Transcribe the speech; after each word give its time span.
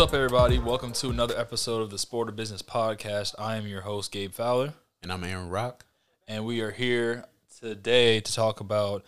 up, 0.00 0.14
everybody? 0.14 0.58
Welcome 0.58 0.92
to 0.92 1.10
another 1.10 1.38
episode 1.38 1.82
of 1.82 1.90
the 1.90 1.98
Sport 1.98 2.30
of 2.30 2.34
Business 2.36 2.62
Podcast. 2.62 3.34
I 3.38 3.56
am 3.56 3.66
your 3.66 3.82
host, 3.82 4.10
Gabe 4.10 4.32
Fowler, 4.32 4.72
And 5.02 5.12
I'm 5.12 5.22
Aaron 5.22 5.50
Rock. 5.50 5.84
and 6.26 6.46
we 6.46 6.62
are 6.62 6.70
here 6.70 7.26
today 7.60 8.20
to 8.20 8.32
talk 8.32 8.60
about 8.60 9.04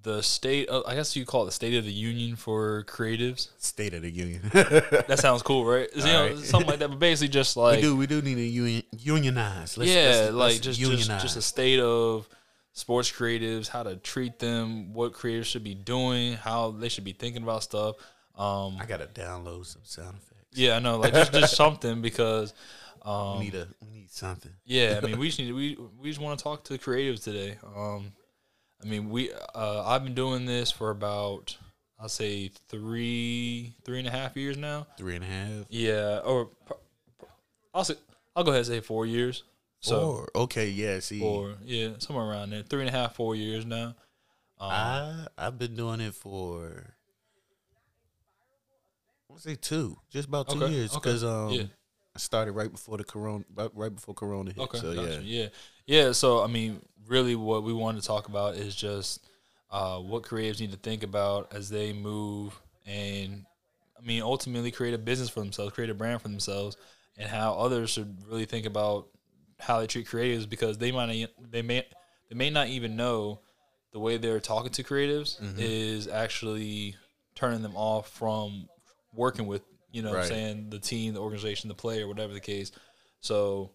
the 0.00 0.22
state 0.22 0.68
of, 0.68 0.84
I 0.86 0.94
guess 0.94 1.16
you 1.16 1.24
call 1.26 1.42
it 1.42 1.46
the 1.46 1.52
state 1.52 1.74
of 1.74 1.84
the 1.84 1.92
union 1.92 2.36
for 2.36 2.84
creatives. 2.84 3.48
State 3.58 3.94
of 3.94 4.02
the 4.02 4.10
Union. 4.12 4.42
That 4.52 5.18
sounds 5.18 5.42
cool, 5.42 5.64
right? 5.64 5.88
You 5.92 6.04
know, 6.04 6.22
Alright. 6.28 6.38
something 6.38 6.70
like 6.70 6.78
that, 6.78 6.90
but 6.90 7.00
basically 7.00 7.28
just 7.32 7.56
like, 7.56 7.76
we 7.76 7.82
do 7.82 7.96
we 7.96 8.06
do 8.06 8.22
need 8.22 8.36
to 8.36 8.42
union, 8.42 8.84
unionize. 8.96 9.76
Let's, 9.76 9.90
yeah, 9.90 10.02
let's- 10.02 10.32
like 10.34 10.52
let's 10.52 10.58
just, 10.60 10.78
unionize. 10.78 11.06
just, 11.06 11.22
just 11.22 11.36
a 11.36 11.42
state 11.42 11.80
of 11.80 12.28
sports 12.74 13.10
creatives, 13.10 13.66
how 13.66 13.82
to 13.82 13.96
treat 13.96 14.38
them, 14.38 14.94
what 14.94 15.14
creatives 15.14 15.46
should 15.46 15.64
be 15.64 15.74
doing, 15.74 16.34
how 16.34 16.70
they 16.70 16.88
should 16.88 17.04
be 17.04 17.12
thinking 17.12 17.42
about 17.42 17.64
stuff. 17.64 17.96
Um, 18.36 18.76
I 18.80 18.86
gotta 18.86 19.06
download 19.06 19.66
some 19.66 19.82
sound. 19.82 20.18
Yeah, 20.58 20.76
I 20.76 20.78
know, 20.80 20.98
like 20.98 21.14
just, 21.14 21.32
just 21.32 21.56
something 21.56 22.00
because, 22.00 22.52
um, 23.02 23.38
we 23.38 23.44
need 23.44 23.54
a 23.54 23.68
we 23.80 24.00
need 24.00 24.10
something. 24.10 24.52
Yeah, 24.64 25.00
I 25.02 25.06
mean, 25.06 25.18
we 25.18 25.26
just 25.28 25.38
need 25.38 25.52
we 25.52 25.76
we 26.00 26.08
just 26.08 26.20
want 26.20 26.38
to 26.38 26.42
talk 26.42 26.64
to 26.64 26.72
the 26.72 26.78
creatives 26.78 27.22
today. 27.22 27.56
Um, 27.76 28.12
I 28.82 28.86
mean, 28.86 29.10
we 29.10 29.32
uh, 29.54 29.84
I've 29.86 30.04
been 30.04 30.14
doing 30.14 30.46
this 30.46 30.70
for 30.70 30.90
about 30.90 31.56
I'll 32.00 32.08
say 32.08 32.50
three 32.68 33.74
three 33.84 33.98
and 33.98 34.08
a 34.08 34.10
half 34.10 34.36
years 34.36 34.56
now. 34.56 34.86
Three 34.96 35.14
and 35.16 35.24
a 35.24 35.28
half. 35.28 35.66
Yeah, 35.68 36.18
or 36.24 36.50
I'll 37.72 37.84
say 37.84 37.94
I'll 38.36 38.44
go 38.44 38.50
ahead 38.50 38.60
and 38.60 38.66
say 38.66 38.80
four 38.80 39.06
years. 39.06 39.44
So 39.80 40.00
Four. 40.00 40.28
Okay, 40.34 40.68
yeah. 40.70 40.98
See, 40.98 41.20
four, 41.20 41.54
yeah, 41.64 41.90
somewhere 41.98 42.26
around 42.26 42.50
there, 42.50 42.62
three 42.62 42.80
and 42.80 42.88
a 42.88 42.92
half, 42.92 43.14
four 43.14 43.36
years 43.36 43.64
now. 43.64 43.94
Um, 44.60 44.70
I 44.70 45.26
I've 45.38 45.58
been 45.58 45.76
doing 45.76 46.00
it 46.00 46.14
for. 46.14 46.94
Say 49.38 49.54
two, 49.54 49.96
just 50.10 50.28
about 50.28 50.48
two 50.48 50.62
Okay, 50.64 50.72
years, 50.72 50.90
okay, 50.90 51.00
because 51.00 51.22
um, 51.24 51.52
yeah. 51.52 51.62
I 52.14 52.18
started 52.18 52.52
right 52.52 52.70
before 52.70 52.96
the 52.98 53.04
corona, 53.04 53.44
right, 53.54 53.70
right 53.74 53.94
before 53.94 54.14
Corona 54.14 54.50
hit. 54.50 54.60
Okay, 54.64 54.78
so 54.78 54.92
gotcha. 54.92 55.22
yeah, 55.22 55.42
yeah, 55.42 55.48
yeah. 55.86 56.12
So 56.12 56.42
I 56.42 56.48
mean, 56.48 56.80
really, 57.06 57.36
what 57.36 57.62
we 57.62 57.72
want 57.72 58.00
to 58.00 58.06
talk 58.06 58.28
about 58.28 58.56
is 58.56 58.74
just 58.74 59.24
uh, 59.70 59.98
what 59.98 60.24
creatives 60.24 60.60
need 60.60 60.72
to 60.72 60.76
think 60.78 61.04
about 61.04 61.54
as 61.54 61.70
they 61.70 61.92
move, 61.92 62.60
and 62.84 63.44
I 63.96 64.04
mean, 64.04 64.22
ultimately 64.22 64.72
create 64.72 64.94
a 64.94 64.98
business 64.98 65.28
for 65.28 65.40
themselves, 65.40 65.72
create 65.72 65.90
a 65.90 65.94
brand 65.94 66.20
for 66.20 66.28
themselves, 66.28 66.76
and 67.16 67.28
how 67.28 67.54
others 67.54 67.90
should 67.90 68.16
really 68.28 68.44
think 68.44 68.66
about 68.66 69.06
how 69.60 69.78
they 69.78 69.86
treat 69.86 70.06
creatives 70.08 70.48
because 70.48 70.78
they 70.78 70.90
might 70.90 71.28
they 71.50 71.62
may 71.62 71.84
they 72.28 72.34
may 72.34 72.50
not 72.50 72.66
even 72.68 72.96
know 72.96 73.38
the 73.92 74.00
way 74.00 74.16
they're 74.16 74.40
talking 74.40 74.72
to 74.72 74.82
creatives 74.82 75.40
Mm-hmm. 75.40 75.58
is 75.58 76.08
actually 76.08 76.96
turning 77.36 77.62
them 77.62 77.76
off 77.76 78.08
from 78.10 78.68
working 79.18 79.46
with 79.46 79.62
you 79.90 80.02
know 80.02 80.10
what 80.10 80.20
I'm 80.20 80.26
saying 80.28 80.70
the 80.70 80.78
team 80.78 81.14
the 81.14 81.20
organization 81.20 81.68
the 81.68 81.74
player 81.74 82.06
whatever 82.06 82.32
the 82.32 82.40
case 82.40 82.70
so 83.20 83.72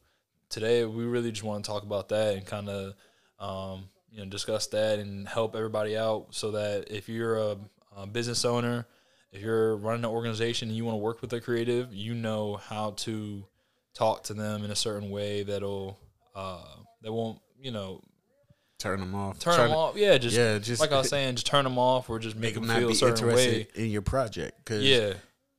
today 0.49 0.85
we 0.85 1.03
really 1.03 1.31
just 1.31 1.43
want 1.43 1.63
to 1.65 1.69
talk 1.69 1.83
about 1.83 2.09
that 2.09 2.35
and 2.35 2.45
kind 2.45 2.69
of 2.69 2.93
um, 3.39 3.89
you 4.09 4.19
know 4.19 4.25
discuss 4.25 4.67
that 4.67 4.99
and 4.99 5.27
help 5.27 5.55
everybody 5.55 5.97
out 5.97 6.27
so 6.31 6.51
that 6.51 6.87
if 6.89 7.09
you're 7.09 7.37
a, 7.37 7.57
a 7.97 8.07
business 8.07 8.45
owner 8.45 8.87
if 9.31 9.41
you're 9.41 9.75
running 9.77 10.05
an 10.05 10.11
organization 10.11 10.69
and 10.69 10.77
you 10.77 10.85
want 10.85 10.93
to 10.95 10.99
work 10.99 11.21
with 11.21 11.33
a 11.33 11.41
creative 11.41 11.93
you 11.93 12.13
know 12.13 12.55
how 12.55 12.91
to 12.91 13.45
talk 13.93 14.23
to 14.23 14.33
them 14.33 14.63
in 14.63 14.71
a 14.71 14.75
certain 14.75 15.09
way 15.09 15.43
that'll 15.43 15.99
uh, 16.35 16.63
that 17.01 17.11
won't 17.11 17.39
you 17.59 17.71
know 17.71 18.01
turn 18.79 18.99
them 18.99 19.15
off. 19.15 19.39
turn 19.39 19.55
Try 19.55 19.63
them 19.63 19.71
to- 19.71 19.77
off 19.77 19.97
yeah 19.97 20.17
just 20.17 20.37
Yeah, 20.37 20.57
just 20.57 20.79
like 20.79 20.91
I 20.91 20.99
was 20.99 21.09
saying 21.15 21.35
just 21.35 21.47
turn 21.47 21.63
them 21.63 21.77
off 21.77 22.09
or 22.09 22.19
just 22.19 22.35
make, 22.35 22.43
Make 22.43 22.53
them 22.55 22.67
them 22.67 22.79
feel 22.79 22.89
a 22.91 22.95
certain 22.95 23.27
way 23.27 23.67
in 23.75 23.89
your 23.89 24.01
project. 24.01 24.63
Cause 24.65 24.83
yeah 24.83 25.13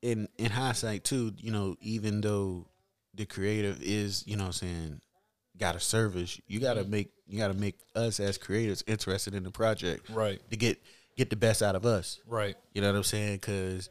in 0.05 0.29
in 0.39 0.51
hindsight 0.51 1.03
too, 1.05 1.33
you 1.39 1.51
know, 1.51 1.77
even 1.81 2.21
though 2.21 2.67
the 3.15 3.25
creative 3.27 3.83
is, 3.83 4.23
you 4.27 4.37
know 4.37 4.45
I'm 4.47 4.53
saying, 4.53 5.01
got 5.59 5.77
a 5.77 5.81
service, 5.81 6.41
you 6.47 6.61
gotta 6.61 6.83
Mm-hmm. 6.83 6.91
make 6.91 7.11
you 7.27 7.39
gotta 7.39 7.55
make 7.55 7.77
us 7.97 8.21
as 8.21 8.37
creators 8.39 8.85
interested 8.87 9.35
in 9.35 9.43
the 9.45 9.51
project 9.51 10.11
right 10.11 10.41
to 10.51 10.57
get 10.57 10.79
get 11.17 11.31
the 11.31 11.37
best 11.37 11.63
out 11.63 11.75
of 11.75 11.87
us. 11.87 12.21
right 12.29 12.55
You 12.75 12.83
know 12.83 12.91
what 12.91 12.97
I'm 12.99 13.03
saying? 13.05 13.39
Cause 13.41 13.89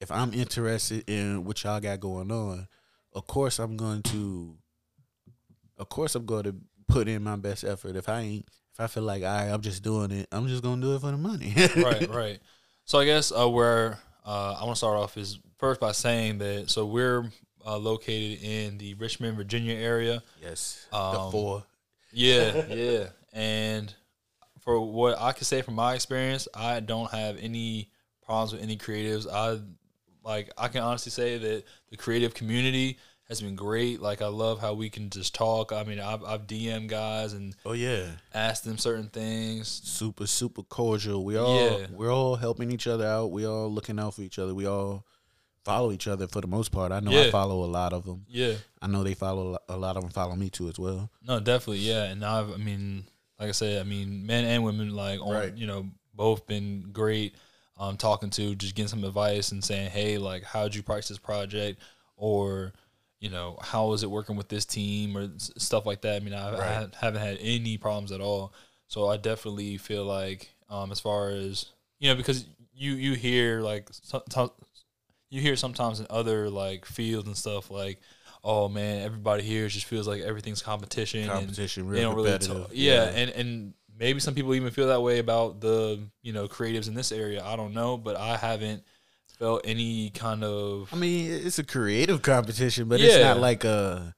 if 0.00 0.12
I'm 0.12 0.32
interested 0.32 1.08
in 1.10 1.44
what 1.44 1.64
y'all 1.64 1.80
got 1.80 1.98
going 1.98 2.30
on, 2.30 2.68
of 3.12 3.26
course 3.26 3.58
I'm 3.58 3.76
going 3.76 4.02
to 4.04 4.56
of 5.76 5.88
course 5.88 6.14
I'm 6.14 6.26
going 6.26 6.44
to 6.44 6.54
put 6.88 7.08
in 7.08 7.22
my 7.22 7.36
best 7.36 7.64
effort. 7.64 7.96
If 7.96 8.08
I 8.08 8.20
ain't 8.20 8.46
if 8.74 8.80
I 8.80 8.86
feel 8.86 9.02
like 9.02 9.22
all 9.24 9.28
right, 9.28 9.48
I'm 9.48 9.60
just 9.62 9.82
doing 9.82 10.12
it, 10.12 10.28
I'm 10.30 10.46
just 10.46 10.62
gonna 10.62 10.80
do 10.80 10.94
it 10.94 11.00
for 11.00 11.10
the 11.10 11.16
money. 11.16 11.52
right, 11.76 12.08
right. 12.08 12.38
So 12.84 12.98
I 13.00 13.04
guess 13.04 13.32
uh, 13.32 13.48
where 13.48 13.98
uh, 14.24 14.56
I 14.60 14.64
want 14.64 14.76
to 14.76 14.78
start 14.78 14.96
off 14.98 15.16
is 15.16 15.40
first 15.58 15.80
by 15.80 15.92
saying 15.92 16.38
that 16.38 16.70
so 16.70 16.86
we're 16.86 17.30
uh, 17.66 17.76
located 17.76 18.42
in 18.42 18.78
the 18.78 18.94
Richmond, 18.94 19.36
Virginia 19.36 19.74
area. 19.74 20.22
Yes. 20.42 20.86
Um, 20.92 21.12
the 21.12 21.30
four. 21.30 21.64
Yeah, 22.12 22.66
yeah. 22.70 23.04
And 23.32 23.94
for 24.60 24.80
what 24.80 25.18
I 25.20 25.32
can 25.32 25.44
say 25.44 25.62
from 25.62 25.74
my 25.74 25.94
experience, 25.94 26.48
I 26.54 26.80
don't 26.80 27.10
have 27.10 27.36
any 27.40 27.90
problems 28.24 28.52
with 28.52 28.62
any 28.62 28.76
creatives. 28.76 29.26
I 29.30 29.58
like 30.24 30.50
I 30.56 30.68
can 30.68 30.82
honestly 30.82 31.10
say 31.10 31.38
that 31.38 31.64
the 31.90 31.96
creative 31.96 32.34
community 32.34 32.98
has 33.28 33.42
been 33.42 33.56
great. 33.56 34.00
Like 34.00 34.22
I 34.22 34.26
love 34.28 34.58
how 34.60 34.72
we 34.72 34.88
can 34.88 35.10
just 35.10 35.34
talk. 35.34 35.70
I 35.72 35.84
mean, 35.84 36.00
I've, 36.00 36.24
I've 36.24 36.46
DM 36.46 36.86
guys 36.88 37.34
and 37.34 37.54
Oh 37.66 37.72
yeah. 37.72 38.06
asked 38.32 38.64
them 38.64 38.78
certain 38.78 39.08
things. 39.08 39.68
super 39.68 40.26
super 40.26 40.62
cordial. 40.62 41.24
We 41.24 41.36
all 41.36 41.80
Yeah. 41.80 41.86
we're 41.92 42.12
all 42.12 42.36
helping 42.36 42.70
each 42.70 42.86
other 42.86 43.06
out. 43.06 43.30
We 43.30 43.46
all 43.46 43.70
looking 43.70 43.98
out 44.00 44.14
for 44.14 44.22
each 44.22 44.38
other. 44.38 44.54
We 44.54 44.66
all 44.66 45.04
follow 45.68 45.92
each 45.92 46.08
other 46.08 46.26
for 46.26 46.40
the 46.40 46.46
most 46.46 46.72
part. 46.72 46.92
I 46.92 47.00
know 47.00 47.10
Yeah. 47.10 47.26
I 47.28 47.30
follow 47.30 47.62
a 47.64 47.70
lot 47.80 47.92
of 47.92 48.04
them. 48.04 48.24
Yeah. 48.28 48.54
I 48.80 48.86
know 48.86 49.04
they 49.04 49.14
follow 49.14 49.58
a 49.68 49.76
lot 49.76 49.96
of 49.96 50.02
them 50.02 50.10
follow 50.12 50.34
me 50.34 50.48
too 50.50 50.68
as 50.68 50.78
well. 50.78 51.10
No, 51.22 51.40
definitely, 51.40 51.80
yeah. 51.80 52.04
And 52.04 52.24
I've, 52.24 52.50
I 52.52 52.56
mean, 52.56 53.04
like 53.38 53.48
I 53.50 53.52
said, 53.52 53.80
I 53.80 53.84
mean, 53.84 54.24
men 54.26 54.44
and 54.44 54.64
women, 54.64 54.94
like, 54.94 55.20
on, 55.20 55.34
Right. 55.34 55.54
you 55.56 55.66
know, 55.66 55.86
both 56.14 56.46
been 56.46 56.90
great. 56.92 57.34
Um, 57.76 57.96
talking 57.96 58.30
to, 58.30 58.54
just 58.56 58.74
getting 58.74 58.88
some 58.88 59.04
advice 59.04 59.52
and 59.52 59.62
saying, 59.62 59.90
hey, 59.90 60.18
like, 60.18 60.42
how'd 60.42 60.74
you 60.74 60.82
price 60.82 61.06
this 61.06 61.18
project, 61.18 61.80
or, 62.16 62.72
you 63.20 63.30
know, 63.30 63.56
how 63.62 63.92
is 63.92 64.02
it 64.02 64.10
working 64.10 64.34
with 64.36 64.48
this 64.48 64.64
team, 64.64 65.16
or 65.16 65.30
s- 65.36 65.52
stuff 65.58 65.86
like 65.86 66.00
that. 66.00 66.16
I 66.16 66.24
mean, 66.24 66.34
I, 66.34 66.48
I 66.48 66.52
Right. 66.58 66.74
ha- 66.92 66.98
haven't 67.00 67.20
had 67.22 67.38
any 67.40 67.78
problems 67.78 68.10
at 68.10 68.20
all. 68.20 68.52
So 68.88 69.06
I 69.08 69.16
definitely 69.16 69.76
feel 69.76 70.04
like, 70.04 70.50
um, 70.70 70.90
as 70.90 70.98
far 70.98 71.28
as 71.30 71.66
you 72.00 72.08
know, 72.08 72.16
because 72.16 72.46
you 72.74 72.94
you 72.94 73.14
hear 73.14 73.60
like 73.60 73.88
you 75.30 75.40
hear 75.40 75.56
sometimes 75.56 76.00
in 76.00 76.06
other 76.10 76.48
like 76.50 76.84
fields 76.84 77.26
and 77.26 77.36
stuff 77.36 77.70
like, 77.70 78.00
oh 78.44 78.68
man, 78.68 79.02
everybody 79.02 79.42
here 79.42 79.68
just 79.68 79.86
feels 79.86 80.06
like 80.08 80.22
everything's 80.22 80.62
competition. 80.62 81.20
and 81.20 81.30
Competition, 81.30 81.90
they 81.90 82.00
don't 82.00 82.16
really 82.16 82.38
talk. 82.38 82.70
Yeah, 82.72 83.04
and 83.04 83.30
and 83.30 83.74
maybe 83.98 84.20
some 84.20 84.34
people 84.34 84.54
even 84.54 84.70
feel 84.70 84.88
that 84.88 85.02
way 85.02 85.18
about 85.18 85.60
the 85.60 86.00
you 86.22 86.32
know 86.32 86.48
creatives 86.48 86.88
in 86.88 86.94
this 86.94 87.12
area. 87.12 87.42
I 87.44 87.56
don't 87.56 87.74
know, 87.74 87.96
but 87.96 88.16
I 88.16 88.36
haven't 88.36 88.82
felt 89.38 89.62
any 89.64 90.10
kind 90.10 90.42
of 90.44 90.88
I 90.92 90.96
mean, 90.96 91.30
it's 91.30 91.58
a 91.58 91.64
creative 91.64 92.22
competition, 92.22 92.88
but 92.88 93.00
it's 93.00 93.22
not 93.22 93.38
like 93.38 93.64
a 93.64 94.14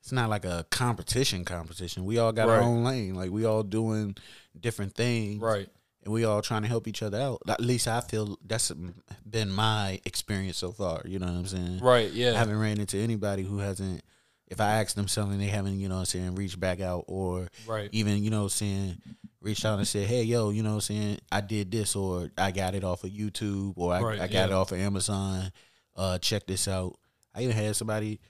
it's 0.00 0.12
not 0.12 0.28
like 0.30 0.44
a 0.44 0.66
competition 0.70 1.44
competition. 1.44 2.04
We 2.04 2.18
all 2.18 2.32
got 2.32 2.48
our 2.48 2.60
own 2.60 2.82
lane. 2.82 3.14
Like 3.14 3.30
we 3.30 3.44
all 3.44 3.62
doing 3.62 4.16
different 4.58 4.94
things. 4.94 5.40
right. 5.40 5.68
And 6.04 6.12
we 6.12 6.24
all 6.24 6.42
trying 6.42 6.62
to 6.62 6.68
help 6.68 6.88
each 6.88 7.02
other 7.02 7.20
out. 7.20 7.42
At 7.48 7.60
least 7.60 7.86
I 7.86 8.00
feel 8.00 8.38
that's 8.46 8.70
been 9.28 9.50
my 9.50 10.00
experience 10.04 10.56
so 10.56 10.72
far. 10.72 11.02
You 11.04 11.18
know 11.18 11.26
what 11.26 11.36
I'm 11.36 11.46
saying? 11.46 11.78
Right, 11.80 12.10
I 12.10 12.14
yeah, 12.14 12.32
haven't 12.32 12.58
ran 12.58 12.80
into 12.80 12.98
anybody 12.98 13.42
who 13.42 13.58
hasn't. 13.58 14.02
If 14.48 14.60
I 14.60 14.80
ask 14.80 14.94
them 14.94 15.08
something, 15.08 15.38
they 15.38 15.46
haven't, 15.46 15.80
you 15.80 15.88
know, 15.88 15.94
what 15.94 16.00
I'm 16.00 16.06
saying, 16.06 16.34
reached 16.34 16.60
back 16.60 16.80
out 16.80 17.04
or 17.08 17.48
right, 17.66 17.88
even, 17.92 18.22
you 18.22 18.28
know, 18.28 18.48
saying, 18.48 19.00
reached 19.40 19.64
out 19.64 19.78
and 19.78 19.88
said, 19.88 20.06
"Hey, 20.06 20.24
yo, 20.24 20.50
you 20.50 20.62
know, 20.62 20.70
what 20.70 20.74
I'm 20.74 20.80
saying, 20.96 21.18
I 21.30 21.40
did 21.40 21.70
this 21.70 21.96
or 21.96 22.30
I 22.36 22.50
got 22.50 22.74
it 22.74 22.84
off 22.84 23.04
of 23.04 23.10
YouTube 23.10 23.74
or 23.76 23.94
I, 23.94 24.00
Right, 24.00 24.20
I 24.20 24.26
got 24.26 24.50
it 24.50 24.52
off 24.52 24.72
of 24.72 24.78
Amazon. 24.78 25.50
Uh, 25.96 26.18
check 26.18 26.46
this 26.46 26.68
out." 26.68 26.98
I 27.34 27.42
even 27.42 27.56
had 27.56 27.74
somebody 27.76 28.20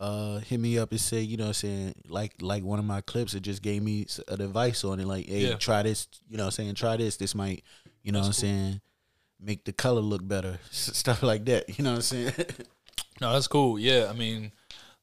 uh 0.00 0.38
hit 0.38 0.60
me 0.60 0.78
up 0.78 0.90
and 0.92 1.00
say, 1.00 1.20
you 1.20 1.36
know, 1.36 1.44
what 1.44 1.48
I'm 1.48 1.54
saying 1.54 1.94
like 2.08 2.34
like 2.40 2.62
one 2.62 2.78
of 2.78 2.84
my 2.84 3.00
clips, 3.00 3.34
it 3.34 3.40
just 3.40 3.62
gave 3.62 3.82
me 3.82 4.06
an 4.28 4.40
advice 4.40 4.84
on 4.84 5.00
it, 5.00 5.06
like, 5.06 5.26
"Hey, 5.26 5.48
Yeah. 5.48 5.54
try 5.56 5.82
this," 5.82 6.06
you 6.28 6.36
know, 6.36 6.44
what 6.44 6.58
I'm 6.58 6.64
saying, 6.64 6.74
"Try 6.74 6.96
this. 6.96 7.16
This 7.16 7.34
might, 7.34 7.64
you 8.02 8.12
know, 8.12 8.22
That's 8.22 8.40
what 8.42 8.48
I'm 8.48 8.54
saying." 8.54 8.80
Make 9.40 9.64
the 9.64 9.72
color 9.72 10.00
look 10.00 10.26
better, 10.26 10.58
stuff 10.72 11.22
like 11.22 11.44
that. 11.44 11.78
You 11.78 11.84
know 11.84 11.90
what 11.90 11.96
I'm 11.96 12.02
saying? 12.02 12.32
No, 13.20 13.32
that's 13.32 13.48
cool. 13.48 13.80
Yeah, 13.80 14.06
I 14.08 14.12
mean, 14.12 14.52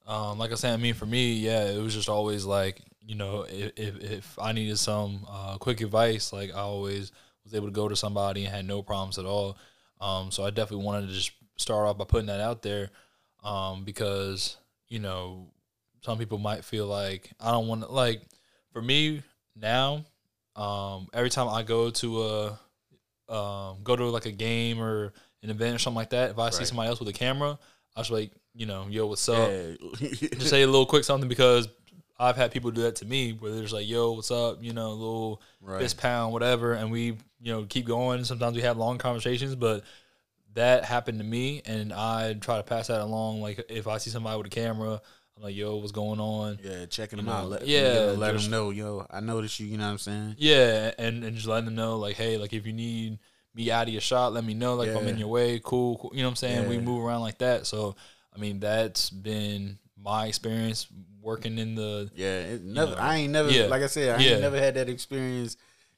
um, 0.07 0.37
like 0.37 0.51
I 0.51 0.55
said, 0.55 0.73
I 0.73 0.77
mean, 0.77 0.93
for 0.93 1.05
me, 1.05 1.33
yeah, 1.33 1.65
it 1.65 1.81
was 1.81 1.93
just 1.93 2.07
always 2.07 2.45
like, 2.45 2.81
you 3.05 3.15
know, 3.15 3.45
if 3.49 3.73
if, 3.77 4.01
if 4.01 4.39
I 4.39 4.53
needed 4.53 4.77
some 4.79 5.25
uh, 5.29 5.57
quick 5.57 5.81
advice, 5.81 6.31
like 6.31 6.51
I 6.51 6.59
always 6.59 7.11
was 7.43 7.53
able 7.53 7.67
to 7.67 7.73
go 7.73 7.89
to 7.89 7.95
somebody 7.95 8.45
and 8.45 8.55
had 8.55 8.65
no 8.65 8.81
problems 8.81 9.17
at 9.19 9.25
all. 9.25 9.57
Um, 9.99 10.31
so 10.31 10.45
I 10.45 10.49
definitely 10.49 10.85
wanted 10.85 11.07
to 11.07 11.13
just 11.13 11.31
start 11.57 11.87
off 11.87 11.97
by 11.97 12.05
putting 12.05 12.27
that 12.27 12.39
out 12.39 12.61
there, 12.61 12.89
um, 13.43 13.83
because 13.83 14.55
you 14.89 14.99
know, 14.99 15.47
some 16.01 16.17
people 16.17 16.37
might 16.37 16.63
feel 16.63 16.85
like 16.87 17.31
I 17.39 17.51
don't 17.51 17.67
want 17.67 17.81
to 17.81 17.91
like. 17.91 18.21
For 18.71 18.81
me 18.81 19.21
now, 19.55 20.03
um, 20.55 21.07
every 21.13 21.29
time 21.29 21.47
I 21.47 21.63
go 21.63 21.89
to 21.89 22.23
a 22.23 22.59
um, 23.33 23.77
go 23.83 23.95
to 23.95 24.05
like 24.05 24.25
a 24.25 24.31
game 24.31 24.81
or 24.81 25.13
an 25.43 25.49
event 25.49 25.75
or 25.75 25.79
something 25.79 25.95
like 25.95 26.09
that, 26.11 26.31
if 26.31 26.39
I 26.39 26.49
see 26.49 26.65
somebody 26.65 26.89
else 26.89 26.99
with 26.99 27.07
a 27.07 27.13
camera, 27.13 27.57
I 27.95 27.99
was 27.99 28.11
like, 28.11 28.31
you 28.53 28.65
know, 28.65 28.87
yo, 28.89 29.07
what's 29.07 29.27
up? 29.29 29.49
Yeah. 29.49 29.75
Just 29.99 30.49
say 30.49 30.61
a 30.63 30.67
little 30.67 30.85
quick 30.85 31.03
something 31.05 31.29
because 31.29 31.67
I've 32.19 32.35
had 32.35 32.51
people 32.51 32.71
do 32.71 32.81
that 32.83 32.97
to 32.97 33.05
me 33.05 33.33
where 33.33 33.51
they're 33.51 33.61
just 33.61 33.73
like, 33.73 33.87
yo, 33.87 34.13
what's 34.13 34.31
up? 34.31 34.63
You 34.63 34.73
know, 34.73 34.87
a 34.87 34.93
little 34.93 35.41
Right. 35.61 35.81
fist 35.81 35.97
pound, 35.97 36.31
whatever, 36.31 36.73
and 36.73 36.91
we, 36.91 37.17
you 37.41 37.51
know, 37.51 37.65
keep 37.65 37.85
going. 37.85 38.23
Sometimes 38.23 38.55
we 38.55 38.61
have 38.61 38.77
long 38.77 38.97
conversations, 38.97 39.55
but 39.55 39.83
that 40.55 40.83
happened 40.85 41.19
to 41.19 41.23
me, 41.25 41.61
and 41.65 41.93
I 41.93 42.33
try 42.33 42.57
to 42.57 42.63
pass 42.63 42.87
that 42.87 43.01
along. 43.01 43.41
Like 43.41 43.63
if 43.69 43.87
I 43.87 43.97
see 43.97 44.09
somebody 44.09 44.37
with 44.37 44.47
a 44.47 44.49
camera, 44.49 45.01
I'm 45.37 45.43
like, 45.43 45.55
yo, 45.55 45.75
what's 45.77 45.91
going 45.91 46.19
on? 46.19 46.59
yeah, 46.63 46.85
checking 46.87 47.19
You 47.19 47.25
them 47.25 47.33
out. 47.33 47.49
Let, 47.49 47.67
yeah, 47.67 47.93
yeah, 47.93 47.99
let 48.11 48.33
just- 48.33 48.45
them 48.45 48.51
know, 48.51 48.69
yo, 48.71 49.05
I 49.11 49.19
noticed 49.19 49.59
you. 49.59 49.67
You 49.67 49.77
know 49.77 49.85
what 49.85 49.91
I'm 49.91 49.97
saying? 49.99 50.35
Yeah, 50.37 50.91
and 50.97 51.23
and 51.23 51.35
just 51.35 51.47
letting 51.47 51.65
them 51.65 51.75
know, 51.75 51.97
like, 51.97 52.15
hey, 52.15 52.37
like 52.37 52.53
if 52.53 52.65
you 52.65 52.73
need 52.73 53.19
me 53.53 53.71
out 53.71 53.87
of 53.87 53.93
your 53.93 54.01
shot, 54.01 54.33
let 54.33 54.43
me 54.43 54.53
know. 54.53 54.75
Like 54.75 54.89
if 54.89 54.97
I'm 54.97 55.07
in 55.07 55.17
your 55.17 55.27
way, 55.29 55.61
cool, 55.63 55.97
cool. 55.97 56.11
You 56.13 56.23
know 56.23 56.27
what 56.27 56.31
I'm 56.31 56.35
saying? 56.37 56.67
We 56.69 56.77
move 56.79 57.05
around 57.05 57.21
like 57.21 57.37
that. 57.37 57.65
So 57.67 57.95
I 58.35 58.39
mean, 58.39 58.59
that's 58.59 59.09
been 59.09 59.77
my 60.01 60.27
experience 60.27 60.87
working 61.21 61.57
in 61.57 61.73
the 61.75 62.11
Yeah, 62.15 62.39
it 62.41 62.63
never. 62.63 62.91
know, 62.91 62.97
I 62.97 63.15
ain't 63.15 63.31
never. 63.33 63.49
yeah, 63.49 63.65
Like 63.65 63.81
I 63.81 63.87
said, 63.87 64.19
I 64.19 64.21
yeah. 64.23 64.31
ain't 64.33 64.41
never 64.41 64.57
had 64.59 64.75
that 64.75 64.87
experience. 64.89 65.57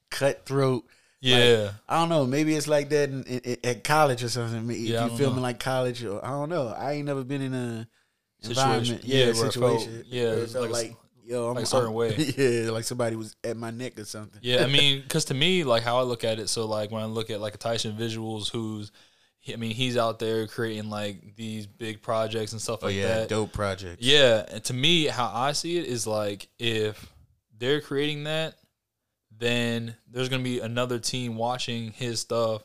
Cutthroat. 0.10 0.86
Yeah. 1.20 1.72
I 1.88 2.00
don't 2.00 2.10
know. 2.10 2.26
Maybe 2.26 2.56
it's 2.56 2.68
like 2.68 2.90
that 2.90 3.10
in, 3.10 3.24
in, 3.24 3.58
at 3.64 3.84
college 3.84 4.24
or 4.24 4.30
something. 4.30 4.70
If 4.70 4.78
Yeah, 4.78 5.08
you 5.08 5.18
feel 5.18 5.34
me 5.34 5.42
like 5.42 5.60
college, 5.60 6.04
or 6.04 6.24
I 6.24 6.30
don't 6.30 6.50
know. 6.50 6.68
I 6.70 6.94
ain't 6.94 7.06
never 7.06 7.24
been 7.24 7.42
in 7.42 7.54
a 7.54 7.88
Situation. 8.42 8.64
environment. 8.72 9.04
Yeah, 9.06 9.18
Yeah, 9.18 9.24
where 9.26 9.30
it 9.32 9.36
felt- 9.38 9.54
situation. 9.54 10.04
yeah, 10.08 10.24
where 10.26 10.34
it 10.34 10.40
it's 10.44 10.54
felt 10.54 10.70
like 10.72 10.88
like, 10.90 10.98
yo, 11.26 11.48
I'm 11.50 11.56
like 11.56 11.64
a 11.64 11.68
certain 11.68 11.88
I'm- 11.88 11.96
way. 11.96 12.16
Yeah, 12.38 12.72
like 12.72 12.84
somebody 12.84 13.16
was 13.16 13.36
at 13.44 13.58
my 13.58 13.72
neck 13.72 13.98
or 14.00 14.06
something. 14.06 14.40
Yeah, 14.44 14.64
I 14.64 14.68
mean, 14.78 15.02
because 15.02 15.26
to 15.26 15.34
me, 15.34 15.64
like 15.64 15.84
how 15.84 15.98
I 15.98 16.04
look 16.04 16.24
at 16.24 16.40
it, 16.40 16.50
so 16.50 16.66
like 16.68 16.92
when 16.92 17.02
I 17.02 17.06
look 17.06 17.30
at 17.30 17.42
like 17.42 17.56
a 17.56 17.58
Tyson 17.58 17.98
Visuals, 17.98 18.50
who's, 18.52 18.92
I 19.52 19.56
mean, 19.56 19.72
he's 19.72 19.96
out 19.98 20.20
there 20.20 20.46
creating 20.46 20.90
like 20.90 21.36
these 21.36 21.66
big 21.68 22.02
projects 22.02 22.52
and 22.52 22.62
stuff 22.62 22.80
Oh 22.84 22.88
like 22.88 22.96
yeah, 22.96 23.20
that. 23.20 23.30
dope 23.30 23.54
project. 23.54 24.02
Yeah, 24.02 24.46
and 24.52 24.64
to 24.66 24.74
me, 24.74 25.06
how 25.06 25.32
I 25.34 25.54
see 25.54 25.78
it 25.78 25.86
is 25.86 26.06
like 26.06 26.48
if 26.60 27.12
they're 27.58 27.82
creating 27.82 28.26
that, 28.26 28.56
then 29.40 29.96
there's 30.12 30.30
gonna 30.30 30.44
be 30.44 30.60
another 30.60 31.00
team 31.00 31.36
watching 31.38 31.92
his 31.92 32.20
stuff, 32.20 32.64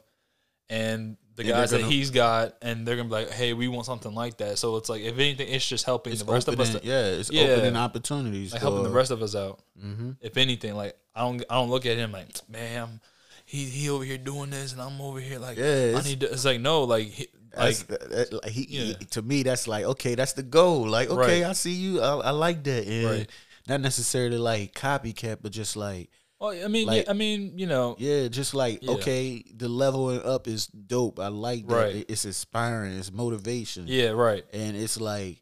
and 0.69 1.17
the 1.35 1.45
guys 1.45 1.71
that 1.71 1.79
gonna- 1.81 1.91
he's 1.91 2.11
got, 2.11 2.57
and 2.63 2.87
they're 2.87 2.97
gonna 2.97 3.09
be 3.09 3.15
like, 3.15 3.31
"Hey, 3.31 3.53
we 3.53 3.67
want 3.69 3.87
something 3.87 4.15
like 4.15 4.37
that." 4.39 4.59
So 4.59 4.77
it's 4.77 4.89
like, 4.89 5.03
if 5.03 5.15
anything, 5.15 5.49
it's 5.49 5.67
just 5.67 5.85
helping 5.85 6.13
it's 6.13 6.23
the 6.23 6.31
rest 6.33 6.49
opening, 6.49 6.69
of 6.69 6.75
us, 6.77 6.81
to, 6.83 6.87
yeah, 6.87 7.05
it's 7.07 7.31
Yeah. 7.31 7.43
opening 7.45 7.77
opportunities. 7.77 8.53
like 8.53 8.61
helping 8.63 8.83
the 8.85 8.91
rest 8.91 9.11
of 9.11 9.23
us 9.23 9.35
out. 9.35 9.61
hmm 9.81 10.13
If 10.21 10.37
anything, 10.37 10.75
like 10.75 10.97
I 11.15 11.21
don't, 11.23 11.43
I 11.51 11.55
don't 11.55 11.71
look 11.71 11.87
at 11.87 11.97
him 11.97 12.13
like, 12.13 12.29
man, 12.49 12.79
I'm- 12.79 13.01
he 13.45 13.65
he 13.65 13.91
over 13.91 14.05
here 14.05 14.19
doing 14.19 14.51
this, 14.51 14.73
and 14.73 14.81
I'm 14.81 15.01
over 15.01 15.21
here 15.21 15.39
like, 15.39 15.57
Yeah, 15.59 15.65
I 15.65 15.69
it's- 15.69 16.05
need 16.07 16.21
to. 16.21 16.31
It's 16.33 16.45
like 16.45 16.61
no, 16.61 16.85
like, 16.85 17.09
he, 17.09 17.29
like 17.57 17.77
that, 17.89 18.11
that- 18.11 18.33
like 18.45 18.53
he, 18.53 18.67
Yeah. 18.69 18.85
he- 18.99 19.05
to 19.07 19.23
me, 19.23 19.43
that's 19.43 19.67
like 19.69 19.85
okay, 19.85 20.15
that's 20.15 20.33
the 20.35 20.43
goal. 20.43 20.89
Like 20.89 21.11
okay, 21.11 21.43
Right. 21.43 21.51
I 21.51 21.53
see 21.55 21.73
you. 21.73 22.01
I, 22.01 22.17
I 22.17 22.31
like 22.31 22.63
that. 22.65 22.87
And 22.87 23.07
Right. 23.07 23.31
Not 23.69 23.81
necessarily 23.81 24.39
like 24.39 24.75
copycat, 24.75 25.39
but 25.41 25.53
just 25.53 25.77
like 25.77 26.11
well, 26.43 26.65
I 26.65 26.69
mean, 26.69 26.87
like- 26.89 27.05
yeah, 27.07 27.11
I 27.11 27.15
mean, 27.15 27.59
you 27.59 27.67
know, 27.67 27.95
yeah, 27.99 28.29
just 28.29 28.53
like 28.55 28.81
Yeah. 28.83 28.93
okay, 28.93 29.43
the 29.55 29.69
leveling 29.69 30.23
up 30.23 30.47
is 30.49 30.67
dope. 30.67 31.19
I 31.21 31.29
like 31.29 31.67
that. 31.69 31.75
Right. 31.75 32.05
It's 32.09 32.25
inspiring. 32.25 32.99
It's 32.99 33.13
motivation. 33.13 33.85
yeah, 33.87 34.09
right. 34.11 34.45
and 34.53 34.77
it's 34.77 35.01
like 35.01 35.39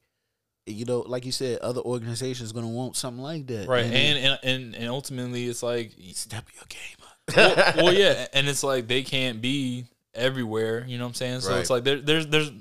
you 0.66 0.84
know, 0.84 1.00
like 1.00 1.24
you 1.24 1.32
said, 1.32 1.58
other 1.60 1.80
organizations 1.80 2.52
gonna 2.52 2.68
want 2.68 2.94
something 2.94 3.22
like 3.22 3.46
that. 3.48 3.66
Right, 3.66 3.86
And 3.86 3.94
and, 3.94 4.18
and 4.18 4.38
and 4.44 4.74
and 4.76 4.88
ultimately, 4.88 5.46
it's 5.48 5.62
like, 5.62 5.92
step 6.12 6.46
your 6.54 6.64
game 6.68 6.98
up. 7.02 7.76
well, 7.76 7.84
well, 7.86 7.94
yeah, 7.94 8.26
and 8.32 8.46
it's 8.48 8.62
like 8.62 8.86
they 8.86 9.02
can't 9.02 9.40
be 9.40 9.86
everywhere. 10.14 10.84
You 10.86 10.98
know 10.98 11.04
what 11.04 11.08
I'm 11.10 11.14
saying? 11.14 11.40
So 11.40 11.50
Right. 11.50 11.60
it's 11.60 11.70
like 11.70 11.82
there, 11.84 12.00
there's 12.00 12.26
there's 12.28 12.52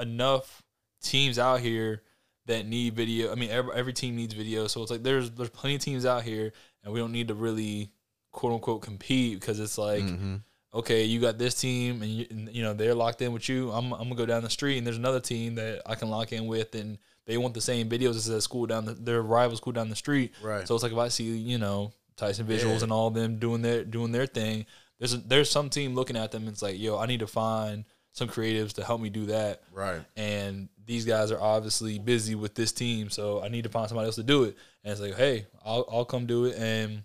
enough 0.00 0.62
teams 1.02 1.38
out 1.38 1.60
here 1.60 2.02
that 2.46 2.66
need 2.66 2.94
video. 2.94 3.30
I 3.30 3.36
mean, 3.36 3.50
every, 3.50 3.72
every 3.74 3.92
team 3.92 4.16
needs 4.16 4.34
video. 4.34 4.66
So 4.66 4.82
it's 4.82 4.90
like 4.90 5.02
there's 5.02 5.30
there's 5.30 5.50
plenty 5.50 5.76
of 5.76 5.82
teams 5.82 6.04
out 6.06 6.22
here, 6.22 6.52
and 6.84 6.92
we 6.92 7.00
don't 7.00 7.12
need 7.12 7.28
to 7.28 7.34
really 7.34 7.90
quote 8.32 8.52
unquote 8.54 8.82
compete 8.82 9.40
because 9.40 9.60
it's 9.60 9.78
like. 9.78 10.02
Mhm. 10.04 10.42
Okay, 10.74 11.04
you 11.04 11.20
got 11.20 11.36
this 11.36 11.54
team, 11.60 12.00
and 12.00 12.10
you, 12.10 12.26
and, 12.30 12.48
you 12.48 12.62
know 12.62 12.72
they're 12.72 12.94
locked 12.94 13.20
in 13.20 13.34
with 13.34 13.46
you. 13.46 13.70
I'm, 13.72 13.92
I'm 13.92 14.04
gonna 14.04 14.14
go 14.14 14.24
down 14.24 14.42
the 14.42 14.48
street, 14.48 14.78
and 14.78 14.86
there's 14.86 14.96
another 14.96 15.20
team 15.20 15.56
that 15.56 15.82
I 15.84 15.96
can 15.96 16.08
lock 16.08 16.32
in 16.32 16.46
with, 16.46 16.74
and 16.74 16.96
they 17.26 17.36
want 17.36 17.52
the 17.52 17.60
same 17.60 17.90
videos 17.90 18.16
as 18.16 18.24
that 18.28 18.40
school 18.40 18.64
down 18.64 18.86
the, 18.86 18.94
their 18.94 19.20
rival 19.20 19.54
school 19.58 19.74
down 19.74 19.90
the 19.90 19.96
street. 19.96 20.32
Right. 20.42 20.66
So 20.66 20.74
it's 20.74 20.82
like 20.82 20.92
if 20.92 20.96
I 20.96 21.08
see 21.08 21.24
you 21.24 21.58
know 21.58 21.92
Tyson 22.16 22.46
Visuals 22.46 22.78
Yeah. 22.78 22.84
and 22.84 22.92
all 22.92 23.08
of 23.08 23.12
them 23.12 23.36
doing 23.38 23.60
their 23.60 23.84
doing 23.84 24.12
their 24.12 24.24
thing, 24.24 24.64
there's 24.98 25.12
a, 25.12 25.18
there's 25.18 25.50
some 25.50 25.68
team 25.68 25.94
looking 25.94 26.16
at 26.16 26.30
them 26.32 26.44
and 26.44 26.52
it's 26.52 26.62
like, 26.62 26.80
yo, 26.80 26.96
I 26.98 27.04
need 27.04 27.20
to 27.20 27.26
find 27.26 27.84
some 28.12 28.28
creatives 28.28 28.72
to 28.76 28.84
help 28.84 29.02
me 29.02 29.10
do 29.10 29.26
that. 29.26 29.60
right. 29.72 30.00
And 30.16 30.70
these 30.86 31.04
guys 31.04 31.30
are 31.32 31.40
obviously 31.40 31.98
busy 31.98 32.34
with 32.34 32.54
this 32.54 32.72
team, 32.72 33.10
so 33.10 33.42
I 33.42 33.48
need 33.48 33.64
to 33.64 33.68
find 33.70 33.88
somebody 33.90 34.06
else 34.06 34.16
to 34.16 34.22
do 34.22 34.44
it. 34.44 34.56
And 34.84 34.92
it's 34.92 35.00
like, 35.00 35.14
hey, 35.14 35.46
I'll 35.64 35.86
I'll 35.90 36.04
come 36.04 36.26
do 36.26 36.46
it. 36.46 36.56
And 36.58 37.02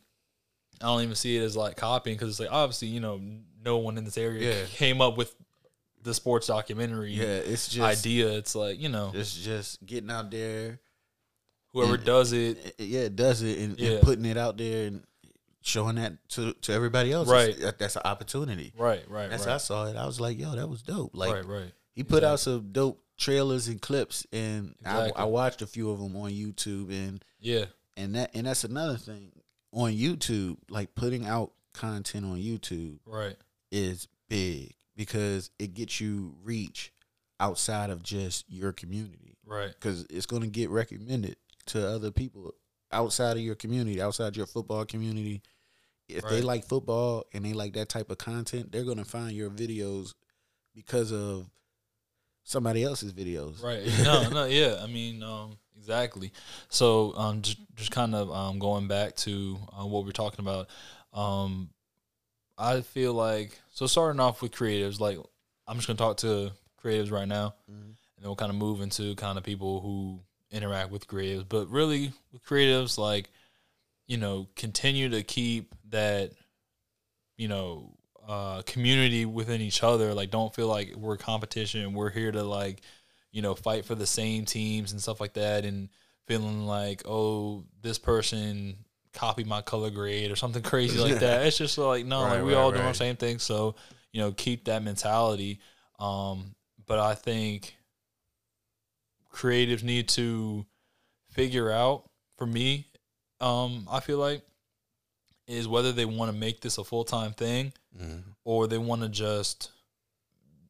I 0.82 0.86
don't 0.88 1.02
even 1.04 1.16
see 1.16 1.38
it 1.38 1.42
as 1.44 1.56
like 1.58 1.76
copying 1.76 2.16
because 2.18 2.30
it's 2.30 2.40
like 2.40 2.52
obviously 2.52 2.88
you 2.90 3.00
know 3.00 3.20
no 3.64 3.78
one 3.78 3.98
in 3.98 4.04
this 4.06 4.18
area 4.18 4.54
Yeah. 4.62 4.66
came 4.68 5.02
up 5.02 5.18
with 5.18 5.36
the 6.04 6.14
sports 6.14 6.48
documentary 6.48 7.12
Yeah, 7.14 7.26
it's 7.26 7.68
just 7.68 8.00
idea. 8.06 8.32
It's 8.38 8.56
like 8.56 8.80
you 8.80 8.90
know 8.90 9.12
It's 9.14 9.36
just 9.36 9.86
getting 9.86 10.10
out 10.12 10.32
there. 10.32 10.80
whoever 11.74 11.96
and- 11.96 12.06
does 12.06 12.32
it, 12.34 12.76
Yeah, 12.78 13.02
it 13.02 13.16
does 13.16 13.42
it 13.42 13.58
and, 13.60 13.80
and 13.80 14.02
putting 14.02 14.26
it 14.26 14.38
out 14.38 14.58
there 14.58 14.88
and 14.88 15.04
showing 15.62 15.96
that 15.96 16.14
to 16.30 16.54
to 16.54 16.72
everybody 16.74 17.12
else. 17.12 17.28
Right. 17.28 17.56
That's 17.78 17.96
an 17.98 18.04
opportunity. 18.06 18.72
right, 18.78 19.04
right, 19.10 19.30
That's 19.30 19.44
right, 19.44 19.50
how 19.50 19.56
I 19.56 19.58
saw 19.58 19.86
it. 19.88 19.98
I 19.98 20.06
was 20.06 20.20
like, 20.20 20.40
yo, 20.40 20.56
that 20.56 20.68
was 20.70 20.82
dope. 20.82 21.12
Like 21.14 21.34
right, 21.34 21.46
right. 21.46 21.72
he 21.92 22.04
put 22.04 22.24
out 22.24 22.40
some 22.40 22.72
dope 22.72 23.04
trailers 23.18 23.68
and 23.68 23.82
clips, 23.82 24.26
and 24.32 24.76
Exactly. 24.82 25.12
I, 25.16 25.24
I 25.24 25.26
watched 25.26 25.62
a 25.64 25.68
few 25.68 25.90
of 25.90 26.00
them 26.00 26.16
on 26.16 26.32
YouTube, 26.32 26.92
and 26.92 27.26
Yeah, 27.40 27.66
and 27.96 28.16
that 28.16 28.32
and 28.34 28.48
that's 28.48 28.64
another 28.64 28.98
thing 28.98 29.32
on 29.72 29.92
YouTube. 29.92 30.58
Like 30.70 30.96
putting 30.96 31.26
out 31.26 31.52
content 31.74 32.26
on 32.26 32.38
YouTube 32.38 33.00
right, 33.06 33.36
is 33.72 34.08
big 34.30 34.74
because 34.96 35.52
it 35.60 35.74
gets 35.74 36.02
you 36.02 36.36
reach 36.44 36.92
outside 37.40 37.90
of 37.90 38.02
just 38.02 38.46
your 38.50 38.74
community 38.74 39.38
right. 39.46 39.72
because 39.80 40.06
it's 40.10 40.26
going 40.26 40.42
to 40.42 40.48
get 40.48 40.70
recommended 40.70 41.36
to 41.68 41.88
other 41.88 42.12
people 42.12 42.54
outside 42.92 43.38
of 43.38 43.44
your 43.44 43.56
community, 43.56 44.02
outside 44.02 44.36
your 44.36 44.46
football 44.46 44.86
community. 44.86 45.42
If 46.10 46.24
they 46.30 46.42
like 46.42 46.66
football 46.66 47.26
and 47.34 47.44
they 47.44 47.52
like 47.52 47.74
that 47.74 47.90
type 47.90 48.10
of 48.10 48.18
content, 48.18 48.72
they're 48.72 48.86
going 48.86 48.98
to 48.98 49.06
find 49.06 49.34
your 49.34 49.50
videos 49.50 50.14
because 50.74 51.12
of 51.12 51.50
somebody 52.44 52.84
else's 52.84 53.12
videos. 53.12 53.62
Right. 53.62 53.84
No, 54.04 54.30
no, 54.30 54.46
yeah. 54.46 54.80
I 54.82 54.88
mean, 54.88 55.22
um, 55.22 55.58
exactly. 55.78 56.32
So, 56.70 57.14
um, 57.16 57.42
just, 57.42 57.58
just 57.76 57.92
kind 57.92 58.16
of 58.16 58.32
um, 58.32 58.60
going 58.60 58.88
back 58.88 59.16
to 59.18 59.58
uh, 59.80 59.86
what 59.86 60.06
we're 60.06 60.12
talking 60.12 60.40
about. 60.46 60.68
Um, 61.14 61.70
I 62.58 62.82
feel 62.82 63.14
like 63.14 63.60
so 63.72 63.86
starting 63.88 64.20
off 64.20 64.42
with 64.42 64.52
creatives. 64.52 65.00
Like, 65.00 65.18
I'm 65.68 65.76
just 65.78 65.88
gonna 65.88 65.98
talk 65.98 66.18
to 66.18 66.52
creatives 66.84 67.12
right 67.12 67.28
now, 67.28 67.54
Mhm. 67.70 67.74
and 67.84 67.96
then 68.20 68.26
we'll 68.26 68.36
kind 68.36 68.50
of 68.52 68.56
move 68.58 68.82
into 68.82 69.16
kind 69.16 69.38
of 69.38 69.44
people 69.44 69.82
who 69.82 70.20
interact 70.50 70.92
with 70.92 71.08
creatives. 71.08 71.46
But 71.48 71.68
really, 71.70 72.14
with 72.32 72.44
creatives, 72.44 72.98
like, 72.98 73.30
you 74.08 74.18
know, 74.18 74.48
continue 74.56 75.10
to 75.10 75.22
keep 75.24 75.76
that, 75.90 76.32
you 77.38 77.48
know, 77.48 77.94
uh, 78.28 78.62
community 78.64 79.26
within 79.26 79.62
each 79.62 79.84
other. 79.84 80.14
Like, 80.14 80.32
don't 80.32 80.54
feel 80.56 80.68
like 80.68 80.96
we're 80.96 81.18
competition. 81.18 81.94
We're 81.94 82.10
here 82.10 82.32
to 82.32 82.44
like, 82.44 82.82
you 83.32 83.42
know, 83.42 83.56
fight 83.56 83.86
for 83.86 83.96
the 83.96 84.08
same 84.08 84.46
teams 84.46 84.92
and 84.92 85.02
stuff 85.02 85.20
like 85.20 85.34
that, 85.34 85.66
and 85.66 85.90
feeling 86.28 86.66
like, 86.66 87.04
oh, 87.06 87.64
this 87.82 87.98
person 87.98 88.76
copied 89.14 89.48
my 89.48 89.62
color 89.62 89.90
grade 89.90 90.30
or 90.32 90.36
something 90.36 90.62
crazy 90.74 91.00
like 91.00 91.20
that. 91.20 91.46
It's 91.46 91.58
just 91.58 91.78
like, 91.78 92.06
no, 92.06 92.24
Right, 92.24 92.36
like 92.38 92.44
we 92.46 92.54
right, 92.54 92.60
all 92.60 92.72
doing 92.72 92.86
the 92.86 92.94
same 92.94 93.16
thing. 93.16 93.40
So, 93.40 93.76
you 94.12 94.22
know, 94.22 94.32
keep 94.32 94.66
that 94.66 94.84
mentality. 94.84 95.60
Um, 96.00 96.54
but 96.86 97.00
I 97.00 97.16
think 97.16 97.76
creatives 99.34 99.84
need 99.84 100.10
to 100.10 100.66
figure 101.32 101.72
out 101.72 102.10
for 102.38 102.46
me, 102.46 102.88
um, 103.40 103.88
I 103.90 104.00
feel 104.00 104.18
like 104.18 104.42
is 105.48 105.68
whether 105.68 105.92
they 105.94 106.06
want 106.06 106.32
to 106.32 106.38
make 106.38 106.60
this 106.62 106.78
a 106.78 106.84
full 106.84 107.04
time 107.06 107.32
thing 107.34 107.72
Mhm. 107.98 108.24
or 108.44 108.68
they 108.68 108.78
want 108.78 109.02
to 109.02 109.10
just 109.10 109.72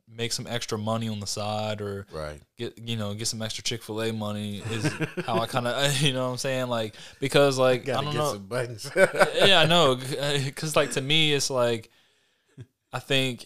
make 0.09 0.31
some 0.31 0.47
extra 0.47 0.77
money 0.77 1.09
on 1.09 1.19
the 1.19 1.27
side 1.27 1.81
or 1.81 2.05
Right. 2.11 2.41
get 2.57 2.77
you 2.77 2.95
know 2.95 3.13
get 3.13 3.27
some 3.27 3.41
extra 3.41 3.63
Chick 3.63 3.83
Fil 3.83 4.01
A 4.01 4.11
money 4.13 4.59
is 4.71 4.91
how 5.25 5.39
I 5.39 5.47
kind 5.47 5.67
of 5.67 6.01
you 6.01 6.13
know 6.13 6.25
what 6.25 6.31
I'm 6.31 6.37
saying 6.37 6.67
like 6.67 6.95
because 7.19 7.57
like 7.57 7.89
I 7.89 8.01
don't 8.01 8.15
know 8.15 8.33
some 8.33 8.45
buttons. 8.47 8.89
yeah 8.95 9.59
I 9.61 9.65
know 9.65 9.95
because 9.95 10.75
like 10.75 10.91
to 10.91 11.01
me 11.01 11.33
it's 11.33 11.49
like 11.49 11.89
I 12.93 12.99
think 12.99 13.45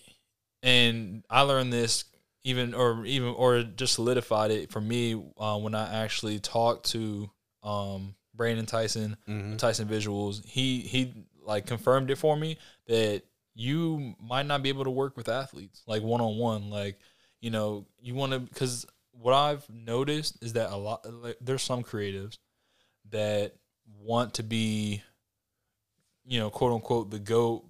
and 0.64 1.24
I 1.30 1.42
learned 1.42 1.74
this 1.74 2.06
even 2.44 2.74
or 2.74 3.06
even 3.06 3.30
or 3.30 3.64
just 3.64 3.94
solidified 3.96 4.52
it 4.52 4.72
for 4.72 4.82
me 4.82 5.14
uh, 5.38 5.58
when 5.58 5.76
I 5.76 6.04
actually 6.04 6.40
talked 6.40 6.92
to 6.92 7.30
um 7.64 8.16
Brandon 8.36 8.66
Tyson 8.66 9.18
Mhm. 9.28 9.58
Tyson 9.58 9.88
Visuals, 9.88 10.46
he 10.46 10.80
he 10.82 11.14
like 11.44 11.66
confirmed 11.66 12.10
it 12.12 12.18
for 12.18 12.36
me 12.38 12.58
that 12.88 13.24
you 13.54 14.16
might 14.22 14.46
not 14.46 14.64
be 14.64 14.70
able 14.70 14.84
to 14.84 14.92
work 14.92 15.18
with 15.18 15.30
athletes 15.30 15.84
like 15.88 16.02
one 16.02 16.22
on 16.22 16.38
one. 16.38 16.70
Like 16.70 17.00
you 17.40 17.50
know 17.50 17.86
you 18.02 18.16
want 18.16 18.34
to 18.34 18.40
because 18.40 18.86
what 19.12 19.34
I've 19.34 19.68
noticed 19.70 20.44
is 20.44 20.54
that 20.54 20.72
a 20.72 20.76
lot 20.76 21.06
like, 21.06 21.38
there's 21.42 21.62
some 21.62 21.84
creatives 21.84 22.38
that 23.12 23.54
want 24.00 24.36
to 24.36 24.44
be, 24.44 25.02
you 26.26 26.40
know, 26.40 26.50
quote 26.50 26.74
unquote, 26.74 27.12
the 27.12 27.20
goat 27.20 27.66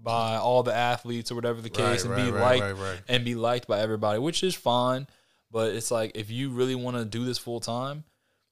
by 0.00 0.36
all 0.36 0.62
the 0.62 0.74
athletes 0.74 1.32
or 1.32 1.34
whatever 1.34 1.60
the 1.60 1.70
case, 1.70 2.04
and 2.04 2.14
be 2.14 2.30
liked 2.30 2.62
right, 2.62 2.72
right. 2.72 3.00
and 3.08 3.24
be 3.24 3.34
liked 3.34 3.66
by 3.66 3.80
everybody, 3.80 4.18
which 4.18 4.42
is 4.42 4.54
fine. 4.54 5.06
But 5.50 5.74
it's 5.74 5.90
like 5.90 6.12
if 6.14 6.30
you 6.30 6.50
really 6.50 6.74
want 6.74 6.96
to 6.96 7.04
do 7.04 7.24
this 7.24 7.38
full 7.38 7.60
time, 7.60 8.04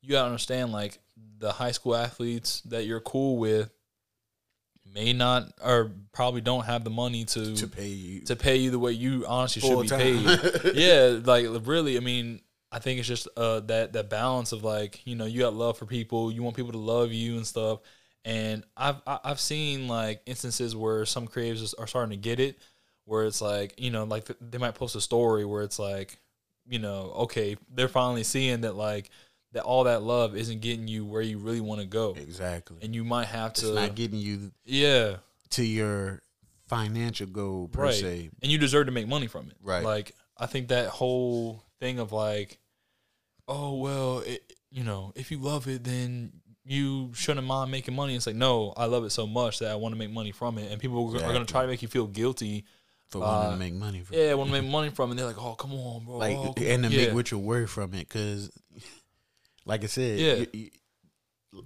you 0.02 0.10
gotta 0.10 0.26
understand 0.26 0.72
like 0.72 0.98
the 1.38 1.52
high 1.52 1.72
school 1.72 1.94
athletes 1.94 2.60
that 2.62 2.86
you're 2.86 3.00
cool 3.00 3.38
with 3.38 3.70
may 4.94 5.12
not 5.12 5.52
or 5.62 5.90
probably 6.12 6.40
don't 6.40 6.64
have 6.64 6.84
the 6.84 6.90
money 6.90 7.24
to 7.24 7.56
to 7.56 7.66
pay 7.66 7.88
you. 7.88 8.20
to 8.22 8.36
pay 8.36 8.56
you 8.56 8.70
the 8.70 8.78
way 8.78 8.92
you 8.92 9.24
honestly 9.26 9.60
should 9.60 9.82
be 9.82 9.88
time. 9.88 10.00
paid. 10.00 10.74
yeah, 10.74 11.18
like 11.24 11.46
really, 11.66 11.96
I 11.96 12.00
mean, 12.00 12.40
I 12.70 12.78
think 12.78 13.00
it's 13.00 13.08
just 13.08 13.28
uh 13.36 13.60
that 13.60 13.92
that 13.92 14.08
balance 14.08 14.52
of 14.52 14.62
like 14.62 15.04
you 15.06 15.16
know 15.16 15.26
you 15.26 15.40
got 15.40 15.54
love 15.54 15.76
for 15.76 15.86
people, 15.86 16.30
you 16.30 16.42
want 16.42 16.56
people 16.56 16.72
to 16.72 16.78
love 16.78 17.12
you 17.12 17.36
and 17.36 17.46
stuff. 17.46 17.80
And 18.24 18.64
I've 18.76 19.02
I've 19.06 19.40
seen 19.40 19.88
like 19.88 20.22
instances 20.24 20.74
where 20.74 21.04
some 21.04 21.26
creatives 21.26 21.74
are 21.78 21.86
starting 21.86 22.10
to 22.10 22.16
get 22.16 22.40
it, 22.40 22.58
where 23.04 23.24
it's 23.24 23.42
like 23.42 23.74
you 23.78 23.90
know 23.90 24.04
like 24.04 24.30
they 24.40 24.58
might 24.58 24.76
post 24.76 24.96
a 24.96 25.00
story 25.00 25.44
where 25.44 25.62
it's 25.62 25.78
like 25.78 26.18
you 26.66 26.78
know 26.78 27.12
okay 27.16 27.56
they're 27.74 27.88
finally 27.88 28.24
seeing 28.24 28.62
that 28.62 28.74
like 28.74 29.10
that 29.54 29.62
all 29.62 29.84
that 29.84 30.02
love 30.02 30.36
isn't 30.36 30.60
getting 30.60 30.86
you 30.86 31.04
where 31.04 31.22
you 31.22 31.38
really 31.38 31.60
want 31.60 31.80
to 31.80 31.86
go, 31.86 32.14
exactly. 32.16 32.76
and 32.82 32.94
you 32.94 33.04
might 33.04 33.26
have 33.26 33.54
to. 33.54 33.66
It's 33.66 33.74
not 33.74 33.94
getting 33.94 34.18
you 34.18 34.52
yeah 34.64 35.16
to 35.50 35.64
your 35.64 36.22
financial 36.66 37.26
goal 37.26 37.68
per 37.68 37.84
right. 37.84 37.94
se. 37.94 38.30
and 38.42 38.50
you 38.50 38.58
deserve 38.58 38.86
to 38.86 38.92
make 38.92 39.06
money 39.06 39.28
from 39.28 39.48
it. 39.48 39.56
Right. 39.62 39.82
Like 39.82 40.12
I 40.36 40.46
think 40.46 40.68
that 40.68 40.88
whole 40.88 41.62
thing 41.80 42.00
of 42.00 42.12
like, 42.12 42.58
oh 43.48 43.78
well, 43.78 44.18
it, 44.20 44.52
you 44.70 44.84
know, 44.84 45.12
if 45.14 45.30
you 45.30 45.38
love 45.38 45.68
it, 45.68 45.84
then 45.84 46.32
you 46.64 47.12
shouldn't 47.14 47.46
mind 47.46 47.70
making 47.70 47.94
money. 47.94 48.16
It's 48.16 48.26
like 48.26 48.36
no, 48.36 48.74
I 48.76 48.86
love 48.86 49.04
it 49.04 49.10
so 49.10 49.26
much 49.26 49.60
that 49.60 49.70
I 49.70 49.76
want 49.76 49.94
to 49.94 49.98
make 49.98 50.10
money 50.10 50.32
from 50.32 50.58
it, 50.58 50.70
and 50.70 50.80
people 50.80 51.14
are 51.14 51.18
going 51.20 51.46
to 51.46 51.50
try 51.50 51.62
to 51.62 51.68
make 51.68 51.82
you 51.82 51.88
feel 51.88 52.06
guilty. 52.06 52.64
For 53.10 53.20
wanting 53.20 53.46
Uh, 53.46 53.50
to 53.52 53.56
make 53.58 53.74
money 53.74 54.00
from 54.00 54.16
Yeah, 54.16 54.30
I 54.30 54.34
want 54.34 54.50
to 54.50 54.60
make 54.60 54.68
money 54.70 54.90
from 54.90 55.10
it. 55.10 55.12
And 55.12 55.18
they're 55.20 55.26
like, 55.26 55.38
oh 55.38 55.54
come 55.54 55.72
on, 55.74 56.04
bro. 56.04 56.16
like 56.16 56.36
oh, 56.36 56.46
and 56.46 56.56
to 56.56 56.72
on." 56.72 56.80
make 56.82 57.08
yeah. 57.08 57.14
what 57.14 57.30
you're 57.30 57.38
worth 57.38 57.70
from 57.70 57.94
it 57.94 58.08
because 58.08 58.50
like 59.64 59.82
i 59.84 59.86
said 59.86 60.18
Yeah. 60.18 60.34
you- 60.34 60.46
you- 60.52 60.70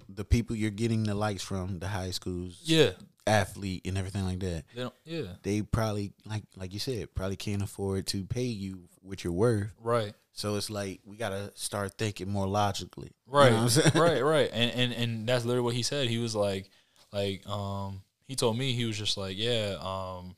the 0.07 0.23
people 0.23 0.55
you're 0.55 0.69
getting 0.69 1.03
the 1.03 1.15
likes 1.15 1.41
from 1.41 1.79
the 1.79 1.87
high 1.87 2.11
schools 2.11 2.59
yeah, 2.63 2.91
athlete 3.25 3.81
and 3.85 3.97
everything 3.97 4.23
like 4.23 4.39
that 4.39 4.63
they 4.75 4.87
yeah, 5.05 5.23
they 5.41 5.61
probably 5.63 6.13
like 6.27 6.43
like 6.55 6.73
you 6.73 6.79
said 6.79 7.13
probably 7.15 7.35
can't 7.35 7.63
afford 7.63 8.05
to 8.07 8.23
pay 8.25 8.43
you 8.43 8.83
what 9.01 9.23
you're 9.23 9.33
worth. 9.33 9.73
Right. 9.81 10.13
so 10.33 10.55
it's 10.57 10.69
like 10.69 10.99
we 11.05 11.17
gotta 11.17 11.51
start 11.55 11.97
thinking 11.97 12.29
more 12.29 12.45
logically. 12.47 13.11
You 13.27 13.33
know 13.33 13.39
Right, 13.39 13.95
right, 13.95 14.21
right, 14.35 14.49
and 14.53 14.71
and 14.71 14.93
and 14.93 15.27
that's 15.27 15.43
literally 15.45 15.65
what 15.65 15.73
he 15.75 15.81
said. 15.81 16.07
He 16.07 16.19
was 16.19 16.35
like, 16.35 16.69
like, 17.11 17.47
um, 17.49 18.03
he 18.27 18.35
told 18.35 18.57
me 18.59 18.73
he 18.73 18.85
was 18.85 18.95
just 18.97 19.17
like, 19.17 19.37
yeah, 19.39 19.75
um, 19.81 20.35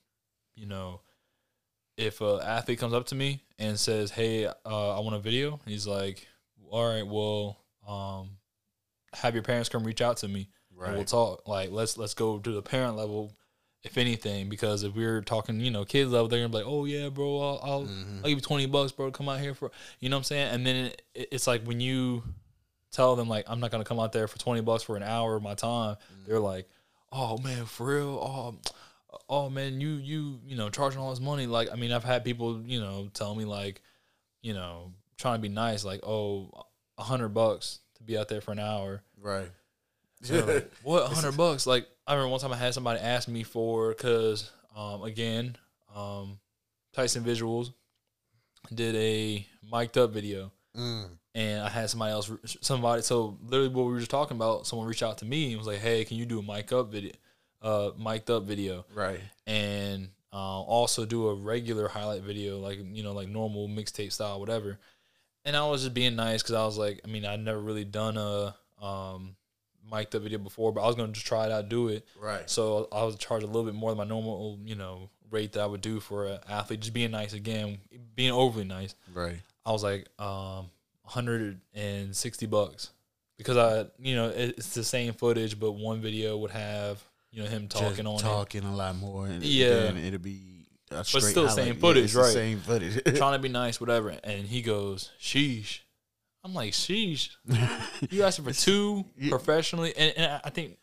you 0.56 0.66
know, 0.66 1.02
if 1.98 2.22
a 2.22 2.40
athlete 2.42 2.80
comes 2.80 2.94
up 2.94 3.08
to 3.08 3.16
me 3.16 3.42
and 3.60 3.78
says, 3.78 4.12
hey, 4.12 4.46
uh, 4.46 4.98
I 4.98 5.00
want 5.02 5.16
a 5.16 5.20
video, 5.20 5.60
he's 5.66 5.86
like, 5.86 6.26
all 6.72 6.88
right, 6.88 7.06
well, 7.06 7.60
um, 7.88 8.30
have 9.14 9.34
your 9.36 9.44
parents 9.44 9.70
come 9.70 9.84
reach 9.84 10.02
out 10.02 10.18
to 10.18 10.28
me 10.28 10.50
and 10.88 10.96
we'll 10.96 11.06
talk. 11.06 11.48
Like, 11.48 11.70
let's 11.72 11.98
let's 11.98 12.14
go 12.14 12.40
to 12.40 12.52
the 12.52 12.62
parent 12.62 12.96
level, 12.96 13.34
if 13.84 13.98
anything, 13.98 14.48
because 14.50 14.84
if 14.84 14.96
we're 14.96 15.22
talking, 15.22 15.60
you 15.60 15.70
know, 15.70 15.84
kids 15.86 16.10
level, 16.12 16.28
they're 16.28 16.40
gonna 16.40 16.50
be 16.50 16.58
like, 16.60 16.66
oh 16.68 16.86
yeah, 16.86 17.10
bro, 17.10 17.40
I'll 17.40 17.60
I'll, 17.62 17.82
Mhm. 17.84 18.18
I'll 18.18 18.30
give 18.30 18.38
you 18.38 18.42
twenty 18.42 18.66
bucks, 18.68 18.92
bro, 18.92 19.12
come 19.12 19.28
out 19.30 19.40
here 19.40 19.54
for, 19.54 19.70
you 20.00 20.10
know 20.10 20.16
what 20.16 20.20
I'm 20.22 20.24
saying? 20.26 20.54
And 20.54 20.66
then 20.66 20.76
it, 20.86 21.02
it's 21.32 21.46
like 21.46 21.64
when 21.66 21.80
you 21.82 22.24
tell 22.92 23.16
them 23.16 23.28
like 23.30 23.46
I'm 23.48 23.60
not 23.60 23.70
gonna 23.72 23.84
come 23.84 24.00
out 24.00 24.14
there 24.14 24.28
for 24.28 24.40
twenty 24.40 24.62
bucks 24.62 24.84
for 24.84 24.96
an 24.96 25.04
hour 25.04 25.36
of 25.36 25.44
my 25.44 25.56
time, 25.56 25.98
they're 26.26 26.40
like, 26.40 26.70
oh 27.12 27.38
man, 27.40 27.66
for 27.66 27.88
real, 27.98 28.08
oh. 28.22 28.56
Oh 29.30 29.50
man, 29.50 29.82
you 29.82 29.90
you 29.96 30.40
you 30.46 30.56
know 30.56 30.70
charging 30.70 31.02
all 31.02 31.10
this 31.10 31.20
money. 31.20 31.46
Like 31.48 31.70
I 31.70 31.76
mean, 31.76 31.92
I've 31.92 32.04
had 32.06 32.24
people 32.24 32.62
you 32.66 32.80
know 32.80 33.10
tell 33.14 33.36
me 33.36 33.44
like, 33.44 33.82
you 34.42 34.54
know, 34.54 34.94
trying 35.22 35.36
to 35.38 35.42
be 35.42 35.50
nice, 35.50 35.84
like 35.86 36.02
oh, 36.04 36.50
a 36.98 37.04
hundred 37.04 37.30
bucks 37.30 37.80
to 37.96 38.04
be 38.04 38.18
out 38.18 38.28
there 38.28 38.42
for 38.42 38.52
an 38.52 38.60
hour. 38.60 39.02
right 39.22 39.48
like, 40.30 40.72
what 40.84 41.04
a 41.12 41.16
hundred 41.16 41.38
bucks? 41.38 41.66
Like 41.66 41.88
I 42.06 42.14
remember 42.14 42.32
one 42.32 42.40
time 42.40 42.52
I 42.54 42.58
had 42.58 42.74
somebody 42.74 43.00
ask 43.00 43.28
me 43.28 43.44
for 43.44 43.90
because 43.90 44.52
um, 44.76 45.04
again, 45.04 45.56
um, 45.96 46.40
Tyson 46.94 47.24
Visuals 47.24 47.72
did 48.74 48.96
a 48.96 49.46
mic'd 49.72 49.98
up 49.98 50.12
video, 50.12 50.52
Mm. 50.78 51.10
and 51.36 51.62
I 51.64 51.70
had 51.70 51.90
somebody 51.90 52.12
else, 52.14 52.32
somebody. 52.62 53.02
So 53.02 53.38
literally, 53.44 53.68
what 53.74 53.86
we 53.88 53.92
were 53.94 54.00
just 54.00 54.12
talking 54.12 54.38
about, 54.38 54.66
someone 54.68 54.88
reached 54.88 55.04
out 55.04 55.18
to 55.20 55.26
me 55.26 55.50
and 55.50 55.58
was 55.58 55.68
like, 55.68 55.80
"Hey, 55.80 56.06
can 56.06 56.18
you 56.18 56.26
do 56.26 56.40
a 56.40 56.44
mic 56.44 56.72
up 56.72 56.92
video, 56.92 57.12
uh, 57.62 57.92
mic'd 57.98 58.30
up 58.30 58.44
video, 58.44 58.86
right 58.94 59.20
and 59.48 60.10
uh, 60.32 60.62
also 60.62 61.04
do 61.06 61.28
a 61.28 61.36
regular 61.36 61.90
highlight 61.90 62.22
video, 62.22 62.60
like 62.60 62.78
you 62.94 63.04
know, 63.04 63.12
like 63.14 63.28
normal 63.28 63.68
mixtape 63.68 64.12
style, 64.14 64.40
whatever." 64.40 64.80
And 65.46 65.56
I 65.56 65.68
was 65.68 65.82
just 65.82 65.94
being 65.94 66.16
nice 66.16 66.42
because 66.44 66.56
I 66.56 66.66
was 66.66 66.78
like, 66.78 67.02
I 67.04 67.08
mean, 67.08 67.26
I'd 67.26 67.40
never 67.40 67.60
really 67.60 67.86
done 67.86 68.18
a 68.18 68.56
um, 68.82 69.36
mic'd 69.92 70.16
up 70.16 70.22
video 70.22 70.38
before, 70.40 70.72
but 70.72 70.82
I 70.82 70.88
was 70.88 70.96
gonna 70.96 71.12
just 71.14 71.26
try 71.26 71.46
it 71.46 71.52
out, 71.52 71.70
do 71.70 71.88
it. 71.88 72.06
right 72.20 72.50
So 72.50 72.88
I 72.92 73.04
was 73.04 73.16
charged 73.18 73.44
a 73.44 73.48
little 73.48 73.64
bit 73.66 73.74
more 73.74 73.92
than 73.92 73.98
my 73.98 74.04
normal, 74.04 74.60
you 74.64 74.76
know, 74.76 75.10
rate 75.30 75.54
that 75.54 75.62
I 75.62 75.66
would 75.66 75.82
do 75.82 76.00
for 76.00 76.28
an 76.28 76.40
athlete. 76.50 76.82
Just 76.82 76.94
being 76.94 77.12
nice 77.12 77.34
again, 77.34 77.80
being 78.16 78.32
overly 78.32 78.66
nice. 78.66 78.96
right 79.14 79.40
I 79.66 79.72
was 79.72 79.84
like, 79.84 80.08
um, 80.20 80.70
160 81.04 82.46
bucks 82.48 82.92
because 83.38 83.58
I, 83.58 83.86
you 84.00 84.16
know, 84.16 84.30
it's 84.30 84.74
the 84.74 84.84
same 84.84 85.14
footage, 85.14 85.60
but 85.60 85.72
one 85.74 86.02
video 86.02 86.38
would 86.38 86.52
have, 86.52 87.02
you 87.32 87.42
know, 87.44 87.50
him 87.50 87.68
talking 87.68 88.06
Just 88.06 88.08
on 88.08 88.20
talking 88.20 88.64
a 88.64 88.76
lot 88.76 88.96
more 88.98 89.26
and 89.28 89.44
Yeah. 89.44 89.70
then 89.70 89.98
it'll 89.98 90.20
be 90.20 90.51
straight 91.04 91.24
still 91.24 91.48
highlight. 91.48 91.66
same 91.66 91.76
footage, 91.78 92.14
the 92.14 92.20
right. 92.20 92.32
same 92.34 92.60
footage 92.60 93.04
trying 93.18 93.34
to 93.34 93.40
be 93.40 93.50
nice, 93.50 93.80
whatever. 93.80 94.10
And 94.24 94.46
he 94.48 94.62
goes, 94.62 95.12
sheesh. 95.20 95.80
I'm 96.44 96.54
like, 96.54 96.72
sheesh. 96.74 97.30
You 98.10 98.24
asking 98.26 98.46
for 98.46 98.54
two 98.54 99.06
Yeah. 99.18 99.30
professionally, 99.30 99.94
and, 99.96 100.14
and 100.18 100.42
I- 100.44 100.50
think 100.50 100.78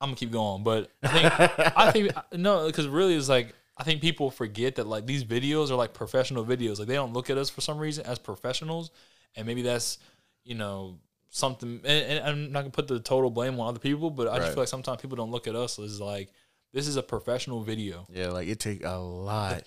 I'm 0.00 0.08
gonna 0.08 0.16
keep 0.16 0.32
going, 0.32 0.62
but 0.62 0.90
I 1.02 1.08
think 1.08 1.76
I 1.76 1.90
think 1.90 2.12
no, 2.32 2.66
because 2.66 2.86
really 2.86 3.14
it's 3.14 3.28
like 3.28 3.54
I 3.78 3.82
think 3.84 4.00
people 4.02 4.30
forget 4.30 4.76
that 4.76 4.86
like 4.86 5.06
these 5.06 5.24
videos 5.24 5.70
are 5.70 5.74
like 5.76 5.94
professional 5.94 6.44
videos. 6.44 6.78
Like 6.78 6.88
they 6.88 6.94
don't 6.94 7.12
look 7.14 7.30
at 7.30 7.38
us 7.38 7.48
for 7.48 7.60
some 7.62 7.78
reason 7.78 8.04
as 8.06 8.18
professionals, 8.18 8.90
and 9.36 9.46
maybe 9.46 9.62
that's 9.62 9.98
you 10.44 10.54
know 10.54 10.98
something. 11.30 11.80
And, 11.84 12.04
and 12.18 12.24
I'm 12.24 12.52
not 12.52 12.60
gonna 12.60 12.70
put 12.70 12.88
the 12.88 13.00
total 13.00 13.30
blame 13.30 13.58
on 13.60 13.68
other 13.68 13.78
people, 13.78 14.10
but 14.10 14.28
I 14.28 14.38
just 14.38 14.48
feel 14.52 14.62
like 14.62 14.68
sometimes 14.68 15.00
people 15.00 15.16
don't 15.16 15.30
look 15.30 15.46
at 15.46 15.54
us 15.54 15.78
as 15.78 16.00
like 16.00 16.28
this 16.72 16.86
is 16.88 16.96
a 16.96 17.02
professional 17.02 17.62
video. 17.62 18.06
Yeah, 18.12 18.28
like 18.28 18.48
it 18.48 18.60
take 18.60 18.84
a 18.84 18.98
lot 18.98 19.64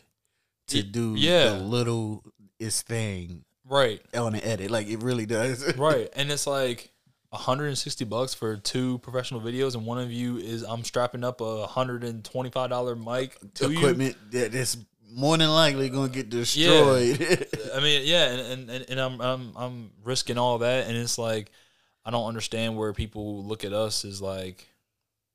to 0.68 0.78
Y- 0.78 0.88
do 0.92 1.16
yeah. 1.18 1.50
the 1.52 1.60
littlest 1.60 2.88
thing 2.88 3.44
Right, 3.66 4.02
on 4.16 4.34
the 4.34 4.46
edit. 4.46 4.72
Like 4.72 4.88
it 4.88 5.04
really 5.04 5.26
does. 5.26 5.76
right, 5.78 6.10
and 6.16 6.32
it's 6.32 6.48
like. 6.48 6.92
160 7.32 8.06
bucks 8.06 8.34
for 8.34 8.58
two 8.58 8.98
professional 9.04 9.40
videos 9.40 9.76
and 9.76 9.86
one 9.86 10.00
of 10.00 10.12
you 10.12 10.38
is 10.38 10.64
I'm 10.64 10.84
strapping 10.84 11.24
up 11.24 11.42
a 11.42 11.68
$125 11.68 13.06
mic 13.06 13.38
to 13.56 13.70
you. 13.72 13.78
Equipment 13.78 14.16
that 14.32 14.56
is 14.56 14.78
more 15.12 15.38
than 15.38 15.50
likely 15.50 15.90
gonna 15.90 16.10
get 16.10 16.32
destroyed. 16.32 17.20
I 17.76 17.80
mean, 17.82 18.02
yeah, 18.06 18.30
and, 18.32 18.70
and, 18.70 18.86
and 18.90 19.00
I'm 19.00 19.22
I'm 19.22 19.52
I'm 19.56 19.92
risking 20.04 20.40
all 20.40 20.58
that, 20.58 20.88
and 20.88 20.98
it's 20.98 21.20
like 21.20 21.52
I 22.04 22.10
don't 22.10 22.28
understand 22.28 22.76
where 22.78 22.94
people 22.94 23.44
look 23.44 23.64
at 23.64 23.74
us 23.74 24.06
as 24.06 24.22
like, 24.24 24.68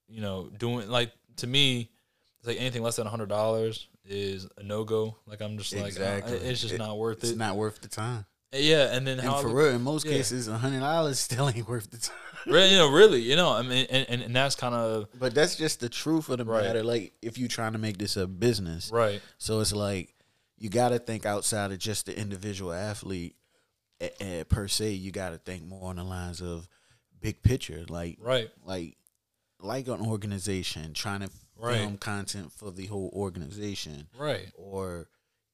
you 0.09 0.21
know, 0.21 0.51
doing 0.59 0.89
like 0.89 1.13
to 1.37 1.47
me, 1.47 1.91
it's 2.39 2.47
like 2.49 2.59
anything 2.61 2.83
less 2.83 2.97
than 2.97 3.07
hundred 3.07 3.29
dollars 3.29 3.89
is 4.05 4.47
a 4.59 4.63
no 4.63 4.85
go. 4.85 5.17
Like 5.27 5.41
I'm 5.41 5.57
just 5.59 5.73
like, 5.75 5.83
uh, 5.85 5.87
Exactly. 5.87 6.37
it's 6.39 6.61
just 6.61 6.75
It- 6.75 6.79
not 6.79 6.99
worth 6.99 7.25
it. 7.25 7.29
it's 7.29 7.37
not 7.39 7.57
worth 7.57 7.81
the 7.81 7.89
time. 7.89 8.27
yeah, 8.53 8.95
and 8.95 9.07
then 9.07 9.19
And 9.19 9.35
for 9.41 9.49
real, 9.49 9.69
in 9.75 9.83
most 9.83 10.05
yeah. 10.07 10.13
cases, 10.13 10.47
a 10.49 10.59
hundred 10.59 10.81
dollars 10.81 11.19
still 11.29 11.49
ain't 11.49 11.67
worth 11.69 11.91
the 11.91 11.97
time. 11.99 12.17
really, 12.47 12.71
you 12.73 12.77
know, 12.77 12.91
really, 12.91 13.21
you 13.23 13.35
know, 13.37 13.51
I 13.51 13.63
mean, 13.63 13.87
and, 13.91 14.07
and, 14.09 14.23
and 14.23 14.37
that's 14.37 14.55
kind 14.55 14.75
of 14.75 15.09
But 15.19 15.35
that's 15.35 15.57
just 15.57 15.81
the 15.81 15.89
truth 15.89 16.29
of 16.29 16.39
the 16.39 16.45
Right. 16.45 16.65
matter. 16.65 16.83
Like 16.83 17.15
if 17.23 17.39
you're 17.39 17.49
trying 17.49 17.73
to 17.73 17.79
make 17.79 17.97
this 17.99 18.17
a 18.17 18.27
business, 18.27 18.91
right, 18.93 19.21
so 19.39 19.61
it's 19.61 19.73
like 19.73 20.15
you 20.59 20.69
got 20.71 20.91
to 20.91 20.99
think 20.99 21.25
outside 21.27 21.73
of 21.73 21.79
just 21.79 22.07
the 22.07 22.17
individual 22.19 22.73
athlete 22.73 23.35
eh, 24.01 24.45
per 24.45 24.69
se. 24.69 24.91
You 24.93 25.11
got 25.11 25.31
to 25.31 25.39
think 25.39 25.65
more 25.65 25.89
on 25.91 25.97
the 25.97 26.05
lines 26.05 26.41
of 26.43 26.69
big 27.21 27.43
picture, 27.43 27.85
like 27.89 28.19
right, 28.21 28.51
like 28.65 28.97
like 29.65 29.89
an 29.89 30.01
organization 30.01 30.93
trying 30.95 31.21
to 31.21 31.31
Right. 31.57 31.79
film 31.79 31.99
content 31.99 32.51
for 32.53 32.73
the 32.73 32.87
whole 32.87 33.11
organization, 33.15 34.09
right, 34.19 34.49
or 34.57 35.09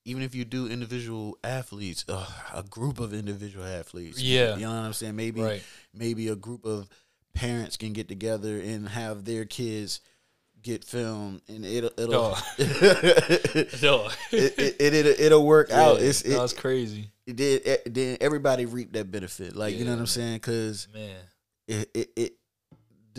even 0.06 0.22
if 0.22 0.34
you 0.34 0.46
do 0.46 0.66
individual 0.66 1.36
athletes, 1.44 2.06
uh, 2.08 2.26
a 2.54 2.62
group 2.62 2.98
of 2.98 3.12
individual 3.12 3.66
athletes. 3.66 4.20
Yeah. 4.20 4.54
you 4.56 4.62
know 4.62 4.70
what 4.70 4.78
I'm 4.86 4.92
saying. 4.94 5.14
Maybe 5.14 5.42
right, 5.42 5.62
maybe 5.92 6.28
a 6.28 6.36
group 6.36 6.64
of 6.64 6.88
parents 7.34 7.76
can 7.76 7.92
get 7.92 8.08
together 8.08 8.58
and 8.58 8.88
have 8.88 9.26
their 9.26 9.44
kids 9.44 10.00
get 10.62 10.84
filmed, 10.84 11.42
and 11.48 11.66
it'll 11.66 11.90
it'll 11.98 12.30
Duh. 12.32 12.40
it, 12.58 13.82
no, 13.82 14.08
it, 14.32 14.58
it, 14.58 14.94
it'll, 14.94 15.20
it'll 15.26 15.46
work 15.46 15.70
out. 15.70 16.00
Yeah, 16.00 16.06
It's 16.08 16.22
it, 16.22 16.30
that's 16.30 16.54
crazy. 16.54 17.10
it 17.26 17.36
did 17.36 17.94
then 17.94 18.16
everybody 18.22 18.64
reap 18.64 18.92
that 18.94 19.10
benefit. 19.10 19.54
Like 19.54 19.76
you 19.76 19.84
know 19.84 19.92
what 19.92 20.00
I'm 20.00 20.06
saying? 20.06 20.36
Because 20.36 20.88
man. 20.94 21.16
it, 21.68 21.90
it 21.94 22.10
it 22.16 22.32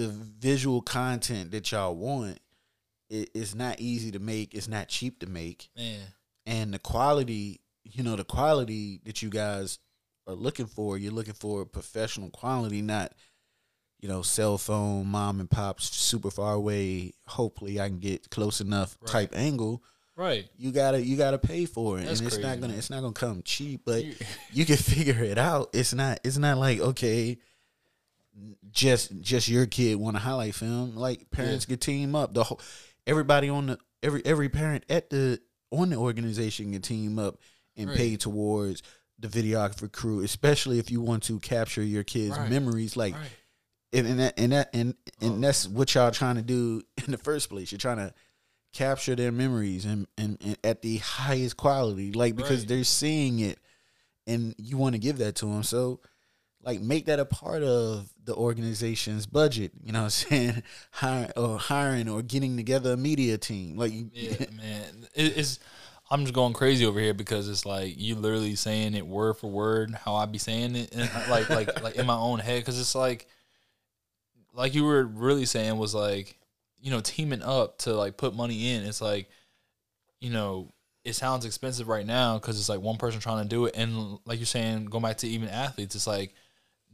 the 0.01 0.09
visual 0.39 0.81
content 0.81 1.51
that 1.51 1.71
y'all 1.71 1.95
want, 1.95 2.39
it, 3.09 3.29
it's 3.33 3.55
not 3.55 3.79
easy 3.79 4.11
to 4.11 4.19
make. 4.19 4.53
It's 4.53 4.67
not 4.67 4.87
cheap 4.87 5.19
to 5.19 5.27
make, 5.27 5.69
Man. 5.77 5.99
and 6.45 6.73
the 6.73 6.79
quality, 6.79 7.61
you 7.83 8.03
know, 8.03 8.15
the 8.15 8.23
quality 8.23 8.99
that 9.05 9.21
you 9.21 9.29
guys 9.29 9.79
are 10.27 10.33
looking 10.33 10.67
for, 10.67 10.97
you're 10.97 11.11
looking 11.11 11.33
for 11.33 11.65
professional 11.65 12.29
quality, 12.29 12.81
not 12.81 13.13
you 13.99 14.09
know, 14.09 14.23
cell 14.23 14.57
phone, 14.57 15.05
mom 15.05 15.39
and 15.39 15.47
pops, 15.49 15.95
super 15.95 16.31
far 16.31 16.55
away. 16.55 17.13
Hopefully, 17.27 17.79
I 17.79 17.87
can 17.87 17.99
get 17.99 18.31
close 18.31 18.59
enough 18.59 18.97
Right. 19.01 19.11
type 19.11 19.33
angle. 19.35 19.83
Right. 20.15 20.49
You 20.57 20.71
gotta 20.71 21.05
you 21.05 21.17
gotta 21.17 21.37
pay 21.37 21.65
for 21.65 21.99
it, 21.99 22.05
That's 22.05 22.19
and 22.19 22.27
it's 22.27 22.37
crazy, 22.37 22.47
not 22.47 22.55
gonna 22.59 22.69
man. 22.69 22.77
it's 22.79 22.89
not 22.89 23.01
gonna 23.01 23.13
come 23.13 23.43
cheap. 23.43 23.81
But 23.85 24.03
you 24.51 24.65
can 24.65 24.77
figure 24.77 25.23
it 25.23 25.37
out. 25.37 25.69
It's 25.73 25.93
not 25.93 26.19
it's 26.23 26.37
not 26.39 26.57
like 26.57 26.79
okay, 26.79 27.37
just 28.71 29.19
just 29.21 29.47
your 29.49 29.65
kid 29.65 29.95
want 29.95 30.15
a 30.15 30.19
highlight 30.19 30.55
film. 30.55 30.95
Like 30.95 31.29
parents 31.31 31.65
can 31.65 31.77
team 31.77 32.15
up. 32.15 32.33
The 32.33 32.43
whole 32.43 32.59
everybody 33.05 33.49
on 33.49 33.67
the 33.67 33.77
every 34.01 34.21
every 34.25 34.49
parent 34.49 34.85
at 34.89 35.09
the 35.09 35.39
on 35.71 35.89
the 35.89 35.97
organization 35.97 36.71
can 36.73 36.81
team 36.81 37.19
up 37.19 37.39
and 37.77 37.89
Right. 37.89 37.97
pay 37.97 38.15
towards 38.17 38.83
the 39.19 39.27
videographer 39.27 39.91
crew, 39.91 40.21
especially 40.23 40.79
if 40.79 40.89
you 40.91 41.01
want 41.01 41.23
to 41.23 41.39
capture 41.39 41.83
your 41.83 42.03
kids' 42.03 42.37
Right. 42.37 42.49
memories. 42.49 42.97
Like 42.97 43.13
right. 43.15 43.29
and, 43.93 44.07
and 44.07 44.19
that 44.19 44.33
and 44.37 44.51
that 44.53 44.69
and, 44.73 44.95
and 45.21 45.33
Oh. 45.35 45.39
that's 45.39 45.67
what 45.67 45.93
y'all 45.93 46.11
trying 46.11 46.35
to 46.37 46.41
do 46.41 46.81
in 47.05 47.11
the 47.11 47.17
first 47.17 47.49
place. 47.49 47.71
You're 47.71 47.79
trying 47.79 47.97
to 47.97 48.13
capture 48.73 49.15
their 49.17 49.33
memories 49.33 49.83
and, 49.83 50.07
and, 50.17 50.37
and 50.39 50.57
at 50.63 50.81
the 50.81 50.97
highest 50.97 51.57
quality, 51.57 52.13
like 52.13 52.37
because 52.37 52.65
they're 52.65 52.85
seeing 52.85 53.39
it, 53.39 53.59
and 54.25 54.55
you 54.57 54.77
want 54.77 54.93
to 54.95 54.99
give 54.99 55.17
that 55.17 55.35
to 55.35 55.45
them. 55.45 55.61
So, 55.63 55.99
like, 56.63 56.81
make 56.81 57.05
that 57.05 57.19
a 57.19 57.25
part 57.25 57.63
of 57.63 58.09
the 58.23 58.35
organization's 58.35 59.25
budget. 59.25 59.71
You 59.83 59.91
know 59.91 59.99
what 59.99 60.05
I'm 60.05 60.09
saying? 60.11 60.63
Hire 60.91 61.31
or 61.35 61.57
hiring 61.57 62.07
or 62.07 62.21
getting 62.21 62.57
together 62.57 62.93
a 62.93 62.97
media 62.97 63.37
team. 63.37 63.77
Like, 63.77 63.91
Yeah, 64.13 64.45
man. 64.53 65.07
It, 65.15 65.37
it's 65.37 65.59
I'm 66.11 66.23
just 66.23 66.33
going 66.33 66.51
crazy 66.51 66.85
over 66.85 66.99
here 66.99 67.13
because 67.13 67.47
it's 67.47 67.65
like 67.65 67.97
you 67.97 68.15
literally 68.15 68.55
saying 68.55 68.95
it 68.95 69.07
word 69.07 69.37
for 69.37 69.49
word 69.49 69.95
how 69.95 70.15
I 70.15 70.25
be 70.25 70.37
saying 70.37 70.75
it, 70.75 70.93
and 70.93 71.09
uh, 71.09 71.23
like 71.29 71.49
like 71.49 71.81
like 71.81 71.95
in 71.95 72.05
my 72.05 72.17
own 72.17 72.39
head 72.39 72.59
because 72.59 72.77
it's 72.77 72.95
like 72.95 73.27
like 74.53 74.75
you 74.75 74.83
were 74.83 75.05
really 75.05 75.45
saying 75.45 75.77
was 75.77 75.95
like 75.95 76.37
you 76.81 76.91
know 76.91 76.99
teaming 76.99 77.41
up 77.41 77.77
to 77.79 77.93
like 77.93 78.17
put 78.17 78.35
money 78.35 78.73
in. 78.73 78.83
It's 78.83 79.01
like 79.01 79.29
you 80.19 80.31
know 80.31 80.73
it 81.05 81.13
sounds 81.13 81.45
expensive 81.45 81.87
right 81.87 82.05
now 82.05 82.37
because 82.37 82.59
it's 82.59 82.69
like 82.69 82.81
one 82.81 82.97
person 82.97 83.21
trying 83.21 83.43
to 83.43 83.49
do 83.49 83.65
it, 83.65 83.75
and 83.77 84.19
like 84.25 84.37
you're 84.37 84.45
saying, 84.45 84.85
going 84.85 85.03
back 85.03 85.17
to 85.19 85.27
even 85.27 85.47
athletes, 85.47 85.95
it's 85.95 86.07
like 86.07 86.33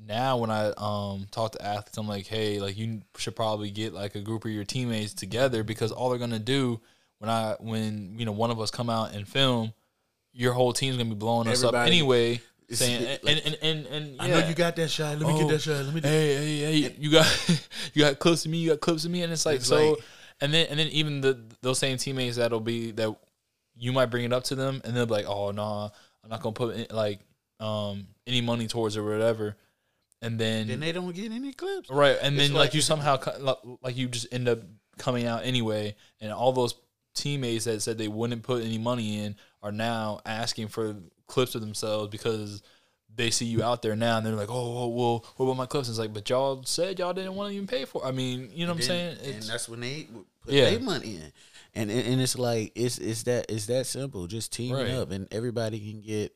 now 0.05 0.37
when 0.37 0.51
I 0.51 0.71
um 0.77 1.27
talk 1.31 1.53
to 1.53 1.61
athletes, 1.65 1.97
I'm 1.97 2.07
like, 2.07 2.27
hey, 2.27 2.59
like 2.59 2.77
you 2.77 3.01
should 3.17 3.35
probably 3.35 3.71
get 3.71 3.93
like 3.93 4.15
a 4.15 4.21
group 4.21 4.45
of 4.45 4.51
your 4.51 4.63
teammates 4.63 5.13
together 5.13 5.63
because 5.63 5.91
all 5.91 6.09
they're 6.09 6.19
gonna 6.19 6.39
do 6.39 6.79
when 7.19 7.29
I 7.29 7.55
when 7.59 8.15
you 8.17 8.25
know 8.25 8.31
one 8.31 8.51
of 8.51 8.59
us 8.59 8.71
come 8.71 8.89
out 8.89 9.13
and 9.13 9.27
film, 9.27 9.73
your 10.33 10.53
whole 10.53 10.73
team's 10.73 10.97
gonna 10.97 11.09
be 11.09 11.15
blowing 11.15 11.47
us 11.47 11.63
up 11.63 11.73
anyway. 11.75 12.41
Saying 12.69 13.01
it- 13.03 13.23
and, 13.25 13.39
and 13.39 13.57
and 13.61 13.85
and 13.87 14.15
yeah. 14.15 14.23
I 14.23 14.27
know 14.27 14.47
you 14.47 14.53
got 14.53 14.75
that 14.75 14.89
shot. 14.89 15.17
Let 15.17 15.27
me 15.27 15.33
Oh, 15.33 15.39
get 15.39 15.47
that 15.53 15.61
shot. 15.61 15.85
Let 15.85 15.93
me. 15.93 16.01
do 16.01 16.07
hey, 16.07 16.35
hey, 16.35 16.81
hey, 16.81 16.95
you 16.99 17.09
got 17.11 17.59
you 17.93 18.03
got 18.03 18.19
clips 18.19 18.43
of 18.45 18.51
me, 18.51 18.57
you 18.57 18.71
got 18.71 18.81
clips 18.81 19.05
of 19.05 19.11
me, 19.11 19.23
and 19.23 19.31
it's 19.31 19.45
like 19.45 19.57
It's 19.57 19.67
so. 19.67 19.91
like- 19.91 19.99
and 20.41 20.53
then 20.53 20.67
and 20.69 20.77
then 20.79 20.87
even 20.89 21.21
the 21.21 21.39
those 21.61 21.79
same 21.79 21.97
teammates 21.97 22.35
that'll 22.37 22.59
be 22.59 22.91
that 22.91 23.15
you 23.75 23.91
might 23.93 24.07
bring 24.07 24.25
it 24.25 24.33
up 24.33 24.43
to 24.45 24.55
them, 24.55 24.81
and 24.83 24.95
they'll 24.95 25.05
be 25.05 25.13
like, 25.13 25.25
oh 25.27 25.51
no, 25.51 25.91
I'm 26.23 26.29
not 26.29 26.41
gonna 26.41 26.53
put 26.53 26.75
in, 26.75 26.87
like 26.95 27.19
um 27.59 28.05
any 28.27 28.41
money 28.41 28.67
towards 28.67 28.95
it 28.97 28.99
or 28.99 29.05
whatever. 29.09 29.55
And 30.21 30.39
then, 30.39 30.67
Then 30.67 30.79
they 30.79 30.91
don't 30.91 31.13
get 31.13 31.31
any 31.31 31.53
clips. 31.53 31.89
right, 31.91 32.17
and 32.21 32.35
It's 32.35 32.47
then 32.47 32.53
like, 32.53 32.69
like- 32.69 32.73
you 32.73 32.81
somehow 32.81 33.19
like- 33.83 33.95
you 33.97 34.07
just 34.07 34.27
end 34.31 34.47
up 34.49 34.59
coming 34.97 35.25
out 35.27 35.45
anyway, 35.45 35.95
and 36.19 36.31
all 36.33 36.51
those 36.53 36.73
teammates 37.13 37.65
that 37.65 37.81
said 37.81 37.97
they 37.97 38.07
wouldn't 38.07 38.41
put 38.43 38.63
any 38.63 38.77
money 38.79 39.19
in 39.23 39.35
are 39.61 39.71
now 39.71 40.19
asking 40.25 40.67
for 40.69 40.95
clips 41.27 41.53
of 41.55 41.61
themselves 41.61 42.09
because 42.09 42.61
they 43.15 43.29
see 43.31 43.45
you 43.45 43.63
out 43.63 43.81
there 43.81 43.95
now 43.95 44.17
and 44.17 44.25
they're 44.25 44.33
like, 44.35 44.49
oh, 44.51 44.87
well, 44.89 45.25
what 45.37 45.45
about 45.45 45.57
my 45.57 45.65
clips? 45.65 45.87
And 45.87 45.93
it's 45.93 45.99
like, 45.99 46.13
but 46.13 46.29
y'all 46.29 46.63
said 46.63 46.99
y'all 46.99 47.13
didn't 47.13 47.35
want 47.35 47.49
to 47.51 47.55
even 47.55 47.67
pay 47.67 47.85
for. 47.85 48.03
it. 48.03 48.07
I 48.07 48.11
mean, 48.11 48.49
you 48.53 48.65
know 48.65 48.73
what 48.73 48.81
I'm 48.81 48.87
saying? 48.87 49.17
Then- 49.21 49.33
and 49.35 49.43
that's 49.43 49.67
when 49.69 49.79
they 49.81 50.07
put 50.43 50.53
Yeah. 50.53 50.69
their 50.69 50.79
money 50.79 51.15
in, 51.15 51.33
and, 51.75 51.91
and 51.91 52.07
and 52.07 52.21
it's 52.21 52.37
like 52.37 52.71
it's 52.75 52.97
it's 52.97 53.23
that 53.23 53.47
it's 53.49 53.65
that 53.67 53.85
simple. 53.87 54.25
Just 54.27 54.51
team 54.51 54.73
Right. 54.73 54.89
up, 54.91 55.11
and 55.11 55.27
everybody 55.31 55.79
can 55.79 56.01
get. 56.01 56.35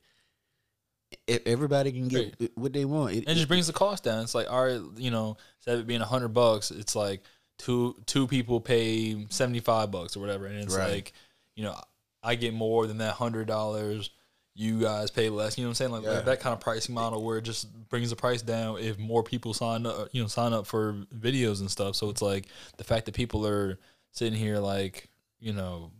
Everybody 1.27 1.91
can 1.91 2.07
get 2.07 2.51
what 2.55 2.73
they 2.73 2.85
want. 2.85 3.13
It, 3.13 3.17
and 3.19 3.29
it 3.29 3.35
just 3.35 3.47
brings 3.47 3.67
the 3.67 3.73
cost 3.73 4.03
down. 4.03 4.23
It's 4.23 4.35
like, 4.35 4.49
all 4.51 4.63
right, 4.65 4.81
you 4.97 5.11
know, 5.11 5.37
instead 5.59 5.75
of 5.75 5.81
it 5.81 5.87
being 5.87 6.01
a 6.01 6.05
hundred 6.05 6.29
bucks, 6.29 6.71
it's 6.71 6.95
like 6.95 7.21
two 7.57 7.95
two 8.05 8.27
people 8.27 8.59
pay 8.61 9.25
seventy 9.29 9.59
five 9.59 9.91
bucks 9.91 10.15
or 10.15 10.19
whatever, 10.19 10.45
and 10.45 10.57
it's 10.57 10.75
Right. 10.75 10.91
like, 10.91 11.13
you 11.55 11.63
know, 11.63 11.75
I 12.23 12.35
get 12.35 12.53
more 12.53 12.87
than 12.87 12.99
that 12.99 13.13
hundred 13.13 13.47
dollars. 13.47 14.09
You 14.53 14.81
guys 14.81 15.11
pay 15.11 15.29
less. 15.29 15.57
You 15.57 15.63
know 15.63 15.69
what 15.69 15.71
I'm 15.71 15.75
saying? 15.75 15.91
Like, 15.91 16.03
Yeah. 16.03 16.11
like 16.11 16.25
that 16.25 16.39
kind 16.41 16.53
of 16.53 16.59
pricing 16.59 16.93
model 16.93 17.23
where 17.23 17.37
it 17.37 17.43
just 17.43 17.67
brings 17.89 18.09
the 18.09 18.15
price 18.17 18.41
down 18.41 18.79
if 18.79 18.97
more 18.99 19.23
people 19.23 19.53
sign 19.53 19.85
up, 19.85 20.09
you 20.11 20.21
know, 20.21 20.27
sign 20.27 20.51
up 20.53 20.67
for 20.67 20.93
videos 21.15 21.61
and 21.61 21.71
stuff. 21.71 21.95
So 21.95 22.09
it's 22.09 22.21
like 22.21 22.47
the 22.77 22.83
fact 22.83 23.05
that 23.05 23.15
people 23.15 23.47
are 23.47 23.79
sitting 24.11 24.37
here 24.37 24.59
like, 24.59 25.09
you 25.39 25.53
know, 25.53 25.91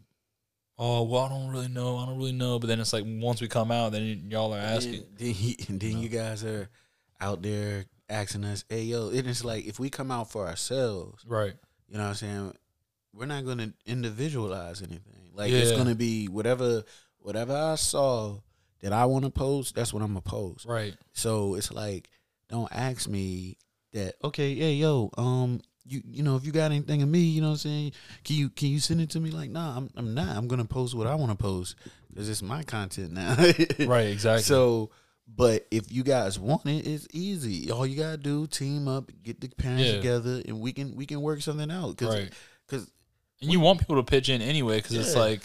oh 0.82 1.04
well, 1.04 1.22
I 1.22 1.30
don't 1.30 1.50
really 1.50 1.67
know, 1.67 1.98
I 1.98 2.06
don't 2.08 2.17
really 2.17 2.32
know. 2.34 2.58
But 2.60 2.67
then 2.67 2.80
it's 2.80 2.91
like 2.91 3.04
once 3.06 3.39
we 3.39 3.48
come 3.48 3.72
out, 3.72 3.91
then 3.91 4.26
y'all 4.30 4.54
are 4.54 4.60
asking. 4.60 4.94
Then, 4.94 5.06
then, 5.17 5.34
he, 5.34 5.58
and 5.70 5.80
then 5.80 6.00
you 6.00 6.10
guys 6.10 6.44
are 6.44 6.67
out 7.22 7.41
there 7.44 7.86
asking 8.10 8.44
us, 8.44 8.65
"Hey, 8.67 8.82
yo!" 8.84 9.10
And 9.10 9.28
it's 9.28 9.46
like 9.46 9.65
if 9.65 9.80
we 9.80 9.89
come 9.89 10.10
out 10.12 10.32
for 10.32 10.48
ourselves, 10.48 11.24
Right. 11.26 11.54
you 11.88 11.98
know 11.98 12.04
what 12.04 12.10
I'm 12.10 12.15
saying? 12.15 12.54
We're 13.13 13.26
not 13.28 13.46
going 13.46 13.58
to 13.60 13.74
individualize 13.86 14.82
anything. 14.82 15.30
Like 15.34 15.52
it's 15.52 15.70
Yeah. 15.70 15.76
going 15.76 15.89
to 15.89 15.96
be 15.96 16.28
whatever 16.28 16.84
whatever 17.20 17.54
I 17.56 17.76
saw 17.76 18.39
that 18.82 18.91
I 18.94 19.06
want 19.06 19.26
to 19.26 19.32
post. 19.32 19.76
That's 19.76 19.94
what 19.94 20.02
I'm 20.02 20.10
gonna 20.10 20.22
post. 20.22 20.65
Right. 20.65 20.96
So 21.13 21.54
it's 21.56 21.72
like, 21.72 22.10
don't 22.50 22.72
ask 22.74 23.08
me 23.08 23.58
that. 23.94 24.15
Okay, 24.24 24.54
yeah, 24.54 24.67
yo, 24.67 25.12
um, 25.17 25.62
you 25.86 26.02
you 26.06 26.24
know, 26.24 26.36
if 26.36 26.46
you 26.46 26.52
got 26.52 26.72
anything 26.72 27.02
of 27.02 27.10
me, 27.10 27.20
you 27.20 27.41
know 27.41 27.48
what 27.48 27.54
I'm 27.54 27.58
saying? 27.60 27.91
Can 28.24 28.36
you 28.36 28.50
can 28.50 28.70
you 28.70 28.80
send 28.80 29.02
it 29.02 29.10
to 29.12 29.20
me? 29.20 29.32
Like, 29.32 29.50
nah, 29.50 29.78
I'm 29.78 29.89
I'm 29.96 30.13
not. 30.13 30.36
I'm 30.36 30.48
gonna 30.48 30.65
post 30.65 30.94
what 30.96 31.08
I 31.08 31.15
want 31.15 31.32
to 31.32 31.38
post 31.38 31.76
because 32.10 32.30
it's 32.30 32.41
my 32.41 32.63
content 32.63 33.12
now. 33.13 33.36
Right. 33.88 34.08
Exactly. 34.08 34.44
So, 34.44 34.91
but 35.28 35.65
if 35.72 35.91
you 35.91 36.04
guys 36.04 36.38
want 36.39 36.65
it, 36.65 36.86
it's 36.88 37.08
easy. 37.13 37.72
All 37.72 37.86
you 37.86 37.98
gotta 37.98 38.17
do, 38.17 38.48
team 38.48 38.88
up, 38.88 39.10
get 39.24 39.39
the 39.41 39.48
parents 39.50 39.86
Yeah. 39.86 39.96
together, 39.98 40.41
and 40.48 40.60
we 40.60 40.74
can 40.74 40.96
we 40.96 41.06
can 41.06 41.22
work 41.22 41.41
something 41.41 41.72
out. 41.72 41.98
Cause, 41.98 42.10
Right. 42.15 42.34
'cause- 42.67 42.89
And 43.41 43.52
you 43.52 43.60
want 43.60 43.80
people 43.80 43.96
to 43.96 44.04
pitch 44.04 44.30
in 44.30 44.41
anyway, 44.41 44.78
because 44.78 44.96
it's 44.96 45.15
like 45.15 45.41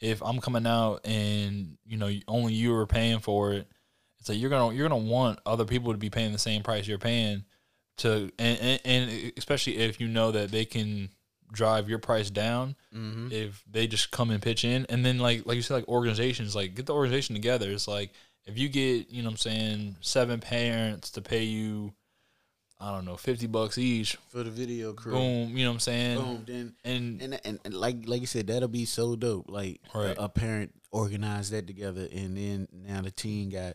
if 0.00 0.22
I'm 0.22 0.40
coming 0.40 0.66
out 0.66 1.00
and 1.04 1.76
you 1.84 1.96
know 1.96 2.10
only 2.28 2.54
you 2.54 2.74
are 2.74 2.86
paying 2.86 3.18
for 3.18 3.52
it, 3.54 3.66
it's 4.20 4.28
like 4.28 4.38
you're 4.38 4.50
gonna 4.50 4.74
you're 4.74 4.88
gonna 4.88 5.02
want 5.02 5.40
other 5.44 5.64
people 5.64 5.92
to 5.92 5.98
be 5.98 6.10
paying 6.10 6.32
the 6.32 6.38
same 6.38 6.62
price 6.62 6.86
you're 6.86 6.98
paying 6.98 7.44
to, 7.98 8.30
and 8.38 8.80
and, 8.84 9.32
especially 9.36 9.76
if 9.78 10.00
you 10.00 10.08
know 10.08 10.30
that 10.32 10.50
they 10.50 10.64
can 10.64 11.10
drive 11.52 11.88
your 11.88 11.98
price 11.98 12.30
down 12.30 12.76
Mhm. 12.94 13.32
if 13.32 13.64
they 13.68 13.86
just 13.86 14.10
come 14.12 14.30
and 14.30 14.40
pitch 14.42 14.64
in, 14.64 14.86
and 14.88 15.04
then 15.04 15.18
like 15.18 15.44
like 15.46 15.56
you 15.56 15.62
said, 15.62 15.74
like 15.74 15.88
organizations, 15.88 16.54
like 16.54 16.74
get 16.74 16.86
the 16.86 16.94
organization 16.94 17.34
together. 17.34 17.70
It's 17.70 17.88
like 17.88 18.12
if 18.46 18.56
you 18.56 18.68
get 18.68 19.10
you 19.10 19.22
know 19.22 19.28
what 19.28 19.32
I'm 19.32 19.36
saying 19.38 19.96
seven 20.00 20.40
parents 20.40 21.10
to 21.12 21.20
pay 21.22 21.42
you, 21.44 21.92
I 22.78 22.92
don't 22.92 23.04
know 23.04 23.16
fifty 23.16 23.46
bucks 23.46 23.76
each, 23.78 24.16
for 24.28 24.42
the 24.42 24.50
video 24.50 24.92
crew, 24.94 25.12
boom, 25.12 25.56
you 25.56 25.64
know 25.64 25.70
what 25.70 25.74
I'm 25.74 25.80
saying, 25.80 26.18
boom, 26.18 26.44
then 26.46 26.74
and 26.84 27.20
and, 27.22 27.40
and 27.44 27.58
and 27.64 27.74
like 27.74 28.06
like 28.06 28.20
you 28.22 28.26
said, 28.26 28.46
that'll 28.46 28.68
be 28.68 28.84
so 28.86 29.16
dope. 29.16 29.50
Like 29.50 29.80
Right. 29.94 30.16
a, 30.16 30.24
a 30.24 30.28
parent 30.28 30.72
organized 30.92 31.52
that 31.52 31.66
together, 31.66 32.08
and 32.12 32.36
then 32.36 32.68
now 32.72 33.02
the 33.02 33.10
team 33.10 33.50
got 33.50 33.74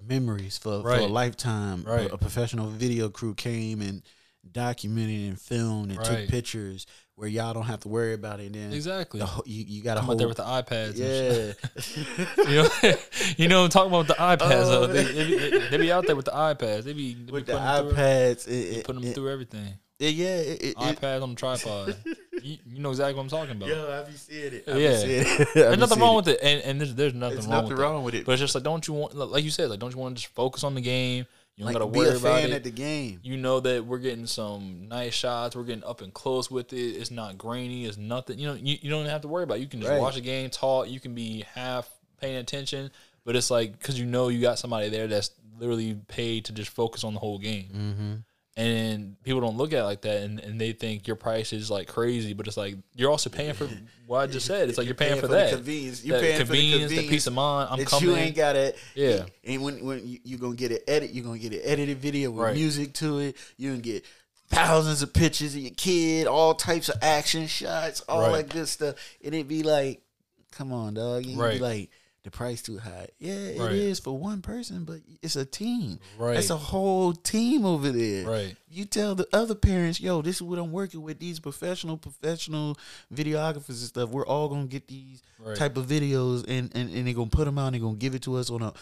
memories 0.00 0.58
for, 0.58 0.82
for 0.82 0.90
a 0.94 1.06
lifetime. 1.06 1.84
Right. 1.86 2.10
A, 2.10 2.14
a 2.14 2.18
professional 2.18 2.68
video 2.68 3.08
crew 3.08 3.34
came 3.34 3.80
and 3.80 4.02
documented 4.50 5.28
and 5.28 5.40
filmed 5.40 5.90
and 5.90 5.98
Right. 5.98 6.06
took 6.22 6.28
pictures 6.28 6.86
where 7.14 7.28
y'all 7.28 7.54
don't 7.54 7.64
have 7.64 7.80
to 7.80 7.88
worry 7.88 8.14
about 8.14 8.40
it. 8.40 8.46
And 8.46 8.54
then 8.56 8.72
exactly. 8.72 9.20
the, 9.20 9.28
you 9.46 9.64
you 9.68 9.82
got 9.82 9.94
to 9.94 10.00
out 10.00 10.06
hold 10.06 10.18
there 10.18 10.26
with 10.28 10.38
the 10.38 10.42
iPads. 10.42 10.98
And 10.98 10.98
yeah. 10.98 11.80
shit. 11.80 12.38
you 12.48 12.54
know, 12.54 12.94
you 13.36 13.48
know, 13.48 13.64
I'm 13.64 13.70
talking 13.70 13.92
about 13.92 14.08
the 14.08 14.14
iPads. 14.14 14.64
Oh, 14.64 14.86
though. 14.86 14.86
They, 14.88 15.04
they, 15.04 15.24
be, 15.50 15.58
they 15.68 15.76
be 15.76 15.92
out 15.92 16.06
there 16.06 16.16
with 16.16 16.24
the 16.24 16.32
iPads. 16.32 16.82
They 16.84 16.92
be, 16.92 17.14
they 17.14 17.22
be 17.24 17.32
with 17.32 17.46
the 17.46 17.52
putting 17.52 17.90
through- 17.90 17.92
iPads, 17.96 18.48
it, 18.48 18.52
it, 18.78 18.84
putting 18.84 19.02
them 19.02 19.10
it- 19.10 19.14
through 19.14 19.30
everything. 19.30 19.74
It- 20.02 20.14
yeah, 20.14 20.36
it, 20.36 20.62
it, 20.62 20.64
it, 20.70 20.76
iPad 20.76 21.22
on 21.22 21.30
the 21.30 21.36
tripod. 21.36 21.96
you, 22.42 22.58
you 22.66 22.80
know 22.80 22.90
exactly 22.90 23.14
what 23.14 23.22
I'm 23.22 23.28
talking 23.28 23.56
about. 23.56 23.68
Yo, 23.68 23.90
I 23.90 24.08
be 24.10 24.16
seeing 24.16 24.52
it. 24.54 24.64
I 24.66 24.76
Yeah. 24.76 24.96
seeing 24.98 25.24
it. 25.26 25.48
There's 25.54 25.78
nothing 25.78 26.00
wrong 26.00 26.16
with 26.16 26.28
it, 26.28 26.38
and, 26.42 26.60
and 26.62 26.80
there's, 26.80 26.94
there's 26.94 27.14
nothing 27.14 27.36
There's 27.36 27.46
wrong 27.46 27.54
nothing 27.62 27.70
with 27.70 27.78
wrong 27.78 28.04
with 28.04 28.14
it. 28.14 28.18
it. 28.20 28.26
But 28.26 28.32
it's 28.32 28.40
just 28.40 28.54
like, 28.54 28.64
don't 28.64 28.86
you 28.86 28.94
want, 28.94 29.14
like 29.14 29.44
you 29.44 29.50
said, 29.50 29.70
like, 29.70 29.78
don't 29.80 29.92
you 29.94 29.98
want 30.00 30.16
to 30.16 30.22
just 30.22 30.34
focus 30.34 30.64
on 30.64 30.74
the 30.74 30.80
game? 30.80 31.26
You 31.56 31.64
don't 31.64 31.74
Like, 31.74 31.80
gotta 31.80 31.90
be 31.92 31.98
worry 31.98 32.08
a 32.08 32.16
about 32.16 32.40
fan 32.40 32.50
it. 32.50 32.54
at 32.54 32.64
the 32.64 32.70
game. 32.70 33.20
you 33.22 33.36
know 33.36 33.60
that 33.60 33.84
we're 33.84 33.98
getting 33.98 34.26
some 34.26 34.88
nice 34.88 35.12
shots. 35.12 35.54
We're 35.54 35.64
getting 35.64 35.84
up 35.84 36.00
and 36.00 36.12
close 36.12 36.50
with 36.50 36.72
it. 36.72 36.76
It's 36.76 37.10
not 37.10 37.36
grainy. 37.36 37.84
It's 37.84 37.98
nothing. 37.98 38.38
You 38.38 38.48
know, 38.48 38.54
you, 38.54 38.78
you 38.80 38.88
don't 38.90 39.04
have 39.06 39.20
to 39.20 39.28
worry 39.28 39.44
about. 39.44 39.58
it. 39.58 39.60
You 39.60 39.66
can 39.66 39.80
just 39.80 39.90
Right. 39.92 40.00
watch 40.00 40.14
the 40.14 40.22
game, 40.22 40.48
talk. 40.48 40.88
You 40.88 40.98
can 40.98 41.14
be 41.14 41.44
half 41.54 41.88
paying 42.20 42.36
attention, 42.36 42.90
but 43.26 43.36
it's 43.36 43.50
like 43.50 43.78
because 43.78 44.00
you 44.00 44.06
know 44.06 44.28
you 44.28 44.40
got 44.40 44.58
somebody 44.58 44.88
there 44.88 45.06
that's 45.06 45.30
literally 45.58 45.94
paid 46.08 46.46
to 46.46 46.52
just 46.52 46.70
focus 46.70 47.04
on 47.04 47.12
the 47.12 47.20
whole 47.20 47.38
game, 47.38 47.68
Mm-hmm. 47.74 48.12
And 48.56 49.16
people 49.24 49.40
don't 49.40 49.56
look 49.56 49.72
at 49.72 49.78
it 49.80 49.84
like 49.84 50.02
that, 50.02 50.22
and, 50.22 50.38
and 50.40 50.60
they 50.60 50.72
think 50.72 51.06
your 51.06 51.16
price 51.16 51.52
is 51.52 51.70
like 51.70 51.88
crazy, 51.88 52.34
but 52.34 52.46
it's 52.46 52.56
like 52.56 52.76
you're 52.94 53.10
also 53.10 53.30
paying 53.30 53.54
for 53.54 53.66
what 54.06 54.18
I 54.18 54.26
just 54.26 54.46
said. 54.46 54.68
It's 54.68 54.76
like 54.76 54.86
you're 54.86 54.94
paying, 54.94 55.20
for, 55.20 55.26
the 55.26 55.34
that. 55.34 55.52
convenience. 55.54 56.04
You're 56.04 56.16
That 56.18 56.22
paying 56.22 56.38
convenience, 56.38 56.92
for 56.92 56.96
the 56.96 57.02
the 57.06 57.08
peace 57.08 57.26
of 57.26 57.32
mind. 57.32 57.68
I'm 57.70 57.78
that 57.78 57.88
coming. 57.88 58.10
you 58.10 58.16
ain't 58.16 58.36
got 58.36 58.56
it 58.56 58.76
Yeah. 58.94 59.24
And 59.44 59.62
when 59.62 59.84
when 59.84 60.06
you, 60.06 60.18
you 60.24 60.36
gonna 60.36 60.54
get 60.54 60.70
it 60.70 60.84
edit, 60.86 61.12
you're 61.14 61.24
gonna 61.24 61.38
get 61.38 61.52
an 61.54 61.60
edited 61.64 61.98
video 61.98 62.30
with 62.30 62.44
Right. 62.44 62.54
music 62.54 62.92
to 62.94 63.18
it. 63.20 63.36
You 63.56 63.70
gonna 63.70 63.80
get 63.80 64.04
thousands 64.48 65.00
of 65.02 65.14
pictures 65.14 65.54
of 65.54 65.60
your 65.62 65.70
kid, 65.74 66.26
all 66.26 66.54
types 66.54 66.90
of 66.90 66.96
action 67.00 67.46
shots, 67.46 68.02
all 68.02 68.20
Right. 68.32 68.46
that 68.46 68.52
good 68.54 68.68
stuff, 68.68 68.96
and 69.24 69.34
it'd 69.34 69.48
be 69.48 69.62
like, 69.62 70.02
come 70.50 70.74
on, 70.74 70.92
dog. 70.94 71.24
You 71.24 71.38
Right. 71.38 71.54
be 71.54 71.58
like. 71.58 71.90
The 72.24 72.30
price 72.30 72.62
too 72.62 72.78
high. 72.78 73.08
Yeah, 73.18 73.32
it 73.32 73.60
Right. 73.60 73.72
is 73.72 73.98
for 73.98 74.16
one 74.16 74.42
person, 74.42 74.84
but 74.84 75.00
it's 75.22 75.34
a 75.34 75.44
team. 75.44 75.98
Right. 76.16 76.34
That's 76.34 76.50
a 76.50 76.56
whole 76.56 77.12
team 77.12 77.64
over 77.64 77.90
there. 77.90 78.24
Right. 78.24 78.56
You 78.70 78.84
tell 78.84 79.16
the 79.16 79.26
other 79.32 79.56
parents, 79.56 80.00
yo, 80.00 80.22
this 80.22 80.36
is 80.36 80.42
what 80.42 80.60
I'm 80.60 80.70
working 80.70 81.02
with. 81.02 81.18
These 81.18 81.40
professional, 81.40 81.96
professional 81.96 82.78
videographers 83.12 83.68
and 83.70 83.76
stuff. 83.78 84.10
We're 84.10 84.24
all 84.26 84.48
gonna 84.48 84.66
get 84.66 84.86
these 84.86 85.20
Right. 85.40 85.56
type 85.56 85.76
of 85.76 85.86
videos, 85.86 86.44
and 86.46 86.70
and, 86.76 86.94
and 86.94 87.06
they're 87.08 87.14
gonna 87.14 87.28
put 87.28 87.44
them 87.46 87.58
out. 87.58 87.66
and 87.66 87.74
They're 87.74 87.80
gonna 87.82 87.96
give 87.96 88.14
it 88.14 88.22
to 88.22 88.36
us 88.36 88.50
on 88.50 88.62
a 88.62 88.72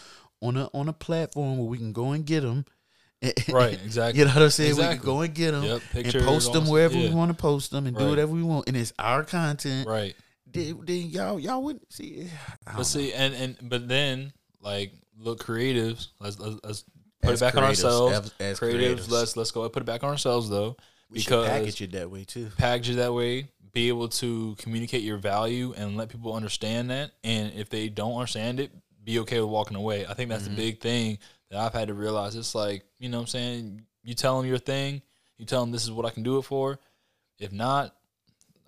on 0.43 0.57
a 0.57 0.69
on 0.73 0.87
a 0.87 0.93
platform 0.93 1.57
where 1.57 1.67
we 1.67 1.79
can 1.79 1.93
go 1.93 2.11
and 2.11 2.23
get 2.25 2.41
them. 2.41 2.65
Right, 3.49 3.73
exactly. 3.83 4.19
You 4.19 4.25
know 4.25 4.33
what 4.33 4.43
I'm 4.43 4.49
saying? 4.49 4.75
We 4.77 4.83
can 4.83 4.97
go 4.97 5.21
and 5.21 5.33
get 5.33 5.51
them 5.51 5.63
Yep, 5.63 5.81
and 5.93 6.13
post 6.25 6.53
them 6.53 6.67
wherever 6.67 6.95
yeah. 6.97 7.09
we 7.09 7.15
want 7.15 7.29
to 7.29 7.39
post 7.39 7.69
them 7.71 7.85
and 7.87 7.95
do 7.97 8.07
whatever 8.09 8.31
we 8.33 8.41
want. 8.43 8.67
And 8.67 8.75
it's 8.77 8.93
our 8.97 9.23
content. 9.23 9.87
Right. 9.87 10.15
Then, 10.53 10.79
then 10.85 11.09
y'all 11.09 11.39
y'all 11.39 11.61
wouldn't 11.63 11.91
see. 11.91 12.27
But 12.65 12.75
don't 12.75 12.83
see, 12.85 13.13
and 13.13 13.33
and 13.33 13.57
but 13.69 13.87
then 13.87 14.33
like 14.61 14.93
look 15.17 15.43
creatives. 15.43 16.07
Let's 16.19 16.39
let's, 16.39 16.59
let's 16.63 16.83
put 17.21 17.31
As 17.33 17.41
it 17.41 17.45
back 17.45 17.55
on 17.57 17.63
ourselves. 17.63 18.15
as- 18.17 18.33
as 18.39 18.59
creatives, 18.59 18.95
creatives. 19.05 19.11
let's 19.11 19.37
let's 19.37 19.51
go 19.51 19.63
and 19.63 19.71
put 19.73 19.83
it 19.83 19.85
back 19.85 20.03
on 20.03 20.09
ourselves 20.09 20.49
though, 20.49 20.75
we 21.09 21.19
should 21.19 21.29
because 21.29 21.47
package 21.47 21.81
it 21.81 21.91
that 21.93 22.09
way 22.11 22.23
too. 22.23 22.49
package 22.57 22.91
it 22.91 22.95
that 22.95 23.13
way. 23.13 23.47
Be 23.73 23.87
able 23.87 24.09
to 24.09 24.55
communicate 24.57 25.01
your 25.03 25.17
value 25.17 25.73
and 25.77 25.95
let 25.95 26.09
people 26.09 26.33
understand 26.35 26.89
that. 26.89 27.11
And 27.23 27.53
if 27.53 27.69
they 27.69 27.87
don't 27.87 28.15
understand 28.15 28.59
it, 28.59 28.69
be 29.01 29.19
okay 29.19 29.39
with 29.39 29.49
walking 29.49 29.77
away. 29.77 30.05
I 30.05 30.13
think 30.13 30.29
that's 30.29 30.43
Mm-hmm. 30.43 30.55
the 30.55 30.61
big 30.61 30.81
thing 30.81 31.19
that 31.49 31.59
I've 31.59 31.71
had 31.73 31.87
to 31.87 31.93
realize. 31.93 32.35
It's 32.35 32.53
like 32.53 32.83
you 32.99 33.07
know 33.07 33.17
what 33.17 33.21
I'm 33.21 33.27
saying. 33.27 33.85
You 34.03 34.13
tell 34.13 34.37
them 34.41 34.49
your 34.49 34.57
thing. 34.57 35.01
You 35.37 35.45
tell 35.45 35.61
them 35.61 35.71
this 35.71 35.83
is 35.83 35.91
what 35.91 36.05
I 36.05 36.09
can 36.09 36.23
do 36.23 36.37
it 36.37 36.41
for. 36.43 36.79
If 37.39 37.51
not, 37.53 37.95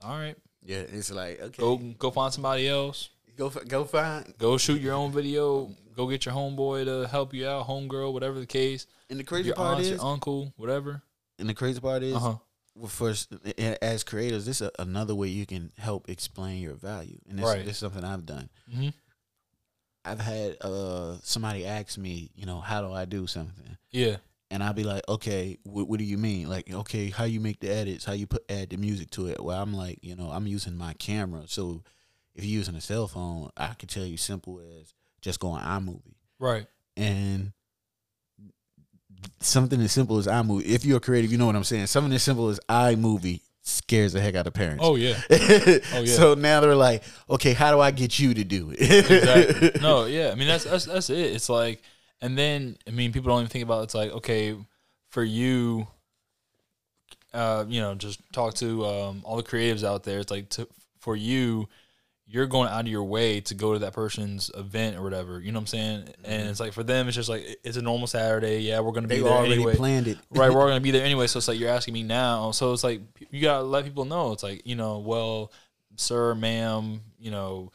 all 0.03 0.17
right, 0.17 0.35
Yeah, 0.65 0.77
it's 0.79 1.11
like 1.11 1.41
okay, 1.41 1.61
go 1.61 1.77
go 1.77 2.11
find 2.11 2.33
somebody 2.33 2.67
else. 2.67 3.09
go 3.37 3.49
go 3.49 3.83
find. 3.85 4.33
Go 4.37 4.57
shoot 4.57 4.79
your 4.81 4.93
own 4.93 5.11
video. 5.11 5.69
Go 5.95 6.07
get 6.07 6.25
your 6.25 6.33
homeboy 6.33 6.85
to 6.85 7.07
help 7.07 7.33
you 7.33 7.47
out, 7.47 7.67
homegirl, 7.67 8.13
whatever 8.13 8.39
the 8.39 8.45
case. 8.47 8.87
And 9.09 9.19
the 9.19 9.23
crazy 9.23 9.47
Your 9.47 9.55
part 9.55 9.75
aunt, 9.77 9.81
is, 9.85 9.91
your 9.91 10.01
uncle, 10.01 10.51
whatever. 10.57 11.01
and 11.37 11.47
the 11.47 11.53
crazy 11.53 11.79
part 11.79 12.01
is, 12.01 12.15
Uh 12.15 12.19
huh. 12.19 12.35
well, 12.75 12.87
first 12.87 13.31
as 13.81 14.03
creators, 14.03 14.45
this 14.45 14.59
is 14.61 14.71
another 14.79 15.13
way 15.13 15.27
you 15.27 15.45
can 15.45 15.71
help 15.77 16.09
explain 16.09 16.61
your 16.63 16.73
value, 16.73 17.19
and 17.29 17.37
this, 17.37 17.45
Right. 17.45 17.59
this 17.65 17.73
is 17.75 17.77
something 17.77 18.03
I've 18.03 18.25
done. 18.25 18.49
hmm 18.73 18.89
I've 20.05 20.19
had 20.19 20.57
uh 20.61 21.17
somebody 21.23 21.65
ask 21.65 21.97
me, 21.97 22.29
you 22.35 22.45
know, 22.45 22.59
how 22.59 22.81
do 22.81 22.91
I 22.91 23.05
do 23.05 23.27
something, 23.27 23.77
Yeah. 23.91 24.17
And 24.53 24.63
I'll 24.63 24.71
be 24.73 24.83
like, 24.83 25.01
okay, 25.09 25.57
what, 25.63 25.87
what 25.87 25.97
do 25.97 26.05
you 26.05 26.17
mean? 26.19 26.47
Like, 26.47 26.71
okay, 26.71 27.09
how 27.09 27.23
you 27.23 27.39
make 27.39 27.59
the 27.59 27.69
edits, 27.69 28.05
how 28.05 28.13
you 28.13 28.27
put 28.27 28.43
add 28.49 28.69
the 28.69 28.77
music 28.77 29.09
to 29.11 29.25
it? 29.27 29.43
Well, 29.43 29.59
I'm 29.59 29.73
like, 29.73 29.97
you 30.03 30.15
know, 30.15 30.29
I'm 30.29 30.45
using 30.45 30.77
my 30.77 30.93
camera, 30.93 31.43
so 31.47 31.81
if 32.35 32.43
you're 32.45 32.59
using 32.59 32.75
a 32.75 32.81
cell 32.81 33.07
phone, 33.07 33.49
I 33.57 33.73
can 33.73 33.89
tell 33.89 34.05
you 34.05 34.15
simple 34.15 34.61
as 34.79 34.93
just 35.21 35.39
go 35.39 35.47
on 35.49 35.63
iMovie 35.63 36.13
Right. 36.39 36.67
and 36.95 37.51
something 39.39 39.81
as 39.81 39.91
simple 39.91 40.17
as 40.19 40.27
iMovie. 40.27 40.65
If 40.65 40.85
you're 40.85 40.99
creative, 40.99 41.31
you 41.31 41.37
know 41.39 41.47
what 41.47 41.55
I'm 41.55 41.63
saying. 41.63 41.87
Something 41.87 42.13
as 42.13 42.21
simple 42.23 42.49
as 42.49 42.59
iMovie 42.69 43.41
scares 43.61 44.13
the 44.13 44.21
heck 44.21 44.35
out 44.35 44.45
of 44.45 44.53
parents. 44.53 44.83
Oh 44.85 44.95
yeah. 44.97 45.19
oh 45.31 45.37
yeah. 45.93 46.05
So 46.05 46.33
now 46.35 46.59
they're 46.59 46.75
like, 46.75 47.01
okay, 47.29 47.53
how 47.53 47.71
do 47.71 47.79
I 47.79 47.91
get 47.91 48.19
you 48.19 48.33
to 48.35 48.43
do 48.43 48.71
it? 48.71 48.81
Exactly. 48.81 49.71
no. 49.81 50.05
Yeah. 50.05 50.29
I 50.31 50.35
mean 50.35 50.47
that's 50.47 50.65
that's 50.65 50.85
that's 50.85 51.09
it. 51.09 51.17
It's 51.17 51.49
like, 51.49 51.81
and 52.23 52.37
then 52.37 52.77
I 52.87 52.91
mean 52.91 53.11
people 53.11 53.29
don't 53.29 53.41
even 53.41 53.49
think 53.49 53.65
about. 53.65 53.81
It. 53.81 53.83
It's 53.83 53.95
like 53.95 54.11
okay, 54.11 54.55
for 55.09 55.23
you. 55.23 55.87
Uh, 57.33 57.65
you 57.67 57.81
know, 57.81 57.95
just 57.95 58.21
talk 58.31 58.53
to 58.53 58.85
um, 58.85 59.21
all 59.25 59.35
the 59.35 59.43
creatives 59.43 59.83
out 59.83 60.03
there. 60.03 60.19
It's 60.19 60.29
like 60.29 60.49
to, 60.49 60.67
for 60.99 61.15
you, 61.15 61.67
you're 62.27 62.45
going 62.45 62.69
out 62.69 62.81
of 62.81 62.87
your 62.87 63.03
way 63.03 63.41
to 63.41 63.55
go 63.55 63.73
to 63.73 63.79
that 63.79 63.93
person's 63.93 64.51
event 64.55 64.97
or 64.97 65.01
whatever. 65.01 65.39
You 65.39 65.51
know 65.51 65.57
what 65.57 65.63
I'm 65.63 65.67
saying? 65.67 66.09
And 66.23 66.47
it's 66.47 66.59
like 66.59 66.73
for 66.73 66.83
them, 66.83 67.07
it's 67.07 67.15
just 67.15 67.29
like 67.29 67.43
it's 67.63 67.75
a 67.75 67.81
normal 67.81 68.05
Saturday. 68.05 68.59
Yeah, 68.59 68.81
we're 68.81 68.91
gonna 68.91 69.07
be 69.07 69.19
there 69.19 69.31
already 69.31 69.53
anyway. 69.53 69.75
planned 69.75 70.07
it. 70.07 70.19
right, 70.29 70.53
we're 70.53 70.67
gonna 70.67 70.79
be 70.79 70.91
there 70.91 71.03
anyway. 71.03 71.25
So 71.25 71.39
it's 71.39 71.47
like 71.47 71.59
you're 71.59 71.69
asking 71.71 71.95
me 71.95 72.03
now. 72.03 72.51
So 72.51 72.71
it's 72.71 72.83
like 72.83 73.01
you 73.31 73.41
gotta 73.41 73.63
let 73.63 73.83
people 73.83 74.05
know. 74.05 74.31
It's 74.31 74.43
like 74.43 74.65
you 74.65 74.75
know, 74.75 74.99
well, 74.99 75.51
sir, 75.95 76.35
ma'am, 76.35 77.01
you 77.19 77.31
know, 77.31 77.71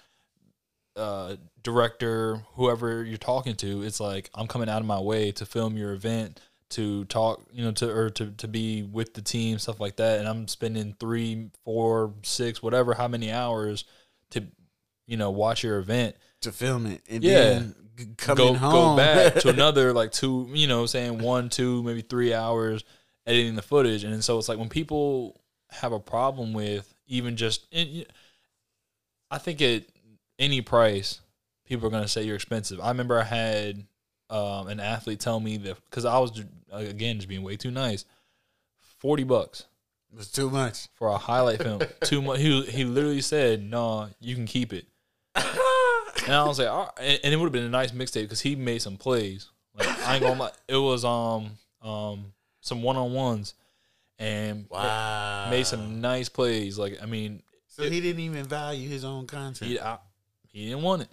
uh, 0.96 1.36
director, 1.72 2.42
whoever 2.54 3.04
you're 3.04 3.18
talking 3.18 3.54
to. 3.56 3.82
It's 3.82 4.00
like 4.00 4.30
I'm 4.34 4.46
coming 4.46 4.68
out 4.68 4.80
of 4.80 4.86
my 4.86 5.00
way 5.00 5.32
to 5.32 5.44
film 5.46 5.76
your 5.76 5.92
event, 5.92 6.40
to 6.70 7.04
talk, 7.06 7.46
you 7.52 7.64
know, 7.64 7.72
to 7.72 7.90
or 7.90 8.10
to 8.10 8.30
to 8.32 8.48
be 8.48 8.82
with 8.82 9.14
the 9.14 9.22
team, 9.22 9.58
stuff 9.58 9.80
like 9.80 9.96
that. 9.96 10.18
And 10.18 10.28
I'm 10.28 10.48
spending 10.48 10.94
three, 10.98 11.50
four, 11.64 12.14
six, 12.22 12.62
whatever, 12.62 12.94
how 12.94 13.08
many 13.08 13.30
hours 13.30 13.84
to, 14.30 14.44
you 15.06 15.16
know, 15.16 15.30
watch 15.30 15.62
your 15.62 15.78
event 15.78 16.16
to 16.42 16.52
film 16.52 16.86
it 16.86 17.02
and 17.08 17.22
Yeah. 17.24 17.62
go 18.26 18.54
home. 18.54 18.72
go 18.72 18.96
back 18.96 19.34
to 19.42 19.48
another 19.56 19.92
like 19.92 20.12
two, 20.12 20.48
you 20.52 20.66
know, 20.66 20.86
saying 20.86 21.18
one, 21.18 21.48
two, 21.48 21.82
maybe 21.82 22.00
three 22.02 22.32
hours 22.34 22.84
editing 23.26 23.56
the 23.56 23.62
footage, 23.62 24.04
and 24.04 24.24
so 24.24 24.38
it's 24.38 24.48
like 24.48 24.58
when 24.58 24.70
people 24.70 25.38
have 25.70 25.92
a 25.92 26.00
problem 26.00 26.54
with 26.54 26.94
even 27.08 27.36
just, 27.36 27.66
y- 27.74 28.06
I 29.30 29.36
think 29.38 29.60
at 29.60 29.84
any 30.38 30.62
price, 30.62 31.20
people 31.68 31.86
are 31.86 31.90
gonna 31.90 32.08
say 32.08 32.22
you're 32.22 32.36
expensive. 32.36 32.80
I 32.80 32.88
remember 32.88 33.18
I 33.20 33.24
had 33.24 33.86
um, 34.30 34.68
an 34.68 34.80
athlete 34.80 35.20
tell 35.20 35.38
me 35.40 35.56
that 35.58 35.76
because 35.88 36.04
I 36.04 36.18
was 36.18 36.42
again 36.72 37.16
just 37.16 37.28
being 37.28 37.42
way 37.42 37.56
too 37.56 37.70
nice, 37.70 38.04
forty 38.98 39.24
bucks 39.24 39.64
it 40.10 40.16
was 40.16 40.30
too 40.30 40.48
much. 40.50 40.88
for 40.94 41.08
a 41.08 41.18
highlight 41.18 41.62
film. 41.62 41.82
Too 42.04 42.22
much. 42.22 42.40
He 42.40 42.62
he 42.62 42.84
literally 42.84 43.20
said, 43.20 43.62
"No, 43.62 44.08
you 44.20 44.34
can 44.34 44.46
keep 44.46 44.72
it." 44.72 44.86
And 46.26 46.34
I 46.36 46.44
was 46.44 46.58
like, 46.58 46.68
All 46.68 46.80
right. 46.80 46.92
and, 47.06 47.20
and 47.24 47.32
it 47.32 47.36
would 47.38 47.44
have 47.46 47.52
been 47.52 47.64
a 47.64 47.68
nice 47.70 47.92
mixtape 47.92 48.22
because 48.22 48.40
he 48.40 48.54
made 48.56 48.82
some 48.82 48.96
plays. 48.98 49.48
Like 49.74 49.86
I 50.06 50.14
ain't 50.16 50.22
gonna 50.24 50.38
lie, 50.40 50.50
it 50.66 50.76
was 50.76 51.04
um 51.04 51.52
um 51.80 52.32
some 52.60 52.82
one 52.82 52.96
on 52.96 53.12
ones, 53.14 53.54
and 54.18 54.66
Wow. 54.68 55.48
made 55.50 55.66
some 55.66 56.00
nice 56.02 56.28
plays. 56.28 56.78
Like 56.78 56.98
I 57.02 57.06
mean, 57.06 57.42
So 57.68 57.88
he 57.88 58.00
didn't 58.00 58.20
even 58.20 58.44
value 58.44 58.88
his 58.88 59.04
own 59.04 59.26
content. 59.26 59.70
he 59.70 59.80
I, 59.80 59.98
he 60.48 60.68
didn't 60.68 60.82
want 60.82 61.02
it. 61.02 61.08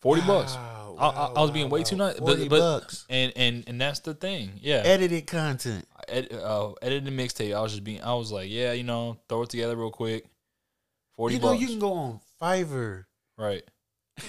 Forty 0.00 0.22
bucks. 0.22 0.54
Wow, 0.54 0.96
I, 0.98 1.38
I, 1.38 1.42
was 1.42 1.50
being 1.50 1.68
way 1.68 1.80
wow. 1.80 1.84
too 1.84 1.96
nice, 1.96 2.18
40 2.18 2.48
but, 2.48 2.50
but 2.50 2.58
bucks. 2.80 3.04
and 3.10 3.32
and 3.36 3.64
and 3.66 3.80
that's 3.80 4.00
the 4.00 4.14
thing. 4.14 4.52
Yeah, 4.62 4.82
Edited 4.84 5.26
content. 5.26 5.86
Ed, 6.08 6.32
uh, 6.32 6.72
edited 6.82 7.12
mixtape. 7.12 7.54
I 7.54 7.60
was 7.60 7.72
just 7.72 7.84
being. 7.84 8.02
I 8.02 8.14
was 8.14 8.30
like, 8.32 8.48
yeah, 8.50 8.72
you 8.72 8.84
know, 8.84 9.18
throw 9.28 9.42
it 9.42 9.50
together 9.50 9.76
real 9.76 9.90
quick. 9.90 10.26
Forty 11.16 11.34
You 11.34 11.40
know, 11.40 11.48
bucks. 11.48 11.60
you 11.60 11.66
can 11.68 11.78
go 11.78 11.92
on 11.92 12.20
Fiverr. 12.40 13.04
Right. 13.36 13.62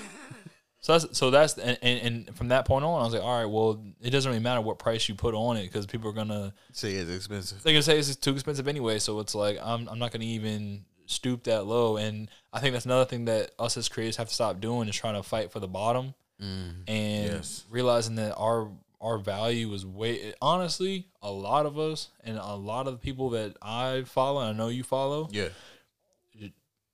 so 0.79 0.97
that's 0.97 1.17
so 1.17 1.29
that's 1.31 1.57
and, 1.57 1.77
and 1.81 1.99
and 2.27 2.35
from 2.35 2.49
that 2.49 2.65
point 2.65 2.83
on, 2.85 2.99
I 2.99 3.03
was 3.03 3.13
like, 3.13 3.23
all 3.23 3.37
right, 3.39 3.45
well, 3.49 3.81
it 4.01 4.09
doesn't 4.09 4.29
really 4.29 4.41
matter 4.43 4.61
what 4.61 4.79
price 4.79 5.07
you 5.07 5.15
put 5.15 5.33
on 5.35 5.57
it 5.57 5.63
because 5.63 5.85
people 5.85 6.09
are 6.09 6.13
gonna 6.13 6.53
Say 6.71 6.93
it's 6.93 7.11
expensive. 7.11 7.61
they're 7.63 7.73
gonna 7.73 7.83
say 7.83 7.97
it's 7.99 8.15
too 8.15 8.33
expensive 8.33 8.67
anyway. 8.67 8.99
So 8.99 9.19
it's 9.19 9.35
like 9.35 9.59
I'm 9.61 9.87
I'm 9.87 9.99
not 9.99 10.11
gonna 10.11 10.25
even 10.25 10.85
stoop 11.07 11.43
that 11.45 11.65
low. 11.65 11.97
And 11.97 12.29
I 12.53 12.59
think 12.59 12.73
that's 12.73 12.85
another 12.85 13.05
thing 13.05 13.25
that 13.25 13.51
us 13.57 13.75
as 13.77 13.89
creators 13.89 14.17
have 14.17 14.27
to 14.29 14.33
stop 14.33 14.59
doing 14.61 14.87
is 14.87 14.95
trying 14.95 15.15
to 15.15 15.23
fight 15.23 15.51
for 15.51 15.59
the 15.59 15.67
bottom 15.67 16.13
Mm. 16.41 16.83
and 16.87 17.25
Yes. 17.31 17.65
realizing 17.69 18.15
that 18.15 18.35
our 18.35 18.69
our 19.01 19.17
value 19.17 19.71
is 19.73 19.85
way 19.85 20.33
honestly 20.41 21.07
a 21.21 21.31
lot 21.31 21.65
of 21.65 21.77
us 21.79 22.09
and 22.23 22.37
a 22.37 22.55
lot 22.55 22.85
of 22.87 22.93
the 22.93 22.99
people 22.99 23.29
that 23.31 23.55
I 23.61 24.03
follow 24.03 24.41
and 24.41 24.49
I 24.49 24.53
know 24.53 24.69
you 24.69 24.83
follow 24.83 25.29
Yeah. 25.31 25.49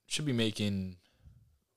should 0.08 0.26
be 0.26 0.32
making 0.34 0.98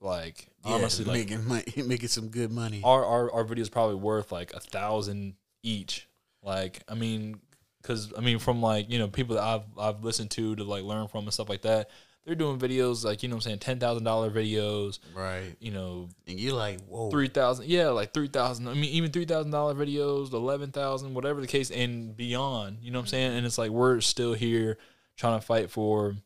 like 0.00 0.48
Yeah, 0.64 0.74
honestly 0.74 1.04
like 1.04 1.14
making 1.28 1.46
money, 1.46 1.64
making 1.86 2.08
some 2.08 2.28
good 2.28 2.50
money. 2.52 2.82
our, 2.84 3.04
our 3.04 3.32
our 3.32 3.44
videos 3.44 3.70
probably 3.70 3.96
worth 3.96 4.30
like 4.30 4.52
a 4.52 4.60
thousand 4.60 5.34
each. 5.62 6.06
Like 6.42 6.82
I 6.88 6.94
mean, 6.94 7.40
because 7.82 8.12
I 8.16 8.20
mean 8.20 8.38
from 8.38 8.60
like 8.62 8.90
you 8.90 8.98
know 8.98 9.08
people 9.08 9.36
that 9.36 9.44
I've 9.44 9.62
I've 9.78 10.04
listened 10.04 10.30
to 10.32 10.54
to 10.56 10.64
like 10.64 10.84
learn 10.84 11.08
from 11.08 11.24
and 11.24 11.32
stuff 11.32 11.48
like 11.48 11.62
that. 11.62 11.88
They're 12.26 12.34
doing 12.34 12.58
videos 12.58 13.04
like 13.04 13.22
you 13.22 13.28
know 13.28 13.36
what 13.36 13.46
I'm 13.46 13.50
saying 13.50 13.58
ten 13.60 13.78
thousand 13.78 14.02
dollar 14.04 14.30
videos. 14.30 14.98
Right. 15.14 15.54
You 15.60 15.70
know 15.70 16.08
And 16.26 16.38
you're 16.40 16.54
like, 16.54 16.80
whoa. 16.82 17.08
three 17.10 17.28
thousand 17.28 17.66
yeah 17.68 17.88
like 17.90 18.12
three 18.12 18.26
thousand. 18.26 18.66
I 18.68 18.74
mean 18.74 18.84
even 18.86 19.12
three 19.12 19.24
thousand 19.26 19.52
dollar 19.52 19.74
videos, 19.74 20.32
eleven 20.32 20.72
thousand, 20.72 21.14
whatever 21.14 21.40
the 21.40 21.46
case, 21.46 21.70
and 21.70 22.16
beyond. 22.16 22.78
You 22.82 22.90
know 22.90 22.98
what 22.98 23.04
I'm 23.04 23.08
saying? 23.08 23.36
And 23.36 23.46
it's 23.46 23.58
like 23.58 23.70
we're 23.70 24.00
still 24.00 24.34
here 24.34 24.76
trying 25.16 25.38
to 25.38 25.46
fight 25.46 25.70
for 25.70 26.16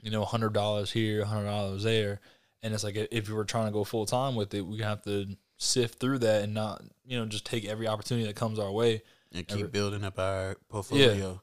you 0.00 0.10
know 0.10 0.24
hundred 0.24 0.54
dollars 0.54 0.90
here, 0.90 1.24
hundred 1.26 1.44
dollars 1.50 1.82
there. 1.82 2.20
And 2.62 2.72
it's 2.72 2.82
like 2.84 2.96
if 3.10 3.28
we 3.28 3.34
were 3.34 3.44
trying 3.44 3.66
to 3.66 3.72
go 3.72 3.84
full 3.84 4.06
time 4.06 4.34
with 4.36 4.54
it, 4.54 4.62
we 4.62 4.78
have 4.78 5.02
to 5.04 5.26
sift 5.58 5.98
through 6.00 6.20
that 6.20 6.42
and 6.44 6.54
not 6.54 6.82
you 7.04 7.18
know 7.18 7.26
just 7.26 7.44
take 7.44 7.66
every 7.66 7.86
opportunity 7.86 8.26
that 8.26 8.36
comes 8.36 8.58
our 8.58 8.70
way 8.72 9.02
and 9.32 9.46
keep 9.46 9.58
Every- 9.58 9.68
building 9.68 10.02
up 10.02 10.18
our 10.18 10.56
portfolio. 10.70 11.42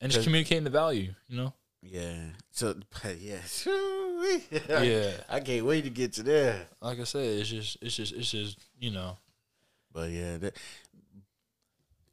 and 0.00 0.10
just 0.10 0.24
communicating 0.24 0.64
the 0.64 0.70
value. 0.70 1.14
You 1.28 1.36
know. 1.36 1.54
Yeah. 1.82 2.14
So 2.50 2.74
yeah. 3.18 3.38
Yeah. 4.68 5.12
I 5.28 5.40
can't 5.40 5.66
wait 5.66 5.82
to 5.84 5.90
get 5.90 6.12
to 6.14 6.22
there. 6.22 6.68
Like 6.80 7.00
I 7.00 7.04
said, 7.04 7.24
it's 7.40 7.48
just 7.50 7.76
it's 7.82 7.96
just 7.96 8.12
it's 8.12 8.30
just 8.30 8.58
you 8.78 8.90
know. 8.92 9.16
But 9.92 10.10
yeah, 10.10 10.36
that, 10.38 10.56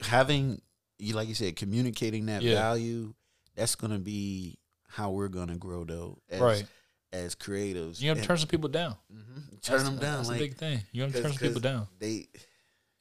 having 0.01 0.62
you 0.97 1.13
like 1.15 1.27
you 1.27 1.36
said, 1.36 1.55
communicating 1.55 2.25
that 2.27 2.41
Yeah. 2.41 2.55
value, 2.55 3.13
that's 3.55 3.75
gonna 3.75 3.99
be 3.99 4.58
how 4.88 5.12
we're 5.12 5.27
gonna 5.29 5.55
grow 5.58 5.84
though. 5.84 6.17
As, 6.29 6.41
Right. 6.41 6.65
As 7.12 7.36
creatives, 7.36 7.99
You 8.01 8.10
got 8.10 8.15
to 8.15 8.19
And- 8.19 8.27
turn 8.27 8.38
some 8.38 8.47
people 8.49 8.69
down. 8.69 8.95
Mhm. 9.12 9.62
turn 9.62 9.77
That's- 9.77 9.84
them 9.84 9.97
down. 9.97 10.17
That's 10.17 10.29
like 10.29 10.38
a 10.38 10.43
big 10.43 10.58
thing. 10.58 10.82
You 10.91 11.05
got 11.05 11.13
to 11.13 11.21
turn 11.23 11.32
some 11.32 11.39
people 11.39 11.62
down. 11.62 11.88
They 11.97 12.27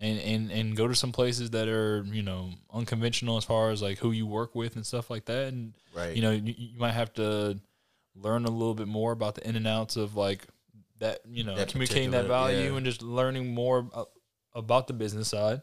and 0.01 0.19
and 0.21 0.51
and 0.51 0.77
go 0.77 0.87
to 0.87 0.95
some 0.95 1.13
places 1.13 1.51
that 1.51 1.69
are 1.69 2.05
you 2.05 2.23
know 2.23 2.51
unconventional 2.73 3.37
as 3.37 3.45
far 3.45 3.71
as 3.71 3.83
like 3.83 3.99
who 3.99 4.13
you 4.13 4.27
work 4.27 4.55
with 4.55 4.77
and 4.77 4.87
stuff 4.87 5.11
like 5.11 5.25
that 5.25 5.53
and 5.53 5.75
right. 5.95 6.15
you 6.15 6.23
know 6.23 6.31
you, 6.31 6.55
you 6.57 6.79
might 6.79 6.93
have 6.93 7.13
to 7.13 7.59
learn 8.15 8.45
a 8.45 8.51
little 8.51 8.75
bit 8.75 8.89
more 8.89 9.13
about 9.13 9.35
the 9.35 9.49
in 9.49 9.57
and 9.57 9.67
outs 9.67 9.97
of 9.97 10.15
like 10.15 10.47
that 10.99 11.21
you 11.29 11.45
know 11.45 11.57
That 11.57 11.69
communicating 11.69 12.11
that 12.13 12.27
value 12.27 12.71
yeah. 12.71 12.77
and 12.77 12.87
just 12.87 13.03
learning 13.03 13.55
more 13.55 13.89
about 14.55 14.87
the 14.87 14.93
business 14.93 15.29
side 15.29 15.63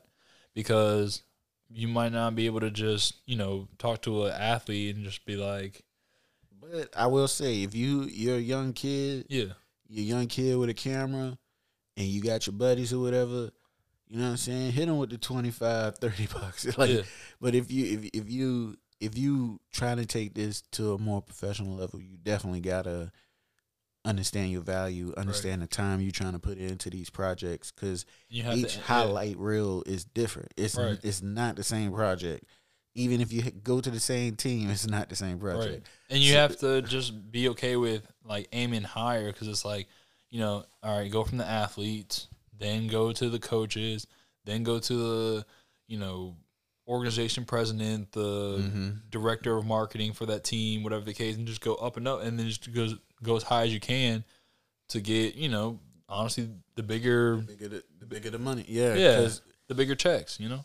because 0.53 1.21
you 1.69 1.87
might 1.87 2.11
not 2.11 2.35
be 2.35 2.45
able 2.45 2.61
to 2.61 2.71
just 2.71 3.15
you 3.25 3.35
know 3.35 3.67
talk 3.77 4.01
to 4.03 4.25
an 4.25 4.33
athlete 4.33 4.95
and 4.95 5.03
just 5.05 5.25
be 5.25 5.35
like 5.35 5.83
But 6.61 6.89
I 6.95 7.07
will 7.07 7.27
say, 7.27 7.63
if 7.63 7.75
you 7.75 8.03
you're 8.03 8.37
a 8.37 8.39
young 8.39 8.73
kid, 8.73 9.25
yeah 9.29 9.53
you're 9.87 10.03
a 10.03 10.19
young 10.19 10.27
kid 10.27 10.57
with 10.57 10.69
a 10.69 10.73
camera, 10.73 11.37
and 11.97 12.07
you 12.07 12.21
got 12.21 12.47
your 12.47 12.53
buddies 12.53 12.93
or 12.93 12.99
whatever, 12.99 13.51
you 14.07 14.17
know 14.17 14.25
what 14.25 14.29
I'm 14.31 14.37
saying? 14.37 14.71
Hit 14.71 14.85
them 14.87 14.97
with 14.97 15.09
the 15.09 15.17
25, 15.17 15.97
30 15.97 16.27
bucks. 16.33 16.77
like, 16.77 16.89
yeah 16.89 17.01
but 17.41 17.53
if 17.55 17.71
you 17.71 17.85
if 17.99 18.09
if 18.13 18.29
you 18.29 18.77
if 19.01 19.17
you 19.17 19.59
trying 19.73 19.97
to 19.97 20.05
take 20.05 20.33
this 20.33 20.61
to 20.71 20.93
a 20.93 20.97
more 20.97 21.21
professional 21.21 21.75
level, 21.75 21.99
you 22.01 22.17
definitely 22.23 22.61
gotta 22.61 23.11
understand 24.05 24.51
your 24.51 24.61
value, 24.61 25.13
understand 25.17 25.61
the 25.61 25.67
time 25.67 25.99
you're 25.99 26.11
trying 26.11 26.33
to 26.33 26.39
put 26.39 26.57
into 26.57 26.89
these 26.89 27.09
projects, 27.09 27.71
because 27.71 28.05
each 28.29 28.43
to, 28.73 28.77
yeah. 28.79 28.83
highlight 28.85 29.37
reel 29.37 29.83
is 29.85 30.05
different. 30.05 30.53
It's 30.57 30.75
Right. 30.77 30.97
it's 31.03 31.21
not 31.21 31.55
the 31.55 31.63
same 31.63 31.91
project. 31.91 32.45
Even 32.93 33.19
if 33.19 33.33
you 33.33 33.41
go 33.51 33.81
to 33.81 33.89
the 33.91 33.99
same 33.99 34.35
team, 34.35 34.69
it's 34.69 34.87
not 34.87 35.09
the 35.09 35.15
same 35.15 35.39
Right. 35.39 35.55
project. 35.55 35.87
And 36.09 36.19
you 36.21 36.33
So- 36.33 36.39
have 36.39 36.57
to 36.59 36.81
just 36.83 37.31
be 37.31 37.49
okay 37.49 37.75
with 37.75 38.07
like 38.23 38.47
aiming 38.53 38.83
higher 38.83 39.31
because 39.31 39.47
it's 39.47 39.65
like, 39.65 39.87
you 40.29 40.39
know, 40.39 40.65
all 40.83 40.99
right, 40.99 41.11
go 41.11 41.23
from 41.23 41.39
the 41.39 41.45
athletes, 41.47 42.27
then 42.57 42.87
go 42.87 43.11
to 43.11 43.29
the 43.29 43.39
coaches, 43.39 44.07
then 44.45 44.63
go 44.63 44.79
to 44.79 44.93
the, 44.93 45.45
you 45.87 45.97
know, 45.97 46.35
organization 46.87 47.45
president, 47.45 48.11
the 48.11 48.59
Mm-hmm. 48.59 48.89
director 49.09 49.57
of 49.57 49.65
marketing 49.65 50.13
for 50.13 50.25
that 50.27 50.43
team, 50.43 50.83
whatever 50.83 51.03
the 51.03 51.13
case, 51.13 51.35
and 51.35 51.47
just 51.47 51.61
go 51.61 51.75
up 51.75 51.97
and 51.97 52.07
up, 52.07 52.21
and 52.23 52.37
then 52.39 52.47
just 52.47 52.71
goes 52.73 52.95
go 53.23 53.35
as 53.35 53.43
high 53.43 53.63
as 53.63 53.73
you 53.73 53.79
can 53.79 54.23
to 54.89 55.01
get, 55.01 55.35
you 55.35 55.49
know, 55.49 55.79
honestly, 56.07 56.47
the 56.75 56.83
bigger, 56.83 57.37
Bigger 57.37 57.67
the, 57.69 57.83
the 57.99 58.05
bigger 58.05 58.29
the 58.29 58.37
money, 58.39 58.63
yeah, 58.67 58.93
yeah, 58.93 59.27
the 59.67 59.73
bigger 59.75 59.95
checks, 59.95 60.39
you 60.39 60.47
know. 60.49 60.63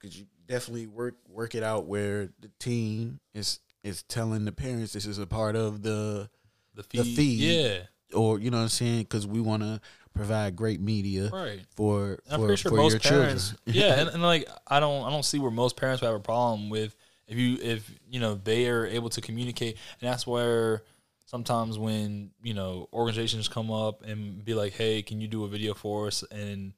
Cause 0.00 0.14
you 0.14 0.26
definitely 0.46 0.86
work 0.86 1.16
work 1.28 1.54
it 1.56 1.62
out 1.64 1.86
where 1.86 2.28
the 2.40 2.50
team 2.60 3.18
is 3.34 3.58
is 3.82 4.02
telling 4.04 4.44
the 4.44 4.52
parents 4.52 4.92
this 4.92 5.06
is 5.06 5.18
a 5.18 5.26
part 5.26 5.56
of 5.56 5.82
the 5.82 6.28
The 6.74 6.82
fee. 6.84 6.98
The 6.98 7.04
fee, 7.04 7.14
fee. 7.16 7.62
yeah, 7.64 7.78
or 8.14 8.38
you 8.38 8.50
know 8.50 8.58
what 8.58 8.64
I'm 8.64 8.68
saying 8.68 9.00
because 9.02 9.26
we 9.26 9.40
want 9.40 9.62
to 9.64 9.80
provide 10.16 10.56
great 10.56 10.80
media 10.80 11.30
right. 11.32 11.60
for 11.76 12.18
I'm 12.30 12.40
for, 12.40 12.46
pretty 12.46 12.62
sure 12.62 12.70
for 12.70 12.76
most 12.76 12.92
your 12.92 13.00
parents, 13.00 13.50
children. 13.50 13.62
yeah, 13.66 14.00
and, 14.00 14.08
and 14.10 14.22
like 14.22 14.48
I 14.66 14.80
don't, 14.80 15.04
I 15.04 15.10
don't 15.10 15.24
see 15.24 15.38
where 15.38 15.50
most 15.50 15.76
parents 15.76 16.00
would 16.00 16.08
have 16.08 16.16
a 16.16 16.20
problem 16.20 16.70
with 16.70 16.96
if 17.28 17.36
you, 17.36 17.58
if 17.60 17.90
you 18.08 18.20
know, 18.20 18.34
they 18.34 18.68
are 18.68 18.86
able 18.86 19.10
to 19.10 19.20
communicate, 19.20 19.76
and 20.00 20.10
that's 20.10 20.26
where 20.26 20.82
sometimes 21.26 21.78
when 21.78 22.30
you 22.42 22.54
know 22.54 22.88
organizations 22.92 23.48
come 23.48 23.70
up 23.70 24.02
and 24.04 24.44
be 24.44 24.54
like, 24.54 24.72
hey, 24.74 25.02
can 25.02 25.20
you 25.20 25.28
do 25.28 25.44
a 25.44 25.48
video 25.48 25.74
for 25.74 26.06
us, 26.06 26.22
and 26.30 26.72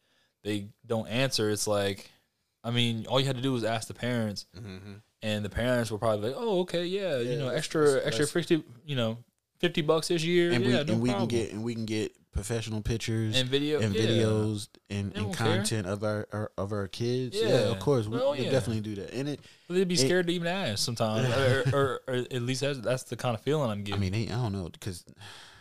they 0.44 0.68
don't 0.87 1.09
answer, 1.09 1.51
it's 1.51 1.66
like, 1.66 2.11
I 2.64 2.70
mean, 2.70 3.07
all 3.07 3.20
you 3.20 3.27
had 3.27 3.37
to 3.37 3.42
do 3.42 3.53
was 3.53 3.64
ask 3.64 3.88
the 3.88 3.94
parents, 3.94 4.46
Mhm. 4.57 5.03
and 5.22 5.44
the 5.44 5.51
parents 5.51 5.90
were 5.90 5.98
probably 5.98 6.29
like, 6.31 6.37
oh, 6.38 6.61
okay, 6.61 6.87
yeah, 6.87 7.18
you 7.18 7.37
know, 7.37 7.48
extra, 7.48 7.83
that's- 7.85 8.07
extra 8.07 8.24
that's- 8.27 8.33
fifty, 8.33 8.64
you 8.87 8.96
know, 8.96 9.18
fifty 9.59 9.83
bucks 9.83 10.09
this 10.09 10.24
year, 10.24 10.53
and 10.53 10.64
we 10.64 10.72
yeah, 10.72 10.83
no 10.83 10.94
and 10.94 11.03
we 11.03 11.11
can 11.11 11.27
get 11.27 11.53
and 11.53 11.62
we 11.62 11.74
can 11.74 11.85
get 11.85 12.16
professional 12.33 12.81
pictures 12.83 13.37
and 13.38 13.49
video, 13.49 13.81
and 13.81 13.95
yeah. 13.95 14.03
videos 14.03 14.69
and, 14.91 15.12
and 15.14 15.14
don't 15.14 15.37
care. 15.37 15.57
content 15.57 15.87
of 15.87 16.05
our, 16.05 16.27
our 16.33 16.53
of 16.57 16.73
our 16.73 16.87
kids. 16.88 17.37
Yeah, 17.41 17.49
Yeah. 17.49 17.55
of 17.71 17.79
course, 17.81 18.07
we 18.07 18.19
yeah. 18.19 18.51
definitely 18.51 18.81
do 18.81 18.95
that. 18.97 19.12
And 19.12 19.29
it, 19.29 19.41
But 19.67 19.75
they'd 19.75 19.88
be 19.88 19.95
It- 19.95 19.99
scared 19.99 20.27
to 20.29 20.33
even 20.33 20.47
ask 20.49 20.85
sometimes, 20.85 21.29
or, 21.37 21.64
or, 21.77 22.01
or 22.07 22.14
at 22.14 22.43
least 22.43 22.61
that's, 22.61 22.79
that's 22.81 23.03
the 23.05 23.17
kind 23.17 23.35
of 23.35 23.41
feeling 23.43 23.71
I'm 23.71 23.83
getting. 23.83 24.01
I 24.01 24.11
mean, 24.11 24.12
they, 24.12 24.33
I 24.33 24.37
don't 24.37 24.53
know 24.53 24.69
because 24.69 25.05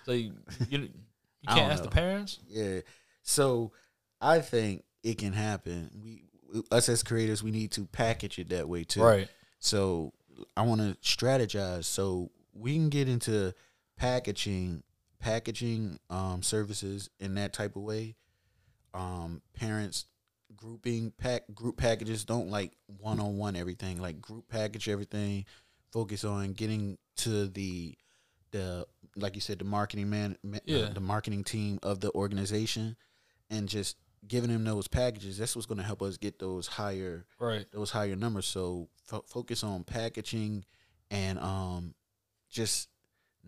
So 0.06 0.12
you, 0.12 0.34
you, 0.70 0.90
can't 1.48 1.72
ask 1.72 1.84
the 1.84 1.90
parents. 1.90 2.40
yeah. 2.48 2.82
So 3.24 3.72
I 4.22 4.40
think 4.40 4.84
it 5.04 5.18
can 5.18 5.34
happen. 5.34 5.90
We 6.04 6.24
us 6.72 6.88
as 6.90 7.04
creators, 7.04 7.44
we 7.44 7.52
need 7.52 7.72
to 7.72 7.86
package 7.88 8.40
it 8.40 8.50
that 8.50 8.70
way 8.70 8.84
too. 8.84 9.02
Right. 9.04 9.28
So 9.60 10.14
I 10.56 10.62
want 10.62 10.82
to 10.82 10.96
strategize 11.02 11.86
so 11.86 12.32
we 12.54 12.74
can 12.76 12.90
get 12.90 13.10
into 13.10 13.54
packaging 13.98 14.84
packaging 15.20 16.00
um, 16.10 16.42
services 16.44 17.10
in 17.20 17.36
that 17.36 17.54
type 17.54 17.76
of 17.76 17.82
way. 17.84 18.16
Um, 18.94 19.42
parents 19.54 20.06
grouping 20.56 21.12
pack 21.18 21.44
group 21.54 21.78
packages 21.78 22.26
don't 22.26 22.50
like 22.50 22.72
one 23.00 23.20
on 23.20 23.38
one 23.38 23.56
everything 23.56 24.02
like 24.02 24.20
group 24.22 24.48
package 24.50 24.90
everything. 24.90 25.46
Focus 25.92 26.24
on 26.24 26.54
getting 26.54 26.98
to 27.18 27.48
the 27.48 27.96
the 28.52 28.86
like 29.16 29.36
you 29.36 29.42
said 29.42 29.60
the 29.60 29.66
marketing 29.66 30.10
man, 30.10 30.38
ma- 30.44 30.58
uh, 30.70 30.90
the 30.94 31.00
marketing 31.00 31.44
team 31.44 31.80
of 31.84 32.00
the 32.00 32.12
organization 32.14 32.96
and 33.50 33.68
just 33.68 33.98
giving 34.28 34.50
them 34.52 34.64
those 34.64 34.88
packages. 34.88 35.38
That's 35.38 35.56
what's 35.56 35.66
going 35.66 35.78
to 35.80 35.84
help 35.84 36.02
us 36.02 36.18
get 36.18 36.40
those 36.40 36.68
higher 36.68 37.26
Right. 37.40 37.66
those 37.72 37.92
higher 37.92 38.16
numbers. 38.16 38.46
So 38.48 38.88
fo- 39.06 39.26
focus 39.28 39.64
on 39.64 39.84
packaging 39.84 40.66
and 41.12 41.38
um 41.40 41.94
just 42.50 42.90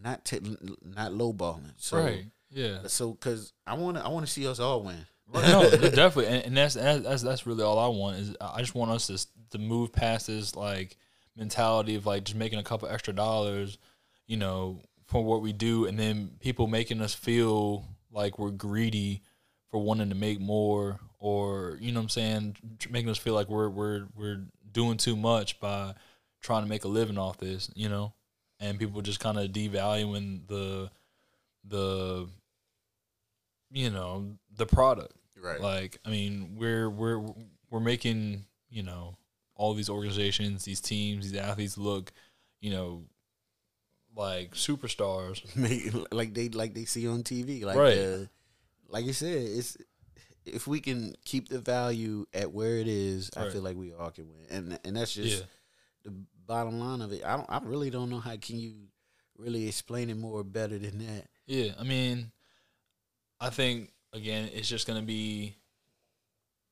not 0.03 0.25
t- 0.25 0.39
not 0.83 1.11
lowballing. 1.11 1.73
So 1.77 1.97
right. 1.97 2.25
Yeah. 2.51 2.79
so 2.87 3.11
because 3.11 3.53
I 3.67 3.75
want 3.75 3.97
to 3.97 4.03
I 4.03 4.09
want 4.09 4.25
to 4.25 4.31
see 4.31 4.47
us 4.47 4.59
all 4.59 4.83
win. 4.83 5.05
Right, 5.31 5.47
no, 5.47 5.69
definitely, 5.89 6.27
and, 6.27 6.45
and 6.45 6.57
that's, 6.57 6.73
that's 6.73 7.03
that's 7.03 7.21
that's 7.21 7.45
really 7.45 7.63
all 7.63 7.77
I 7.77 7.87
want 7.87 8.17
is 8.17 8.35
I 8.41 8.61
just 8.61 8.73
want 8.73 8.91
us 8.91 9.07
to 9.07 9.27
to 9.51 9.59
move 9.59 9.91
past 9.91 10.27
this 10.27 10.55
like 10.55 10.97
mentality 11.35 11.95
of 11.95 12.05
like 12.05 12.23
just 12.23 12.37
making 12.37 12.59
a 12.59 12.63
couple 12.63 12.87
extra 12.87 13.13
dollars, 13.13 13.77
you 14.25 14.37
know, 14.37 14.81
for 15.05 15.23
what 15.23 15.41
we 15.41 15.53
do, 15.53 15.85
and 15.85 15.99
then 15.99 16.31
people 16.39 16.65
making 16.67 17.01
us 17.01 17.13
feel 17.13 17.85
like 18.11 18.39
we're 18.39 18.49
greedy 18.49 19.21
for 19.69 19.79
wanting 19.79 20.09
to 20.09 20.15
make 20.15 20.39
more, 20.39 20.99
or 21.19 21.77
you 21.79 21.91
know 21.91 21.99
what 21.99 22.05
I'm 22.05 22.09
saying, 22.09 22.57
making 22.89 23.09
us 23.09 23.19
feel 23.19 23.35
like 23.35 23.49
we're 23.49 23.69
we're 23.69 24.07
we're 24.15 24.41
doing 24.71 24.97
too 24.97 25.15
much 25.15 25.59
by 25.59 25.93
trying 26.41 26.63
to 26.63 26.69
make 26.69 26.85
a 26.85 26.87
living 26.87 27.17
off 27.17 27.37
this, 27.37 27.69
you 27.75 27.89
know, 27.89 28.13
and 28.59 28.79
people 28.79 29.01
just 29.01 29.19
kind 29.19 29.37
of 29.37 29.51
devaluing 29.51 30.47
the 30.47 30.89
the 31.67 32.27
you 33.71 33.89
know 33.89 34.37
the 34.55 34.65
product 34.65 35.13
Right. 35.41 35.61
like, 35.61 35.99
I 36.05 36.09
mean, 36.09 36.55
we're 36.57 36.89
we're 36.89 37.23
we're 37.69 37.79
making 37.79 38.45
you 38.69 38.83
know 38.83 39.15
all 39.55 39.73
these 39.73 39.89
organizations, 39.89 40.65
these 40.65 40.81
teams, 40.81 41.31
these 41.31 41.39
athletes 41.39 41.77
look, 41.77 42.11
you 42.59 42.71
know, 42.71 43.03
like 44.15 44.53
superstars. 44.53 45.41
like 46.11 46.33
they 46.33 46.49
like 46.49 46.73
they 46.73 46.85
see 46.85 47.07
on 47.07 47.23
TV. 47.23 47.63
Like 47.63 47.77
Right. 47.77 47.97
uh, 47.97 48.25
like 48.89 49.05
you 49.05 49.13
said, 49.13 49.37
it's 49.37 49.77
if 50.45 50.67
we 50.67 50.81
can 50.81 51.15
keep 51.23 51.47
the 51.47 51.59
value 51.59 52.25
at 52.33 52.51
where 52.51 52.77
it 52.77 52.87
is, 52.87 53.29
I 53.37 53.47
feel 53.49 53.61
like 53.61 53.77
we 53.77 53.93
all 53.93 54.11
can 54.11 54.27
win. 54.29 54.45
And 54.49 54.79
and 54.83 54.97
that's 54.97 55.13
just 55.13 55.39
Yeah, 55.39 55.45
the 56.03 56.13
bottom 56.45 56.79
line 56.79 57.01
of 57.01 57.11
it. 57.11 57.23
I 57.25 57.37
don't 57.37 57.49
I 57.49 57.59
really 57.63 57.89
don't 57.89 58.09
know 58.09 58.19
how 58.19 58.35
can 58.37 58.59
you 58.59 58.73
really 59.37 59.67
explain 59.67 60.09
it 60.09 60.17
more 60.17 60.43
better 60.43 60.77
than 60.77 60.99
that. 60.99 61.27
yeah. 61.47 61.71
I 61.79 61.83
mean, 61.83 62.31
I 63.39 63.49
think 63.49 63.91
again, 64.13 64.49
it's 64.53 64.67
just 64.67 64.87
gonna 64.87 65.01
be 65.01 65.55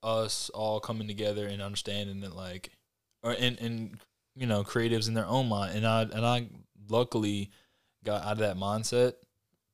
us 0.04 0.50
all 0.50 0.80
coming 0.80 1.08
together 1.08 1.48
and 1.48 1.62
understanding 1.62 2.22
that, 2.22 2.36
like, 2.36 2.72
or 3.24 3.32
and 3.32 3.60
and 3.60 3.98
you 4.36 4.46
know, 4.46 4.64
creatives 4.64 5.08
in 5.08 5.14
their 5.14 5.26
own 5.26 5.48
mind. 5.48 5.76
And 5.76 5.86
I 5.86 6.02
and 6.04 6.26
I 6.26 6.48
luckily 6.90 7.52
got 8.04 8.24
out 8.24 8.34
of 8.34 8.38
that 8.40 8.58
mindset, 8.58 9.14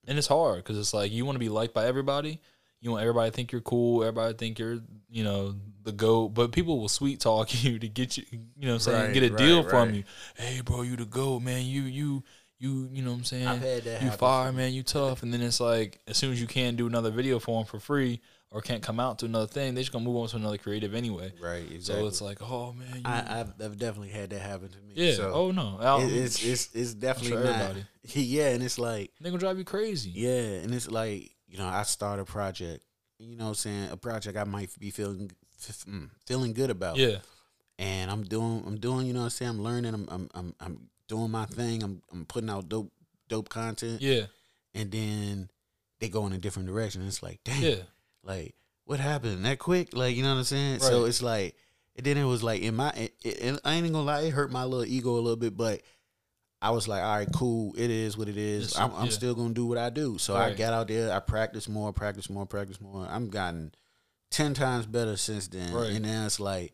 and 0.08 0.18
it's 0.18 0.28
hard 0.28 0.58
because 0.58 0.78
it's 0.78 0.94
like 0.94 1.12
you 1.12 1.26
want 1.26 1.36
to 1.36 1.40
be 1.40 1.50
liked 1.50 1.74
by 1.74 1.86
everybody. 1.86 2.40
You 2.82 2.92
want 2.92 3.02
everybody 3.02 3.30
to 3.30 3.36
think 3.36 3.52
you're 3.52 3.62
cool. 3.62 4.04
Everybody 4.04 4.34
think 4.34 4.60
you're, 4.60 4.80
you 5.10 5.24
know, 5.24 5.56
the 5.84 5.92
goat. 5.92 6.30
But 6.30 6.52
people 6.52 6.80
will 6.80 6.90
sweet 6.90 7.20
talk 7.20 7.64
you 7.64 7.80
to 7.80 7.88
get 7.88 8.18
you, 8.18 8.24
you 8.32 8.40
know, 8.68 8.68
what 8.70 8.74
I'm 8.74 8.80
saying 8.80 9.04
Right, 9.06 9.14
get 9.14 9.24
a 9.24 9.30
right, 9.30 9.38
deal 9.38 9.64
from 9.64 9.94
you. 9.94 10.04
Hey, 10.36 10.62
bro, 10.62 10.82
you 10.82 10.96
the 10.96 11.06
goat, 11.06 11.42
man. 11.42 11.66
You 11.66 11.84
you 11.84 12.24
you 12.60 12.88
you 12.94 13.02
know 13.04 13.12
what 13.12 13.18
I'm 13.18 13.24
saying 13.26 13.48
I've 13.48 13.60
had 13.60 13.84
that 13.84 14.02
you 14.02 14.08
happen 14.08 14.18
fire 14.20 14.52
man 14.54 14.72
you 14.74 14.84
tough 14.84 15.22
and 15.24 15.34
then 15.34 15.42
it's 15.42 15.60
like 15.60 16.00
as 16.08 16.16
soon 16.16 16.32
as 16.32 16.40
you 16.40 16.48
can't 16.48 16.78
do 16.78 16.88
another 16.88 17.12
video 17.12 17.38
for 17.40 17.60
them 17.60 17.66
for 17.66 17.78
free 17.78 18.22
or 18.52 18.62
can't 18.62 18.82
come 18.82 19.02
out 19.02 19.20
to 19.20 19.26
another 19.26 19.48
thing 19.48 19.74
they're 19.74 19.82
just 19.82 19.92
gonna 19.92 20.06
move 20.06 20.16
on 20.16 20.30
to 20.30 20.38
another 20.38 20.58
creative 20.58 20.94
anyway 20.96 21.34
Right. 21.42 21.70
Exactly. 21.70 22.04
so 22.04 22.08
it's 22.08 22.22
like 22.22 22.42
oh 22.42 22.72
man 22.72 22.96
you, 22.96 23.02
I, 23.04 23.40
I've, 23.42 23.54
I've 23.62 23.78
definitely 23.78 24.10
had 24.12 24.30
that 24.30 24.40
happen 24.40 24.70
to 24.70 24.78
me. 24.78 24.94
yeah 24.94 25.16
So 25.16 25.32
oh 25.34 25.52
no 25.52 25.78
I'll- 25.82 26.08
it's 26.08 26.42
it's 26.46 26.70
it's 26.74 26.94
definitely 26.94 27.32
sure 27.32 27.44
not. 27.44 27.50
everybody. 27.56 27.86
Yeah, 28.14 28.50
and 28.50 28.64
it's 28.64 28.80
like 28.80 29.12
they're 29.20 29.32
gonna 29.32 29.40
drive 29.42 29.58
you 29.58 29.66
crazy 29.66 30.12
yeah, 30.12 30.62
and 30.64 30.74
it's 30.74 30.90
like 30.90 31.32
you 31.50 31.58
know 31.58 31.68
I 31.68 31.84
start 31.84 32.20
a 32.22 32.24
project. 32.24 32.86
You 33.20 33.36
know, 33.36 33.44
what 33.46 33.50
I'm 33.50 33.56
saying 33.56 33.90
a 33.92 33.98
project 33.98 34.38
I 34.38 34.44
might 34.46 34.70
be 34.80 34.90
feeling 34.90 35.32
f- 35.70 35.86
mm, 35.86 36.10
feeling 36.26 36.54
good 36.54 36.70
about. 36.70 36.98
yeah. 36.98 37.18
And 37.80 38.12
I'm 38.12 38.24
doing 38.24 38.64
I'm 38.68 38.78
doing 38.80 39.08
you 39.08 39.14
know 39.14 39.20
what 39.22 39.26
I'm 39.26 39.30
saying? 39.32 39.52
I'm 39.52 39.64
learning 39.64 39.94
I'm 39.94 40.08
I'm 40.10 40.30
I'm, 40.36 40.56
I'm 40.60 40.90
doing 41.08 41.32
my 41.32 41.46
thing. 41.46 41.82
I'm 41.82 42.02
I'm 42.12 42.26
putting 42.26 42.50
out 42.50 42.70
dope 42.70 42.92
dope 43.30 43.50
content. 43.50 44.02
Yeah. 44.02 44.26
And 44.76 44.92
then 44.92 45.50
they 46.00 46.08
go 46.10 46.26
in 46.28 46.34
a 46.34 46.38
different 46.38 46.68
direction. 46.68 47.06
It's 47.08 47.24
like 47.24 47.40
damn 47.44 47.64
yeah. 47.64 47.76
like 48.24 48.54
what 48.86 49.00
happened 49.00 49.44
that 49.46 49.58
quick? 49.60 49.96
Like 49.96 50.16
you 50.16 50.22
know 50.24 50.30
what 50.32 50.38
I'm 50.40 50.44
saying? 50.44 50.80
So 50.80 51.06
it's 51.06 51.22
like 51.24 51.56
and 51.96 52.06
then 52.06 52.18
it 52.18 52.26
was 52.26 52.44
like 52.44 52.62
in 52.62 52.76
my 52.76 52.90
it, 52.92 53.14
it, 53.24 53.60
I 53.66 53.74
ain't 53.74 53.92
gonna 53.92 54.04
lie 54.06 54.22
it 54.22 54.30
hurt 54.32 54.52
my 54.52 54.64
little 54.66 54.86
ego 54.86 55.12
a 55.12 55.22
little 55.22 55.36
bit 55.36 55.58
but 55.58 55.82
I 56.62 56.70
was 56.70 56.88
like 56.88 57.02
all 57.04 57.18
right 57.18 57.28
cool. 57.34 57.74
It 57.76 57.90
is 57.90 58.18
what 58.18 58.30
it 58.30 58.38
is. 58.38 58.78
I'm, 58.78 58.94
I'm 58.94 59.06
yeah. 59.06 59.12
still 59.12 59.34
gonna 59.36 59.54
do 59.54 59.66
what 59.66 59.78
I 59.80 59.90
do. 59.90 60.18
So 60.20 60.36
I 60.36 60.50
Right. 60.50 60.58
got 60.58 60.74
out 60.74 60.88
there. 60.90 61.12
I 61.12 61.20
practiced 61.20 61.68
more 61.70 61.92
practice 61.92 62.30
more 62.30 62.46
practice 62.46 62.80
more. 62.80 63.06
I'm 63.10 63.30
gotten 63.30 63.74
ten 64.34 64.54
times 64.54 64.86
better 64.86 65.16
since 65.18 65.48
then 65.48 65.74
Right. 65.74 65.92
and 65.92 66.04
now 66.06 66.26
it's 66.26 66.40
like 66.40 66.74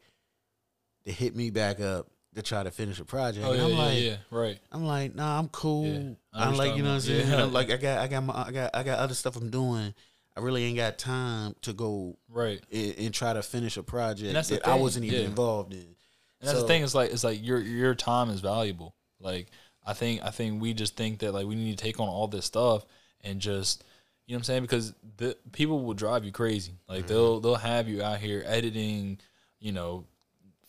they 1.06 1.12
hit 1.12 1.36
me 1.36 1.50
back 1.50 1.80
up 1.80 2.08
to 2.36 2.42
try 2.42 2.64
to 2.64 2.72
finish 2.72 3.00
a 3.00 3.06
project. 3.06 3.46
oh 3.46 3.52
and 3.52 3.60
yeah 3.60 3.66
I'm 3.66 3.72
yeah, 3.72 3.78
like, 3.78 4.02
yeah 4.02 4.16
right 4.32 4.60
I'm 4.72 4.86
like, 4.86 5.16
nah, 5.16 5.40
I'm 5.40 5.48
cool. 5.50 5.86
Yeah, 5.86 6.10
I'm 6.34 6.56
like, 6.56 6.76
you 6.76 6.84
know 6.84 6.90
what 6.90 6.96
I'm 6.96 7.02
saying? 7.02 7.30
Yeah. 7.30 7.44
I'm 7.44 7.54
like, 7.60 7.72
I 7.72 7.78
got, 7.78 7.98
I 8.00 8.08
got, 8.08 8.24
my, 8.24 8.34
I 8.48 8.52
got, 8.52 8.70
I 8.76 8.84
got 8.84 9.00
other 9.00 9.14
stuff 9.16 9.36
I'm 9.36 9.50
doing. 9.50 9.94
I 10.38 10.42
really 10.42 10.64
ain't 10.64 10.78
got 10.78 10.98
time 11.00 11.56
to 11.64 11.74
go 11.74 12.18
right 12.30 12.62
and, 12.72 12.96
and 12.98 13.14
try 13.14 13.34
to 13.34 13.42
finish 13.42 13.76
a 13.78 13.84
project 13.84 14.34
that 14.50 14.68
I 14.68 14.76
wasn't 14.76 15.06
even 15.06 15.26
involved 15.26 15.74
in. 15.74 15.80
And 15.80 15.96
that's 16.42 16.54
So- 16.54 16.62
the 16.62 16.68
thing. 16.68 16.84
It's 16.84 16.96
like 16.96 17.12
it's 17.12 17.24
like 17.24 17.44
your 17.46 17.60
your 17.60 17.96
time 17.96 18.30
is 18.30 18.40
valuable. 18.40 18.96
Like 19.20 19.48
I 19.86 19.94
think 19.94 20.22
I 20.24 20.30
think 20.30 20.62
we 20.62 20.74
just 20.74 20.96
think 20.96 21.20
that 21.20 21.34
like 21.34 21.46
we 21.48 21.56
need 21.56 21.78
to 21.78 21.84
take 21.84 22.00
on 22.00 22.08
all 22.08 22.28
this 22.28 22.46
stuff 22.46 22.86
and 23.22 23.42
just 23.42 23.84
you 24.30 24.36
know 24.36 24.38
what 24.38 24.42
I'm 24.42 24.44
saying 24.44 24.62
because 24.62 24.94
the 25.18 25.36
people 25.52 25.84
will 25.84 25.96
drive 25.96 26.24
you 26.24 26.32
crazy. 26.32 26.74
Like 26.88 27.00
Mm-hmm. 27.00 27.08
they'll 27.08 27.40
they'll 27.40 27.56
have 27.56 27.90
you 27.90 28.04
out 28.04 28.20
here 28.20 28.44
editing, 28.46 29.18
you 29.60 29.72
know, 29.72 30.06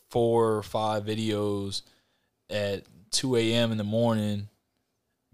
four 0.09 0.57
or 0.57 0.63
five 0.63 1.05
videos 1.05 1.83
at 2.49 2.85
two 3.11 3.37
a.m. 3.37 3.71
in 3.71 3.77
the 3.77 3.85
morning 3.85 4.49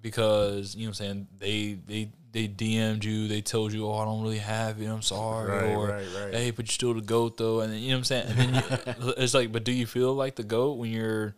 because 0.01 0.75
you 0.75 0.83
know 0.83 0.89
what 0.91 1.01
I'm 1.01 1.07
saying 1.07 1.27
they 1.39 1.79
they 1.87 2.09
they 2.33 2.49
DM'd 2.49 3.05
you, 3.05 3.29
they 3.29 3.41
told 3.43 3.73
you, 3.73 3.87
oh 3.87 3.95
I 3.95 4.05
don't 4.05 4.23
really 4.23 4.39
have 4.39 4.83
it, 4.83 4.87
I'm 4.87 5.03
sorry, 5.03 5.49
Right, 5.53 5.75
or 5.77 5.89
right, 5.91 6.07
right. 6.25 6.35
hey, 6.35 6.51
but 6.51 6.67
you're 6.67 6.73
still 6.73 6.95
the 6.95 7.01
goat 7.01 7.37
though, 7.37 7.61
and 7.61 7.73
then, 7.73 7.79
you 7.81 7.91
know 7.91 7.95
what 7.95 7.99
I'm 7.99 8.05
saying. 8.05 8.27
And 8.29 8.39
then 8.39 8.55
you, 8.55 9.15
it's 9.17 9.35
like, 9.35 9.53
but 9.53 9.63
do 9.63 9.71
you 9.73 9.87
feel 9.87 10.13
like 10.15 10.35
the 10.35 10.43
goat 10.43 10.73
when 10.79 10.91
you're, 10.91 11.35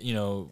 you 0.00 0.14
know, 0.14 0.50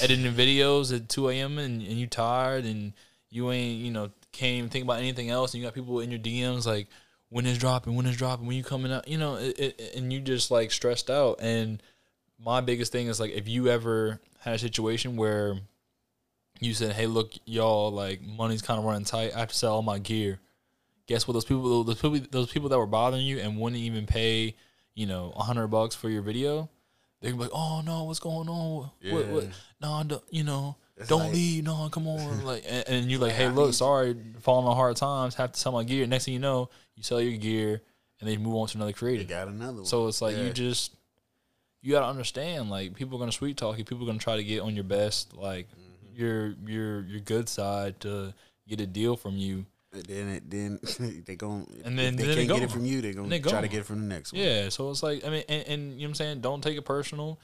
editing 0.00 0.32
videos 0.32 0.94
at 0.96 1.08
2 1.10 1.28
a.m. 1.30 1.58
and, 1.58 1.82
and 1.82 1.92
you 1.98 2.06
tired 2.06 2.64
and 2.64 2.94
you 3.28 3.50
ain't, 3.50 3.80
you 3.80 3.90
know, 3.90 4.10
can't 4.32 4.58
even 4.58 4.70
think 4.70 4.84
about 4.84 4.98
anything 4.98 5.30
else, 5.30 5.52
and 5.52 5.60
you 5.60 5.66
got 5.66 5.74
people 5.74 6.00
in 6.00 6.10
your 6.10 6.20
DMs 6.20 6.66
like, 6.66 6.88
when 7.28 7.46
is 7.46 7.58
dropping, 7.58 7.94
when 7.94 8.06
is 8.06 8.16
dropping, 8.16 8.46
when 8.46 8.56
you 8.56 8.64
coming 8.64 8.92
out, 8.92 9.06
you 9.06 9.18
know, 9.18 9.36
it, 9.36 9.58
it, 9.58 9.94
and 9.96 10.12
you 10.12 10.20
just 10.20 10.50
like 10.50 10.72
stressed 10.72 11.10
out. 11.10 11.38
And 11.40 11.80
my 12.44 12.60
biggest 12.60 12.90
thing 12.90 13.06
is 13.06 13.20
like, 13.20 13.30
if 13.32 13.46
you 13.46 13.68
ever 13.68 14.20
had 14.40 14.54
a 14.54 14.58
situation 14.58 15.16
where 15.16 15.56
you 16.60 16.74
said, 16.74 16.92
hey, 16.92 17.06
look, 17.06 17.32
y'all, 17.44 17.92
like 17.92 18.20
money's 18.20 18.62
kind 18.62 18.78
of 18.78 18.84
running 18.84 19.04
tight, 19.04 19.34
I 19.34 19.40
have 19.40 19.48
to 19.50 19.54
sell 19.54 19.74
all 19.74 19.82
my 19.82 19.98
gear 19.98 20.40
guess 21.10 21.26
what? 21.26 21.34
Those 21.34 21.44
people, 21.44 21.82
those 21.82 22.00
people, 22.00 22.20
those 22.30 22.52
people 22.52 22.68
that 22.68 22.78
were 22.78 22.86
bothering 22.86 23.26
you 23.26 23.40
and 23.40 23.58
wouldn't 23.58 23.82
even 23.82 24.06
pay, 24.06 24.54
you 24.94 25.06
know, 25.06 25.32
a 25.36 25.42
hundred 25.42 25.66
bucks 25.66 25.96
for 25.96 26.08
your 26.08 26.22
video, 26.22 26.70
they're 27.20 27.34
like, 27.34 27.50
"Oh 27.52 27.82
no, 27.84 28.04
what's 28.04 28.20
going 28.20 28.48
on? 28.48 28.90
What, 29.02 29.26
what? 29.26 29.42
Yeah. 29.44 29.50
No, 29.82 30.02
don't, 30.06 30.22
you 30.30 30.44
know, 30.44 30.76
It's 31.00 31.08
don't 31.08 31.20
like- 31.24 31.32
leave. 31.32 31.64
No, 31.64 31.88
come 31.90 32.06
on." 32.06 32.44
Like, 32.44 32.64
and, 32.68 32.84
and 32.88 33.10
you're 33.10 33.20
like, 33.20 33.32
"Hey, 33.32 33.48
look, 33.48 33.74
sorry, 33.74 34.16
falling 34.40 34.66
on 34.66 34.76
hard 34.76 34.96
times, 34.96 35.34
have 35.36 35.52
to 35.52 35.58
sell 35.60 35.72
my 35.72 35.84
gear." 35.84 36.06
Next 36.06 36.24
thing 36.26 36.34
you 36.34 36.40
know, 36.40 36.70
you 36.96 37.02
sell 37.02 37.20
your 37.20 37.36
gear 37.38 37.82
and 38.20 38.28
they 38.28 38.36
move 38.36 38.54
on 38.56 38.68
to 38.68 38.76
another 38.78 38.90
You 38.90 38.94
creative. 38.94 39.28
got 39.28 39.48
another 39.48 39.76
one. 39.78 39.86
So 39.86 40.06
it's 40.06 40.20
like 40.22 40.36
Yeah. 40.36 40.44
you 40.44 40.52
just 40.52 40.94
you 41.82 41.92
gotta 41.92 42.06
understand, 42.06 42.68
like 42.70 42.94
people 42.94 43.16
are 43.16 43.20
gonna 43.20 43.32
sweet 43.32 43.56
talk 43.56 43.78
you. 43.78 43.84
People 43.84 44.04
are 44.04 44.06
gonna 44.06 44.18
try 44.18 44.36
to 44.36 44.44
get 44.44 44.60
on 44.60 44.74
your 44.74 44.84
best, 44.84 45.34
like 45.36 45.68
Mm-hmm. 45.70 46.20
your 46.20 46.54
your 46.66 47.00
your 47.06 47.20
good 47.20 47.48
side 47.48 47.98
to 48.00 48.34
get 48.68 48.80
a 48.80 48.86
deal 48.86 49.16
from 49.16 49.36
you. 49.36 49.64
And 49.92 50.04
then 50.04 50.28
it, 50.28 50.48
then 50.50 50.78
they 51.26 51.34
gon' 51.36 51.66
And 51.84 51.94
if 51.94 51.96
then- 51.96 52.16
they 52.16 52.24
then 52.26 52.36
can't 52.46 52.48
get 52.60 52.62
it 52.62 52.70
from 52.70 52.84
you. 52.84 53.00
They're 53.00 53.14
gonna 53.14 53.28
they 53.28 53.40
try 53.40 53.60
to 53.62 53.68
get 53.68 53.80
it 53.80 53.86
from 53.86 54.00
the 54.06 54.14
next 54.14 54.32
one. 54.32 54.42
Yeah, 54.42 54.68
so 54.68 54.90
it's 54.90 55.02
like 55.02 55.24
I 55.24 55.30
mean, 55.30 55.42
and, 55.48 55.66
and 55.66 55.82
you 55.94 55.98
know 56.00 56.02
what 56.02 56.08
I'm 56.10 56.14
saying. 56.16 56.40
Don't 56.42 56.62
take 56.62 56.76
it 56.76 56.84
personal. 56.84 57.40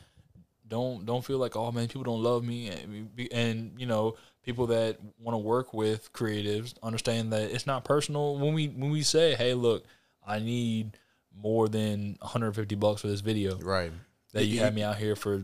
Don't 0.68 1.06
don't 1.06 1.24
feel 1.24 1.38
like 1.38 1.54
oh 1.56 1.70
man, 1.72 1.88
people 1.88 2.02
don't 2.02 2.22
love 2.22 2.44
me, 2.44 2.68
and, 2.68 3.08
and 3.32 3.72
you 3.78 3.86
know 3.86 4.16
people 4.42 4.66
that 4.68 4.98
want 5.18 5.34
to 5.34 5.38
work 5.38 5.72
with 5.74 6.12
creatives 6.12 6.74
understand 6.82 7.32
that 7.32 7.50
it's 7.50 7.66
not 7.66 7.84
personal. 7.84 8.36
When 8.38 8.52
we 8.54 8.68
when 8.68 8.90
we 8.90 9.02
say 9.02 9.34
hey, 9.34 9.54
look, 9.54 9.84
I 10.26 10.38
need 10.40 10.96
more 11.34 11.68
than 11.68 12.16
150 12.20 12.74
bucks 12.76 13.02
for 13.02 13.08
this 13.08 13.20
video 13.20 13.58
Right. 13.58 13.92
that 14.32 14.46
you 14.46 14.58
had 14.60 14.74
me 14.74 14.82
out 14.82 14.96
here 14.96 15.14
for 15.14 15.42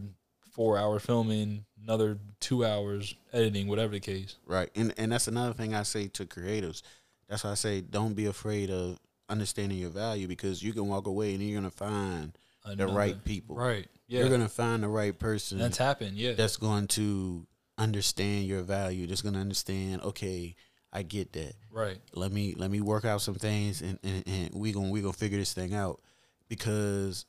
four 0.52 0.78
hours 0.78 1.02
filming, 1.02 1.64
another 1.82 2.18
two 2.40 2.64
hours 2.64 3.14
editing, 3.32 3.68
whatever 3.68 3.92
the 3.92 4.00
case. 4.00 4.36
Right. 4.46 4.70
And 4.74 4.94
and 4.96 5.12
that's 5.12 5.28
another 5.28 5.52
thing 5.52 5.74
I 5.74 5.82
say 5.82 6.08
to 6.08 6.24
creatives. 6.24 6.82
That's 7.28 7.44
why 7.44 7.50
I 7.50 7.54
say 7.54 7.80
don't 7.80 8.14
be 8.14 8.26
afraid 8.26 8.70
of 8.70 8.98
understanding 9.28 9.78
your 9.78 9.90
value 9.90 10.26
because 10.28 10.62
you 10.62 10.72
can 10.72 10.88
walk 10.88 11.06
away 11.06 11.34
and 11.34 11.42
you're 11.42 11.58
gonna 11.60 11.70
find 11.70 12.36
the 12.64 12.86
right 12.86 13.22
people. 13.24 13.56
Right. 13.56 13.86
Yeah. 14.08 14.20
You're 14.20 14.30
gonna 14.30 14.48
find 14.48 14.82
the 14.82 14.88
right 14.88 15.18
person 15.18 15.58
And 15.58 15.66
that's 15.66 15.78
happened. 15.78 16.16
Yeah. 16.16 16.32
that's 16.32 16.56
going 16.56 16.86
to 16.88 17.46
understand 17.78 18.46
your 18.46 18.62
value. 18.62 19.06
That's 19.06 19.22
gonna 19.22 19.40
understand, 19.40 20.02
okay, 20.02 20.54
I 20.92 21.02
get 21.02 21.32
that. 21.32 21.54
right. 21.70 21.98
Let 22.14 22.32
me 22.32 22.54
let 22.56 22.70
me 22.70 22.80
work 22.80 23.04
out 23.04 23.22
some 23.22 23.34
things 23.34 23.80
and, 23.80 23.98
and, 24.02 24.22
and 24.26 24.50
we 24.54 24.72
gonna 24.72 24.90
we 24.90 25.00
gonna 25.00 25.12
figure 25.14 25.38
this 25.38 25.54
thing 25.54 25.74
out 25.74 26.00
because 26.48 27.24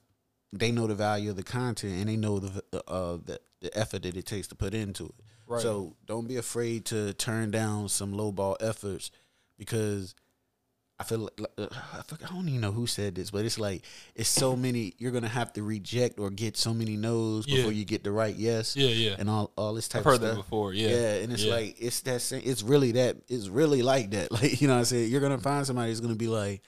they 0.51 0.71
know 0.71 0.85
the 0.85 0.95
value 0.95 1.29
of 1.29 1.37
the 1.37 1.43
content 1.43 1.93
and 1.93 2.09
they 2.09 2.17
know 2.17 2.39
the 2.39 2.63
uh 2.87 3.17
the, 3.23 3.39
the 3.61 3.75
effort 3.77 4.03
that 4.03 4.17
it 4.17 4.25
takes 4.25 4.47
to 4.49 4.55
put 4.55 4.73
into 4.73 5.05
it. 5.05 5.15
Right. 5.47 5.61
So 5.61 5.95
don't 6.05 6.27
be 6.27 6.35
afraid 6.37 6.85
to 6.85 7.13
turn 7.13 7.51
down 7.51 7.87
some 7.89 8.13
lowball 8.13 8.57
efforts 8.59 9.11
because 9.57 10.13
I 10.99 11.03
feel 11.05 11.19
like 11.19 11.41
uh, 11.57 11.67
I 11.71 12.01
forgot- 12.03 12.31
I 12.31 12.35
don't 12.35 12.47
even 12.47 12.61
know 12.61 12.71
who 12.71 12.85
said 12.87 13.15
this, 13.15 13.31
but 13.31 13.43
it's 13.45 13.57
like 13.57 13.83
it's 14.15 14.29
so 14.29 14.55
many. 14.55 14.93
You're 14.99 15.11
gonna 15.11 15.27
have 15.27 15.51
to 15.53 15.63
reject 15.63 16.19
or 16.19 16.29
get 16.29 16.55
so 16.55 16.73
many 16.73 16.95
no's 16.95 17.47
Yeah. 17.47 17.57
before 17.57 17.71
you 17.71 17.83
get 17.83 18.03
the 18.03 18.11
right 18.11 18.35
yes 18.35 18.75
Yeah. 18.75 18.87
Yeah. 18.89 19.15
and 19.17 19.29
all 19.29 19.51
all 19.57 19.73
this 19.73 19.87
type 19.87 19.99
I've 20.01 20.05
heard 20.05 20.13
of 20.15 20.21
that 20.21 20.33
stuff. 20.33 20.45
before. 20.45 20.73
Yeah. 20.73 20.89
Yeah, 20.89 21.13
and 21.15 21.33
it's 21.33 21.43
Yeah. 21.43 21.53
like 21.55 21.75
it's 21.81 22.01
that 22.01 22.21
same, 22.21 22.43
it's 22.45 22.61
really 22.63 22.91
that 22.93 23.17
it's 23.27 23.47
really 23.47 23.81
like 23.81 24.11
that. 24.11 24.31
Like 24.31 24.61
you 24.61 24.67
know, 24.67 24.75
what 24.75 24.81
I 24.81 24.83
said 24.83 25.09
you're 25.09 25.19
gonna 25.21 25.39
find 25.39 25.65
somebody 25.65 25.89
who's 25.89 25.99
gonna 25.99 26.15
be 26.15 26.27
like, 26.27 26.61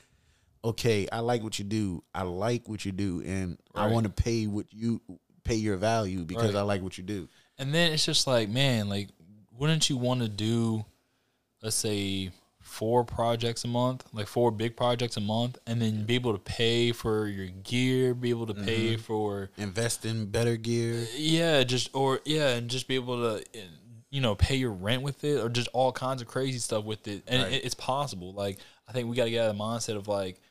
okay, 0.64 1.08
I 1.12 1.20
like 1.20 1.44
what 1.44 1.60
you 1.60 1.66
do, 1.66 2.04
I 2.14 2.24
like 2.24 2.68
what 2.68 2.84
you 2.84 2.92
do, 2.92 3.22
and 3.26 3.58
I 3.76 3.88
want 3.88 4.06
to 4.08 4.12
pay 4.24 4.48
what 4.48 4.66
you 4.74 5.02
pay 5.44 5.56
your 5.56 5.78
value 5.78 6.26
because 6.26 6.54
Right. 6.56 6.60
I 6.60 6.64
like 6.64 6.82
what 6.82 6.98
you 6.98 7.04
do. 7.04 7.30
And 7.60 7.74
then 7.74 7.94
it's 7.94 8.04
just 8.04 8.26
like, 8.26 8.50
man, 8.50 8.90
like, 8.90 9.10
wouldn't 9.58 9.88
you 9.90 9.96
want 9.98 10.22
to 10.22 10.28
do, 10.28 10.84
let's 11.62 11.76
say, 11.76 12.32
four 12.76 13.06
projects 13.06 13.64
a 13.64 13.68
month, 13.70 14.04
like 14.12 14.28
four 14.28 14.52
big 14.52 14.76
projects 14.76 15.16
a 15.16 15.22
month, 15.22 15.58
and 15.66 15.82
then 15.82 16.04
be 16.04 16.16
able 16.16 16.34
to 16.34 16.40
pay 16.40 16.92
for 16.92 17.26
your 17.28 17.48
gear, 17.64 18.14
be 18.14 18.30
able 18.30 18.46
to 18.46 18.54
pay 18.54 18.94
mm-hmm. 18.94 19.02
for, 19.02 19.50
Invest 19.58 20.06
in 20.06 20.26
better 20.26 20.58
gear. 20.58 21.08
yeah, 21.16 21.64
just 21.64 21.90
or 21.94 22.20
yeah, 22.26 22.50
and 22.50 22.70
just 22.70 22.90
be 22.90 22.96
able 22.96 23.18
to, 23.22 23.46
you 24.12 24.20
know, 24.20 24.36
pay 24.36 24.56
your 24.56 24.72
rent 24.74 25.04
with 25.04 25.24
it, 25.24 25.40
or 25.40 25.48
just 25.48 25.70
all 25.72 25.94
kinds 25.94 26.22
of 26.22 26.28
crazy 26.28 26.60
stuff 26.60 26.84
with 26.84 27.08
it, 27.08 27.24
and 27.28 27.44
Right. 27.44 27.54
it, 27.54 27.64
it's 27.66 27.76
possible. 27.76 28.34
Like, 28.34 28.58
I 28.90 28.92
think 28.92 29.08
we 29.10 29.16
got 29.16 29.26
to 29.26 29.32
get 29.32 29.46
out 29.46 29.52
of 29.52 29.58
the 29.58 29.64
mindset 29.64 29.96
of 29.96 30.10
like, 30.10 30.42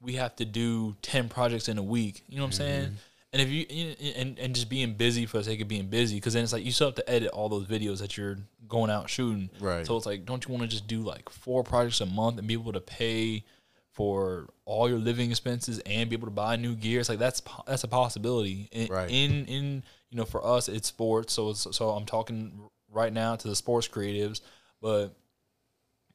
we 0.00 0.14
have 0.14 0.34
to 0.36 0.44
do 0.44 0.96
ten 1.00 1.28
projects 1.28 1.68
in 1.68 1.78
a 1.78 1.82
week. 1.82 2.24
You 2.28 2.38
know 2.38 2.42
what 2.42 2.48
I'm 2.48 2.52
saying? 2.52 2.84
Mm-hmm. 2.86 2.94
And 3.32 3.42
if 3.42 3.48
you 3.50 3.66
you- 3.68 4.12
and 4.16 4.38
and 4.38 4.54
just 4.54 4.68
being 4.70 4.94
busy 4.94 5.26
for 5.26 5.38
the 5.38 5.44
sake 5.44 5.60
of 5.60 5.68
being 5.68 5.88
busy, 5.88 6.16
because 6.16 6.32
then 6.32 6.44
it's 6.44 6.52
like 6.52 6.64
you 6.64 6.72
still 6.72 6.88
have 6.88 6.94
to 6.96 7.10
edit 7.10 7.30
all 7.30 7.48
those 7.48 7.66
videos 7.66 7.98
that 7.98 8.16
you're 8.16 8.38
going 8.66 8.90
out 8.90 9.10
shooting. 9.10 9.50
Right. 9.60 9.86
So 9.86 9.96
it's 9.96 10.06
like, 10.06 10.24
don't 10.24 10.46
you 10.46 10.52
want 10.54 10.62
to 10.62 10.68
just 10.68 10.86
do 10.86 11.00
like 11.02 11.28
four 11.28 11.62
projects 11.62 12.00
a 12.00 12.06
month 12.06 12.38
and 12.38 12.46
be 12.48 12.54
able 12.54 12.72
to 12.72 12.80
pay 12.80 13.44
for 13.92 14.48
all 14.64 14.88
your 14.88 14.98
living 14.98 15.30
expenses 15.30 15.80
and 15.84 16.08
be 16.08 16.14
able 16.16 16.26
to 16.28 16.32
buy 16.32 16.56
new 16.56 16.74
gear? 16.74 17.00
It's 17.00 17.08
like 17.10 17.18
that's 17.18 17.42
that's 17.66 17.84
a 17.84 17.88
possibility. 17.88 18.68
In, 18.72 18.88
Right. 18.88 19.10
In 19.10 19.44
in 19.46 19.82
you 20.10 20.16
know 20.16 20.24
for 20.24 20.42
us 20.44 20.68
it's 20.68 20.88
sports, 20.88 21.34
so 21.34 21.50
it's, 21.50 21.66
so 21.76 21.90
I'm 21.90 22.06
talking 22.06 22.60
right 22.90 23.12
now 23.12 23.36
to 23.36 23.48
the 23.48 23.56
sports 23.56 23.86
creatives, 23.88 24.40
but 24.80 25.14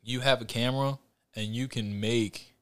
you 0.02 0.22
have 0.22 0.42
a 0.42 0.46
camera 0.46 0.98
and 1.36 1.48
you 1.48 1.68
can 1.68 2.00
make 2.00 2.53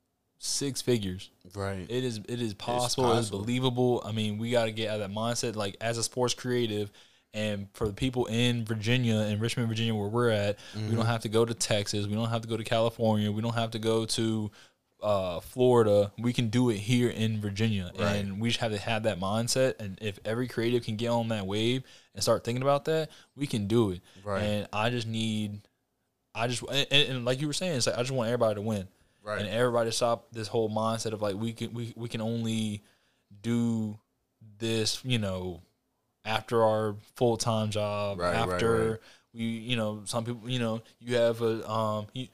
six 0.43 0.81
figures. 0.81 1.29
Right. 1.55 1.85
It 1.87 2.03
is 2.03 2.17
it 2.27 2.41
is 2.41 2.53
possible. 2.53 3.05
It's, 3.11 3.29
possible. 3.29 3.39
believable. 3.39 4.01
I 4.05 4.11
mean, 4.11 4.37
we 4.39 4.49
got 4.51 4.65
to 4.65 4.71
get 4.71 4.89
out 4.89 4.99
of 4.99 5.07
that 5.09 5.15
mindset. 5.15 5.55
Like 5.55 5.77
as 5.79 5.97
a 5.97 6.03
sports 6.03 6.33
creative, 6.33 6.91
And 7.33 7.67
for 7.73 7.87
the 7.87 7.93
people 7.93 8.25
in 8.25 8.65
Virginia, 8.65 9.15
in 9.21 9.39
Richmond, 9.39 9.69
Virginia, 9.69 9.93
where 9.95 10.09
we're 10.09 10.29
at, 10.31 10.57
we 10.75 10.81
Mm-hmm. 10.81 10.95
don't 10.97 11.05
have 11.05 11.21
to 11.21 11.29
go 11.29 11.45
to 11.45 11.53
Texas. 11.53 12.07
We 12.07 12.15
don't 12.15 12.29
have 12.29 12.41
to 12.41 12.47
go 12.47 12.57
to 12.57 12.63
California. 12.63 13.31
We 13.31 13.41
don't 13.41 13.55
have 13.55 13.71
to 13.71 13.79
go 13.79 14.05
to 14.05 14.51
uh, 15.01 15.39
Florida. 15.39 16.11
We 16.19 16.33
can 16.33 16.49
do 16.49 16.69
it 16.71 16.77
here 16.77 17.09
in 17.09 17.39
Virginia, 17.41 17.91
Right. 17.97 18.17
and 18.17 18.39
we 18.41 18.49
just 18.49 18.59
have 18.59 18.71
to 18.71 18.77
have 18.77 19.03
that 19.03 19.19
mindset. 19.19 19.79
And 19.79 19.97
if 20.01 20.19
every 20.25 20.47
creative 20.47 20.83
can 20.83 20.95
get 20.95 21.07
on 21.09 21.29
that 21.29 21.45
wave 21.47 21.83
and 22.13 22.21
start 22.21 22.43
thinking 22.43 22.61
about 22.61 22.85
that, 22.85 23.09
we 23.35 23.47
can 23.47 23.67
do 23.67 23.91
it. 23.91 24.01
Right. 24.23 24.43
And 24.43 24.67
I 24.73 24.89
just 24.89 25.07
need, 25.07 25.61
I 26.35 26.47
just 26.47 26.61
and, 26.63 26.85
and, 26.91 27.09
and 27.09 27.25
like 27.25 27.39
you 27.41 27.47
were 27.47 27.53
saying, 27.53 27.77
it's 27.77 27.87
like 27.87 27.95
I 27.97 28.01
just 28.01 28.11
want 28.11 28.27
everybody 28.27 28.55
to 28.55 28.61
win, 28.61 28.87
Right. 29.23 29.39
and 29.41 29.49
everybody 29.49 29.89
to 29.89 29.95
stop 29.95 30.27
this 30.31 30.47
whole 30.47 30.69
mindset 30.69 31.13
of 31.13 31.21
like 31.21 31.35
we 31.35 31.53
can 31.53 31.73
we 31.73 31.93
we 31.95 32.09
can 32.09 32.21
only 32.21 32.81
do 33.41 33.97
this, 34.57 34.99
you 35.05 35.19
know, 35.19 35.61
after 36.25 36.63
our 36.63 36.95
full 37.15 37.37
time 37.37 37.69
job, 37.69 38.19
Right, 38.19 38.35
after 38.35 38.91
right. 38.91 38.99
we, 39.33 39.43
you 39.43 39.75
know, 39.75 40.01
some 40.05 40.25
people, 40.25 40.49
you 40.49 40.59
know, 40.59 40.81
you 40.99 41.15
have 41.15 41.41
a 41.41 41.69
um. 41.69 42.07
You, 42.13 42.27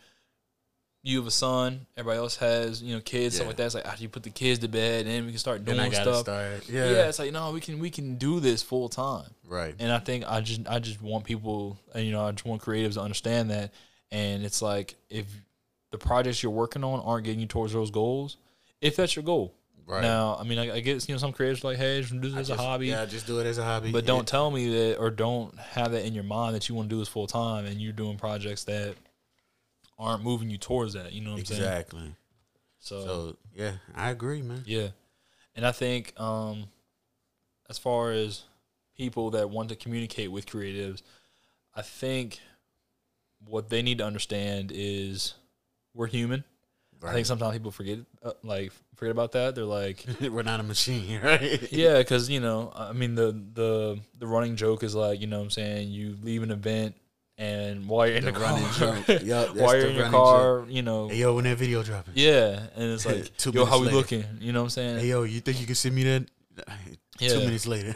you 1.04 1.20
have 1.20 1.28
a 1.28 1.32
son. 1.32 1.86
Everybody 1.96 2.18
else 2.20 2.36
has, 2.38 2.84
you 2.84 2.94
know, 2.94 3.00
kids, 3.00 3.36
stuff 3.36 3.48
like 3.48 3.56
that. 3.58 3.66
It's 3.68 3.76
like 3.76 3.86
after 3.86 4.04
you 4.04 4.10
put 4.10 4.24
the 4.24 4.30
kids 4.30 4.60
to 4.60 4.68
bed, 4.68 5.06
and 5.06 5.10
then 5.16 5.26
we 5.26 5.32
can 5.32 5.40
start 5.40 5.64
doing 5.64 5.94
stuff. 5.94 6.20
start. 6.22 6.68
Yeah. 6.68 6.90
Yeah. 6.90 7.08
it's 7.08 7.18
like 7.20 7.32
no, 7.32 7.52
we 7.52 7.62
can 7.62 7.80
we 7.80 7.90
can 7.90 8.18
do 8.18 8.42
this 8.42 8.62
full 8.62 8.90
time. 8.90 9.30
Right. 9.48 9.74
And 9.80 9.90
I 9.90 10.00
think 10.00 10.26
I 10.28 10.42
just 10.42 10.68
I 10.68 10.80
just 10.80 11.02
want 11.02 11.24
people, 11.24 11.78
you 11.96 12.12
know, 12.12 12.26
I 12.28 12.32
just 12.32 12.46
want 12.46 12.62
creatives 12.62 12.96
to 12.96 13.02
understand 13.02 13.52
that. 13.52 13.74
And 14.12 14.44
it's 14.44 14.62
like 14.62 14.96
if 15.10 15.28
the 15.92 15.98
projects 15.98 16.44
you're 16.44 16.52
working 16.52 16.84
on 16.84 17.00
aren't 17.02 17.26
getting 17.26 17.40
you 17.40 17.46
towards 17.48 17.74
those 17.74 17.92
goals, 17.92 18.38
if 18.82 18.96
that's 18.96 19.16
your 19.16 19.24
goal. 19.24 19.54
Right. 19.86 20.02
Now, 20.02 20.36
I 20.38 20.44
mean, 20.44 20.60
I, 20.60 20.76
I 20.76 20.80
guess 20.82 21.08
you 21.08 21.16
know 21.16 21.20
some 21.20 21.32
creatives 21.32 21.64
are 21.64 21.68
like, 21.70 21.78
hey, 21.78 22.02
just 22.02 22.12
do 22.14 22.20
this 22.20 22.34
I 22.36 22.40
as 22.42 22.48
just- 22.50 22.60
a 22.60 22.64
hobby. 22.64 22.88
Yeah, 22.88 23.06
just 23.06 23.26
do 23.26 23.40
it 23.40 23.46
as 23.46 23.58
a 23.58 23.64
hobby. 23.64 23.92
But 23.92 24.04
Yeah. 24.04 24.08
don't 24.08 24.28
tell 24.28 24.52
me 24.52 24.70
that, 24.70 24.98
or 25.00 25.10
don't 25.10 25.58
have 25.58 25.94
that 25.94 26.06
in 26.06 26.14
your 26.14 26.26
mind 26.26 26.56
that 26.56 26.68
you 26.68 26.76
want 26.76 26.90
to 26.90 26.96
do 26.96 27.00
this 27.00 27.08
full 27.08 27.26
time, 27.28 27.66
and 27.66 27.82
you're 27.82 27.94
doing 27.94 28.18
projects 28.18 28.66
that 28.66 28.96
aren't 29.98 30.24
moving 30.24 30.50
you 30.50 30.58
towards 30.58 30.94
that. 30.94 31.14
You 31.14 31.22
know 31.22 31.32
what 31.32 31.40
I'm 31.40 31.46
saying? 31.46 31.62
exactly. 31.62 32.16
So, 32.80 33.06
So 33.06 33.38
yeah, 33.56 33.74
I 33.96 34.10
agree, 34.12 34.42
man. 34.42 34.64
yeah, 34.66 34.90
and 35.56 35.66
I 35.66 35.72
think 35.72 36.14
um, 36.20 36.66
as 37.70 37.78
far 37.78 38.12
as 38.12 38.44
people 38.98 39.32
that 39.32 39.50
want 39.50 39.70
to 39.70 39.76
communicate 39.78 40.32
with 40.32 40.46
creatives, 40.48 41.02
I 41.74 41.82
think 41.82 42.40
what 43.46 43.70
they 43.70 43.82
need 43.82 44.00
to 44.00 44.06
understand 44.06 44.72
is 44.74 45.34
we're 45.98 46.08
human. 46.08 46.44
I 47.04 47.14
think 47.14 47.28
sometimes 47.28 47.54
people 47.54 47.70
forget, 47.72 48.00
uh, 48.24 48.32
like 48.44 48.72
forget 48.96 49.12
about 49.12 49.32
that. 49.34 49.54
They're 49.54 49.66
like, 49.66 50.04
We're 50.22 50.42
not 50.42 50.60
a 50.60 50.64
machine, 50.64 51.20
right? 51.24 51.72
yeah, 51.72 51.98
because 52.00 52.28
you 52.30 52.40
know, 52.40 52.72
I 52.76 52.92
mean, 52.94 53.14
the 53.16 53.32
the 53.54 54.00
the 54.18 54.26
running 54.26 54.56
joke 54.56 54.82
is 54.84 54.96
like, 54.96 55.22
you 55.22 55.28
know, 55.28 55.38
what 55.38 55.44
I'm 55.46 55.50
saying 55.52 55.90
you 55.92 56.16
leave 56.24 56.42
an 56.44 56.50
event 56.52 56.96
and 57.38 57.88
while 57.88 58.08
you're 58.08 58.18
in 58.18 58.26
the, 58.26 58.32
The 58.32 58.40
running 58.48 58.66
car, 58.70 58.96
that's 59.06 59.54
while 59.54 59.78
you're 59.78 59.90
in 59.90 59.96
your 59.96 60.10
car, 60.10 60.66
you 60.68 60.82
know, 60.82 61.08
Hey 61.08 61.18
yo, 61.18 61.36
when 61.36 61.44
that 61.44 61.58
video 61.58 61.84
dropping? 61.84 62.14
yeah, 62.16 62.66
and 62.76 62.92
it's 62.92 63.06
like, 63.06 63.36
Two 63.38 63.52
yo, 63.52 63.66
how 63.66 63.80
minutes 63.80 63.80
we 63.80 63.86
later. 63.86 63.98
looking? 63.98 64.26
You 64.42 64.54
know 64.54 64.62
what 64.62 64.66
I'm 64.66 64.70
saying? 64.72 65.00
Hey 65.00 65.08
yo, 65.10 65.22
you 65.24 65.40
think 65.42 65.60
you 65.60 65.68
can 65.68 65.76
send 65.76 65.94
me 65.94 66.04
that? 66.04 66.26
Yeah. 67.20 67.30
Two 67.30 67.40
minutes 67.42 67.68
later. 67.68 67.94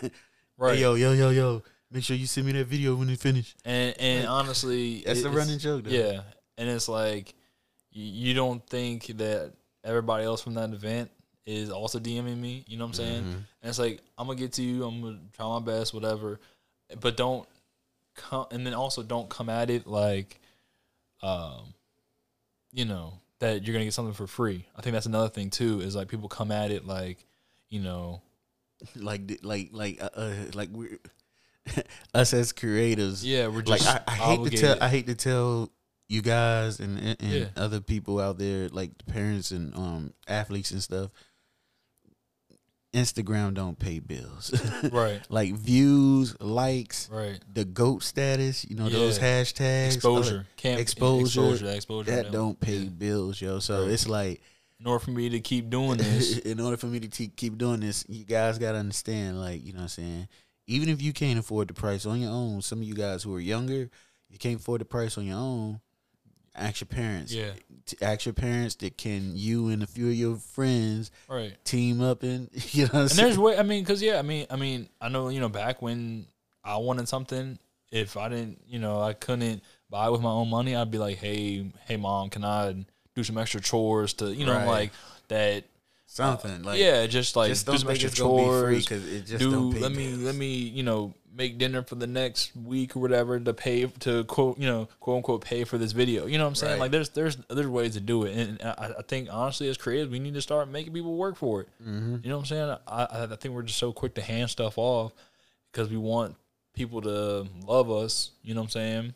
right. 0.60 0.76
Hey 0.76 0.82
yo, 0.82 0.94
yo, 0.94 1.14
yo, 1.14 1.30
yo. 1.32 1.64
Make 1.92 2.04
sure 2.04 2.16
you 2.16 2.28
send 2.28 2.46
me 2.46 2.54
that 2.54 2.68
video 2.68 2.94
when 2.96 3.10
it 3.10 3.20
finish. 3.20 3.56
and 3.66 3.96
and 4.00 4.28
honestly, 4.28 5.02
That's 5.06 5.24
the 5.24 5.30
running 5.32 5.58
joke. 5.58 5.86
Though. 5.86 5.90
Yeah, 5.90 6.22
and 6.58 6.70
it's 6.70 6.88
like 6.88 7.34
you, 7.92 8.34
don't 8.34 8.66
think 8.68 9.08
that 9.18 9.52
everybody 9.84 10.24
else 10.24 10.42
from 10.42 10.54
that 10.56 10.72
event 10.72 11.12
is 11.46 11.70
also 11.70 12.00
DMing 12.00 12.38
me. 12.38 12.64
You 12.68 12.78
know 12.78 12.86
what 12.86 12.90
I'm 12.90 13.06
saying? 13.06 13.24
Mhm. 13.24 13.34
And 13.34 13.46
it's 13.64 13.80
like 13.80 14.02
I'm 14.18 14.28
gonna 14.28 14.40
get 14.40 14.54
to 14.54 14.64
you. 14.64 14.84
I'm 14.84 15.02
gonna 15.02 15.20
try 15.34 15.48
my 15.48 15.60
best, 15.60 15.94
whatever. 15.94 16.40
But 17.00 17.18
don't 17.18 17.48
come, 18.16 18.46
and 18.52 18.66
then 18.66 18.74
also 18.74 19.04
don't 19.04 19.30
come 19.30 19.50
at 19.50 19.70
it 19.70 19.88
like, 19.88 20.40
um, 21.22 21.74
you 22.72 22.86
know 22.86 23.14
that 23.40 23.64
you're 23.64 23.74
gonna 23.74 23.86
get 23.86 23.94
something 23.94 24.14
for 24.14 24.28
free. 24.28 24.66
I 24.76 24.82
think 24.82 24.94
that's 24.94 25.06
another 25.06 25.30
thing 25.30 25.50
too. 25.50 25.82
Is 25.82 25.96
like 25.96 26.08
people 26.08 26.30
come 26.30 26.52
at 26.52 26.72
it 26.72 26.86
like, 26.86 27.26
you 27.70 27.82
know, 27.82 28.22
Like, 28.96 29.40
like, 29.44 29.70
like, 29.72 30.02
uh, 30.02 30.10
uh 30.16 30.34
like 30.54 30.70
we're 30.72 31.00
us 32.14 32.34
as 32.34 32.52
creators. 32.52 33.26
yeah, 33.26 33.48
we're 33.48 33.62
like 33.64 33.82
just 33.82 33.88
I, 33.88 34.02
I 34.08 34.12
hate 34.16 34.52
to 34.52 34.58
tell 34.58 34.78
I 34.82 34.88
hate 34.88 35.08
to 35.08 35.16
tell 35.16 35.70
you 36.12 36.22
guys 36.22 36.80
and 36.80 36.98
and, 37.00 37.18
and 37.22 37.32
Yeah. 37.34 37.46
other 37.56 37.80
people 37.80 38.20
out 38.20 38.38
there 38.38 38.68
like 38.70 38.92
the 38.98 39.06
parents 39.12 39.52
and 39.52 39.74
um 39.76 40.14
athletes 40.28 40.72
and 40.72 40.84
stuff. 40.84 41.10
Instagram 42.94 43.54
don't 43.54 43.80
pay 43.80 44.00
bills. 44.00 44.54
right, 44.92 45.22
like 45.30 45.54
views, 45.54 46.36
likes, 46.42 47.08
right. 47.10 47.40
the 47.54 47.64
goat 47.64 48.04
status, 48.04 48.66
you 48.70 48.76
know 48.76 48.90
those 48.90 49.18
hashtags, 49.18 49.96
Exposure, 49.96 50.46
can't 50.58 50.78
exposure, 50.82 51.24
exposure, 51.54 51.68
exposure. 51.74 52.12
that 52.12 52.32
don't 52.34 52.60
pay 52.60 52.80
Yeah. 52.80 52.90
bills, 52.90 53.42
yo. 53.42 53.60
So 53.60 53.84
Right. 53.84 53.92
it's 53.94 54.08
like 54.10 54.42
In 54.78 54.88
order 54.88 55.00
for 55.06 55.12
me 55.12 55.30
to 55.30 55.40
keep 55.40 55.70
doing 55.78 56.00
this, 56.00 56.40
in 56.40 56.60
order 56.60 56.76
for 56.76 56.88
me 56.88 57.00
to 57.00 57.08
te- 57.08 57.30
keep 57.34 57.58
doing 57.58 57.80
this, 57.80 58.04
you 58.10 58.26
guys 58.26 58.58
got 58.58 58.74
to 58.74 58.80
understand, 58.80 59.40
like, 59.40 59.64
you 59.66 59.72
know 59.72 59.78
what 59.78 59.84
I'm 59.84 59.88
saying? 59.90 60.28
Even 60.68 60.90
if 60.90 61.02
you 61.02 61.14
can't 61.14 61.40
afford 61.40 61.70
the 61.70 61.74
price 61.74 62.06
on 62.06 62.20
your 62.20 62.32
own, 62.32 62.62
some 62.62 62.80
of 62.82 62.84
you 62.84 62.94
guys 62.96 63.24
who 63.24 63.34
are 63.36 63.40
younger, 63.40 63.90
you 64.30 64.38
can't 64.38 64.60
afford 64.60 64.82
the 64.82 64.86
price 64.86 65.18
on 65.18 65.26
your 65.28 65.38
own, 65.38 65.80
ask 66.56 66.82
your 66.82 66.88
parents. 66.88 67.34
yeah, 67.34 67.52
Ask 68.02 68.26
your 68.26 68.34
parents 68.34 68.76
that 68.76 68.98
can 68.98 69.36
you 69.36 69.70
and 69.70 69.84
a 69.84 69.88
few 69.88 70.08
of 70.08 70.14
your 70.14 70.38
friends 70.38 71.12
right. 71.28 71.54
team 71.66 72.02
up 72.02 72.24
and, 72.24 72.50
you 72.74 72.84
know 72.84 72.90
what 72.92 72.96
I'm 72.96 73.02
And 73.02 73.10
there's 73.12 73.38
way, 73.38 73.58
I 73.58 73.64
mean, 73.64 73.84
because 73.84 74.02
yeah, 74.02 74.20
I 74.20 74.22
mean, 74.22 74.46
I 74.50 74.56
mean, 74.56 74.88
I 75.00 75.10
know 75.10 75.30
you 75.30 75.40
know 75.40 75.50
back 75.50 75.82
when 75.82 76.28
I 76.64 76.78
wanted 76.78 77.08
something, 77.08 77.58
if 77.92 78.16
I 78.18 78.30
didn't, 78.30 78.62
you 78.68 78.80
know, 78.80 79.02
I 79.02 79.14
couldn't 79.14 79.64
buy 79.90 80.10
with 80.10 80.22
my 80.22 80.30
own 80.30 80.50
money, 80.50 80.76
I'd 80.76 80.92
be 80.92 80.98
like, 80.98 81.18
hey, 81.18 81.66
hey, 81.86 81.98
mom, 81.98 82.30
can 82.30 82.46
I 82.46 82.86
do 83.16 83.24
some 83.24 83.38
extra 83.38 83.60
chores 83.60 84.14
to, 84.16 84.34
you 84.34 84.46
know, 84.46 84.56
Right. 84.56 84.66
like 84.68 84.92
that. 85.28 85.66
Something 86.14 86.64
like, 86.64 86.78
yeah, 86.78 87.08
just 87.08 87.38
like 87.38 87.48
just 87.48 87.66
some 87.66 87.78
think 87.78 87.90
extra 87.92 88.10
it's 88.10 88.20
be 88.20 88.26
free 88.26 88.44
chores. 88.44 88.86
because 88.86 89.08
it 89.08 89.26
just 89.26 89.40
do 89.40 89.50
don't 89.50 89.72
pay 89.72 89.80
let 89.80 89.94
me 89.94 90.12
let 90.12 90.36
me 90.36 90.56
you 90.56 90.84
know 90.84 91.14
make 91.34 91.58
dinner 91.58 91.84
for 91.84 91.96
the 91.96 92.06
next 92.06 92.54
week 92.54 92.98
or 92.98 93.00
whatever 93.00 93.40
to 93.40 93.54
pay 93.54 93.86
to 93.86 94.26
quote 94.26 94.60
you 94.60 94.68
know 94.68 94.90
quote 95.00 95.16
unquote 95.16 95.42
pay 95.46 95.64
for 95.64 95.78
this 95.78 95.94
video. 95.94 96.26
You 96.26 96.38
know 96.38 96.44
what 96.44 96.50
i'm 96.50 96.56
saying? 96.56 96.74
Right. 96.74 96.80
like 96.82 96.92
there's 96.92 97.08
there's 97.12 97.38
there's 97.50 97.68
ways 97.68 97.94
to 97.94 98.02
do 98.02 98.24
it. 98.26 98.36
And 98.36 98.62
I, 98.62 98.92
I 99.00 99.02
think 99.04 99.30
honestly 99.32 99.70
as 99.70 99.78
creators 99.78 100.10
we 100.10 100.20
need 100.20 100.34
to 100.34 100.42
start 100.42 100.68
making 100.68 100.92
people 100.92 101.16
work 101.16 101.38
for 101.38 101.62
it. 101.62 101.70
Mm-hmm. 101.82 102.18
you 102.24 102.30
know 102.30 102.36
what 102.36 102.42
i'm 102.42 102.46
saying? 102.46 102.78
I 102.88 103.04
i 103.06 103.24
I 103.32 103.36
think 103.38 103.56
we're 103.56 103.62
just 103.62 103.80
so 103.80 103.94
quick 103.94 104.14
to 104.16 104.22
hand 104.22 104.50
stuff 104.50 104.78
off 104.78 105.14
because 105.72 105.90
we 105.90 105.96
want 105.96 106.36
people 106.74 107.00
to 107.04 107.48
love 107.66 107.90
us. 107.90 108.32
You 108.44 108.54
know 108.54 108.60
what 108.60 108.66
i'm 108.66 108.72
saying? 108.72 109.14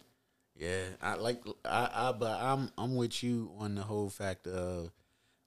Yeah, 0.57 0.83
I 1.01 1.15
like 1.15 1.41
I, 1.65 1.89
I 1.93 2.11
but 2.13 2.39
I'm 2.39 2.71
I'm 2.77 2.95
with 2.95 3.21
you 3.21 3.51
on 3.59 3.75
the 3.75 3.81
whole 3.81 4.07
fact 4.07 4.47
of 4.47 4.91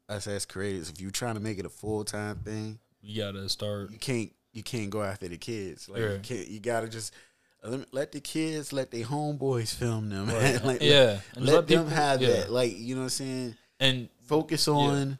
us 0.09 0.27
as 0.27 0.47
creators. 0.47 0.91
If 0.91 1.01
you're 1.01 1.11
trying 1.11 1.35
to 1.35 1.41
make 1.41 1.59
it 1.59 1.67
a 1.67 1.71
full 1.71 2.05
time 2.05 2.37
thing, 2.37 2.79
you 3.03 3.23
gotta 3.23 3.49
start 3.49 3.91
you 3.91 3.99
can't 3.99 4.33
you 4.53 4.63
can't 4.63 4.91
go 4.91 5.03
after 5.03 5.29
the 5.29 5.37
kids. 5.37 5.89
Like 5.89 6.01
Yeah. 6.01 6.13
you 6.15 6.19
can't 6.21 6.49
you 6.49 6.61
gotta 6.61 6.89
just 6.89 7.15
let, 7.63 7.93
let 7.93 8.13
the 8.13 8.21
kids 8.21 8.73
let 8.73 8.91
their 8.91 9.05
homeboys 9.05 9.75
film 9.75 10.09
them. 10.11 10.27
man. 10.27 10.61
like, 10.65 10.83
yeah 10.83 11.21
Let, 11.35 11.43
just 11.43 11.53
let 11.53 11.67
them 11.69 11.89
have 11.89 12.23
yeah. 12.23 12.29
that. 12.29 12.51
Like 12.53 12.77
you 12.79 12.95
know 12.95 13.03
what 13.03 13.07
I'm 13.07 13.11
saying. 13.11 13.57
and 13.81 14.09
Focus 14.27 14.69
on 14.69 15.19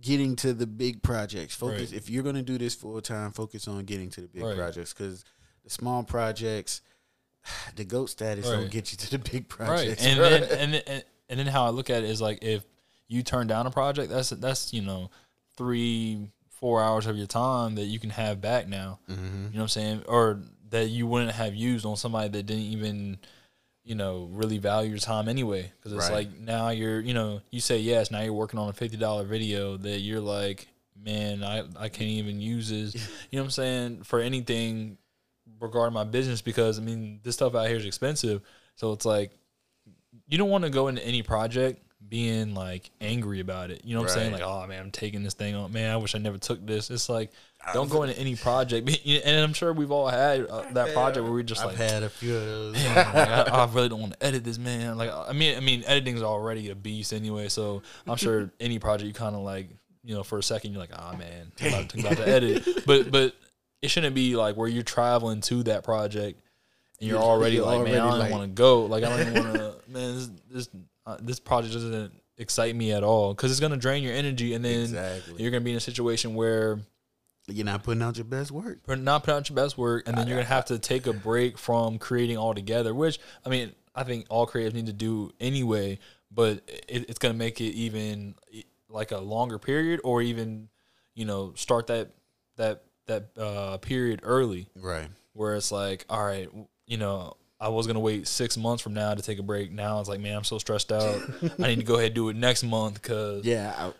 getting 0.00 0.34
to 0.36 0.52
the 0.52 0.66
big 0.66 1.02
projects. 1.02 1.54
Focus 1.54 1.90
Right. 1.90 1.92
if 1.98 2.08
you're 2.10 2.22
gonna 2.24 2.42
do 2.42 2.58
this 2.58 2.74
full 2.74 3.00
time. 3.00 3.30
Focus 3.32 3.68
on 3.68 3.84
getting 3.84 4.10
to 4.10 4.20
the 4.22 4.28
big 4.28 4.42
Right. 4.42 4.56
projects 4.56 4.92
because 4.92 5.24
the 5.64 5.70
small 5.70 6.02
projects. 6.02 6.80
The 7.76 7.84
goat 7.84 8.06
status 8.10 8.46
Right. 8.46 8.52
don't 8.56 8.70
get 8.70 8.92
you 8.92 8.98
to 8.98 9.10
the 9.10 9.18
big 9.18 9.48
projects. 9.48 10.02
right 10.04 10.10
and 10.12 10.20
right? 10.20 10.48
then 10.48 10.58
and, 10.74 10.82
and 10.86 11.04
and 11.28 11.38
then 11.40 11.46
how 11.46 11.64
i 11.64 11.70
look 11.70 11.88
at 11.90 12.04
it 12.04 12.10
is 12.10 12.20
like 12.20 12.38
if 12.42 12.62
you 13.12 13.22
turn 13.22 13.46
down 13.46 13.66
a 13.66 13.70
project 13.70 14.10
that's 14.10 14.30
that's 14.30 14.72
you 14.72 14.82
know 14.82 15.10
three 15.56 16.28
four 16.48 16.82
hours 16.82 17.06
of 17.06 17.16
your 17.16 17.26
time 17.26 17.74
that 17.74 17.84
you 17.84 17.98
can 17.98 18.10
have 18.10 18.40
back 18.40 18.68
now. 18.68 18.98
Mhm. 19.10 19.16
you 19.18 19.18
know 19.18 19.48
what 19.52 19.62
i'm 19.62 19.68
saying? 19.68 20.02
Or 20.08 20.40
that 20.70 20.86
you 20.88 21.06
wouldn't 21.06 21.32
have 21.32 21.54
used 21.54 21.84
on 21.84 21.96
somebody 21.96 22.28
that 22.30 22.44
didn't 22.46 22.62
even 22.64 23.18
you 23.84 23.94
know 23.96 24.28
really 24.32 24.58
value 24.58 24.90
your 24.90 24.98
time 24.98 25.28
anyway. 25.28 25.70
Because 25.76 25.92
it's 25.92 26.08
Right. 26.08 26.28
like 26.28 26.38
now 26.38 26.70
you're 26.70 27.00
you 27.00 27.14
know 27.14 27.40
you 27.50 27.60
say 27.60 27.78
yes 27.78 28.10
now 28.10 28.20
you're 28.20 28.32
working 28.32 28.58
on 28.60 28.68
a 28.68 28.72
$50 28.72 29.26
video 29.26 29.76
that 29.78 29.98
you're 30.00 30.20
like 30.20 30.68
man 30.96 31.42
i 31.42 31.64
i 31.76 31.88
can't 31.88 32.10
even 32.10 32.40
use 32.40 32.68
this. 32.70 32.94
You 33.30 33.38
know 33.38 33.42
what 33.42 33.46
i'm 33.46 33.50
saying? 33.50 34.02
For 34.04 34.20
anything 34.20 34.98
regarding 35.60 35.94
my 35.94 36.04
business 36.04 36.40
because 36.42 36.78
i 36.78 36.82
mean 36.82 37.20
this 37.24 37.34
stuff 37.34 37.54
out 37.56 37.66
here 37.68 37.76
is 37.76 37.84
expensive. 37.86 38.40
So 38.76 38.92
it's 38.92 39.04
like 39.04 39.32
you 40.28 40.38
don't 40.38 40.48
want 40.50 40.64
to 40.64 40.70
go 40.70 40.86
into 40.88 41.04
any 41.04 41.22
project 41.22 41.81
being 42.08 42.54
like 42.54 42.90
angry 43.00 43.40
about 43.40 43.70
it. 43.70 43.82
You 43.84 43.94
know 43.94 44.02
what 44.02 44.10
I'm 44.10 44.14
saying? 44.16 44.32
Like, 44.32 44.42
oh 44.42 44.66
man, 44.66 44.80
I'm 44.80 44.90
taking 44.90 45.22
this 45.22 45.34
thing 45.34 45.54
on. 45.54 45.72
Man, 45.72 45.90
I 45.90 45.96
wish 45.96 46.14
I 46.14 46.18
never 46.18 46.36
took 46.38 46.64
this. 46.66 46.90
It's 46.90 47.08
like, 47.08 47.30
don't 47.72 47.88
go 47.90 48.02
into 48.02 48.18
any 48.18 48.36
project. 48.36 48.90
And 49.06 49.40
I'm 49.40 49.52
sure 49.52 49.72
we've 49.72 49.90
all 49.90 50.08
had 50.08 50.46
uh, 50.46 50.64
that 50.72 50.92
project 50.92 51.24
where 51.24 51.32
we 51.32 51.42
just 51.42 51.60
I've 51.62 51.68
like, 51.68 51.76
had 51.76 52.02
a 52.02 52.08
few 52.08 52.36
of 52.36 52.44
those. 52.44 52.86
I, 52.86 53.44
I 53.50 53.72
really 53.72 53.88
don't 53.88 54.00
want 54.00 54.12
to 54.18 54.26
edit 54.26 54.44
this, 54.44 54.58
man. 54.58 54.98
Like, 54.98 55.10
I 55.10 55.32
mean, 55.32 55.56
I 55.56 55.60
mean, 55.60 55.84
editing's 55.86 56.22
already 56.22 56.70
a 56.70 56.74
beast 56.74 57.12
anyway. 57.12 57.48
So 57.48 57.82
I'm 58.06 58.16
sure 58.16 58.50
any 58.60 58.78
project 58.78 59.06
you 59.08 59.14
kind 59.14 59.34
of 59.34 59.42
like, 59.42 59.68
you 60.04 60.14
know, 60.14 60.22
for 60.22 60.38
a 60.38 60.42
second 60.42 60.72
you're 60.72 60.80
like, 60.80 60.90
ah, 60.94 61.14
man, 61.16 61.52
I'm 61.60 61.68
about, 61.68 61.88
to- 61.90 62.00
about 62.00 62.16
to 62.18 62.28
edit. 62.28 62.68
But 62.86 63.10
but 63.10 63.34
it 63.80 63.88
shouldn't 63.90 64.14
be 64.14 64.36
like 64.36 64.56
where 64.56 64.68
you're 64.68 64.82
traveling 64.82 65.40
to 65.42 65.62
that 65.64 65.82
project 65.84 66.40
and 67.00 67.08
you're 67.08 67.18
You're- 67.18 67.28
already 67.28 67.56
you're 67.56 67.64
like, 67.66 67.76
already 67.78 67.92
man, 67.92 68.00
I 68.00 68.10
don't 68.10 68.18
like- 68.18 68.30
want 68.32 68.42
to 68.42 68.48
go. 68.48 68.84
Like, 68.86 69.04
I 69.04 69.08
don't 69.16 69.28
even 69.28 69.44
want 69.44 69.54
to. 69.56 69.74
Man, 69.88 70.14
this 70.14 70.30
this, 70.50 70.68
uh, 71.06 71.16
this 71.20 71.40
project 71.40 71.74
doesn't 71.74 72.12
excite 72.38 72.74
me 72.74 72.92
at 72.92 73.02
all 73.04 73.34
because 73.34 73.50
it's 73.50 73.60
gonna 73.60 73.76
drain 73.76 74.02
your 74.02 74.12
energy, 74.14 74.54
and 74.54 74.64
then 74.64 74.80
Exactly. 74.82 75.42
you're 75.42 75.50
gonna 75.50 75.60
be 75.64 75.70
in 75.72 75.76
a 75.76 75.80
situation 75.80 76.34
where 76.34 76.80
You're 77.48 77.64
not 77.66 77.82
putting 77.82 78.02
out 78.02 78.16
your 78.16 78.24
best 78.24 78.50
work. 78.52 78.78
not 78.88 79.24
putting 79.24 79.36
out 79.36 79.48
your 79.48 79.56
best 79.56 79.76
work, 79.76 80.06
and 80.08 80.16
then 80.16 80.26
you're 80.28 80.36
gonna 80.36 80.48
have 80.48 80.66
to 80.66 80.78
take 80.78 81.06
a 81.06 81.12
break 81.12 81.58
from 81.58 81.98
creating 81.98 82.38
altogether. 82.38 82.94
Which 82.94 83.18
I 83.44 83.48
mean, 83.48 83.72
I 83.94 84.04
think 84.04 84.26
all 84.30 84.46
creatives 84.46 84.74
need 84.74 84.86
to 84.86 84.92
do 84.92 85.32
anyway, 85.40 85.98
but 86.30 86.62
it, 86.88 87.08
it's 87.10 87.18
gonna 87.18 87.34
make 87.34 87.60
it 87.60 87.74
even 87.74 88.34
like 88.88 89.10
a 89.10 89.18
longer 89.18 89.58
period, 89.58 90.00
or 90.04 90.22
even 90.22 90.68
you 91.14 91.24
know 91.24 91.52
start 91.56 91.88
that 91.88 92.10
that 92.56 92.84
that 93.06 93.36
uh, 93.36 93.76
period 93.78 94.20
early 94.22 94.68
Right. 94.76 95.08
where 95.32 95.56
it's 95.56 95.72
like, 95.72 96.04
all 96.08 96.24
right, 96.24 96.48
you 96.86 96.96
know, 96.96 97.36
I 97.62 97.68
was 97.68 97.86
gonna 97.86 98.00
wait 98.00 98.26
six 98.26 98.56
months 98.56 98.82
from 98.82 98.94
now 98.94 99.14
to 99.14 99.22
take 99.22 99.38
a 99.38 99.42
break. 99.42 99.70
Now 99.72 100.00
it's 100.00 100.08
like, 100.08 100.20
man, 100.20 100.36
I'm 100.36 100.44
so 100.44 100.58
stressed 100.58 100.90
out. 100.92 101.20
I 101.58 101.68
need 101.68 101.78
to 101.78 101.84
go 101.84 101.94
ahead 101.94 102.06
and 102.06 102.14
do 102.14 102.28
it 102.28 102.36
next 102.36 102.64
month 102.64 102.94
because 103.00 103.44
Yeah. 103.44 103.72
I, 103.78 103.92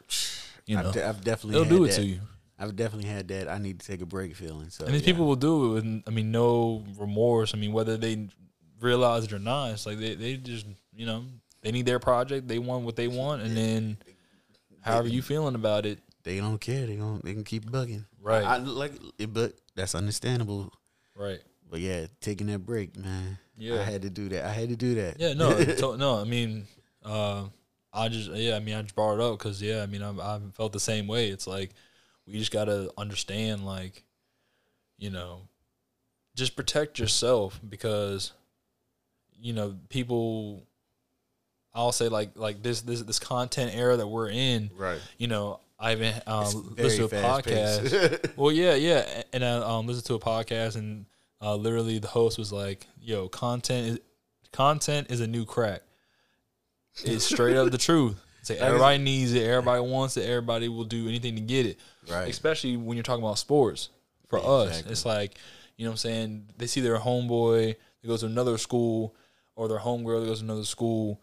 You 0.66 0.78
I've, 0.78 0.84
know, 0.84 0.92
de- 0.92 1.06
I've 1.08 1.22
definitely 1.24 1.60
had 1.60 1.68
do 1.68 1.84
it 1.84 1.88
that. 1.88 1.96
to 1.96 2.04
you. 2.04 2.20
I've 2.58 2.76
definitely 2.76 3.08
had 3.08 3.28
that. 3.28 3.48
I 3.48 3.58
need 3.58 3.80
to 3.80 3.86
take 3.86 4.00
a 4.02 4.06
break 4.06 4.34
feeling. 4.36 4.68
So 4.70 4.84
And 4.84 4.94
these 4.94 5.02
yeah. 5.02 5.06
people 5.06 5.26
will 5.26 5.36
do 5.36 5.64
it 5.64 5.74
with, 5.74 6.02
I 6.06 6.10
mean, 6.10 6.30
no 6.30 6.84
remorse. 6.98 7.54
I 7.54 7.58
mean, 7.58 7.72
whether 7.72 7.96
they 7.96 8.28
realize 8.80 9.24
it 9.24 9.32
or 9.32 9.38
not, 9.38 9.70
it's 9.72 9.86
like 9.86 9.98
they, 9.98 10.14
they 10.14 10.36
just, 10.36 10.66
you 10.94 11.06
know, 11.06 11.24
they 11.62 11.70
need 11.72 11.86
their 11.86 11.98
project. 12.00 12.48
They 12.48 12.58
want 12.58 12.84
what 12.84 12.96
they 12.96 13.06
want, 13.08 13.42
and 13.42 13.56
then 13.56 13.96
however 14.80 15.06
you 15.08 15.22
feeling 15.22 15.54
about 15.54 15.86
it, 15.86 16.00
they 16.24 16.38
don't 16.38 16.60
care. 16.60 16.86
They 16.86 16.96
don't. 16.96 17.24
They 17.24 17.32
can 17.32 17.44
keep 17.44 17.64
bugging. 17.70 18.04
Right. 18.20 18.44
I, 18.44 18.56
I 18.56 18.58
like 18.58 18.92
it, 19.18 19.32
but 19.32 19.54
that's 19.76 19.94
understandable. 19.94 20.72
right? 21.16 21.40
But 21.70 21.80
yeah, 21.80 22.06
taking 22.20 22.48
that 22.48 22.66
break, 22.66 22.96
man. 22.96 23.38
Yeah. 23.62 23.80
I 23.80 23.84
had 23.84 24.02
to 24.02 24.10
do 24.10 24.28
that. 24.30 24.44
I 24.44 24.52
had 24.52 24.68
to 24.70 24.76
do 24.76 24.96
that. 24.96 25.20
Yeah, 25.20 25.34
no, 25.34 25.56
to, 25.64 25.96
no. 25.96 26.18
I 26.18 26.24
mean, 26.24 26.66
uh, 27.04 27.44
I 27.92 28.08
just 28.08 28.30
yeah. 28.30 28.56
I 28.56 28.60
mean, 28.60 28.74
I 28.74 28.82
just 28.82 28.96
brought 28.96 29.14
it 29.14 29.20
up 29.20 29.38
because 29.38 29.62
yeah. 29.62 29.82
I 29.82 29.86
mean, 29.86 30.02
I've, 30.02 30.18
I've 30.18 30.54
felt 30.54 30.72
the 30.72 30.80
same 30.80 31.06
way. 31.06 31.28
It's 31.28 31.46
like 31.46 31.70
we 32.26 32.38
just 32.38 32.50
gotta 32.50 32.90
understand, 32.98 33.64
like, 33.64 34.02
you 34.98 35.10
know, 35.10 35.42
just 36.34 36.56
protect 36.56 36.98
yourself 36.98 37.60
because, 37.68 38.32
you 39.38 39.52
know, 39.52 39.76
people. 39.88 40.66
I'll 41.74 41.92
say 41.92 42.10
like 42.10 42.32
like 42.34 42.62
this 42.62 42.82
this 42.82 43.00
this 43.00 43.18
content 43.18 43.74
era 43.74 43.96
that 43.96 44.06
we're 44.06 44.28
in. 44.28 44.70
Right. 44.76 45.00
You 45.16 45.28
know, 45.28 45.60
I 45.78 45.92
even 45.92 46.08
It's 46.08 46.26
um, 46.26 46.74
very 46.76 46.88
listened 46.88 47.10
to 47.10 47.18
a 47.18 47.22
podcast. 47.22 48.30
Well, 48.36 48.52
yeah, 48.52 48.74
yeah, 48.74 49.22
and 49.32 49.42
I 49.42 49.52
um 49.56 49.86
listened 49.86 50.04
to 50.06 50.14
a 50.14 50.20
podcast, 50.20 50.76
and 50.76 51.06
uh, 51.42 51.56
literally 51.56 51.98
the 51.98 52.08
host 52.08 52.38
was 52.38 52.52
like, 52.52 52.86
"Yo, 53.00 53.28
content 53.28 53.86
is 53.88 53.98
content 54.52 55.10
is 55.10 55.20
a 55.20 55.26
new 55.26 55.44
crack. 55.44 55.82
It's 57.04 57.24
straight 57.24 57.56
up 57.56 57.70
the 57.70 57.78
truth. 57.90 58.16
It's 58.40 58.50
like 58.50 58.58
everybody 58.60 58.98
needs 58.98 59.32
it, 59.34 59.42
everybody 59.44 59.80
wants 59.82 60.16
it, 60.16 60.28
everybody 60.28 60.68
will 60.68 60.84
do 60.84 61.08
anything 61.08 61.34
to 61.36 61.40
get 61.40 61.64
it. 61.66 61.78
right. 62.10 62.28
Especially 62.28 62.76
when 62.76 62.96
you're 62.96 63.04
talking 63.04 63.22
about 63.24 63.38
sports. 63.38 63.88
For 64.28 64.38
Yeah, 64.38 64.44
us, 64.46 64.82
it's 64.86 65.04
like, 65.04 65.36
you 65.76 65.84
know, 65.84 65.90
what 65.90 65.94
I'm 65.94 65.98
saying 65.98 66.48
they 66.56 66.66
see 66.66 66.80
their 66.80 66.98
homeboy 66.98 67.76
that 68.00 68.08
goes 68.08 68.20
to 68.20 68.26
another 68.26 68.58
school, 68.58 69.14
or 69.54 69.68
their 69.68 69.78
homegirl 69.78 70.20
that 70.20 70.26
goes 70.26 70.38
to 70.38 70.44
another 70.44 70.64
school. 70.64 71.20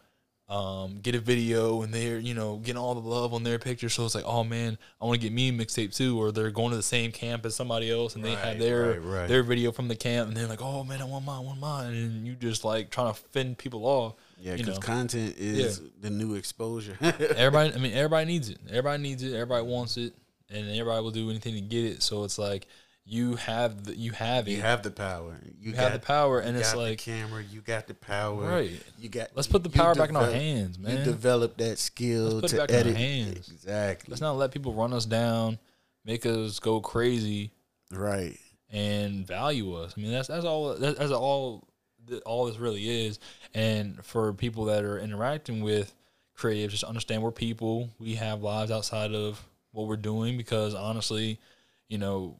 Um, 0.49 0.97
get 1.03 1.13
a 1.13 1.19
video 1.19 1.83
and 1.83 1.93
they're 1.93 2.17
you 2.17 2.33
know 2.33 2.57
getting 2.57 2.81
all 2.81 2.95
the 2.95 3.07
love 3.07 3.35
on 3.35 3.43
their 3.43 3.59
picture, 3.59 3.87
so 3.87 4.03
it's 4.05 4.15
like, 4.15 4.25
oh 4.25 4.43
man, 4.43 4.79
I 4.99 5.05
want 5.05 5.21
to 5.21 5.23
get 5.23 5.31
me 5.31 5.49
a 5.49 5.51
mixtape 5.51 5.95
too. 5.95 6.19
Or 6.19 6.31
they're 6.31 6.49
going 6.49 6.71
to 6.71 6.75
the 6.75 6.81
same 6.81 7.11
camp 7.11 7.45
as 7.45 7.55
somebody 7.55 7.91
else 7.91 8.15
and 8.15 8.25
they 8.25 8.31
have 8.31 8.57
their 8.57 8.93
right, 8.93 9.03
right. 9.03 9.27
their 9.27 9.43
video 9.43 9.71
from 9.71 9.87
the 9.87 9.95
camp, 9.95 10.27
and 10.27 10.35
they're 10.35 10.47
like, 10.47 10.61
oh 10.61 10.83
man, 10.83 11.03
I 11.03 11.05
want 11.05 11.23
mine, 11.23 11.37
I 11.37 11.41
want 11.41 11.59
mine, 11.59 11.93
and 11.93 12.25
you 12.25 12.33
just 12.33 12.65
like 12.65 12.89
trying 12.89 13.13
to 13.13 13.19
fend 13.19 13.59
people 13.59 13.85
off. 13.85 14.15
Yeah, 14.39 14.53
you 14.53 14.57
because 14.59 14.79
know. 14.79 14.85
content 14.87 15.35
is 15.37 15.81
the 16.01 16.09
new 16.09 16.33
exposure. 16.33 16.97
Everybody, 17.01 17.73
I 17.73 17.77
mean, 17.77 17.93
everybody 17.93 18.25
needs 18.25 18.49
it. 18.49 18.57
Everybody 18.69 19.03
needs 19.03 19.21
it. 19.21 19.33
Everybody 19.33 19.67
wants 19.67 19.97
it, 19.97 20.13
and 20.49 20.67
everybody 20.69 21.03
will 21.03 21.11
do 21.11 21.29
anything 21.29 21.53
to 21.55 21.61
get 21.61 21.85
it. 21.85 22.01
So 22.01 22.23
it's 22.23 22.39
like 22.39 22.65
you 23.11 23.35
have 23.37 23.85
the, 23.85 23.95
you 23.97 24.11
have 24.11 24.47
it. 24.47 24.51
you 24.51 24.61
have 24.61 24.83
the 24.83 24.91
power. 24.91 25.39
You, 25.59 25.71
You 25.71 25.75
have 25.77 25.93
the 25.93 25.99
power, 25.99 26.39
and 26.39 26.53
you 26.53 26.59
it's 26.59 26.73
got 26.73 26.79
like 26.79 26.97
the 26.99 27.11
camera. 27.11 27.43
You 27.43 27.61
got 27.61 27.87
the 27.87 27.95
power. 27.95 28.43
Right. 28.47 28.71
You 28.99 29.09
got. 29.09 29.29
let's 29.35 29.47
put 29.47 29.63
the 29.63 29.69
power 29.69 29.95
back 29.95 30.09
in 30.09 30.15
our 30.15 30.23
develop- 30.27 30.41
hands, 30.41 30.77
You 30.77 30.83
man. 30.87 31.05
develop 31.05 31.57
that 31.57 31.79
skill 31.79 32.25
Let's 32.39 32.41
put 32.41 32.53
it 32.53 32.55
to 32.55 32.57
back 32.61 32.69
in 32.69 32.75
our 32.75 32.79
edit. 32.81 32.95
hands. 32.97 33.49
Exactly. 33.49 34.11
Let's 34.11 34.21
not 34.21 34.33
let 34.37 34.51
people 34.51 34.73
run 34.73 34.93
us 34.93 35.05
down, 35.05 35.57
make 36.05 36.25
us 36.25 36.59
go 36.59 36.81
crazy, 36.81 37.51
Right. 37.91 38.37
and 38.71 39.25
value 39.25 39.73
us. 39.73 39.95
I 39.97 40.01
mean, 40.01 40.11
that's 40.11 40.27
that's 40.27 40.45
all. 40.45 40.75
That's, 40.75 40.99
that's 40.99 41.11
all. 41.11 41.67
that 42.07 42.21
All 42.23 42.45
this 42.45 42.57
really 42.57 43.07
is, 43.07 43.19
and 43.55 44.03
for 44.05 44.33
people 44.33 44.65
that 44.65 44.83
are 44.83 44.99
interacting 44.99 45.61
with 45.63 45.93
creatives, 46.37 46.69
just 46.69 46.83
understand 46.83 47.23
we're 47.23 47.31
people. 47.31 47.89
We 47.97 48.15
have 48.15 48.43
lives 48.43 48.69
outside 48.71 49.13
of 49.13 49.43
what 49.71 49.87
we're 49.87 49.97
doing 49.97 50.37
because 50.37 50.73
honestly, 50.75 51.39
you 51.89 51.97
know, 51.97 52.37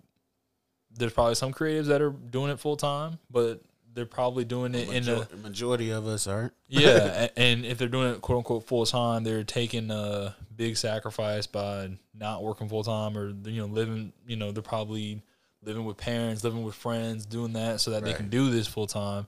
there's 0.96 1.14
probably 1.14 1.36
some 1.36 1.54
creatives 1.54 1.86
that 1.86 2.02
are 2.02 2.12
doing 2.12 2.52
it 2.52 2.60
full 2.60 2.78
time, 2.78 3.20
but 3.30 3.62
they're 3.94 4.06
probably 4.06 4.46
doing 4.46 4.76
it 4.76 4.88
in 4.90 5.08
a 5.10 5.20
Major- 5.20 5.28
majority 5.44 5.90
of 5.92 6.08
us 6.08 6.28
aren't. 6.28 6.54
yeah, 6.68 7.28
and 7.38 7.66
if 7.66 7.78
they're 7.78 7.88
doing 7.88 8.14
it 8.14 8.22
quote 8.22 8.40
unquote 8.40 8.66
full 8.66 8.86
time, 8.86 9.24
they're 9.24 9.44
taking 9.44 9.92
a 9.92 10.36
big 10.56 10.78
sacrifice 10.78 11.48
by 11.48 11.92
not 12.14 12.44
working 12.44 12.70
full 12.70 12.84
time 12.84 13.18
or 13.18 13.30
you 13.46 13.62
know 13.62 13.66
living. 13.66 14.14
You 14.28 14.36
know, 14.36 14.52
they're 14.52 14.64
probably 14.64 15.22
living 15.64 15.86
with 15.86 15.98
parents, 15.98 16.44
living 16.44 16.64
with 16.64 16.76
friends, 16.76 17.26
doing 17.26 17.54
that 17.54 17.82
so 17.82 17.92
that 17.92 18.04
they 18.04 18.14
can 18.14 18.30
do 18.30 18.50
this 18.50 18.68
full 18.68 18.88
time. 18.88 19.28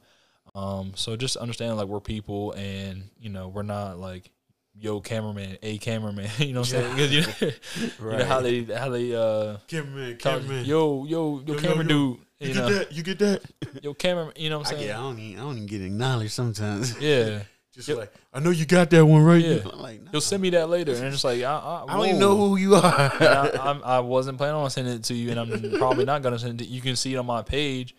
Um, 0.53 0.93
so 0.95 1.15
just 1.15 1.37
understand 1.37 1.77
like 1.77 1.87
we're 1.87 1.99
people, 1.99 2.51
and 2.53 3.09
you 3.19 3.29
know 3.29 3.47
we're 3.47 3.63
not 3.63 3.97
like 3.99 4.29
yo 4.77 4.99
cameraman, 5.01 5.57
a 5.61 5.77
cameraman. 5.77 6.29
You 6.39 6.53
know 6.53 6.61
what 6.61 6.73
I'm 6.73 6.95
saying? 6.95 6.97
'Cause 6.97 7.11
you, 7.11 7.21
know, 7.21 8.11
you 8.11 8.17
know 8.17 8.25
how 8.25 8.41
they 8.41 8.63
how 8.63 8.89
they 8.89 9.15
uh 9.15 9.57
Cameraman, 9.67 10.17
talk, 10.17 10.41
yo 10.65 11.05
yo 11.05 11.05
yo 11.05 11.39
Yo, 11.45 11.53
yo, 11.53 11.55
camera 11.55 11.83
yo. 11.83 11.87
dude, 11.89 12.17
you, 12.39 12.53
know 12.55 12.69
that? 12.69 12.91
You 12.91 13.03
get 13.03 13.19
that? 13.19 13.41
yo 13.83 13.93
camera, 13.93 14.31
you 14.35 14.49
know 14.49 14.59
what 14.59 14.67
I 14.67 14.71
I'm 14.71 14.77
saying? 14.77 14.87
get. 14.87 14.95
I 14.97 14.99
don't. 14.99 15.19
Even, 15.19 15.39
I 15.39 15.43
don't 15.43 15.55
even 15.57 15.67
get 15.67 15.81
acknowledged 15.81 16.31
sometimes. 16.31 16.97
Yeah. 17.01 17.41
Just 17.73 17.87
Yep. 17.87 17.97
like 17.99 18.13
I 18.33 18.39
know 18.41 18.49
you 18.49 18.65
got 18.65 18.89
that 18.89 19.05
one 19.05 19.23
right. 19.23 19.41
Yeah. 19.41 19.59
I'm 19.71 19.79
like, 19.79 20.01
You'll 20.11 20.21
send 20.21 20.41
me 20.41 20.49
that 20.49 20.67
later, 20.67 20.91
and 20.93 21.05
it's 21.05 21.23
like 21.23 21.41
I, 21.41 21.55
I, 21.55 21.83
I 21.87 21.95
don't 21.95 22.05
even 22.07 22.19
know 22.19 22.35
who 22.35 22.57
you 22.57 22.75
are. 22.75 22.83
I, 22.83 23.49
I'm, 23.61 23.81
I 23.83 23.99
wasn't 24.01 24.37
planning 24.37 24.55
on 24.55 24.69
sending 24.69 24.95
it 24.95 25.03
to 25.05 25.13
you, 25.13 25.31
and 25.31 25.39
I'm 25.39 25.73
probably 25.77 26.03
not 26.03 26.21
gonna 26.21 26.37
send 26.37 26.59
it. 26.61 26.67
You 26.67 26.81
can 26.81 26.97
see 26.97 27.13
it 27.13 27.17
on 27.17 27.25
my 27.25 27.41
page, 27.43 27.95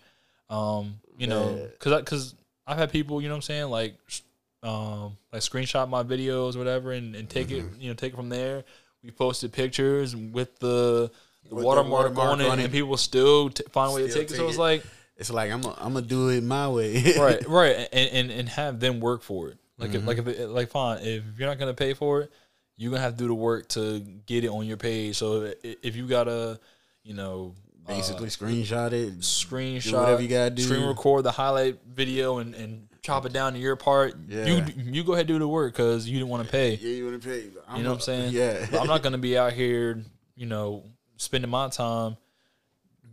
um, 0.50 0.96
you 1.16 1.26
know, 1.26 1.66
because 1.72 2.02
because 2.02 2.34
I've 2.66 2.76
had 2.76 2.92
people, 2.92 3.22
you 3.22 3.28
know, 3.28 3.34
what 3.34 3.38
I'm 3.38 3.42
saying 3.42 3.70
like, 3.70 3.94
s- 4.08 4.20
um, 4.62 5.16
like 5.32 5.42
screenshot 5.42 5.88
my 5.88 6.02
videos, 6.02 6.54
or 6.54 6.58
whatever, 6.58 6.92
and, 6.92 7.14
and 7.16 7.28
take 7.28 7.48
Mm-hmm. 7.48 7.74
it, 7.76 7.80
you 7.80 7.88
know, 7.90 7.94
take 7.94 8.12
it 8.12 8.16
from 8.16 8.28
there. 8.28 8.64
We 9.02 9.10
posted 9.10 9.52
pictures 9.52 10.14
with 10.14 10.58
the 10.60 11.10
the 11.48 11.54
With 11.56 11.62
the 11.62 11.66
watermark, 11.66 12.14
watermark 12.14 12.28
on 12.28 12.40
it, 12.40 12.46
on 12.48 12.58
it. 12.60 12.64
and 12.64 12.72
people 12.72 12.96
still 12.96 13.50
t- 13.50 13.64
find 13.72 13.90
a 13.90 13.94
way 13.94 14.06
to 14.06 14.12
take 14.12 14.30
it. 14.30 14.36
So 14.36 14.46
it's 14.48 14.58
like, 14.58 14.84
It's 15.16 15.30
like 15.30 15.50
I'm. 15.50 15.64
A, 15.64 15.70
I'm 15.80 15.94
gonna 15.94 16.02
do 16.06 16.28
it 16.28 16.42
my 16.44 16.68
way. 16.68 17.14
right, 17.18 17.44
right, 17.48 17.88
and, 17.92 18.10
and 18.10 18.30
and 18.30 18.48
have 18.50 18.78
them 18.78 19.00
work 19.00 19.22
for 19.22 19.48
it. 19.48 19.58
Like 19.78 19.90
Mm-hmm. 19.90 19.96
if, 19.98 20.06
like 20.06 20.18
if 20.18 20.26
it, 20.28 20.48
like 20.48 20.70
fine, 20.70 20.98
if 21.02 21.24
you're 21.36 21.48
not 21.48 21.58
gonna 21.58 21.74
pay 21.74 21.94
for 21.94 22.20
it, 22.22 22.32
you're 22.76 22.90
gonna 22.92 23.02
have 23.02 23.14
to 23.14 23.18
do 23.18 23.26
the 23.26 23.34
work 23.34 23.68
to 23.70 23.98
get 24.26 24.44
it 24.44 24.48
on 24.48 24.64
your 24.66 24.76
page. 24.76 25.16
So 25.16 25.46
i- 25.64 25.76
if 25.82 25.96
you 25.96 26.06
gotta, 26.06 26.60
you 27.02 27.14
know, 27.14 27.54
uh, 27.88 27.94
Basically, 27.96 28.28
screenshot 28.28 28.92
it. 28.92 29.18
screenshot, 29.18 29.98
whatever 29.98 30.22
you 30.22 30.28
gotta 30.28 30.50
do. 30.50 30.62
screen 30.62 30.86
record 30.86 31.24
the 31.24 31.32
highlight 31.32 31.80
video 31.84 32.38
and, 32.38 32.54
and 32.54 32.86
chop 33.02 33.26
it 33.26 33.32
down 33.32 33.52
to 33.52 33.58
your 33.58 33.76
part. 33.76 34.14
Yeah. 34.28 34.46
You 34.46 34.64
you 34.76 35.04
go 35.04 35.12
ahead 35.12 35.22
and 35.22 35.28
do 35.28 35.38
the 35.38 35.48
work 35.48 35.74
because 35.74 36.08
you 36.08 36.18
didn't 36.18 36.30
want 36.30 36.44
to 36.44 36.50
pay. 36.50 36.74
Yeah, 36.74 36.90
you 36.90 37.06
want 37.06 37.22
to 37.22 37.28
pay. 37.28 37.40
You 37.76 37.82
know 37.82 37.90
what 37.90 37.96
I'm 37.96 38.00
saying? 38.00 38.32
Yeah. 38.32 38.66
I'm 38.78 38.86
not 38.86 39.02
gonna 39.02 39.18
be 39.18 39.36
out 39.36 39.52
here, 39.52 40.02
you 40.36 40.46
know, 40.46 40.84
spending 41.16 41.50
my 41.50 41.68
time 41.68 42.16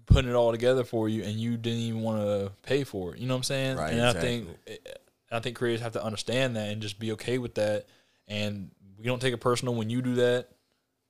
putting 0.06 0.30
it 0.30 0.34
all 0.34 0.52
together 0.52 0.84
for 0.84 1.08
you, 1.08 1.24
and 1.24 1.34
you 1.34 1.56
didn't 1.56 1.80
even 1.80 2.02
want 2.02 2.22
to 2.22 2.52
pay 2.64 2.84
for 2.84 3.14
it. 3.14 3.20
You 3.20 3.28
know 3.28 3.36
what 3.36 3.40
I'm 3.40 3.44
saying? 3.44 3.78
Right, 3.78 3.94
And 3.94 4.02
I 4.02 4.14
think 4.14 4.48
I 5.32 5.40
think 5.40 5.56
creators 5.56 5.82
have 5.82 5.94
to 5.94 6.04
understand 6.04 6.56
that 6.56 6.70
and 6.70 6.82
just 6.82 7.00
be 7.00 7.12
okay 7.14 7.38
with 7.38 7.56
that. 7.56 7.86
And 8.28 8.72
we 8.98 9.06
don't 9.06 9.22
take 9.22 9.34
it 9.34 9.38
personal 9.38 9.76
when 9.76 9.90
you 9.90 10.02
do 10.02 10.16
that 10.16 10.50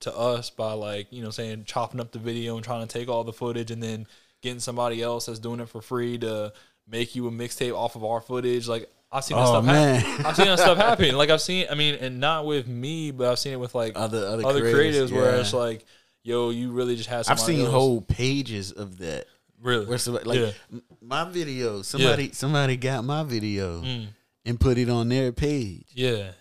to 0.01 0.15
us 0.15 0.49
by 0.49 0.71
like 0.73 1.07
you 1.11 1.21
know 1.21 1.29
saying 1.29 1.65
chopping 1.65 1.99
up 1.99 2.11
the 2.11 2.19
video 2.19 2.55
and 2.55 2.63
trying 2.63 2.85
to 2.85 2.99
take 2.99 3.09
all 3.09 3.23
the 3.23 3.33
footage 3.33 3.71
and 3.71 3.83
then 3.83 4.07
getting 4.41 4.59
somebody 4.59 5.01
else 5.01 5.25
that's 5.25 5.39
doing 5.39 5.59
it 5.59 5.67
for 5.67 5.81
free 5.81 6.17
to 6.17 6.53
make 6.89 7.15
you 7.15 7.27
a 7.27 7.31
mixtape 7.31 7.75
off 7.75 7.95
of 7.95 8.03
our 8.03 8.21
footage. 8.21 8.67
Like 8.67 8.89
I've 9.11 9.23
seen 9.23 9.37
that 9.37 9.43
Oh 9.47 9.61
stuff 9.61 9.65
happen. 9.65 10.25
I've 10.25 10.35
seen 10.35 10.45
that 10.47 10.59
stuff 10.59 10.77
happen. 10.77 11.15
Like 11.15 11.29
I've 11.29 11.41
seen, 11.41 11.67
I 11.69 11.75
mean, 11.75 11.95
and 11.95 12.19
not 12.19 12.45
with 12.45 12.67
me, 12.67 13.11
but 13.11 13.31
I've 13.31 13.39
seen 13.39 13.53
it 13.53 13.59
with 13.59 13.75
like 13.75 13.93
other 13.95 14.25
other, 14.25 14.45
other 14.45 14.61
creatives, 14.73 15.11
where 15.11 15.33
yeah. 15.33 15.41
it's 15.41 15.53
like, 15.53 15.85
yo, 16.23 16.49
you 16.49 16.71
really 16.71 16.95
just 16.95 17.09
had. 17.09 17.27
I've 17.27 17.39
seen 17.39 17.61
else. 17.61 17.71
whole 17.71 18.01
pages 18.01 18.71
of 18.71 18.97
that. 18.99 19.25
really, 19.61 19.85
Where 19.85 19.97
somebody, 19.97 20.25
like 20.25 20.39
Yeah. 20.39 20.79
my 21.01 21.23
video, 21.29 21.81
somebody 21.81 22.31
somebody 22.33 22.77
got 22.77 23.03
my 23.03 23.23
video 23.23 23.81
Mm. 23.81 24.07
and 24.45 24.59
put 24.59 24.77
it 24.77 24.89
on 24.89 25.09
their 25.09 25.31
page. 25.31 25.87
yeah, 25.93 26.31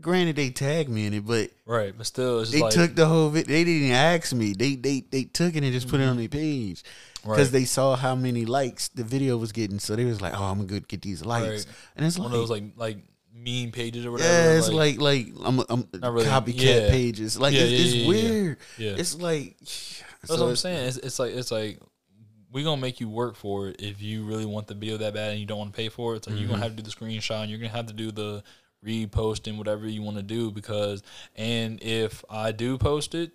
granted 0.00 0.36
they 0.36 0.50
tagged 0.50 0.88
me 0.88 1.06
in 1.06 1.14
it, 1.14 1.26
but 1.26 1.50
right, 1.66 1.94
but 1.96 2.06
still, 2.06 2.40
it's 2.40 2.50
they 2.50 2.60
like 2.62 2.72
took 2.72 2.94
the 2.94 3.06
whole 3.06 3.28
vid. 3.30 3.46
They 3.46 3.64
didn't 3.64 3.90
ask 3.92 4.32
me. 4.32 4.54
They 4.54 4.76
they 4.76 5.00
they 5.10 5.24
took 5.24 5.54
it 5.54 5.62
and 5.62 5.72
just 5.72 5.88
put 5.88 6.00
it 6.00 6.04
on 6.04 6.16
their 6.16 6.28
page 6.28 6.82
because 7.22 7.38
right. 7.48 7.52
they 7.60 7.64
saw 7.64 7.96
how 7.96 8.14
many 8.14 8.44
likes 8.44 8.88
the 8.88 9.04
video 9.04 9.36
was 9.36 9.52
getting. 9.52 9.78
So 9.78 9.96
they 9.96 10.04
was 10.04 10.20
like, 10.20 10.34
"Oh, 10.38 10.44
I'm 10.44 10.66
gonna 10.66 10.80
go 10.80 10.86
get 10.86 11.02
these 11.02 11.24
likes," 11.24 11.66
Right. 11.66 11.66
and 11.96 12.06
it's 12.06 12.18
one 12.18 12.30
like, 12.30 12.34
of 12.34 12.40
those 12.40 12.50
like 12.50 12.64
like 12.76 12.98
meme 13.34 13.72
pages 13.72 14.04
or 14.04 14.12
whatever. 14.12 14.30
yeah, 14.30 14.58
it's 14.58 14.68
like 14.68 15.00
like, 15.00 15.28
I'm, 15.42 15.60
I'm 15.68 15.88
Not 15.94 16.12
really- 16.12 16.26
copycat 16.26 16.60
yeah. 16.84 16.90
pages. 16.90 17.38
Like 17.38 17.54
Yeah, 17.54 17.60
it's, 17.62 17.94
yeah, 17.94 18.00
it's 18.00 18.08
weird. 18.08 18.56
yeah. 18.78 18.90
It's 18.98 19.14
like 19.20 19.56
That's 19.60 20.02
so 20.26 20.40
what 20.44 20.50
I'm 20.50 20.56
saying. 20.56 20.88
It's, 20.88 20.96
it's 20.98 21.18
like 21.18 21.32
it's 21.32 21.50
like 21.50 21.80
we're 22.52 22.64
gonna 22.64 22.80
make 22.80 23.00
you 23.00 23.08
work 23.08 23.34
for 23.36 23.68
it 23.68 23.76
if 23.80 24.02
you 24.02 24.24
really 24.24 24.44
want 24.44 24.66
the 24.66 24.74
video 24.74 24.98
that 24.98 25.14
bad 25.14 25.30
and 25.32 25.40
you 25.40 25.46
don't 25.46 25.58
want 25.58 25.72
to 25.72 25.76
pay 25.76 25.88
for 25.88 26.12
it. 26.14 26.18
It's 26.18 26.26
like 26.28 26.36
you're 26.36 26.44
Mm-hmm. 26.44 26.52
gonna 26.52 26.62
have 26.64 26.76
to 26.76 26.82
do 26.82 26.88
the 26.90 26.94
screenshot. 26.94 27.40
And 27.42 27.50
you're 27.50 27.58
gonna 27.58 27.70
have 27.70 27.86
to 27.86 27.94
do 27.94 28.12
the 28.12 28.42
repost 28.84 29.46
and 29.48 29.58
whatever 29.58 29.86
you 29.86 30.02
want 30.02 30.16
to 30.18 30.22
do 30.22 30.50
because 30.50 31.02
and 31.36 31.82
if 31.82 32.24
I 32.28 32.52
do 32.52 32.76
post 32.78 33.14
it, 33.14 33.32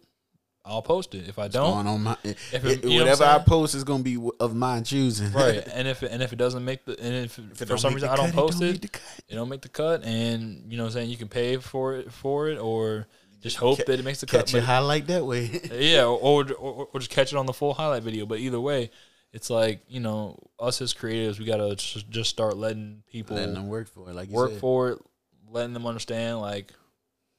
I'll 0.67 0.81
post 0.81 1.15
it. 1.15 1.27
If 1.29 1.39
I 1.39 1.47
don't, 1.47 1.87
on 1.87 2.03
my 2.03 2.17
If 2.23 2.53
it- 2.53 2.65
it- 2.65 2.83
you 2.83 2.99
what 2.99 3.07
I'm 3.07 3.07
whatever 3.19 3.23
I 3.25 3.39
post 3.43 3.73
is 3.73 3.83
gonna 3.83 4.03
be 4.03 4.17
of 4.39 4.53
my 4.55 4.81
choosing. 4.81 5.31
right? 5.31 5.65
And 5.73 5.87
if 5.87 6.03
it, 6.03 6.11
and 6.11 6.21
if 6.21 6.33
it 6.33 6.35
doesn't 6.35 6.63
make 6.65 6.85
the 6.85 6.99
and 6.99 7.25
if, 7.25 7.39
If 7.61 7.67
for 7.67 7.77
some 7.77 7.93
reason 7.93 8.07
the 8.07 8.13
I 8.13 8.17
don't 8.17 8.27
cut, 8.31 8.35
post 8.35 8.59
don't 8.59 8.69
it, 8.75 8.81
the 8.81 8.87
cut. 8.89 9.01
it 9.29 9.35
don't 9.35 9.49
make 9.49 9.61
the 9.61 9.69
cut, 9.69 10.03
and 10.03 10.69
you 10.69 10.77
know 10.77 10.83
what 10.83 10.89
I'm 10.89 10.93
saying 10.93 11.09
you 11.09 11.17
can 11.17 11.29
pay 11.29 11.57
for 11.57 11.95
it 11.95 12.11
for 12.11 12.49
it 12.49 12.57
or 12.57 13.07
just 13.41 13.57
hope 13.57 13.77
that 13.77 13.99
it 13.99 14.03
makes 14.03 14.19
the 14.19 14.25
cut. 14.25 14.41
Catch 14.47 14.53
but- 14.53 14.63
highlight 14.63 15.07
that 15.07 15.25
way. 15.25 15.61
yeah, 15.73 16.03
or, 16.05 16.51
or 16.53 16.89
or 16.93 16.99
just 16.99 17.11
catch 17.11 17.31
it 17.31 17.37
on 17.37 17.45
the 17.45 17.53
full 17.53 17.73
highlight 17.73 18.03
video. 18.03 18.25
But 18.25 18.39
either 18.39 18.59
way, 18.59 18.91
it's 19.31 19.49
like 19.49 19.81
you 19.87 19.99
know 19.99 20.37
us 20.59 20.81
as 20.81 20.93
creatives, 20.93 21.39
we 21.39 21.45
gotta 21.45 21.75
just, 21.75 22.09
just 22.09 22.29
start 22.29 22.57
letting 22.57 23.03
people 23.11 23.35
Letting 23.37 23.53
them 23.53 23.67
work 23.67 23.87
for 23.89 24.09
it, 24.09 24.15
like 24.15 24.29
you 24.29 24.35
work 24.35 24.53
for 24.59 24.89
it, 24.89 24.99
letting 25.49 25.73
them 25.73 25.85
understand 25.85 26.41
like 26.41 26.73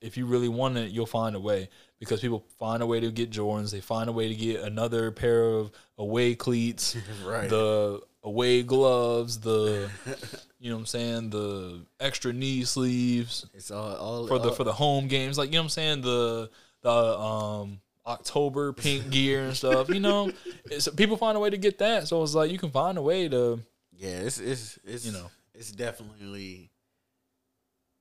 if 0.01 0.17
you 0.17 0.27
really 0.27 0.49
want 0.49 0.77
it, 0.79 0.93
you'll 0.93 1.07
find 1.07 1.35
a 1.35 1.41
way 1.41 1.69
because 1.99 2.21
people 2.21 2.45
find 2.59 2.83
a 2.83 2.87
way 2.87 3.01
to 3.01 3.11
get 3.11 3.31
Jordans. 3.31 3.71
They 3.73 3.81
find 3.81 4.09
a 4.09 4.13
way 4.13 4.29
to 4.29 4.35
get 4.35 4.63
another 4.63 5.11
pair 5.11 5.43
of 5.45 5.71
away 5.97 6.35
cleats, 6.35 6.97
right. 7.25 7.49
the 7.49 8.01
away 8.23 8.63
gloves, 8.63 9.41
the 9.41 9.91
you 10.59 10.71
know 10.71 10.77
what 10.77 10.81
I'm 10.81 10.87
saying, 10.87 11.31
the 11.31 11.81
extra 12.01 12.33
knee 12.33 12.65
sleeves 12.65 13.47
it's 13.55 13.71
all 13.71 13.95
all 13.97 14.27
for 14.27 14.39
the 14.39 14.49
all- 14.49 14.55
for 14.55 14.65
the 14.65 14.73
home 14.73 15.09
games. 15.09 15.39
Like 15.39 15.49
you 15.49 15.55
know 15.55 15.61
what 15.61 15.65
I'm 15.65 15.71
saying, 15.71 16.01
the 16.03 16.51
the 16.83 16.91
um 16.91 17.81
October 18.07 18.73
pink 18.73 19.11
gear 19.11 19.45
and 19.47 19.57
stuff. 19.57 19.89
You 19.91 20.01
know, 20.01 20.33
it's, 20.71 20.89
people 20.89 21.17
find 21.17 21.37
a 21.37 21.41
way 21.41 21.51
to 21.51 21.59
get 21.59 21.79
that. 21.79 22.09
So 22.09 22.23
it's 22.23 22.35
like 22.35 22.51
you 22.51 22.59
can 22.59 22.71
find 22.71 22.97
a 22.99 23.03
way 23.03 23.29
to 23.29 23.61
yeah. 23.97 24.21
It's 24.21 24.39
it's 24.39 24.79
it's 24.85 25.05
You 25.05 25.13
know. 25.13 25.31
it's 25.55 25.71
definitely 25.73 26.71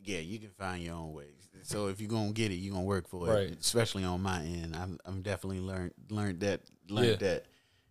yeah. 0.07 0.19
You 0.19 0.39
can 0.39 0.49
find 0.49 0.83
your 0.83 0.95
own 0.95 1.13
ways. 1.13 1.33
So 1.63 1.87
if 1.87 1.99
you're 1.99 2.09
gonna 2.09 2.31
get 2.31 2.51
it, 2.51 2.55
you're 2.55 2.73
gonna 2.73 2.85
work 2.85 3.07
for 3.07 3.27
it. 3.29 3.33
Right. 3.33 3.57
Especially 3.59 4.03
on 4.03 4.21
my 4.21 4.41
end, 4.41 4.75
I'm 4.75 4.99
I'm 5.05 5.21
definitely 5.21 5.59
learned 5.59 5.91
learned 6.09 6.39
that 6.41 6.61
learned 6.89 7.09
Yeah. 7.09 7.15
that 7.33 7.45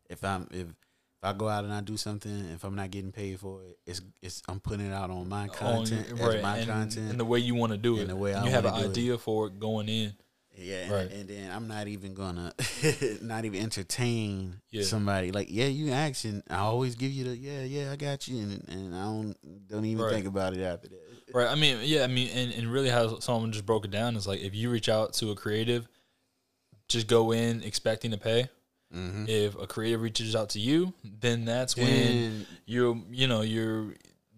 if 0.08 0.24
I'm 0.24 0.48
if 0.52 0.68
if 0.68 1.24
I 1.24 1.32
go 1.32 1.48
out 1.48 1.64
and 1.64 1.72
I 1.72 1.80
do 1.80 1.96
something, 1.96 2.50
if 2.54 2.62
I'm 2.64 2.74
not 2.76 2.90
getting 2.90 3.10
paid 3.12 3.40
for 3.40 3.64
it, 3.64 3.78
it's 3.86 4.00
it's 4.22 4.42
I'm 4.48 4.60
putting 4.60 4.86
it 4.86 4.92
out 4.92 5.10
on 5.10 5.28
my 5.28 5.48
content 5.48 6.06
on, 6.12 6.18
as 6.20 6.34
right 6.34 6.42
my 6.42 6.58
and, 6.58 6.66
content. 6.68 7.10
and 7.10 7.18
the 7.20 7.24
way 7.24 7.38
you 7.40 7.54
want 7.54 7.72
to 7.72 7.78
do 7.78 7.94
and 7.94 8.02
it. 8.04 8.08
the 8.08 8.16
way 8.16 8.34
I 8.34 8.44
you 8.44 8.50
have 8.50 8.64
an 8.64 8.72
wanna 8.72 8.86
it. 8.86 8.90
idea 8.90 9.18
for 9.18 9.48
it 9.48 9.58
going 9.58 9.88
in. 9.88 10.14
Yeah, 10.58 10.76
and, 10.84 10.90
Right. 10.92 11.10
and 11.12 11.28
then 11.28 11.50
I'm 11.50 11.68
not 11.68 11.86
even 11.88 12.14
gonna 12.14 12.52
not 13.22 13.44
even 13.44 13.60
entertain 13.62 14.60
Yeah. 14.70 14.84
somebody 14.84 15.30
like 15.32 15.48
yeah 15.50 15.66
you 15.66 15.92
action. 15.92 16.42
I 16.48 16.56
always 16.58 16.94
give 16.94 17.10
you 17.12 17.24
the 17.24 17.36
yeah 17.36 17.62
yeah 17.62 17.92
I 17.92 17.96
got 17.96 18.26
you 18.28 18.38
and, 18.38 18.68
and 18.68 18.94
I 18.94 19.04
don't 19.04 19.68
don't 19.68 19.84
even 19.84 20.02
Right. 20.04 20.12
think 20.14 20.26
about 20.26 20.56
it 20.56 20.62
after 20.62 20.88
that. 20.88 21.00
Right. 21.34 21.48
I 21.48 21.54
mean, 21.56 21.78
yeah. 21.82 22.04
I 22.04 22.06
mean, 22.06 22.28
and, 22.34 22.52
and 22.52 22.72
really 22.72 22.88
how 22.88 23.18
someone 23.18 23.52
just 23.52 23.66
broke 23.66 23.84
it 23.84 23.90
down 23.90 24.16
is 24.16 24.26
like 24.26 24.40
if 24.40 24.54
you 24.54 24.70
reach 24.70 24.88
out 24.88 25.12
to 25.14 25.30
a 25.32 25.34
creative, 25.34 25.86
just 26.88 27.06
go 27.08 27.32
in 27.32 27.62
expecting 27.62 28.12
to 28.12 28.18
pay. 28.18 28.48
Mm-hmm. 28.94 29.24
If 29.28 29.58
a 29.58 29.66
creative 29.66 30.00
reaches 30.00 30.36
out 30.36 30.50
to 30.50 30.60
you, 30.60 30.94
then 31.04 31.44
that's 31.44 31.76
when 31.76 32.46
you're 32.64 32.96
you 33.10 33.26
know 33.26 33.42
you're 33.42 33.94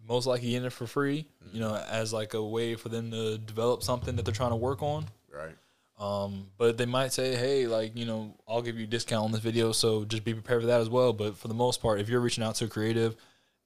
most 0.08 0.26
likely 0.26 0.54
in 0.54 0.64
it 0.64 0.72
for 0.72 0.86
free 0.86 1.26
you 1.52 1.60
know 1.60 1.76
as 1.90 2.14
like 2.14 2.32
a 2.32 2.42
way 2.42 2.74
for 2.74 2.88
them 2.88 3.10
to 3.10 3.36
develop 3.36 3.82
something 3.82 4.16
that 4.16 4.24
they're 4.24 4.32
trying 4.32 4.48
to 4.52 4.56
work 4.56 4.82
on 4.82 5.04
right 5.30 5.54
um 5.98 6.46
but 6.56 6.78
they 6.78 6.86
might 6.86 7.12
say 7.12 7.34
hey 7.34 7.66
like 7.66 7.96
you 7.96 8.04
know 8.04 8.34
i'll 8.46 8.62
give 8.62 8.76
you 8.78 8.84
a 8.84 8.88
discount 8.88 9.24
on 9.24 9.32
this 9.32 9.40
video 9.40 9.72
so 9.72 10.04
just 10.04 10.24
be 10.24 10.32
prepared 10.32 10.60
for 10.62 10.66
that 10.66 10.80
as 10.80 10.88
well 10.88 11.12
but 11.12 11.36
for 11.36 11.48
the 11.48 11.54
most 11.54 11.82
part 11.82 12.00
if 12.00 12.08
you're 12.08 12.20
reaching 12.20 12.44
out 12.44 12.54
to 12.54 12.64
a 12.66 12.68
creative 12.68 13.16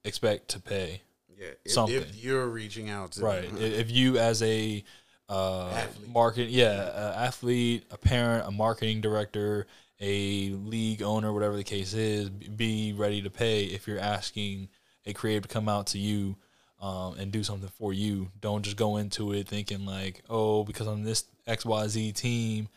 expect 0.03 0.47
to 0.47 0.59
pay 0.59 1.01
yeah 1.37 1.47
if, 1.63 1.71
Something. 1.71 1.97
if 1.97 2.23
you're 2.23 2.47
reaching 2.47 2.89
out 2.89 3.11
to 3.13 3.21
right 3.21 3.49
them. 3.49 3.61
If 3.61 3.91
you 3.91 4.17
as 4.17 4.41
a 4.41 4.83
uh 5.29 5.69
Athlete. 5.69 6.09
market 6.09 6.49
yeah 6.49 6.89
a 6.93 7.15
athlete 7.25 7.85
a 7.91 7.97
parent 7.97 8.47
a 8.47 8.51
marketing 8.51 8.99
director 9.01 9.67
a 10.01 10.49
league 10.49 11.01
owner 11.01 11.31
whatever 11.31 11.55
the 11.55 11.63
case 11.63 11.93
is 11.93 12.29
be 12.29 12.93
ready 12.93 13.21
to 13.21 13.29
pay 13.29 13.65
if 13.65 13.87
you're 13.87 13.99
asking 13.99 14.67
a 15.05 15.13
creative 15.13 15.43
to 15.43 15.49
come 15.49 15.69
out 15.69 15.87
to 15.87 15.99
you 15.99 16.35
um, 16.81 17.15
and 17.17 17.31
do 17.31 17.43
something 17.43 17.69
for 17.77 17.93
you 17.93 18.29
don't 18.41 18.63
just 18.63 18.75
go 18.75 18.97
into 18.97 19.31
it 19.31 19.47
thinking 19.47 19.85
like 19.85 20.21
oh 20.29 20.63
because 20.65 20.87
i'm 20.87 21.03
this 21.03 21.23
xyz 21.47 22.13
team 22.13 22.67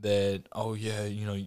that 0.00 0.42
oh 0.52 0.74
yeah 0.74 1.04
you 1.04 1.26
know 1.26 1.38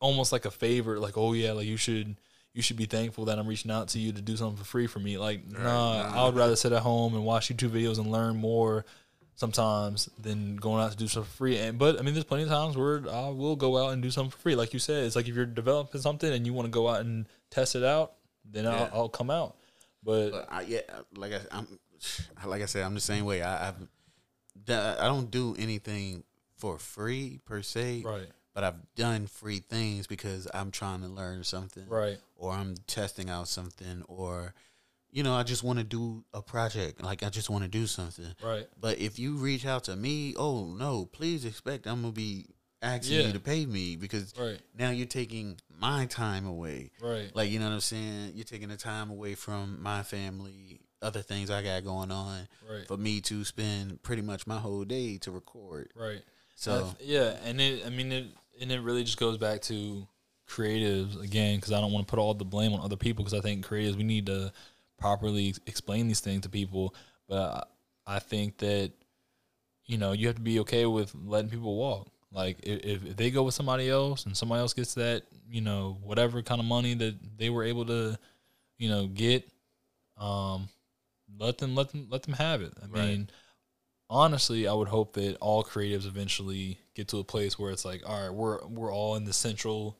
almost 0.00 0.32
like 0.32 0.44
a 0.44 0.50
favor 0.50 0.98
like 0.98 1.16
oh 1.16 1.32
yeah 1.32 1.52
like 1.52 1.66
you 1.66 1.76
should 1.76 2.16
you 2.52 2.62
should 2.62 2.76
be 2.76 2.86
thankful 2.86 3.26
that 3.26 3.38
i'm 3.38 3.46
reaching 3.46 3.70
out 3.70 3.88
to 3.88 3.98
you 3.98 4.12
to 4.12 4.20
do 4.20 4.36
something 4.36 4.56
for 4.56 4.64
free 4.64 4.86
for 4.86 4.98
me 4.98 5.18
like 5.18 5.46
nah, 5.50 6.02
nah. 6.02 6.20
i 6.22 6.24
would 6.24 6.34
rather 6.34 6.56
sit 6.56 6.72
at 6.72 6.82
home 6.82 7.14
and 7.14 7.24
watch 7.24 7.48
youtube 7.48 7.70
videos 7.70 7.98
and 7.98 8.10
learn 8.10 8.36
more 8.36 8.84
sometimes 9.34 10.10
than 10.18 10.56
going 10.56 10.82
out 10.82 10.90
to 10.90 10.96
do 10.96 11.06
something 11.06 11.30
for 11.30 11.36
free 11.36 11.58
and 11.58 11.78
but 11.78 11.98
i 11.98 12.02
mean 12.02 12.12
there's 12.12 12.24
plenty 12.24 12.42
of 12.42 12.48
times 12.48 12.76
where 12.76 13.02
i 13.10 13.28
will 13.28 13.56
go 13.56 13.82
out 13.82 13.92
and 13.92 14.02
do 14.02 14.10
something 14.10 14.30
for 14.30 14.38
free 14.38 14.54
like 14.54 14.72
you 14.72 14.78
said 14.78 15.04
it's 15.04 15.16
like 15.16 15.28
if 15.28 15.34
you're 15.34 15.46
developing 15.46 16.00
something 16.00 16.32
and 16.32 16.46
you 16.46 16.52
want 16.52 16.66
to 16.66 16.70
go 16.70 16.88
out 16.88 17.00
and 17.00 17.26
test 17.50 17.74
it 17.74 17.84
out 17.84 18.12
then 18.44 18.64
Yeah. 18.64 18.88
I'll, 18.92 19.02
I'll 19.02 19.08
come 19.08 19.30
out 19.30 19.56
but 20.02 20.46
I, 20.50 20.62
yeah, 20.62 20.80
like 21.16 21.32
I, 21.32 21.40
I'm, 21.50 21.66
like 22.46 22.62
I 22.62 22.66
said, 22.66 22.84
I'm 22.84 22.94
the 22.94 23.00
same 23.00 23.24
way. 23.24 23.42
I, 23.42 23.68
I've, 23.68 23.74
done- 24.70 24.98
I 24.98 25.06
don't 25.06 25.30
do 25.30 25.54
anything 25.58 26.24
for 26.56 26.78
free 26.78 27.40
per 27.44 27.62
se, 27.62 28.02
right 28.04 28.28
but 28.52 28.64
I've 28.64 28.94
done 28.96 29.26
free 29.28 29.60
things 29.60 30.06
because 30.08 30.48
I'm 30.52 30.70
trying 30.72 31.00
to 31.02 31.08
learn 31.08 31.44
something, 31.44 31.86
right 31.88 32.18
or 32.36 32.52
I'm 32.52 32.74
testing 32.86 33.30
out 33.30 33.48
something, 33.48 34.02
or 34.08 34.54
you 35.12 35.22
know, 35.24 35.34
I 35.34 35.42
just 35.42 35.62
want 35.64 35.78
to 35.78 35.84
do 35.84 36.24
a 36.32 36.40
project. 36.42 37.02
Like 37.02 37.22
I 37.22 37.30
just 37.30 37.50
want 37.50 37.64
to 37.64 37.68
do 37.68 37.86
something. 37.86 38.32
right 38.42 38.68
But 38.80 38.98
if 38.98 39.18
you 39.18 39.36
reach 39.36 39.64
out 39.66 39.84
to 39.84 39.96
me, 39.96 40.34
oh 40.36 40.66
no, 40.66 41.06
please 41.06 41.44
expect 41.44 41.86
I'm 41.86 42.02
gonna 42.02 42.12
be 42.12 42.46
asking 42.82 43.16
Yeah. 43.18 43.26
you 43.26 43.32
to 43.34 43.40
pay 43.40 43.66
me 43.66 43.96
because 43.96 44.32
right 44.38 44.60
now 44.78 44.90
you're 44.90 45.06
taking 45.06 45.58
my 45.78 46.06
time 46.06 46.46
away. 46.46 46.90
right 47.00 47.30
Like 47.34 47.50
you 47.50 47.58
know 47.58 47.66
what 47.68 47.74
I'm 47.74 47.80
saying? 47.80 48.32
You're 48.34 48.44
taking 48.44 48.68
the 48.68 48.76
time 48.76 49.10
away 49.10 49.34
from 49.34 49.82
my 49.82 50.02
family, 50.02 50.80
other 51.02 51.22
things 51.22 51.50
I 51.50 51.62
got 51.62 51.84
going 51.84 52.10
on 52.10 52.48
right 52.70 52.86
for 52.86 52.96
me 52.96 53.20
to 53.22 53.44
spend 53.44 54.02
pretty 54.02 54.22
much 54.22 54.46
my 54.46 54.58
whole 54.58 54.84
day 54.84 55.18
to 55.18 55.30
record. 55.30 55.90
right 55.94 56.22
So 56.56 56.94
yeah, 57.00 57.36
and 57.44 57.60
it, 57.60 57.86
I 57.86 57.90
mean, 57.90 58.12
it, 58.12 58.26
and 58.60 58.70
it 58.70 58.80
really 58.80 59.02
just 59.02 59.18
goes 59.18 59.38
back 59.38 59.62
to 59.62 60.06
creatives 60.48 61.18
again, 61.22 61.56
because 61.56 61.72
I 61.72 61.80
don't 61.80 61.92
want 61.92 62.06
to 62.06 62.10
put 62.10 62.18
all 62.18 62.34
the 62.34 62.44
blame 62.44 62.74
on 62.74 62.80
other 62.80 62.96
people, 62.96 63.24
because 63.24 63.38
I 63.38 63.42
think 63.42 63.66
creatives 63.66 63.96
we 63.96 64.02
need 64.02 64.26
to 64.26 64.52
properly 64.98 65.54
explain 65.66 66.08
these 66.08 66.20
things 66.20 66.42
to 66.42 66.48
people. 66.48 66.94
But 67.28 67.68
I, 68.06 68.16
I 68.16 68.18
think 68.18 68.58
that 68.58 68.92
you 69.86 69.96
know 69.96 70.12
you 70.12 70.26
have 70.26 70.36
to 70.36 70.42
be 70.42 70.60
okay 70.60 70.84
with 70.84 71.14
letting 71.14 71.50
people 71.50 71.76
walk. 71.76 72.08
Like 72.32 72.58
if, 72.62 72.84
if 72.84 73.06
if 73.06 73.16
they 73.16 73.30
go 73.30 73.42
with 73.42 73.54
somebody 73.54 73.88
else 73.88 74.26
and 74.26 74.36
somebody 74.36 74.60
else 74.60 74.74
gets 74.74 74.94
that, 74.94 75.22
you 75.50 75.62
know, 75.62 75.98
whatever 76.02 76.42
kind 76.42 76.60
of 76.60 76.66
money 76.66 76.94
that 76.94 77.14
they 77.38 77.50
were 77.50 77.64
able 77.64 77.86
to, 77.86 78.18
you 78.78 78.88
know, 78.88 79.06
get, 79.06 79.48
um, 80.18 80.68
let 81.38 81.58
them 81.58 81.74
let 81.74 81.90
them 81.90 82.06
let 82.10 82.22
them 82.24 82.34
have 82.34 82.62
it. 82.62 82.72
I 82.82 82.86
Right. 82.86 83.08
mean, 83.08 83.30
honestly, 84.08 84.66
I 84.66 84.72
would 84.72 84.88
hope 84.88 85.12
that 85.14 85.36
all 85.40 85.62
creatives 85.62 86.06
eventually 86.06 86.78
get 86.94 87.08
to 87.08 87.18
a 87.18 87.24
place 87.24 87.58
where 87.58 87.70
it's 87.70 87.84
like, 87.84 88.02
all 88.08 88.20
right, 88.22 88.34
we're 88.34 88.64
we're 88.66 88.92
all 88.92 89.16
in 89.16 89.24
the 89.24 89.32
central, 89.32 89.96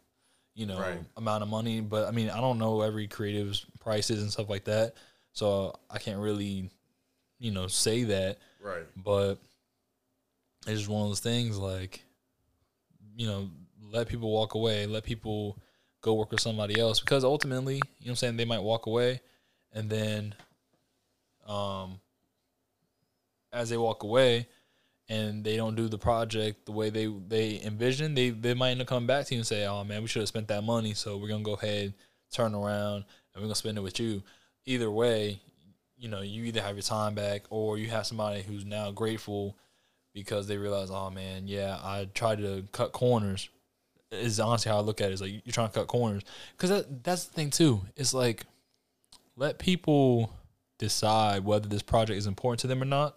you 0.54 0.66
know, 0.66 0.78
Right. 0.80 0.98
amount 1.16 1.42
of 1.42 1.48
money. 1.48 1.80
But 1.80 2.08
I 2.08 2.10
mean, 2.10 2.30
I 2.30 2.40
don't 2.40 2.58
know 2.58 2.80
every 2.82 3.06
creative's 3.06 3.64
prices 3.80 4.22
and 4.22 4.30
stuff 4.32 4.48
like 4.48 4.64
that, 4.64 4.94
so 5.32 5.74
I 5.90 5.98
can't 5.98 6.18
really, 6.20 6.70
you 7.38 7.50
know, 7.50 7.66
say 7.66 8.04
that. 8.04 8.38
right, 8.60 8.84
But 8.96 9.38
it's 10.66 10.78
just 10.80 10.88
one 10.90 11.02
of 11.02 11.08
those 11.08 11.20
things 11.20 11.56
like, 11.58 12.02
you 13.16 13.26
know, 13.26 13.48
let 13.82 14.08
people 14.08 14.30
walk 14.30 14.54
away, 14.54 14.86
let 14.86 15.04
people 15.04 15.58
go 16.02 16.14
work 16.14 16.30
with 16.30 16.40
somebody 16.40 16.78
else 16.80 17.00
because 17.00 17.24
ultimately, 17.24 17.74
you 17.76 17.80
know 17.80 17.84
what 18.00 18.08
I'm 18.10 18.16
saying, 18.16 18.36
they 18.36 18.44
might 18.44 18.62
walk 18.62 18.86
away 18.86 19.20
and 19.72 19.88
then 19.90 20.34
um 21.46 22.00
as 23.52 23.70
they 23.70 23.76
walk 23.76 24.02
away 24.02 24.46
and 25.10 25.42
they 25.42 25.56
don't 25.56 25.74
do 25.74 25.88
the 25.88 25.98
project 25.98 26.66
the 26.66 26.72
way 26.72 26.88
they 26.88 27.06
they 27.06 27.60
envision, 27.62 28.14
they 28.14 28.30
they 28.30 28.54
might 28.54 28.70
end 28.70 28.80
up 28.80 28.86
coming 28.86 29.08
back 29.08 29.26
to 29.26 29.34
you 29.34 29.40
and 29.40 29.46
say, 29.46 29.66
"Oh 29.66 29.82
man, 29.84 30.02
we 30.02 30.08
should 30.08 30.20
have 30.20 30.28
spent 30.28 30.48
that 30.48 30.62
money, 30.62 30.94
so 30.94 31.16
we're 31.16 31.28
to 31.28 31.42
go 31.42 31.54
ahead, 31.54 31.94
turn 32.32 32.54
around, 32.54 33.04
and 33.34 33.42
we're 33.42 33.48
to 33.48 33.54
spend 33.54 33.76
it 33.76 33.82
with 33.82 33.98
you." 33.98 34.22
Either 34.66 34.90
way, 34.90 35.40
you 35.98 36.08
know, 36.08 36.20
you 36.20 36.44
either 36.44 36.62
have 36.62 36.76
your 36.76 36.82
time 36.82 37.14
back 37.14 37.42
or 37.50 37.76
you 37.76 37.88
have 37.88 38.06
somebody 38.06 38.42
who's 38.42 38.64
now 38.64 38.92
grateful 38.92 39.56
because 40.14 40.46
they 40.46 40.56
realize, 40.56 40.90
oh 40.90 41.10
man, 41.10 41.48
yeah, 41.48 41.78
I 41.82 42.08
tried 42.14 42.38
to 42.38 42.64
cut 42.72 42.92
corners. 42.92 43.48
Is 44.12 44.40
honestly 44.40 44.70
how 44.70 44.78
I 44.78 44.80
look 44.80 45.00
at 45.00 45.10
it. 45.10 45.14
Is 45.14 45.20
like 45.20 45.32
you're 45.44 45.52
trying 45.52 45.68
to 45.68 45.74
cut 45.74 45.86
corners 45.86 46.22
because 46.56 46.70
that, 46.70 47.04
that's 47.04 47.24
the 47.24 47.34
thing 47.34 47.50
too. 47.50 47.82
It's 47.96 48.14
like 48.14 48.44
let 49.36 49.58
people 49.58 50.32
decide 50.80 51.44
whether 51.44 51.68
this 51.68 51.82
project 51.82 52.16
is 52.16 52.26
important 52.26 52.60
to 52.60 52.66
them 52.66 52.82
or 52.82 52.86
not. 52.86 53.16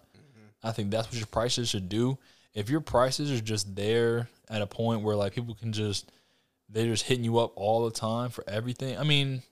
I 0.62 0.70
think 0.70 0.90
that's 0.90 1.08
what 1.08 1.16
your 1.16 1.26
prices 1.26 1.68
should 1.68 1.88
do. 1.88 2.18
If 2.54 2.70
your 2.70 2.80
prices 2.80 3.32
are 3.32 3.42
just 3.42 3.74
there 3.74 4.28
at 4.48 4.62
a 4.62 4.66
point 4.66 5.02
where 5.02 5.16
like 5.16 5.34
people 5.34 5.54
can 5.54 5.72
just 5.72 6.12
they're 6.68 6.86
just 6.86 7.04
hitting 7.04 7.24
you 7.24 7.38
up 7.38 7.52
all 7.56 7.84
the 7.84 7.90
time 7.90 8.30
for 8.30 8.44
everything. 8.48 8.96
I 8.98 9.02
mean, 9.02 9.42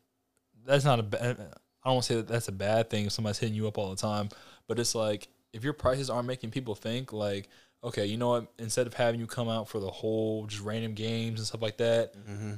that's 0.65 0.85
not 0.85 1.01
a 1.01 1.03
bad. 1.03 1.37
I 1.85 1.89
don't 1.89 1.95
want 1.95 2.05
to 2.05 2.13
say 2.13 2.17
that 2.17 2.29
that's 2.29 2.49
a 2.49 2.53
bad 2.53 2.91
thing 2.91 3.07
if 3.07 3.13
somebody's 3.13 3.39
hitting 3.39 3.57
you 3.57 3.67
up 3.67 3.77
all 3.77 3.91
the 3.91 3.97
time, 3.97 4.29
but 4.69 4.79
it's 4.79 4.95
like 4.95 5.29
if 5.53 5.65
your 5.65 5.73
prices 5.73 6.09
aren't 6.09 6.29
making 6.29 6.51
people 6.51 6.75
think 6.75 7.13
like, 7.13 7.49
okay, 7.83 8.07
you 8.07 8.17
know 8.17 8.29
what? 8.29 8.53
Instead 8.59 8.87
of 8.87 8.95
having 8.95 9.21
you 9.21 9.27
come 9.27 9.49
out 9.49 9.69
for 9.69 9.81
the 9.81 9.91
whole 9.91 10.47
just 10.47 10.63
random 10.63 10.95
games 10.95 11.41
and 11.41 11.47
stuff 11.47 11.63
like 11.63 11.79
that, 11.79 12.15
Mm-hmm. 12.15 12.53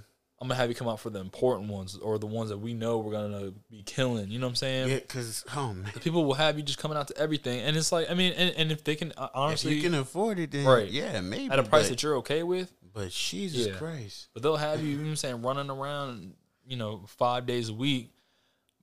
I'm 0.45 0.49
gonna 0.49 0.61
have 0.61 0.69
you 0.69 0.75
come 0.75 0.89
out 0.89 1.01
for 1.01 1.09
the 1.09 1.21
important 1.21 1.71
ones 1.71 1.97
or 1.97 2.19
the 2.19 2.27
ones 2.27 2.51
that 2.51 2.59
we 2.59 2.75
know 2.75 2.99
we're 2.99 3.13
gonna 3.13 3.53
be 3.71 3.83
killing. 3.83 4.29
You 4.31 4.39
know 4.39 4.45
what 4.47 4.51
I'm 4.51 4.57
saying? 4.57 4.91
Yeah, 4.91 4.99
cause 5.01 5.43
oh 5.57 5.73
man, 5.73 5.91
The 5.95 6.01
people 6.01 6.27
will 6.27 6.35
have 6.35 6.59
you 6.59 6.63
just 6.63 6.79
coming 6.79 6.99
out 6.99 7.09
to 7.09 7.17
everything, 7.17 7.61
and 7.61 7.75
it's 7.79 7.91
like 7.91 8.11
I 8.11 8.15
mean, 8.15 8.35
and, 8.35 8.55
and 8.55 8.71
if 8.71 8.85
they 8.85 8.95
can 8.95 9.15
uh, 9.17 9.25
if 9.25 9.31
honestly 9.35 9.73
you 9.75 9.83
can 9.83 9.95
afford 9.95 10.39
it, 10.39 10.51
then 10.51 10.67
Right. 10.67 10.91
yeah, 10.91 11.19
maybe 11.23 11.51
at 11.51 11.59
a 11.59 11.63
price 11.63 11.85
but, 11.85 11.89
that 11.89 12.03
you're 12.03 12.17
okay 12.19 12.43
with, 12.43 12.71
But 12.93 13.11
Jesus 13.11 13.69
Yeah. 13.69 13.73
Christ, 13.79 14.29
but 14.35 14.43
they'll 14.43 14.57
have 14.57 14.83
you, 14.83 14.91
you 14.91 14.97
know 14.99 15.03
what 15.05 15.09
I'm 15.09 15.17
saying, 15.17 15.41
running 15.43 15.71
around, 15.71 16.35
you 16.67 16.77
know, 16.77 17.05
five 17.07 17.47
days 17.47 17.71
a 17.71 17.75
week. 17.75 18.11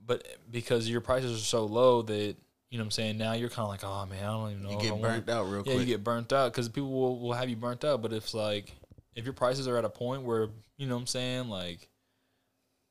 But 0.03 0.25
because 0.49 0.89
your 0.89 1.01
prices 1.01 1.39
are 1.39 1.45
so 1.45 1.65
low 1.65 2.01
that 2.01 2.35
you 2.71 2.77
know 2.79 2.83
what 2.83 2.85
I'm 2.85 2.91
saying, 2.91 3.17
now 3.19 3.33
you're 3.33 3.49
kind 3.49 3.65
of 3.65 3.69
like, 3.69 3.83
oh 3.83 4.07
man, 4.07 4.23
I 4.23 4.27
don't 4.31 4.49
even 4.51 4.63
know. 4.63 4.71
you 4.71 4.81
get 4.81 4.91
wanna-" 4.93 5.03
burnt 5.03 5.29
out 5.29 5.43
real 5.43 5.57
Yeah, 5.57 5.73
quick. 5.75 5.79
you 5.79 5.85
get 5.85 6.03
burnt 6.03 6.33
out 6.33 6.51
because 6.51 6.69
people 6.69 6.89
will, 6.91 7.19
will 7.19 7.33
have 7.33 7.49
you 7.49 7.55
burnt 7.55 7.85
out. 7.85 8.01
But 8.01 8.13
if 8.13 8.23
it's 8.23 8.33
like 8.33 8.73
if 9.13 9.25
your 9.25 9.33
prices 9.33 9.67
are 9.67 9.77
at 9.77 9.85
a 9.85 9.89
point 9.89 10.23
where 10.23 10.49
you 10.81 10.87
know 10.87 10.95
what 10.95 11.01
I'm 11.01 11.07
saying, 11.07 11.47
like 11.47 11.87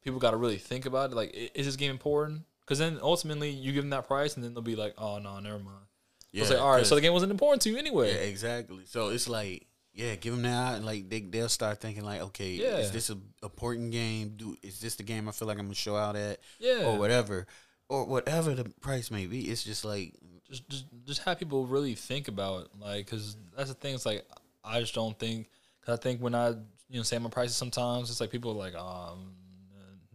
people 0.05 0.21
got 0.21 0.31
to 0.31 0.37
really 0.37 0.59
think 0.59 0.87
about 0.87 1.11
it. 1.11 1.17
Like, 1.17 1.35
is 1.55 1.67
this 1.67 1.75
game 1.77 1.91
important? 1.91 2.43
Because 2.61 2.79
then 2.79 2.99
ultimately 3.03 3.51
you 3.51 3.73
give 3.73 3.83
them 3.83 3.91
that 3.91 4.07
price, 4.07 4.37
and 4.37 4.45
then 4.45 4.55
they'll 4.55 4.63
be 4.63 4.77
like, 4.77 4.95
oh 4.97 5.19
no, 5.19 5.41
never 5.41 5.59
mind. 5.59 5.87
yeah, 6.31 6.43
it's 6.43 6.51
like, 6.53 6.61
all 6.61 6.71
right, 6.73 6.87
so 6.87 6.95
the 6.95 7.01
game 7.01 7.13
wasn't 7.13 7.33
important 7.33 7.63
to 7.63 7.69
you 7.69 7.75
yeah, 7.75 7.81
anyway. 7.81 8.29
exactly. 8.31 8.85
So 8.87 9.09
it's 9.09 9.29
like, 9.29 9.67
yeah, 9.93 10.15
give 10.15 10.35
them 10.35 10.43
that. 10.43 10.77
and, 10.77 10.87
Like 10.87 11.09
they 11.11 11.21
they'll 11.21 11.49
start 11.49 11.81
thinking 11.81 12.05
like, 12.05 12.21
okay, 12.21 12.51
Yeah. 12.53 12.77
is 12.79 12.93
this 12.93 13.11
a 13.11 13.19
important 13.43 13.91
game? 13.91 14.35
Do 14.37 14.57
is 14.63 14.79
this 14.81 14.95
the 14.95 15.03
game 15.03 15.29
I 15.29 15.33
feel 15.33 15.49
like 15.49 15.59
I'm 15.59 15.65
gonna 15.65 15.75
show 15.75 15.97
out 15.97 16.15
at, 16.15 16.39
Yeah, 16.61 16.85
or 16.87 16.97
whatever, 16.97 17.49
or 17.89 18.07
whatever 18.07 18.55
the 18.55 18.69
price 18.81 19.11
may 19.11 19.27
be? 19.27 19.51
It's 19.51 19.65
just 19.65 19.85
like, 19.85 20.15
just 20.49 20.69
just 20.69 20.85
just 21.05 21.23
have 21.25 21.41
people 21.41 21.67
really 21.67 21.97
think 21.97 22.29
about 22.29 22.67
it, 22.67 22.69
like 22.79 23.07
because 23.07 23.37
that's 23.57 23.69
the 23.71 23.75
thing. 23.75 23.97
It's 23.97 24.07
like 24.07 24.25
I 24.65 24.79
just 24.79 24.95
don't 24.95 25.19
think. 25.19 25.49
Cause 25.85 25.99
I 25.99 26.03
think 26.03 26.21
when 26.21 26.35
I 26.37 26.55
you 26.91 26.97
know 26.99 27.03
say 27.03 27.19
my 27.19 27.31
prices, 27.31 27.57
sometimes 27.57 28.11
it's 28.11 28.21
like 28.21 28.31
people 28.31 28.51
are 28.51 28.55
like, 28.55 28.75
um, 28.75 29.33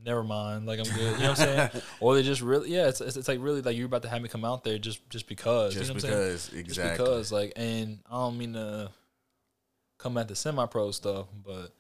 never 0.04 0.24
mind, 0.24 0.66
like 0.68 0.80
I'm 0.80 0.86
good. 0.86 1.14
You 1.18 1.24
know 1.24 1.30
what 1.32 1.40
I'm 1.40 1.70
saying? 1.72 1.84
or 2.00 2.16
they 2.16 2.22
just 2.24 2.42
really, 2.42 2.70
yeah, 2.72 2.88
it's, 2.88 3.02
it's 3.02 3.18
it's 3.18 3.28
like 3.28 3.40
really 3.42 3.62
like 3.62 3.76
you're 3.76 3.88
about 3.88 4.04
to 4.04 4.10
have 4.10 4.22
me 4.22 4.30
come 4.30 4.46
out 4.46 4.64
there 4.64 4.78
just 4.78 5.10
just 5.10 5.28
because, 5.28 5.74
just 5.74 5.88
you 5.88 5.88
know 5.90 5.96
what 5.96 6.04
I'm 6.04 6.10
saying? 6.10 6.24
because, 6.24 6.48
Just 6.48 6.54
exactly. 6.58 7.06
because, 7.06 7.32
like, 7.32 7.54
and 7.56 8.00
I 8.10 8.14
don't 8.16 8.38
mean 8.38 8.54
to 8.54 8.92
come 9.98 10.18
at 10.18 10.28
the 10.28 10.36
semi-pro 10.36 10.92
stuff, 10.92 11.28
but 11.44 11.74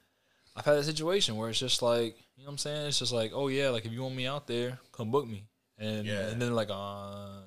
I've 0.56 0.66
had 0.66 0.78
a 0.78 0.84
situation 0.84 1.36
where 1.36 1.50
it's 1.50 1.60
just 1.60 1.82
like, 1.82 2.16
you 2.38 2.44
know 2.44 2.48
what 2.48 2.52
I'm 2.54 2.58
saying? 2.58 2.88
It's 2.88 3.00
just 3.00 3.12
like, 3.14 3.32
oh 3.34 3.48
yeah, 3.50 3.70
like 3.70 3.86
if 3.86 3.92
you 3.92 4.02
want 4.02 4.16
me 4.16 4.26
out 4.26 4.48
there, 4.48 4.80
come 4.92 5.12
book 5.12 5.28
me, 5.28 5.44
and 5.78 6.06
Yeah. 6.06 6.30
and 6.30 6.42
then 6.42 6.56
like, 6.56 6.70
uh. 6.72 7.42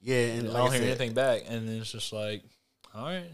yeah, 0.00 0.16
and 0.34 0.48
I 0.48 0.52
like 0.52 0.62
don't 0.64 0.72
I 0.72 0.76
hear 0.78 0.86
anything 0.88 1.14
back, 1.14 1.42
and 1.48 1.68
then 1.68 1.76
it's 1.80 1.92
just 1.92 2.12
like, 2.12 2.42
all 2.94 3.04
right, 3.04 3.24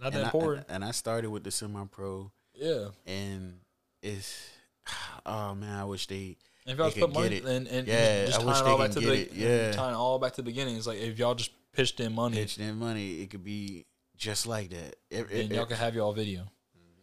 not 0.00 0.12
that 0.12 0.18
and 0.18 0.24
I, 0.24 0.28
important. 0.28 0.66
and 0.68 0.84
I 0.84 0.90
started 0.90 1.30
with 1.30 1.42
the 1.44 1.50
semi 1.50 1.84
pro, 1.90 2.30
yeah, 2.54 2.88
and 3.06 3.60
it's, 4.02 4.48
oh 5.26 5.54
man, 5.54 5.78
I 5.78 5.84
wish 5.84 6.06
they. 6.06 6.36
if 6.66 6.76
y'all 6.78 6.88
just 6.88 6.98
put 7.00 7.12
money 7.12 7.42
and 7.44 7.66
and 7.68 7.86
Yeah, 7.88 8.26
just 8.26 8.44
wish 8.44 8.56
tying 8.58 8.68
all 8.70 8.78
back 8.78 8.90
to 8.92 9.00
the 9.00 9.12
it. 9.12 9.32
Yeah. 9.32 9.72
tying 9.72 9.94
all 9.94 10.18
back 10.18 10.32
to 10.32 10.42
the 10.42 10.46
beginning. 10.46 10.76
It's 10.76 10.86
like 10.86 10.98
if 10.98 11.18
y'all 11.18 11.34
just 11.34 11.50
pitched 11.72 12.00
in 12.00 12.12
money, 12.14 12.36
pitched 12.36 12.58
in 12.58 12.78
money, 12.78 13.20
it 13.22 13.30
could 13.30 13.44
be 13.44 13.84
just 14.16 14.46
like 14.46 14.70
that. 14.70 14.96
It, 15.10 15.26
it, 15.30 15.50
y'all 15.52 15.66
can 15.66 15.76
have 15.76 15.94
y'all 15.94 16.12
video. 16.12 16.42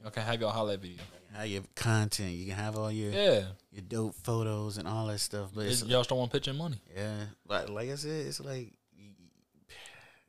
Y'all 0.01 0.11
can 0.11 0.23
have 0.23 0.39
y'all 0.41 0.49
highlight 0.51 0.79
video. 0.79 0.97
how 1.33 1.43
your 1.43 1.61
content, 1.75 2.31
you 2.31 2.47
can 2.47 2.55
have 2.55 2.75
all 2.77 2.91
your 2.91 3.11
Yeah, 3.11 3.43
your 3.71 3.81
dope 3.87 4.15
photos 4.15 4.77
and 4.77 4.87
all 4.87 5.07
that 5.07 5.19
stuff. 5.19 5.49
But 5.53 5.65
It- 5.65 5.71
it's, 5.73 5.81
y'all 5.83 5.99
just 5.99 6.09
don't 6.09 6.17
want 6.19 6.31
to 6.31 6.37
pitch 6.39 6.47
in 6.47 6.55
money. 6.57 6.77
yeah, 6.95 7.25
but 7.45 7.69
like 7.69 7.89
I 7.91 7.95
said, 7.95 8.25
it's 8.27 8.39
like, 8.39 8.73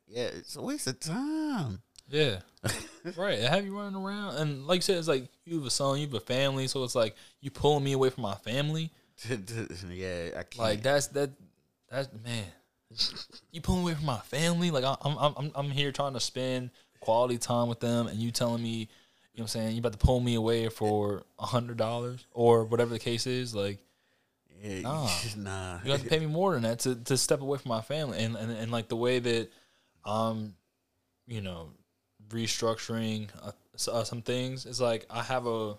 yeah, 0.07 0.25
it's 0.25 0.55
a 0.55 0.61
waste 0.61 0.85
of 0.87 0.99
time. 0.99 1.81
Yeah, 2.09 2.39
right. 3.17 3.39
I 3.39 3.49
have 3.49 3.65
you 3.65 3.77
running 3.77 4.01
around, 4.01 4.37
and 4.37 4.67
like 4.67 4.77
you 4.77 4.81
said, 4.81 4.97
it's 4.97 5.07
like 5.07 5.27
you 5.45 5.57
have 5.57 5.65
a 5.65 5.71
son, 5.71 5.99
you 5.99 6.05
have 6.05 6.13
a 6.13 6.19
family, 6.19 6.67
so 6.67 6.83
it's 6.83 6.95
like 6.95 7.15
you 7.41 7.49
pulling 7.49 7.83
me 7.83 7.93
away 7.93 8.09
from 8.09 8.23
my 8.23 8.35
family. 8.35 8.91
yeah, 9.29 10.29
I 10.37 10.43
can't. 10.43 10.57
Like 10.57 10.83
that's 10.83 11.07
that 11.07 11.31
that's 11.89 12.09
man. 12.23 12.45
You 13.51 13.61
pulling 13.61 13.81
away 13.81 13.93
from 13.95 14.05
my 14.05 14.19
family. 14.19 14.69
Like 14.71 14.83
I- 14.83 14.97
I'm 15.01 15.17
I'm 15.17 15.33
I'm 15.37 15.51
I'm 15.55 15.71
here 15.71 15.91
trying 15.91 16.13
to 16.13 16.19
spend 16.19 16.69
quality 16.99 17.37
time 17.37 17.67
with 17.67 17.79
them, 17.79 18.07
and 18.07 18.17
you 18.19 18.31
telling 18.31 18.61
me, 18.61 18.69
you 18.69 18.85
know, 18.85 18.87
what 19.35 19.41
I'm 19.43 19.47
saying 19.47 19.71
you 19.73 19.79
about 19.79 19.93
to 19.93 19.97
pull 19.97 20.19
me 20.19 20.35
away 20.35 20.69
for 20.69 21.23
a 21.39 21.45
hundred 21.45 21.77
dollars 21.77 22.25
or 22.31 22.65
whatever 22.65 22.91
the 22.91 22.99
case 22.99 23.27
is. 23.27 23.55
Like 23.55 23.79
yeah, 24.61 24.81
nah. 24.81 25.09
nah. 25.37 25.79
you 25.83 25.91
have 25.91 26.03
to 26.03 26.09
pay 26.09 26.19
me 26.19 26.27
more 26.27 26.53
than 26.53 26.63
that 26.63 26.79
to, 26.79 26.95
to 26.95 27.17
step 27.17 27.41
away 27.41 27.57
from 27.57 27.69
my 27.69 27.81
family, 27.81 28.23
and, 28.23 28.35
and 28.35 28.51
and 28.51 28.71
like 28.71 28.87
the 28.87 28.95
way 28.95 29.19
that 29.19 29.49
I'm, 30.05 30.55
you 31.27 31.41
know, 31.41 31.71
restructuring 32.29 33.29
uh, 33.41 33.51
uh, 33.91 34.03
some 34.03 34.21
things. 34.21 34.65
It's 34.65 34.79
like 34.79 35.05
I 35.09 35.23
have 35.23 35.47
a 35.47 35.75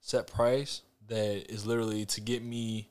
set 0.00 0.26
price 0.26 0.82
that 1.08 1.50
is 1.52 1.66
literally 1.66 2.04
to 2.06 2.20
get 2.20 2.42
me 2.42 2.88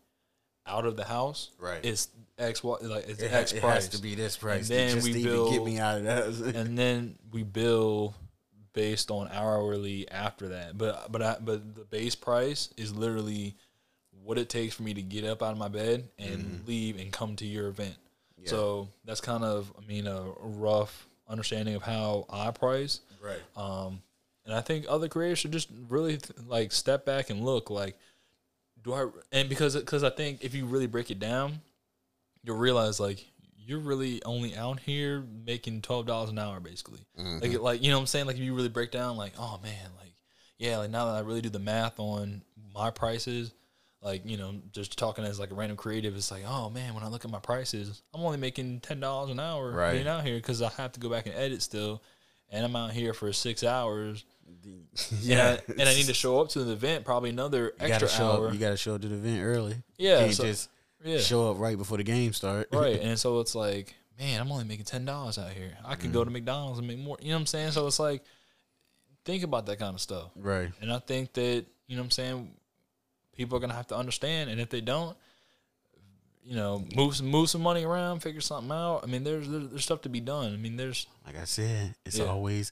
out 0.68 0.86
of 0.86 0.97
the 0.97 1.03
house. 1.03 1.51
Right. 1.60 1.80
It's 1.84 2.10
X 2.38 2.64
like 2.64 3.08
it's 3.08 3.22
it, 3.22 3.32
X 3.32 3.51
ha- 3.51 3.58
it 3.58 3.62
price, 3.62 3.74
has 3.74 3.89
to 3.89 4.01
be 4.01 4.16
this 4.16 4.38
price. 4.38 4.70
And 4.70 4.80
then 4.80 4.95
just 4.95 5.08
we 5.08 5.24
build- 5.24 5.53
get 5.53 5.64
me 5.64 5.80
out 5.80 5.97
of 5.99 6.03
that. 6.06 6.26
and 6.56 6.78
then 6.78 7.18
we 7.32 7.43
bill 7.43 8.16
based 8.74 9.10
on 9.10 9.30
hourly 9.32 10.10
after 10.10 10.49
that. 10.49 10.78
But 10.78 11.12
but 11.12 11.22
I, 11.22 11.38
but 11.39 11.76
the 11.76 11.86
base 11.86 12.16
price 12.16 12.74
is 12.78 12.93
literally 12.93 13.56
what 14.24 14.38
it 14.38 14.49
takes 14.49 14.76
for 14.76 14.84
me 14.84 14.93
to 14.93 15.01
get 15.01 15.24
up 15.24 15.43
out 15.43 15.51
of 15.51 15.58
my 15.58 15.68
bed 15.68 16.10
and 16.18 16.64
leave 16.66 16.99
and 16.99 17.12
come 17.12 17.36
to 17.38 17.45
your 17.45 17.68
event. 17.68 17.95
Yeah. 18.38 18.49
So 18.49 18.89
that's 19.06 19.22
kind 19.22 19.43
of 19.43 19.72
I 19.78 19.86
mean 19.86 20.08
a 20.08 20.26
rough 20.39 21.08
understanding 21.28 21.76
of 21.76 21.82
how 21.84 22.26
I 22.30 22.51
price. 22.51 23.01
right. 23.21 23.39
Um, 23.55 24.01
and 24.45 24.53
I 24.53 24.61
think 24.61 24.86
other 24.88 25.07
creators 25.07 25.39
should 25.39 25.51
just 25.51 25.69
really 25.89 26.17
th- 26.17 26.39
like 26.47 26.71
step 26.71 27.03
back 27.05 27.30
and 27.32 27.43
look 27.43 27.69
like, 27.71 27.97
do 28.84 28.93
I? 28.93 29.07
And 29.32 29.49
because 29.49 29.76
because 29.76 30.03
I 30.03 30.11
think 30.11 30.43
if 30.43 30.53
you 30.53 30.65
really 30.67 30.86
break 30.88 31.09
it 31.09 31.19
down, 31.19 31.61
you'll 32.43 32.57
realize 32.57 32.99
like 32.99 33.26
you're 33.57 33.80
really 33.80 34.21
only 34.23 34.55
out 34.55 34.80
here 34.80 35.23
making 35.45 35.82
twelve 35.82 36.05
dollars 36.05 36.30
an 36.30 36.38
hour 36.38 36.59
basically. 36.59 36.99
Like 37.41 37.59
like 37.59 37.82
you 37.82 37.89
know 37.89 37.97
what 37.97 38.01
I'm 38.01 38.07
saying? 38.07 38.28
Like 38.28 38.36
if 38.36 38.43
you 38.43 38.53
really 38.53 38.69
break 38.69 38.91
down 38.91 39.17
like 39.17 39.34
oh 39.39 39.59
man 39.63 39.89
like 39.97 40.13
yeah 40.59 40.78
like 40.78 40.91
now 40.91 41.05
that 41.07 41.15
I 41.15 41.19
really 41.21 41.41
do 41.41 41.49
the 41.49 41.57
math 41.57 41.99
on 41.99 42.43
my 42.73 42.91
prices. 42.91 43.51
Like 44.06 44.22
you 44.24 44.38
know, 44.38 44.53
just 44.72 44.97
talking 44.99 45.26
as 45.26 45.39
like 45.39 45.49
a 45.51 45.56
random 45.56 45.76
creative, 45.78 46.16
it's 46.16 46.30
like, 46.30 46.43
oh 46.47 46.70
man, 46.70 46.93
when 46.93 47.03
I 47.03 47.08
look 47.10 47.26
at 47.26 47.32
my 47.32 47.39
prices, 47.39 48.03
I'm 48.14 48.22
only 48.22 48.38
making 48.38 48.80
ten 48.82 48.99
dollars 48.99 49.32
an 49.32 49.39
hour 49.39 49.72
Right. 49.72 49.93
being 49.93 50.08
out 50.08 50.24
here 50.24 50.36
because 50.36 50.62
I 50.62 50.70
have 50.78 50.91
to 50.91 50.99
go 50.99 51.10
back 51.10 51.26
and 51.26 51.34
edit 51.36 51.62
still, 51.64 52.03
and 52.49 52.64
I'm 52.64 52.76
out 52.76 52.91
here 52.91 53.14
for 53.16 53.34
six 53.34 53.64
hours, 53.64 54.24
yeah, 55.22 55.58
and 55.68 55.80
I, 55.80 55.82
and 55.82 55.89
I 55.89 55.95
need 55.95 56.06
to 56.06 56.14
show 56.14 56.39
up 56.39 56.49
to 56.49 56.64
the 56.64 56.74
event 56.74 57.03
probably 57.03 57.32
another 57.32 57.74
You 57.82 57.88
extra 57.88 58.08
show 58.08 58.32
hour. 58.32 58.47
up. 58.49 58.53
You 58.53 58.60
gotta 58.60 58.78
show 58.78 58.93
up 58.93 59.01
to 59.01 59.08
the 59.08 59.16
event 59.16 59.41
early. 59.43 59.76
yeah, 59.97 60.20
Can't 60.20 60.34
so- 60.36 60.43
just 60.45 60.70
yeah, 61.03 61.18
show 61.18 61.49
up 61.51 61.60
right 61.60 61.76
before 61.78 61.97
the 61.97 62.03
game 62.03 62.32
start. 62.34 62.70
right. 62.72 62.99
And 63.01 63.20
so 63.20 63.39
it's 63.39 63.56
like, 63.56 63.95
man, 64.20 64.39
I'm 64.39 64.51
only 64.51 64.66
making 64.66 64.86
ten 64.86 65.03
dollars 65.06 65.39
out 65.39 65.49
here. 65.51 65.76
I 65.84 65.95
could 65.95 66.14
go 66.14 66.22
Mm. 66.22 66.26
to 66.26 66.30
McDonald's 66.32 66.78
and 66.78 66.88
make 66.88 66.99
more. 66.99 67.18
You 67.20 67.30
know 67.30 67.36
what 67.38 67.39
I'm 67.41 67.45
saying? 67.47 67.72
So 67.72 67.88
it's 67.88 67.99
like, 67.99 68.24
think 69.24 69.43
about 69.43 69.66
that 69.66 69.80
kind 69.80 69.95
of 69.95 70.01
stuff. 70.01 70.30
right. 70.36 70.72
And 70.82 70.93
I 70.93 70.99
think 70.99 71.34
that 71.34 71.66
you 71.88 71.95
know 71.95 72.01
what 72.03 72.06
I'm 72.06 72.12
saying, 72.12 72.51
people 73.36 73.57
are 73.57 73.61
gonna 73.61 73.73
have 73.73 73.88
to 73.88 73.95
understand, 73.97 74.49
and 74.49 74.59
if 74.59 74.69
they 74.69 74.81
don't, 74.81 75.15
you 76.43 76.55
know, 76.55 76.86
move 76.95 77.15
some 77.15 77.27
move 77.27 77.49
some 77.49 77.61
money 77.61 77.83
around, 77.83 78.19
figure 78.21 78.41
something 78.41 78.71
out. 78.71 79.01
I 79.03 79.07
mean, 79.07 79.23
there's 79.23 79.47
there's, 79.47 79.69
there's 79.69 79.83
stuff 79.83 80.01
to 80.01 80.09
be 80.09 80.19
done. 80.19 80.53
I 80.53 80.57
mean, 80.57 80.77
there's 80.77 81.07
Like 81.25 81.38
I 81.38 81.45
said, 81.45 81.95
it's 82.05 82.17
Yeah. 82.17 82.25
always 82.25 82.71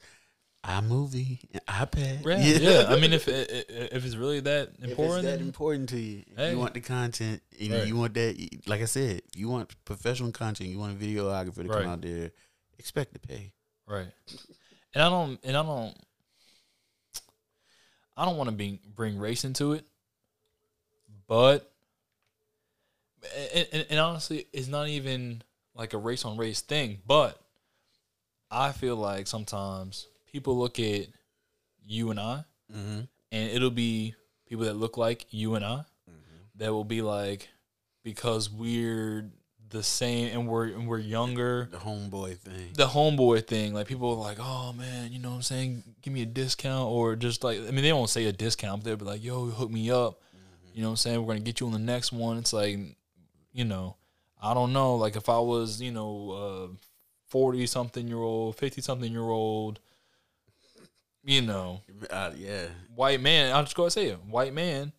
iMovie, 0.64 1.40
iPad. 1.68 2.24
yeah, 2.24 2.38
yeah. 2.86 2.86
I 2.88 2.98
mean, 3.00 3.12
if 3.14 3.28
if 3.28 3.70
if 3.70 4.06
it's 4.06 4.16
really 4.16 4.40
that 4.42 4.70
If 4.80 4.92
important, 4.92 5.26
it's 5.28 5.38
that 5.38 5.42
important 5.42 5.90
to 5.90 6.00
you, 6.00 6.24
Hey. 6.38 6.52
you 6.52 6.58
want 6.60 6.74
the 6.74 6.80
content, 6.82 7.42
and 7.60 7.72
Right. 7.74 7.88
you 7.88 7.98
want 7.98 8.14
that, 8.14 8.50
like 8.68 8.82
I 8.82 8.86
said, 8.86 9.24
you 9.36 9.50
want 9.50 9.74
professional 9.86 10.32
content, 10.32 10.70
you 10.70 10.80
want 10.80 10.96
a 11.02 11.04
videographer 11.06 11.56
to 11.56 11.64
Right. 11.64 11.82
come 11.84 11.92
out 11.92 12.02
there, 12.02 12.32
expect 12.80 13.14
to 13.16 13.20
pay. 13.20 13.52
Right. 13.88 14.08
And 14.94 15.04
I 15.04 15.10
don't 15.10 15.40
and 15.44 15.58
I 15.58 15.64
don't 15.64 15.98
I 18.16 18.26
don't 18.26 18.38
want 18.38 18.50
to 18.50 18.56
be 18.56 18.80
bring 18.96 19.18
race 19.18 19.44
into 19.44 19.74
it. 19.74 19.86
But 21.28 21.70
and, 23.56 23.68
and, 23.72 23.86
and 23.92 24.00
honestly, 24.00 24.48
it's 24.54 24.68
not 24.68 24.88
even 24.90 25.42
like 25.76 25.94
a 25.94 25.98
race 25.98 26.26
on 26.26 26.38
race 26.38 26.62
thing, 26.62 27.00
but 27.08 27.40
I 28.52 28.72
feel 28.72 28.96
like 28.96 29.28
sometimes 29.28 30.08
people 30.32 30.58
look 30.58 30.80
at 30.80 31.08
you 31.86 32.12
and 32.12 32.20
I, 32.20 32.44
Mm-hmm. 32.74 33.02
and 33.32 33.52
it'll 33.52 33.70
be 33.70 34.16
people 34.48 34.66
that 34.66 34.74
look 34.76 34.98
like 34.98 35.28
you 35.32 35.54
and 35.56 35.64
I 35.64 35.84
that 36.56 36.72
will 36.72 36.84
be 36.86 37.02
like 37.04 37.50
because 38.04 38.50
we're 38.50 39.30
the 39.70 39.84
same 39.84 40.28
and 40.34 40.48
we're 40.48 40.66
and 40.68 40.88
we're 40.88 40.98
younger. 41.00 41.68
The 41.72 41.78
homeboy 41.78 42.38
thing. 42.40 42.70
The 42.74 42.88
homeboy 42.88 43.46
thing, 43.48 43.74
like 43.74 43.88
people 43.88 44.10
are 44.12 44.16
like, 44.16 44.38
oh 44.40 44.74
man, 44.74 45.12
you 45.12 45.20
know 45.20 45.30
what 45.30 45.36
I'm 45.38 45.42
saying? 45.44 45.84
Give 46.02 46.14
me 46.14 46.22
a 46.24 46.26
discount 46.28 46.90
or 46.90 47.16
just 47.16 47.44
like 47.44 47.60
I 47.60 47.72
mean 47.72 47.84
they 47.84 47.94
won't 47.94 48.10
say 48.10 48.26
a 48.26 48.32
discount, 48.32 48.82
but 48.82 48.86
they'll 48.86 48.98
be 48.98 49.06
like, 49.06 49.24
yo, 49.24 49.46
hook 49.46 49.70
me 49.70 49.92
up. 49.92 50.20
You 50.74 50.82
know 50.82 50.90
what 50.90 50.92
I'm 50.94 50.98
saying? 50.98 51.22
We're 51.22 51.34
gonna 51.34 51.46
get 51.46 51.60
you 51.60 51.68
on 51.68 51.74
the 51.74 51.80
next 51.80 52.12
one. 52.12 52.38
It's 52.38 52.54
like, 52.54 52.78
you 53.52 53.66
know, 53.66 53.96
I 54.42 54.54
don't 54.54 54.74
know. 54.74 54.96
Like 54.96 55.16
if 55.16 55.30
I 55.30 55.40
was, 55.40 55.82
you 55.82 55.92
know, 55.92 56.32
uh 56.32 56.76
forty 57.28 57.66
something 57.68 58.08
year 58.08 58.18
old, 58.18 58.58
fifty 58.58 58.82
something 58.82 59.12
year 59.12 59.22
old, 59.22 59.80
you 61.24 61.42
know, 61.42 61.82
Uh, 62.10 62.32
yeah. 62.38 62.66
white 62.96 63.22
man, 63.22 63.56
I'll 63.56 63.64
just 63.64 63.76
go 63.76 63.84
and 63.84 63.94
say 63.94 64.08
it. 64.08 64.20
White 64.26 64.54
man. 64.54 64.92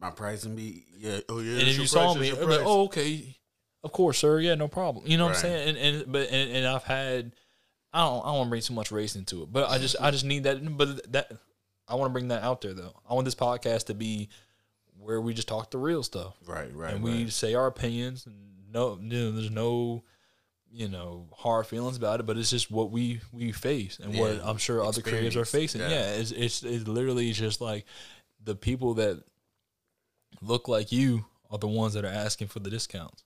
My 0.00 0.10
pricing 0.10 0.54
be 0.54 0.84
yeah. 0.98 1.20
Oh 1.28 1.40
yeah. 1.40 1.58
and 1.58 1.68
if 1.68 1.78
you 1.78 1.86
saw 1.86 2.14
me, 2.14 2.32
like, 2.32 2.60
oh, 2.62 2.84
okay, 2.84 3.36
of 3.82 3.92
course, 3.92 4.18
sir. 4.18 4.40
Yeah, 4.40 4.54
no 4.54 4.68
problem. 4.68 5.06
You 5.06 5.16
know 5.16 5.24
what 5.24 5.36
I'm 5.36 5.40
saying? 5.40 5.68
And 5.68 5.78
and 5.78 6.12
but 6.12 6.28
and, 6.30 6.50
and 6.50 6.66
I've 6.66 6.84
had, 6.84 7.32
I 7.92 8.04
don't 8.04 8.22
I 8.22 8.26
don't 8.26 8.36
want 8.36 8.46
to 8.46 8.50
bring 8.50 8.62
too 8.62 8.74
much 8.74 8.92
race 8.92 9.16
into 9.16 9.42
it, 9.42 9.52
but 9.52 9.70
I 9.70 9.78
just 9.78 9.96
I 10.00 10.10
just 10.10 10.24
need 10.24 10.44
that. 10.44 10.76
But 10.76 11.10
that 11.12 11.32
I 11.88 11.94
want 11.94 12.10
to 12.10 12.12
bring 12.12 12.28
that 12.28 12.42
out 12.42 12.60
there 12.60 12.74
though. 12.74 12.92
I 13.08 13.14
want 13.14 13.24
this 13.24 13.34
podcast 13.34 13.86
to 13.86 13.94
be 13.94 14.28
where 15.04 15.20
we 15.20 15.34
just 15.34 15.48
talk 15.48 15.70
the 15.70 15.78
real 15.78 16.02
stuff 16.02 16.34
Right. 16.46 16.72
Right. 16.74 16.94
and 16.94 17.04
right. 17.04 17.14
we 17.14 17.30
say 17.30 17.54
our 17.54 17.66
opinions. 17.66 18.26
And 18.26 18.34
no, 18.72 18.96
know, 18.96 19.30
there's 19.32 19.50
no. 19.50 20.04
You 20.76 20.88
know, 20.88 21.28
hard 21.36 21.68
feelings 21.68 21.96
about 21.96 22.18
it, 22.18 22.26
but 22.26 22.36
it's 22.36 22.50
just 22.50 22.68
what 22.68 22.90
we 22.90 23.20
we 23.30 23.52
face 23.52 24.00
and 24.02 24.18
what 24.18 24.40
I'm 24.42 24.56
sure 24.56 24.82
other 24.84 25.02
creators 25.02 25.36
are 25.36 25.44
facing. 25.44 25.80
yeah. 25.82 25.88
Yeah, 25.90 26.10
it's, 26.14 26.32
it's 26.32 26.64
it's 26.64 26.88
literally 26.88 27.30
just 27.30 27.60
like 27.60 27.84
the 28.42 28.56
people 28.56 28.94
that 28.94 29.22
look 30.40 30.66
like 30.66 30.90
you 30.90 31.26
are 31.48 31.58
the 31.58 31.68
ones 31.68 31.94
that 31.94 32.04
are 32.04 32.08
asking 32.08 32.48
for 32.48 32.58
the 32.58 32.70
discounts 32.70 33.22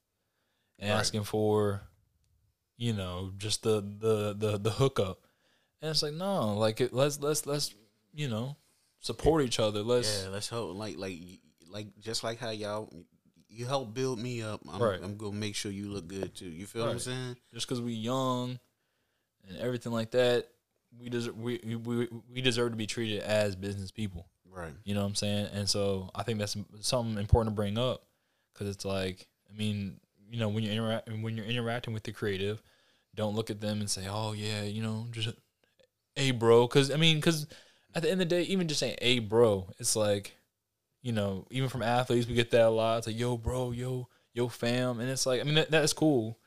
and 0.78 0.90
Right. 0.90 0.98
asking 0.98 1.24
for 1.24 1.80
you 2.76 2.92
know 2.92 3.32
just 3.38 3.62
the 3.62 3.80
the 3.80 4.34
the 4.38 4.58
the 4.58 4.70
hookup 4.72 5.20
and 5.80 5.90
it's 5.90 6.02
like 6.02 6.12
no 6.12 6.52
like 6.54 6.82
it, 6.82 6.92
let's 6.92 7.18
let's 7.18 7.46
let's 7.46 7.74
you 8.12 8.28
know 8.28 8.56
support 9.00 9.42
each 9.42 9.58
other 9.58 9.82
let's 9.82 10.24
Yeah, 10.24 10.28
let's 10.30 10.48
hope 10.48 10.76
like 10.76 10.98
like 10.98 11.18
like 11.68 11.86
just 12.00 12.24
like 12.24 12.38
how 12.38 12.50
y'all 12.50 12.92
you 13.48 13.66
help 13.66 13.94
build 13.94 14.18
me 14.18 14.42
up. 14.42 14.60
I'm, 14.70 14.82
Right. 14.82 15.00
I'm 15.02 15.16
gonna 15.16 15.32
make 15.36 15.54
sure 15.54 15.72
you 15.72 15.88
look 15.88 16.08
good 16.08 16.34
too. 16.34 16.48
You 16.48 16.66
feel 16.66 16.84
what 16.84 16.92
I'm 16.92 16.98
saying? 16.98 17.36
just 17.52 17.66
because 17.66 17.80
we 17.80 17.92
young 17.92 18.58
and 19.48 19.58
everything 19.58 19.92
like 19.92 20.10
that 20.12 20.48
we 20.98 21.08
deserve 21.08 21.38
we, 21.38 21.60
we 21.64 22.08
we 22.32 22.40
deserve 22.42 22.70
to 22.72 22.76
be 22.76 22.86
treated 22.86 23.22
as 23.22 23.56
business 23.56 23.90
people 23.90 24.26
Right. 24.50 24.72
You 24.84 24.94
know 24.94 25.02
what 25.02 25.08
I'm 25.08 25.14
saying? 25.14 25.48
And 25.52 25.68
so 25.68 26.10
I 26.14 26.22
think 26.22 26.38
that's 26.38 26.56
something 26.80 27.18
important 27.18 27.54
to 27.54 27.56
bring 27.56 27.78
up 27.78 28.02
because 28.52 28.74
it's 28.74 28.84
like, 28.84 29.28
I 29.48 29.56
mean, 29.56 30.00
you 30.30 30.38
know, 30.40 30.48
when 30.48 30.64
you're 30.64 30.72
interact 30.72 31.08
when 31.08 31.36
you're 31.36 31.46
interacting 31.46 31.94
with 31.94 32.02
the 32.02 32.12
creative, 32.12 32.60
don't 33.14 33.34
look 33.36 33.50
at 33.50 33.60
them 33.60 33.80
and 33.80 33.88
say, 33.88 34.06
"Oh 34.08 34.32
yeah, 34.32 34.62
you 34.62 34.82
know, 34.82 35.06
just 35.10 35.28
a 36.16 36.30
bro." 36.32 36.66
Because 36.66 36.90
I 36.90 36.96
mean, 36.96 37.16
because 37.16 37.46
at 37.94 38.02
the 38.02 38.10
end 38.10 38.20
of 38.20 38.28
the 38.28 38.34
day, 38.36 38.42
even 38.42 38.68
just 38.68 38.80
saying 38.80 38.96
"a 39.00 39.20
bro," 39.20 39.70
it's 39.78 39.94
like, 39.94 40.34
you 41.08 41.14
know, 41.14 41.46
even 41.50 41.68
from 41.70 41.82
athletes, 41.82 42.26
we 42.28 42.34
get 42.34 42.50
that 42.50 42.66
a 42.66 42.70
lot. 42.70 42.98
It's 42.98 43.06
like, 43.06 43.18
"Yo, 43.18 43.36
bro, 43.38 43.70
yo, 43.70 44.08
yo, 44.34 44.48
fam," 44.48 45.00
and 45.00 45.08
it's 45.08 45.24
like, 45.24 45.40
I 45.40 45.44
mean, 45.44 45.54
that, 45.54 45.70
that's 45.70 45.92
cool, 45.94 46.38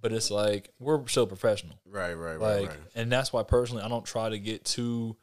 but 0.00 0.12
it's 0.12 0.30
like 0.30 0.70
we're 0.78 1.06
so 1.08 1.26
professional 1.26 1.78
Right. 1.84 2.14
Right. 2.14 2.36
Right. 2.38 2.60
like 2.62 2.68
right. 2.70 2.78
and 2.94 3.10
that's 3.12 3.32
why 3.32 3.42
personally 3.42 3.82
i 3.82 3.88
don't 3.88 4.04
try 4.04 4.28
to 4.28 4.38
get 4.38 4.64
too 4.64 5.16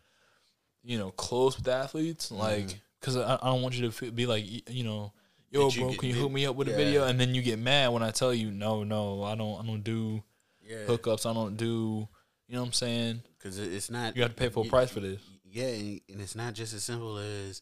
you 0.84 0.98
know 0.98 1.12
close 1.12 1.56
with 1.58 1.68
athletes 1.68 2.26
Mm-hmm. 2.30 2.42
like 2.42 2.68
because 3.00 3.16
I, 3.18 3.36
I 3.42 3.48
don't 3.52 3.62
want 3.62 3.76
you 3.78 3.90
to 3.90 4.12
be 4.12 4.26
like 4.26 4.44
you 4.70 4.84
know 4.84 5.14
yo 5.50 5.70
you 5.70 5.80
bro 5.80 5.90
get- 5.92 6.00
can 6.00 6.10
you 6.10 6.16
did- 6.16 6.22
hook 6.22 6.32
me 6.32 6.46
up 6.46 6.56
with 6.58 6.68
a 6.68 6.76
video 6.76 7.06
and 7.08 7.18
then 7.20 7.34
you 7.34 7.42
get 7.42 7.58
mad 7.58 7.94
when 7.94 8.04
i 8.04 8.12
tell 8.12 8.34
you 8.34 8.52
no 8.52 8.84
no 8.84 9.24
i 9.24 9.34
don't 9.36 9.64
i 9.64 9.66
don't 9.66 9.84
do 9.84 10.22
Yeah. 10.62 10.84
hookups 10.88 11.26
i 11.30 11.34
don't 11.34 11.56
do 11.56 12.08
you 12.48 12.56
know 12.56 12.60
what 12.62 12.68
i'm 12.68 12.74
saying 12.74 13.22
Because 13.38 13.58
it's 13.60 13.90
not 13.90 14.16
You 14.18 14.24
have 14.24 14.32
to 14.32 14.38
pay 14.38 14.50
full 14.50 14.66
price 14.66 14.92
for 14.92 15.00
this. 15.00 15.22
Yeah, 15.50 15.68
and 15.68 16.02
and 16.10 16.20
it's 16.22 16.36
not 16.36 16.54
just 16.54 16.74
as 16.74 16.84
simple 16.84 17.18
as 17.18 17.62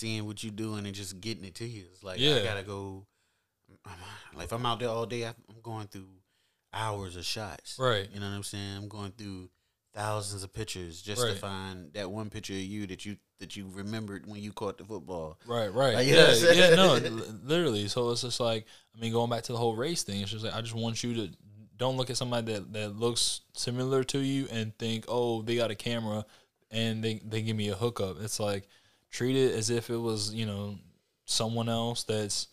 seeing 0.00 0.26
what 0.26 0.42
you're 0.42 0.52
doing 0.52 0.86
and 0.86 0.94
just 0.94 1.20
getting 1.20 1.44
it 1.44 1.54
to 1.56 1.66
you. 1.66 1.84
It's 1.92 2.02
like 2.02 2.18
I 2.18 2.42
gotta 2.42 2.62
go. 2.62 3.06
Like 4.34 4.46
if 4.46 4.52
I'm 4.52 4.66
out 4.66 4.80
there 4.80 4.88
all 4.88 5.06
day, 5.06 5.24
I'm 5.24 5.34
going 5.62 5.86
through 5.86 6.08
hours 6.72 7.16
of 7.16 7.24
shots. 7.24 7.76
right 7.78 8.08
You 8.12 8.20
know 8.20 8.28
what 8.28 8.36
I'm 8.36 8.42
saying? 8.42 8.76
I'm 8.76 8.88
going 8.88 9.12
through 9.12 9.50
thousands 9.94 10.44
of 10.44 10.52
pictures 10.52 11.02
just 11.02 11.22
Right. 11.22 11.34
to 11.34 11.38
find 11.38 11.92
that 11.94 12.10
one 12.10 12.30
picture 12.30 12.52
of 12.52 12.60
you 12.60 12.86
that 12.86 13.04
you 13.04 13.16
that 13.40 13.56
you 13.56 13.66
remembered 13.72 14.26
when 14.26 14.42
you 14.42 14.52
caught 14.52 14.76
the 14.78 14.84
football. 14.84 15.38
Right, 15.46 15.72
right. 15.72 15.94
Like, 15.94 16.06
yeah, 16.06 16.16
what 16.16 16.28
I'm 16.30 16.36
saying? 16.36 16.58
yeah, 16.58 16.74
no, 16.76 16.94
literally. 17.44 17.88
So 17.88 18.10
it's 18.10 18.20
just 18.20 18.38
like, 18.38 18.66
I 18.94 19.00
mean, 19.00 19.12
going 19.12 19.30
back 19.30 19.44
to 19.44 19.52
the 19.52 19.58
whole 19.58 19.74
race 19.74 20.02
thing, 20.02 20.20
it's 20.20 20.30
just 20.30 20.44
like, 20.44 20.54
I 20.54 20.60
just 20.60 20.74
want 20.74 21.02
you 21.02 21.14
to 21.14 21.30
don't 21.78 21.96
look 21.96 22.10
at 22.10 22.18
somebody 22.18 22.52
that, 22.52 22.72
that 22.74 22.96
looks 22.96 23.40
similar 23.54 24.04
to 24.04 24.18
you 24.18 24.46
and 24.52 24.76
think, 24.78 25.06
oh, 25.08 25.40
they 25.40 25.56
got 25.56 25.70
a 25.70 25.74
camera 25.74 26.26
and 26.70 27.02
they, 27.02 27.22
they 27.24 27.40
give 27.40 27.56
me 27.56 27.70
a 27.70 27.74
hookup. 27.74 28.20
It's 28.20 28.38
like, 28.38 28.68
treat 29.10 29.36
it 29.36 29.54
as 29.54 29.70
if 29.70 29.90
it 29.90 29.96
was, 29.96 30.32
you 30.34 30.46
know, 30.46 30.78
someone 31.24 31.68
else 31.68 32.02
that's 32.04 32.48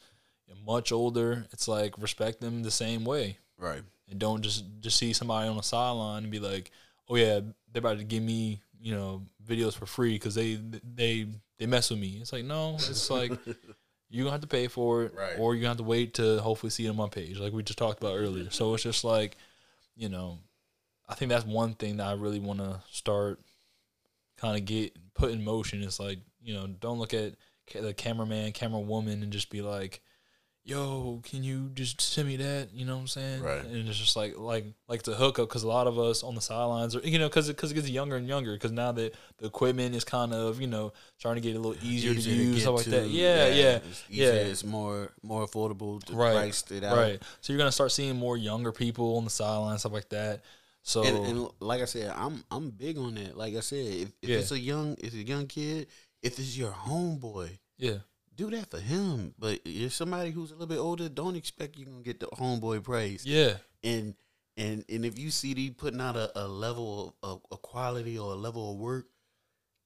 much 0.66 0.91
older. 0.91 1.45
It's 1.51 1.68
like, 1.68 1.97
respect 1.97 2.41
them 2.41 2.64
the 2.64 2.72
same 2.72 3.03
way. 3.05 3.38
Right. 3.58 3.82
And 4.10 4.20
don't 4.20 4.41
just, 4.41 4.64
just 4.80 4.97
see 4.97 5.14
somebody 5.14 5.47
on 5.49 5.58
the 5.58 5.64
sideline 5.64 6.24
and 6.24 6.32
be 6.32 6.39
like, 6.39 6.72
oh, 7.10 7.16
yeah, 7.16 7.39
they're 7.72 7.80
about 7.80 7.97
to 7.97 8.03
give 8.03 8.24
me, 8.24 8.62
you 8.80 8.95
know, 8.95 9.24
videos 9.45 9.74
for 9.76 9.86
free 9.86 10.14
because 10.14 10.36
they, 10.36 10.55
they, 10.95 11.28
they 11.58 11.66
mess 11.66 11.89
with 11.89 11.99
me. 11.99 12.18
It's 12.22 12.32
like, 12.34 12.45
no, 12.45 12.76
it's 12.76 13.10
like, 13.10 13.32
you're 14.10 14.24
gonna 14.24 14.32
have 14.32 14.41
to 14.41 14.47
pay 14.47 14.68
for 14.68 15.03
it, 15.03 15.14
Right. 15.14 15.34
or 15.38 15.53
you're 15.53 15.62
gonna 15.62 15.70
have 15.72 15.78
to 15.78 15.84
wait 15.84 16.14
to 16.16 16.39
hopefully 16.39 16.70
see 16.70 16.86
it 16.86 16.89
on 16.89 16.95
my 16.95 17.10
page, 17.10 17.39
like 17.39 17.51
we 17.51 17.62
just 17.64 17.78
talked 17.80 18.01
about 18.01 18.16
earlier. 18.16 18.49
So 18.51 18.74
it's 18.74 18.84
just 18.84 19.03
like, 19.03 19.36
you 19.95 20.08
know, 20.08 20.39
I 21.10 21.16
think 21.16 21.30
that's 21.30 21.45
one 21.45 21.74
thing 21.74 21.97
that 21.97 22.08
I 22.08 22.14
really 22.14 22.39
want 22.39 22.60
to 22.60 22.82
start, 22.91 23.39
kind 24.38 24.58
of 24.58 24.66
get 24.66 24.95
put 25.14 25.32
in 25.32 25.43
motion. 25.43 25.84
It's 25.84 25.99
like, 25.99 26.20
you 26.47 26.53
know, 26.55 26.65
don't 26.67 26.97
look 26.99 27.13
at 27.13 27.33
the 27.73 27.93
cameraman, 27.93 28.53
camera 28.53 28.79
woman, 28.79 29.21
and 29.21 29.31
just 29.31 29.49
be 29.49 29.61
like, 29.61 30.01
"Yo, 30.63 31.21
can 31.23 31.43
you 31.43 31.69
just 31.73 31.99
send 32.01 32.27
me 32.27 32.37
that?" 32.37 32.69
You 32.73 32.85
know 32.85 32.95
what 32.95 33.01
I'm 33.01 33.07
saying? 33.07 33.41
Right. 33.41 33.63
And 33.63 33.87
it's 33.87 33.97
just 33.97 34.15
like, 34.15 34.37
like, 34.37 34.65
like 34.87 35.03
the 35.03 35.15
hookup 35.15 35.47
because 35.49 35.63
a 35.63 35.67
lot 35.67 35.87
of 35.87 35.97
us 35.99 36.23
on 36.23 36.35
the 36.35 36.41
sidelines 36.41 36.95
are, 36.95 36.99
you 37.01 37.19
know, 37.19 37.27
because 37.29 37.47
because 37.47 37.71
it 37.71 37.75
gets 37.75 37.89
younger 37.89 38.15
and 38.15 38.27
younger. 38.27 38.53
Because 38.53 38.71
now 38.71 38.91
that 38.93 39.13
the 39.39 39.45
equipment 39.45 39.95
is 39.95 40.03
kind 40.03 40.33
of, 40.33 40.59
you 40.61 40.67
know, 40.67 40.93
starting 41.17 41.41
to 41.43 41.47
get 41.49 41.55
a 41.57 41.59
little 41.59 41.81
easier, 41.85 42.13
to 42.13 42.19
use, 42.19 42.55
get 42.55 42.61
stuff 42.61 42.75
like 42.75 42.83
to. 42.85 42.89
that. 42.91 43.07
Yeah, 43.09 43.47
yeah, 43.47 43.79
It's 43.89 44.03
easier, 44.09 44.25
yeah. 44.25 44.39
It's 44.51 44.63
more 44.63 45.11
more 45.23 45.45
affordable 45.45 46.03
to 46.05 46.13
Right, 46.15 46.33
price 46.33 46.63
it 46.71 46.83
out. 46.83 46.97
right. 46.97 47.21
So 47.41 47.53
you're 47.53 47.57
gonna 47.59 47.71
start 47.71 47.91
seeing 47.91 48.15
more 48.15 48.37
younger 48.37 48.71
people 48.71 49.17
on 49.17 49.23
the 49.25 49.29
sidelines, 49.29 49.81
stuff 49.81 49.93
like 49.93 50.09
that. 50.09 50.43
So 50.83 51.03
And, 51.03 51.25
and 51.25 51.47
like 51.59 51.81
I 51.81 51.85
said, 51.85 52.13
I'm 52.15 52.43
I'm 52.49 52.69
big 52.69 52.97
on 52.97 53.15
that. 53.15 53.37
Like 53.37 53.55
I 53.55 53.59
said, 53.61 53.85
if, 53.85 54.09
if 54.21 54.29
Yeah. 54.29 54.37
it's 54.37 54.51
a 54.51 54.59
young 54.59 54.93
if 54.99 55.13
it's 55.13 55.15
a 55.15 55.23
young 55.23 55.45
kid, 55.47 55.87
if 56.22 56.39
it's 56.39 56.57
your 56.57 56.72
homeboy, 56.72 57.57
yeah, 57.78 57.97
do 58.36 58.49
that 58.51 58.70
for 58.72 58.80
him. 58.80 59.34
But 59.38 59.59
if 59.65 59.93
somebody 59.93 60.32
who's 60.32 60.51
a 60.51 60.53
little 60.53 60.68
bit 60.68 60.80
older, 60.80 61.09
don't 61.09 61.36
expect 61.36 61.78
you're 61.78 61.88
gonna 61.89 62.03
get 62.03 62.20
the 62.20 62.28
homeboy 62.28 62.84
praise. 62.84 63.26
yeah, 63.26 63.55
And 63.84 64.15
and 64.57 64.84
and 64.89 65.05
if 65.05 65.20
you 65.20 65.30
see 65.32 65.53
they 65.53 65.70
putting 65.70 66.01
out 66.01 66.15
a, 66.15 66.32
a 66.39 66.47
level 66.47 67.15
of 67.24 67.41
a 67.51 67.57
quality 67.57 68.18
or 68.18 68.34
a 68.34 68.36
level 68.36 68.72
of 68.72 68.78
work, 68.78 69.07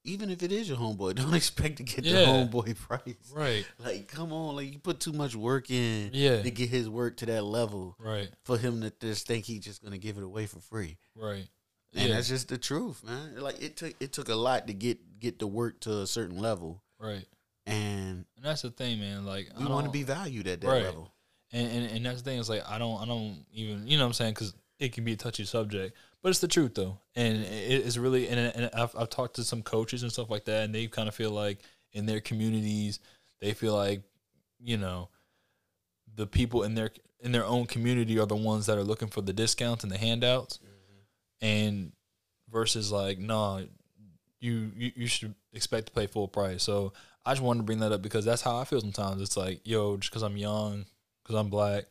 even 0.04 0.30
if 0.32 0.42
it 0.42 0.52
is 0.52 0.68
your 0.68 0.78
homeboy, 0.78 1.14
don't 1.16 1.34
expect 1.34 1.78
to 1.78 1.84
get 1.84 2.04
Yeah. 2.06 2.22
the 2.22 2.26
homeboy 2.26 2.76
price. 2.78 3.32
right, 3.34 3.66
Like, 3.78 4.08
come 4.08 4.32
on, 4.34 4.56
like 4.56 4.72
you 4.74 4.80
put 4.80 5.00
too 5.00 5.14
much 5.14 5.36
work 5.36 5.70
in 5.70 6.10
Yeah. 6.14 6.42
to 6.42 6.50
get 6.52 6.70
his 6.70 6.90
work 6.90 7.18
to 7.18 7.26
that 7.28 7.44
level 7.44 7.96
right, 8.00 8.30
for 8.44 8.58
him 8.58 8.82
to 8.82 8.92
just 9.02 9.28
think 9.28 9.46
he's 9.46 9.64
just 9.64 9.84
gonna 9.84 9.98
give 10.00 10.18
it 10.18 10.24
away 10.24 10.46
for 10.48 10.60
free. 10.60 10.98
right. 11.16 11.48
And 11.94 12.08
yeah, 12.10 12.16
that's 12.16 12.30
just 12.30 12.48
the 12.48 12.58
truth, 12.58 13.04
man. 13.04 13.36
Like 13.40 13.62
it 13.62 13.76
took 13.78 13.94
it 14.00 14.14
took 14.14 14.30
a 14.30 14.36
lot 14.36 14.68
to 14.68 14.74
get 14.74 15.20
get 15.20 15.40
the 15.40 15.48
work 15.48 15.80
to 15.82 16.00
a 16.02 16.08
certain 16.08 16.40
level, 16.40 16.82
right. 17.00 17.26
and 17.66 18.26
And 18.38 18.44
that's 18.46 18.62
the 18.62 18.72
thing, 18.72 19.00
man. 19.00 19.26
Like 19.26 19.50
we 19.60 19.66
want 19.66 19.86
to 19.86 19.92
be 19.92 20.04
valued 20.04 20.48
at 20.48 20.62
that 20.62 20.68
Right. 20.68 20.84
level. 20.84 21.12
and, 21.52 21.68
and 21.70 21.92
and 21.98 22.06
that's 22.06 22.22
the 22.22 22.30
thing 22.30 22.40
is 22.40 22.50
like 22.50 22.64
I 22.70 22.78
don't 22.78 23.02
I 23.02 23.06
don't 23.06 23.46
even 23.54 23.88
you 23.88 23.98
know 23.98 24.04
what 24.06 24.08
I'm 24.08 24.14
saying 24.14 24.34
because 24.36 24.54
it 24.80 24.94
can 24.94 25.04
be 25.04 25.14
a 25.14 25.18
touchy 25.18 25.44
subject, 25.46 25.96
but 26.24 26.30
it's 26.30 26.40
the 26.40 26.48
truth 26.48 26.74
though, 26.76 26.98
and 27.16 27.44
it, 27.44 27.86
it's 27.86 27.98
really 27.98 28.28
and, 28.30 28.40
and 28.40 28.70
I've 28.74 28.96
I've 28.98 29.10
talked 29.10 29.36
to 29.36 29.44
some 29.44 29.62
coaches 29.62 30.02
and 30.04 30.12
stuff 30.12 30.30
like 30.30 30.46
that, 30.46 30.64
and 30.64 30.74
they 30.74 30.88
kind 30.88 31.08
of 31.10 31.14
feel 31.16 31.32
like 31.32 31.60
in 31.94 32.06
their 32.06 32.22
communities 32.22 33.00
they 33.42 33.54
feel 33.54 33.76
like 33.76 34.02
you 34.64 34.78
know 34.78 35.10
the 36.16 36.26
people 36.28 36.64
in 36.64 36.74
their 36.76 36.92
in 37.20 37.32
their 37.32 37.46
own 37.46 37.66
community 37.66 38.18
are 38.18 38.26
the 38.26 38.36
ones 38.36 38.66
that 38.66 38.78
are 38.78 38.84
looking 38.84 39.08
for 39.10 39.22
the 39.22 39.34
discounts 39.34 39.84
and 39.84 39.92
the 39.92 39.98
handouts, 39.98 40.60
and 41.42 41.92
versus 42.52 42.92
like 42.92 43.20
nah, 43.20 43.62
you, 44.40 44.72
you 44.76 44.92
you 44.96 45.08
should 45.08 45.36
expect 45.54 45.88
to 45.88 45.92
pay 45.94 46.08
full 46.08 46.28
price. 46.28 46.64
So 46.64 46.94
I 47.26 47.32
just 47.32 47.44
wanted 47.44 47.60
to 47.60 47.66
bring 47.66 47.80
that 47.80 47.92
up 47.92 48.02
because 48.02 48.26
that's 48.26 48.42
how 48.42 48.58
I 48.58 48.66
feel 48.66 48.82
sometimes. 48.82 49.22
It's 49.22 49.38
like 49.38 49.62
yo, 49.66 49.98
just 49.98 50.12
because 50.12 50.24
I'm 50.24 50.38
young, 50.38 50.86
because 51.24 51.36
I'm 51.36 51.50
black, 51.50 51.86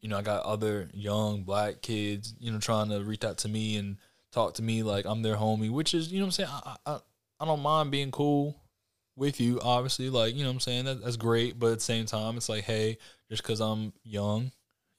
you 0.00 0.08
know, 0.08 0.18
I 0.18 0.22
got 0.22 0.44
other 0.44 0.88
young 0.92 1.42
black 1.42 1.82
kids, 1.82 2.34
you 2.40 2.50
know, 2.50 2.58
trying 2.58 2.88
to 2.90 3.00
reach 3.00 3.24
out 3.24 3.38
to 3.38 3.48
me 3.48 3.76
and 3.76 3.96
talk 4.32 4.54
to 4.54 4.62
me 4.62 4.82
like 4.82 5.04
I'm 5.04 5.22
their 5.22 5.36
homie, 5.36 5.70
which 5.70 5.94
is, 5.94 6.10
you 6.12 6.18
know 6.18 6.26
what 6.26 6.38
I'm 6.38 6.46
saying? 6.46 6.48
I, 6.50 6.76
I, 6.86 6.98
I 7.40 7.44
don't 7.44 7.62
mind 7.62 7.90
being 7.90 8.10
cool 8.10 8.56
with 9.16 9.40
you, 9.40 9.60
obviously. 9.62 10.08
Like, 10.08 10.34
you 10.34 10.42
know 10.42 10.48
what 10.48 10.54
I'm 10.54 10.60
saying? 10.60 10.84
That, 10.86 11.04
that's 11.04 11.16
great. 11.16 11.58
But 11.58 11.72
at 11.72 11.78
the 11.78 11.84
same 11.84 12.06
time, 12.06 12.36
it's 12.36 12.48
like, 12.48 12.64
hey, 12.64 12.98
just 13.28 13.42
because 13.42 13.60
I'm 13.60 13.92
young 14.02 14.52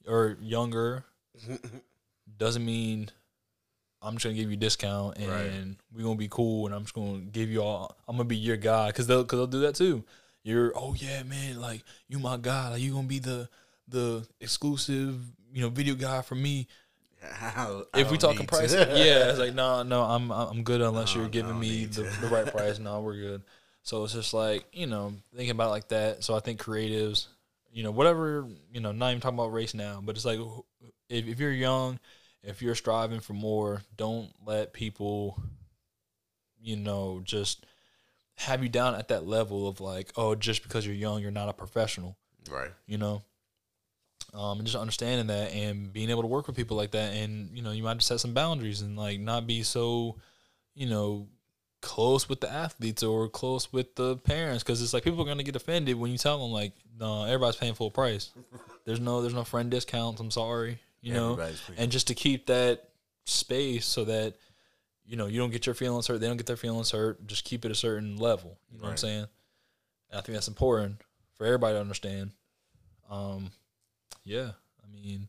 or 0.08 0.38
younger 0.42 1.06
doesn't 2.38 2.66
mean 2.66 3.10
I'm 4.02 4.14
just 4.16 4.24
gonna 4.24 4.36
give 4.36 4.50
you 4.50 4.54
a 4.58 4.60
discount 4.60 5.18
and 5.18 5.30
Right. 5.30 5.76
we're 5.94 6.04
gonna 6.04 6.16
be 6.16 6.28
cool 6.28 6.66
and 6.66 6.74
I'm 6.76 6.84
just 6.84 6.94
gonna 6.96 7.20
give 7.20 7.50
you 7.50 7.62
all. 7.62 7.96
I'm 8.08 8.16
gonna 8.18 8.26
be 8.28 8.36
your 8.38 8.58
guy 8.58 8.88
because 8.88 9.08
they'll 9.08 9.24
because 9.24 9.38
they'll 9.40 9.48
do 9.48 9.62
that 9.62 9.76
too. 9.76 10.04
You're 10.44 10.72
oh 10.76 10.96
yeah 10.98 11.22
man 11.24 11.62
like 11.62 11.84
you 12.08 12.18
my 12.18 12.38
guy 12.38 12.70
like 12.70 12.82
you 12.82 12.94
gonna 12.94 13.08
be 13.08 13.20
the 13.20 13.48
the 13.88 14.26
exclusive 14.40 15.20
you 15.54 15.62
know 15.62 15.70
video 15.70 15.94
guy 15.96 16.22
for 16.22 16.36
me. 16.36 16.68
I 17.42 17.84
If 17.94 18.10
we 18.10 18.18
talking 18.18 18.48
price, 18.48 18.72
to. 18.72 18.78
yeah, 18.96 19.30
it's 19.30 19.38
like 19.40 19.54
no 19.54 19.84
no 19.84 20.02
I'm 20.02 20.32
I'm 20.32 20.64
good 20.64 20.82
unless 20.82 21.14
No, 21.16 21.22
you're 21.22 21.30
giving 21.30 21.60
me 21.60 21.86
the, 21.86 22.04
the 22.22 22.28
right 22.28 22.46
price. 22.56 22.80
No, 22.80 23.02
we're 23.02 23.18
good. 23.18 23.44
So 23.84 24.04
it's 24.04 24.14
just 24.14 24.34
like 24.34 24.66
you 24.74 24.88
know 24.88 25.14
thinking 25.36 25.52
about 25.52 25.68
it 25.68 25.72
like 25.72 25.88
that. 25.90 26.24
So 26.24 26.34
I 26.36 26.40
think 26.40 26.60
creatives, 26.60 27.28
you 27.72 27.84
know 27.84 27.92
whatever 27.92 28.48
you 28.74 28.80
know 28.80 28.92
not 28.92 29.10
even 29.10 29.22
talking 29.22 29.38
about 29.38 29.54
race 29.54 29.76
now, 29.76 30.02
but 30.04 30.16
it's 30.16 30.26
like 30.26 30.40
if 31.10 31.28
if 31.28 31.40
you're 31.40 31.52
young 31.52 32.00
if 32.44 32.62
you're 32.62 32.76
striving 32.76 33.20
for 33.20 33.34
more, 33.34 33.82
don't 33.98 34.32
let 34.46 34.74
people, 34.74 35.42
you 36.62 36.76
know, 36.76 37.22
just 37.24 37.66
have 38.36 38.64
you 38.64 38.70
down 38.70 38.96
at 38.96 39.10
that 39.10 39.28
level 39.28 39.68
of 39.68 39.80
like, 39.80 40.12
oh, 40.16 40.34
just 40.36 40.64
because 40.64 40.86
you're 40.86 40.96
young, 40.96 41.22
you're 41.22 41.32
not 41.32 41.50
a 41.50 41.54
professional, 41.54 42.18
Right. 42.50 42.72
you 42.88 42.98
know. 42.98 43.22
Um, 44.34 44.60
and 44.60 44.66
just 44.66 44.78
understanding 44.78 45.28
that 45.28 45.52
and 45.52 45.92
being 45.92 46.10
able 46.10 46.22
to 46.22 46.28
work 46.28 46.48
with 46.48 46.56
people 46.56 46.78
like 46.78 46.92
that, 46.92 47.14
and 47.14 47.56
you 47.56 47.62
know, 47.62 47.72
you 47.72 47.84
might 47.84 47.96
just 47.96 48.08
set 48.08 48.20
some 48.22 48.34
boundaries 48.34 48.82
and 48.82 48.98
like 48.98 49.20
not 49.20 49.46
be 49.46 49.62
so, 49.62 50.16
you 50.74 50.88
know, 50.88 51.28
close 51.82 52.30
with 52.30 52.40
the 52.40 52.50
athletes 52.50 53.04
or 53.04 53.28
close 53.28 53.74
with 53.74 53.94
the 53.96 54.16
parents, 54.18 54.64
because 54.64 54.82
it's 54.82 54.94
like 54.94 55.04
people 55.04 55.22
are 55.22 55.26
gonna 55.26 55.44
get 55.44 55.56
offended 55.58 56.00
when 56.00 56.12
you 56.12 56.18
tell 56.18 56.40
them 56.42 56.52
like, 56.52 56.72
no, 56.98 57.26
everybody's 57.26 57.58
paying 57.58 57.74
full 57.74 57.92
price. 57.92 58.32
There's 58.86 59.00
no, 59.02 59.22
there's 59.22 59.34
no 59.34 59.44
friend 59.44 59.70
discounts. 59.70 60.20
I'm 60.22 60.32
sorry, 60.32 60.80
you 61.02 61.14
know? 61.14 61.34
Everybody's 61.34 61.62
and 61.78 61.92
just 61.92 62.08
to 62.08 62.14
keep 62.16 62.48
that 62.48 62.90
space 63.26 63.86
so 63.86 64.06
that 64.06 64.36
you 65.06 65.16
know 65.16 65.28
you 65.28 65.40
don't 65.40 65.52
get 65.52 65.66
your 65.66 65.76
feelings 65.76 66.08
hurt 66.08 66.20
they 66.20 66.28
don't 66.28 66.38
get 66.38 66.48
their 66.48 66.58
feelings 66.58 66.92
hurt 66.92 67.26
just 67.28 67.46
keep 67.46 67.66
it 67.66 67.72
a 67.72 67.76
certain 67.76 68.18
level 68.18 68.58
you 68.72 68.78
know 68.80 68.86
what 68.86 68.92
i'm 68.92 68.98
saying? 68.98 69.28
And 70.10 70.20
i 70.20 70.22
think 70.22 70.36
that's 70.36 70.48
important 70.48 71.00
for 71.36 71.46
everybody 71.46 71.76
to 71.76 71.82
understand. 71.82 72.32
Um 73.10 73.52
yeah 74.24 74.52
i 74.84 74.92
mean 74.92 75.28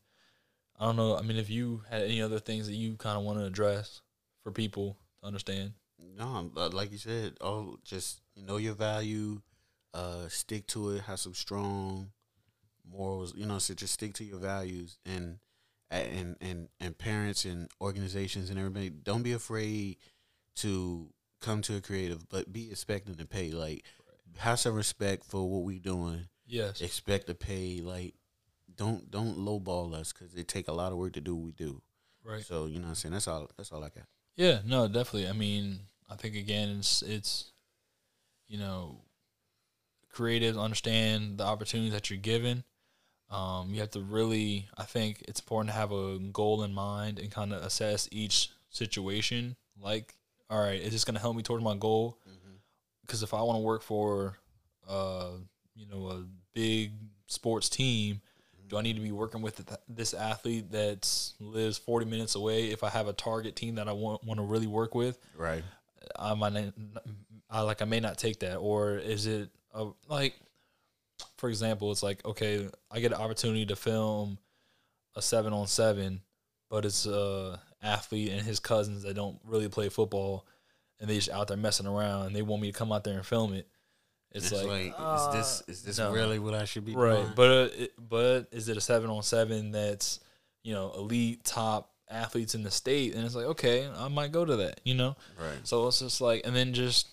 i 0.80 0.86
don't 0.86 0.96
know 0.96 1.16
i 1.16 1.22
mean 1.22 1.36
if 1.36 1.50
you 1.50 1.82
had 1.90 2.02
any 2.02 2.22
other 2.22 2.38
things 2.38 2.66
that 2.66 2.74
you 2.74 2.96
kind 2.96 3.18
of 3.18 3.24
want 3.24 3.38
to 3.38 3.44
address 3.44 4.00
for 4.42 4.50
people 4.50 4.96
to 5.20 5.26
understand? 5.26 5.72
No, 6.18 6.50
uh, 6.56 6.68
like 6.70 6.92
you 6.92 6.98
said, 6.98 7.34
oh, 7.40 7.78
just 7.84 8.20
know 8.36 8.56
your 8.56 8.74
value, 8.74 9.40
uh, 9.94 10.28
stick 10.28 10.66
to 10.68 10.90
it, 10.90 11.02
have 11.02 11.20
some 11.20 11.34
strong 11.34 12.10
morals. 12.90 13.34
You 13.36 13.46
know, 13.46 13.58
so 13.58 13.74
just 13.74 13.94
stick 13.94 14.14
to 14.14 14.24
your 14.24 14.38
values 14.38 14.98
and 15.06 15.38
and 15.92 16.36
and 16.40 16.68
and 16.80 16.96
parents 16.96 17.44
and 17.44 17.68
organizations 17.80 18.50
and 18.50 18.58
everybody. 18.58 18.90
Don't 18.90 19.22
be 19.22 19.32
afraid 19.32 19.98
to 20.56 21.08
come 21.40 21.62
to 21.62 21.76
a 21.76 21.80
creative, 21.80 22.28
but 22.28 22.52
be 22.52 22.70
expecting 22.70 23.14
to 23.16 23.26
pay. 23.26 23.50
Like, 23.50 23.84
have 24.38 24.58
some 24.58 24.74
respect 24.74 25.24
for 25.24 25.48
what 25.48 25.64
we're 25.64 25.78
doing. 25.78 26.28
yes 26.46 26.80
Expect 26.80 27.26
to 27.26 27.34
pay. 27.34 27.80
Like, 27.80 28.14
don't 28.76 29.10
don't 29.10 29.38
lowball 29.38 29.94
us 29.94 30.12
because 30.12 30.34
it 30.34 30.48
take 30.48 30.68
a 30.68 30.72
lot 30.72 30.92
of 30.92 30.98
work 30.98 31.12
to 31.14 31.20
do 31.20 31.34
what 31.34 31.44
we 31.44 31.52
do. 31.52 31.82
right 32.24 32.42
So 32.42 32.66
you 32.66 32.78
know, 32.78 32.86
what 32.86 32.88
I'm 32.90 32.94
saying 32.94 33.12
that's 33.12 33.28
all. 33.28 33.50
That's 33.56 33.72
all 33.72 33.84
I 33.84 33.88
got. 33.88 34.04
Yeah, 34.36 34.60
no, 34.64 34.88
definitely. 34.88 35.28
I 35.28 35.32
mean, 35.32 35.80
I 36.10 36.16
think 36.16 36.36
again, 36.36 36.76
it's 36.78 37.02
it's 37.02 37.52
you 38.48 38.58
know, 38.58 39.00
creatives 40.14 40.62
understand 40.62 41.38
the 41.38 41.44
opportunities 41.44 41.92
that 41.92 42.10
you're 42.10 42.18
given. 42.18 42.64
Um, 43.32 43.72
you 43.72 43.80
have 43.80 43.90
to 43.92 44.00
really, 44.00 44.68
I 44.76 44.84
think 44.84 45.22
it's 45.26 45.40
important 45.40 45.70
to 45.70 45.76
have 45.78 45.90
a 45.90 46.18
goal 46.18 46.62
in 46.64 46.72
mind 46.74 47.18
and 47.18 47.30
kind 47.30 47.52
of 47.52 47.62
assess 47.62 48.08
each 48.12 48.50
situation. 48.70 49.56
Like, 49.80 50.14
all 50.50 50.60
right, 50.60 50.80
is 50.80 50.92
this 50.92 51.04
going 51.04 51.14
to 51.14 51.20
help 51.20 51.34
me 51.34 51.42
towards 51.42 51.64
my 51.64 51.74
goal? 51.76 52.18
Because 53.06 53.22
if 53.22 53.32
I 53.32 53.40
want 53.42 53.56
to 53.56 53.62
work 53.62 53.82
for, 53.82 54.36
uh, 54.88 55.30
you 55.74 55.86
know, 55.86 56.08
a 56.08 56.24
big 56.52 56.92
sports 57.26 57.68
team, 57.70 58.20
do 58.68 58.76
I 58.76 58.82
need 58.82 58.96
to 58.96 59.02
be 59.02 59.12
working 59.12 59.42
with 59.42 59.66
th- 59.66 59.80
this 59.88 60.14
athlete 60.14 60.70
that 60.72 61.08
lives 61.40 61.78
40 61.78 62.06
minutes 62.06 62.34
away? 62.34 62.70
If 62.70 62.84
I 62.84 62.90
have 62.90 63.08
a 63.08 63.12
target 63.12 63.56
team 63.56 63.74
that 63.76 63.88
I 63.88 63.92
want 63.92 64.24
want 64.24 64.38
to 64.38 64.44
really 64.44 64.66
work 64.66 64.94
with, 64.94 65.18
Right. 65.36 65.64
I 66.16 66.34
might, 66.34 66.72
I 67.50 67.60
like, 67.62 67.80
I 67.82 67.86
may 67.86 68.00
not 68.00 68.18
take 68.18 68.40
that. 68.40 68.56
Or 68.56 68.96
is 68.96 69.26
it 69.26 69.50
a, 69.74 69.88
like, 70.08 70.34
for 71.42 71.48
example, 71.48 71.90
it's 71.90 72.04
like, 72.04 72.24
okay, 72.24 72.68
I 72.88 73.00
get 73.00 73.10
an 73.10 73.20
opportunity 73.20 73.66
to 73.66 73.74
film 73.74 74.38
a 75.16 75.20
seven 75.20 75.52
on 75.52 75.66
seven, 75.66 76.20
but 76.70 76.84
it's 76.84 77.04
a 77.04 77.60
athlete 77.82 78.30
and 78.30 78.42
his 78.42 78.60
cousins 78.60 79.02
that 79.02 79.14
don't 79.14 79.40
really 79.44 79.68
play 79.68 79.88
football, 79.88 80.46
and 81.00 81.10
they 81.10 81.16
just 81.16 81.30
out 81.30 81.48
there 81.48 81.56
messing 81.56 81.88
around, 81.88 82.26
and 82.26 82.36
they 82.36 82.42
want 82.42 82.62
me 82.62 82.70
to 82.70 82.78
come 82.78 82.92
out 82.92 83.02
there 83.02 83.16
and 83.16 83.26
film 83.26 83.54
it. 83.54 83.66
It's, 84.30 84.52
It's, 84.52 84.62
like, 84.62 84.68
like, 84.68 84.94
uh, 84.96 85.30
is 85.30 85.34
this 85.34 85.62
is 85.66 85.82
this 85.82 85.98
no. 85.98 86.12
really 86.12 86.38
what 86.38 86.54
I 86.54 86.64
should 86.64 86.84
be 86.84 86.94
right, 86.94 87.16
doing? 87.16 87.32
but 87.34 87.50
uh, 87.50 87.68
it, 87.76 87.92
but 87.98 88.46
is 88.52 88.68
it 88.68 88.76
a 88.76 88.80
seven 88.80 89.10
on 89.10 89.24
seven 89.24 89.72
that's 89.72 90.20
you 90.62 90.74
know 90.74 90.92
elite 90.96 91.42
top 91.42 91.90
athletes 92.08 92.54
in 92.54 92.62
the 92.62 92.70
state? 92.70 93.16
And 93.16 93.24
it's 93.24 93.34
like, 93.34 93.46
okay, 93.46 93.90
I 93.96 94.06
might 94.06 94.30
go 94.30 94.44
to 94.44 94.54
that, 94.58 94.80
you 94.84 94.94
know. 94.94 95.16
right. 95.40 95.58
So 95.64 95.88
it's 95.88 95.98
just 95.98 96.20
like, 96.20 96.42
and 96.44 96.54
then 96.54 96.72
just, 96.72 97.08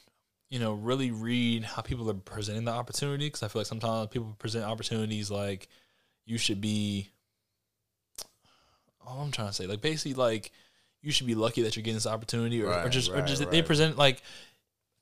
you 0.49 0.59
know, 0.59 0.73
really 0.73 1.11
read 1.11 1.63
how 1.63 1.81
people 1.81 2.09
are 2.09 2.15
presenting 2.15 2.65
the 2.65 2.71
opportunity. 2.71 3.29
Cause 3.29 3.43
I 3.43 3.47
feel 3.47 3.59
like 3.61 3.67
sometimes 3.67 4.07
people 4.09 4.35
present 4.39 4.65
opportunities 4.65 5.29
like 5.29 5.67
you 6.25 6.37
should 6.37 6.59
be, 6.59 7.09
oh, 9.05 9.21
I'm 9.21 9.31
trying 9.31 9.49
to 9.49 9.53
say, 9.53 9.67
like 9.67 9.81
basically, 9.81 10.15
like 10.15 10.51
you 11.01 11.11
should 11.11 11.27
be 11.27 11.35
lucky 11.35 11.61
that 11.61 11.75
you're 11.75 11.83
getting 11.83 11.95
this 11.95 12.07
opportunity, 12.07 12.61
or, 12.61 12.67
or 12.67 12.69
Right, 12.69 12.91
just, 12.91 13.09
or 13.09 13.15
right, 13.15 13.25
just 13.25 13.49
they 13.51 13.61
present 13.61 13.97
like, 13.97 14.21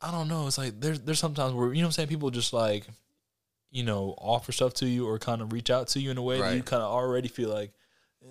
I 0.01 0.11
don't 0.11 0.27
know. 0.27 0.47
It's 0.47 0.57
like 0.57 0.79
there's 0.79 0.99
there's 0.99 1.19
sometimes 1.19 1.53
where 1.53 1.69
you 1.73 1.81
know 1.81 1.87
what 1.87 1.87
I'm 1.87 1.91
saying 1.93 2.09
people 2.09 2.29
just 2.29 2.53
like, 2.53 2.85
you 3.71 3.83
know, 3.83 4.15
offer 4.17 4.51
stuff 4.51 4.73
to 4.75 4.87
you 4.87 5.07
or 5.07 5.17
kind 5.17 5.41
of 5.41 5.51
reach 5.51 5.69
out 5.69 5.87
to 5.89 5.99
you 5.99 6.11
in 6.11 6.17
a 6.17 6.21
way 6.21 6.39
that 6.39 6.55
you 6.55 6.63
kind 6.63 6.83
of 6.83 6.91
already 6.91 7.27
feel 7.27 7.49
like, 7.49 7.71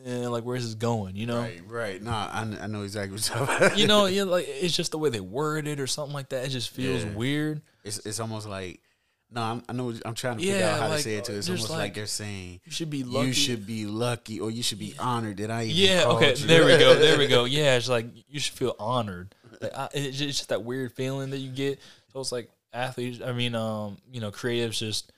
eh, 0.04 0.28
like 0.28 0.44
where's 0.44 0.64
this 0.64 0.74
going? 0.74 1.16
You 1.16 1.26
know, 1.26 1.40
Right, 1.40 1.60
right. 1.66 2.02
No, 2.02 2.10
I, 2.10 2.46
I 2.62 2.66
know 2.66 2.82
exactly 2.82 3.12
what 3.16 3.28
you're 3.28 3.46
talking 3.46 3.66
about. 3.66 3.78
you 3.78 3.86
know, 3.86 4.06
yeah, 4.06 4.24
like 4.24 4.46
it's 4.48 4.76
just 4.76 4.92
the 4.92 4.98
way 4.98 5.10
they 5.10 5.20
word 5.20 5.66
it 5.66 5.80
or 5.80 5.86
something 5.86 6.14
like 6.14 6.28
that. 6.30 6.44
It 6.44 6.50
just 6.50 6.70
feels 6.70 7.04
Yeah. 7.04 7.10
weird. 7.12 7.62
it's 7.84 7.98
it's 8.06 8.20
almost 8.20 8.48
like 8.48 8.80
no, 9.28 9.42
I'm, 9.42 9.62
I 9.68 9.72
know. 9.72 9.92
I'm 10.04 10.14
trying 10.14 10.36
to 10.38 10.44
figure 10.44 10.56
Yeah, 10.60 10.74
out 10.74 10.80
how 10.82 10.88
like, 10.88 10.96
to 10.98 11.02
say 11.02 11.16
it 11.16 11.24
too. 11.24 11.32
It's 11.34 11.48
almost 11.48 11.68
like- 11.70 11.78
like, 11.80 11.94
they're 11.94 12.06
saying 12.06 12.60
You 12.64 12.70
should 12.70 12.90
be 12.90 13.02
lucky. 13.02 13.26
you 13.26 13.32
should 13.32 13.66
be 13.66 13.84
lucky 13.86 14.38
or 14.38 14.52
you 14.52 14.62
should 14.62 14.78
be 14.78 14.94
honored 15.00 15.38
that 15.38 15.50
I 15.50 15.64
even 15.64 15.76
Yeah. 15.76 16.04
Okay. 16.10 16.30
you. 16.36 16.46
There 16.46 16.64
we 16.64 16.78
go. 16.78 16.94
There 16.94 17.18
we 17.18 17.26
go. 17.26 17.44
Yeah. 17.46 17.76
It's 17.76 17.88
like 17.88 18.06
you 18.28 18.38
should 18.38 18.54
feel 18.54 18.76
honored. 18.78 19.34
Like 19.60 19.76
I, 19.76 19.88
it's 19.94 20.16
just 20.18 20.28
it's 20.28 20.38
just 20.38 20.48
that 20.50 20.62
weird 20.62 20.92
feeling 20.92 21.30
that 21.30 21.38
you 21.38 21.50
get. 21.50 21.80
So 22.12 22.20
it's 22.20 22.30
like 22.30 22.50
athletes. 22.72 23.20
I 23.20 23.32
mean, 23.32 23.54
um, 23.56 23.96
you 24.12 24.20
know, 24.20 24.30
creatives 24.30 24.78
just 24.78 25.10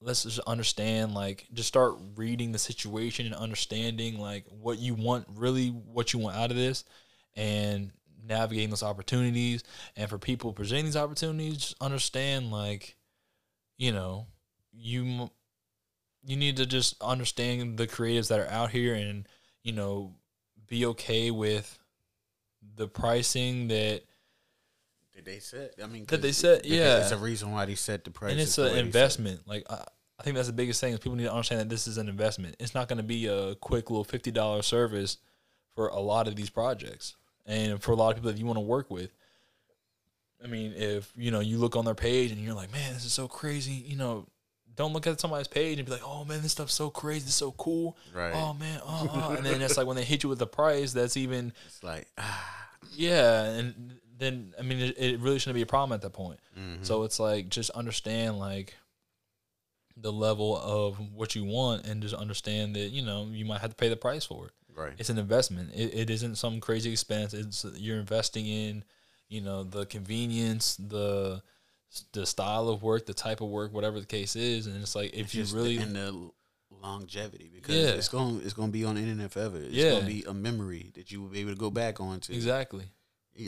let's 0.00 0.24
just 0.24 0.40
understand. 0.40 1.14
Like, 1.14 1.46
just 1.52 1.68
start 1.68 1.94
reading 2.16 2.52
the 2.52 2.58
situation 2.58 3.26
and 3.26 3.34
understanding 3.34 4.18
like 4.18 4.44
what 4.48 4.78
you 4.78 4.94
want, 4.94 5.26
really 5.34 5.68
what 5.68 6.12
you 6.12 6.18
want 6.18 6.36
out 6.36 6.50
of 6.50 6.56
this, 6.56 6.84
and 7.36 7.92
navigating 8.26 8.70
those 8.70 8.82
opportunities. 8.82 9.62
And 9.96 10.08
for 10.08 10.18
people 10.18 10.52
presenting 10.52 10.86
these 10.86 10.96
opportunities, 10.96 11.56
just 11.56 11.82
understand 11.82 12.50
like, 12.50 12.96
you 13.76 13.92
know, 13.92 14.26
you 14.72 15.30
you 16.24 16.36
need 16.36 16.56
to 16.58 16.66
just 16.66 17.00
understand 17.02 17.78
the 17.78 17.86
creatives 17.86 18.28
that 18.28 18.40
are 18.40 18.50
out 18.50 18.70
here 18.70 18.94
and 18.94 19.26
you 19.62 19.72
know 19.72 20.14
be 20.68 20.84
okay 20.86 21.30
with 21.30 21.78
the 22.76 22.86
pricing 22.86 23.68
that 23.68 24.02
they 25.24 25.38
set? 25.38 25.74
I 25.82 25.86
mean, 25.86 26.04
That 26.06 26.22
they 26.22 26.28
because 26.28 26.64
yeah. 26.64 26.98
It's 27.02 27.12
a 27.12 27.16
reason 27.18 27.50
why 27.52 27.64
they 27.66 27.74
set 27.74 28.04
the 28.04 28.10
price. 28.10 28.32
and 28.32 28.40
it's 28.40 28.58
an 28.58 28.76
investment 28.76 29.46
like 29.46 29.64
I, 29.70 29.84
I 30.18 30.22
think 30.22 30.36
that's 30.36 30.48
the 30.48 30.52
biggest 30.54 30.80
thing 30.80 30.92
is 30.92 30.98
people 31.00 31.16
need 31.16 31.24
to 31.24 31.32
understand 31.32 31.60
that 31.62 31.68
this 31.68 31.86
is 31.86 31.96
an 31.98 32.08
investment 32.08 32.56
it's 32.58 32.74
not 32.74 32.88
going 32.88 32.98
to 32.98 33.02
be 33.02 33.26
a 33.26 33.54
quick 33.56 33.90
little 33.90 34.04
$50 34.04 34.62
service 34.64 35.16
for 35.74 35.88
a 35.88 36.00
lot 36.00 36.28
of 36.28 36.36
these 36.36 36.50
projects 36.50 37.16
and 37.46 37.80
for 37.82 37.92
a 37.92 37.94
lot 37.94 38.10
of 38.10 38.16
people 38.16 38.30
that 38.30 38.38
you 38.38 38.44
want 38.44 38.56
to 38.58 38.60
work 38.60 38.90
with 38.90 39.10
i 40.44 40.46
mean 40.46 40.72
if 40.76 41.10
you 41.16 41.30
know 41.30 41.40
you 41.40 41.56
look 41.58 41.74
on 41.76 41.84
their 41.84 41.94
page 41.94 42.30
and 42.32 42.40
you're 42.40 42.54
like 42.54 42.70
man 42.72 42.92
this 42.92 43.04
is 43.04 43.12
so 43.12 43.26
crazy 43.28 43.72
you 43.72 43.96
know 43.96 44.26
don't 44.76 44.92
look 44.92 45.06
at 45.06 45.20
somebody's 45.20 45.48
page 45.48 45.78
and 45.78 45.86
be 45.86 45.92
like 45.92 46.02
oh 46.04 46.24
man 46.24 46.42
this 46.42 46.52
stuff's 46.52 46.74
so 46.74 46.90
crazy 46.90 47.20
this 47.20 47.30
is 47.30 47.34
so 47.34 47.52
cool 47.52 47.96
Right. 48.14 48.32
oh 48.34 48.54
man 48.54 48.80
uh, 48.84 49.06
uh. 49.10 49.34
and 49.36 49.44
then 49.46 49.60
it's 49.62 49.76
like 49.76 49.86
when 49.86 49.96
they 49.96 50.04
hit 50.04 50.22
you 50.22 50.28
with 50.28 50.38
the 50.38 50.46
price 50.46 50.92
that's 50.92 51.16
even 51.16 51.52
It's 51.66 51.82
like 51.82 52.06
ah, 52.18 52.68
yeah 52.94 53.44
and 53.44 53.98
then 54.20 54.54
i 54.58 54.62
mean 54.62 54.78
it, 54.78 54.96
it 54.98 55.18
really 55.20 55.38
shouldn't 55.38 55.54
be 55.56 55.62
a 55.62 55.66
problem 55.66 55.92
at 55.94 56.02
that 56.02 56.12
point 56.12 56.38
mhm. 56.58 56.84
so 56.84 57.02
it's 57.02 57.18
like 57.18 57.48
just 57.48 57.70
understand 57.70 58.38
like 58.38 58.74
the 59.96 60.12
level 60.12 60.56
of 60.56 60.98
what 61.12 61.34
you 61.34 61.44
want 61.44 61.86
and 61.86 62.00
just 62.02 62.14
understand 62.14 62.74
that 62.76 62.90
you 62.90 63.02
know 63.02 63.26
you 63.30 63.44
might 63.44 63.60
have 63.60 63.70
to 63.70 63.76
pay 63.76 63.88
the 63.88 63.96
price 63.96 64.24
for 64.24 64.46
it 64.46 64.52
Right. 64.74 64.92
it's 64.98 65.10
an 65.10 65.18
investment 65.18 65.74
it, 65.74 65.92
it 65.94 66.10
isn't 66.10 66.36
some 66.36 66.60
crazy 66.60 66.90
expense 66.92 67.34
it's 67.34 67.66
you're 67.74 67.98
investing 67.98 68.46
in 68.46 68.84
you 69.28 69.40
know 69.40 69.62
the 69.64 69.84
convenience 69.84 70.76
the 70.76 71.42
the 72.12 72.24
style 72.24 72.68
of 72.68 72.82
work 72.82 73.04
the 73.04 73.12
type 73.12 73.40
of 73.40 73.48
work 73.48 73.74
whatever 73.74 73.98
the 74.00 74.06
case 74.06 74.36
is 74.36 74.66
and 74.66 74.80
it's 74.80 74.94
like 74.94 75.12
if 75.12 75.34
It's 75.34 75.52
you 75.52 75.56
really 75.56 75.76
and 75.78 75.94
the 75.96 76.30
longevity 76.70 77.50
because 77.52 77.74
Yeah. 77.74 77.90
it's 77.98 78.08
going 78.08 78.40
it's 78.44 78.54
going 78.54 78.68
to 78.68 78.72
be 78.72 78.84
on 78.84 78.94
the 78.94 79.02
internet 79.02 79.32
forever. 79.32 79.58
It's 79.58 79.74
Yeah. 79.74 79.90
going 79.90 80.02
to 80.02 80.06
be 80.06 80.24
a 80.26 80.32
memory 80.32 80.92
that 80.94 81.10
you 81.10 81.20
will 81.20 81.28
be 81.28 81.40
able 81.40 81.50
to 81.50 81.56
go 81.58 81.68
back 81.70 82.00
on 82.00 82.20
to. 82.20 82.32
exactly 82.34 82.86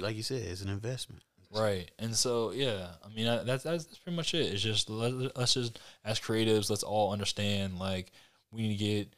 Like 0.01 0.17
you 0.17 0.23
said, 0.23 0.43
it's 0.43 0.63
an 0.63 0.69
investment. 0.69 1.23
Right. 1.55 1.91
And 1.99 2.17
so, 2.17 2.53
yeah, 2.53 2.89
I 3.05 3.15
mean, 3.15 3.27
I, 3.27 3.43
that's, 3.43 3.65
that's 3.65 3.85
that's 3.85 3.99
pretty 3.99 4.17
much 4.17 4.33
it. 4.33 4.53
It's 4.53 4.63
just 4.63 4.89
let, 4.89 5.37
let's 5.37 5.55
just 5.55 5.79
as 6.05 6.19
creatives, 6.19 6.71
let's 6.71 6.83
all 6.83 7.13
understand 7.13 7.79
like 7.79 8.11
we 8.51 8.63
need 8.63 8.79
to 8.79 8.85
get, 8.85 9.09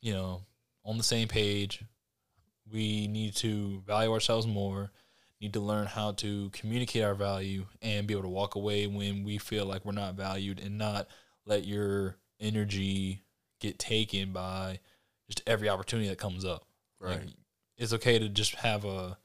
you 0.00 0.12
know, 0.12 0.42
on 0.84 0.96
the 0.96 1.02
same 1.02 1.26
page. 1.26 1.82
We 2.72 3.08
need 3.08 3.34
to 3.36 3.82
value 3.86 4.12
ourselves 4.12 4.46
more. 4.46 4.92
Need 5.40 5.54
to 5.54 5.60
learn 5.60 5.86
how 5.86 6.12
to 6.12 6.50
communicate 6.50 7.02
our 7.02 7.16
value 7.16 7.66
and 7.82 8.06
be 8.06 8.14
able 8.14 8.22
to 8.22 8.28
walk 8.28 8.54
away 8.54 8.86
when 8.86 9.24
we 9.24 9.38
feel 9.38 9.66
like 9.66 9.84
we're 9.84 9.90
not 9.90 10.14
valued, 10.14 10.60
and 10.60 10.78
not 10.78 11.08
let 11.46 11.64
your 11.66 12.16
energy 12.38 13.24
get 13.58 13.80
taken 13.80 14.32
by 14.32 14.78
just 15.28 15.42
every 15.48 15.68
opportunity 15.68 16.08
that 16.08 16.18
comes 16.18 16.44
up. 16.44 16.64
Like, 17.00 17.18
Right. 17.18 17.34
it's 17.76 17.92
okay 17.92 18.20
to 18.20 18.28
just 18.28 18.54
have 18.54 18.84
a 18.84 19.18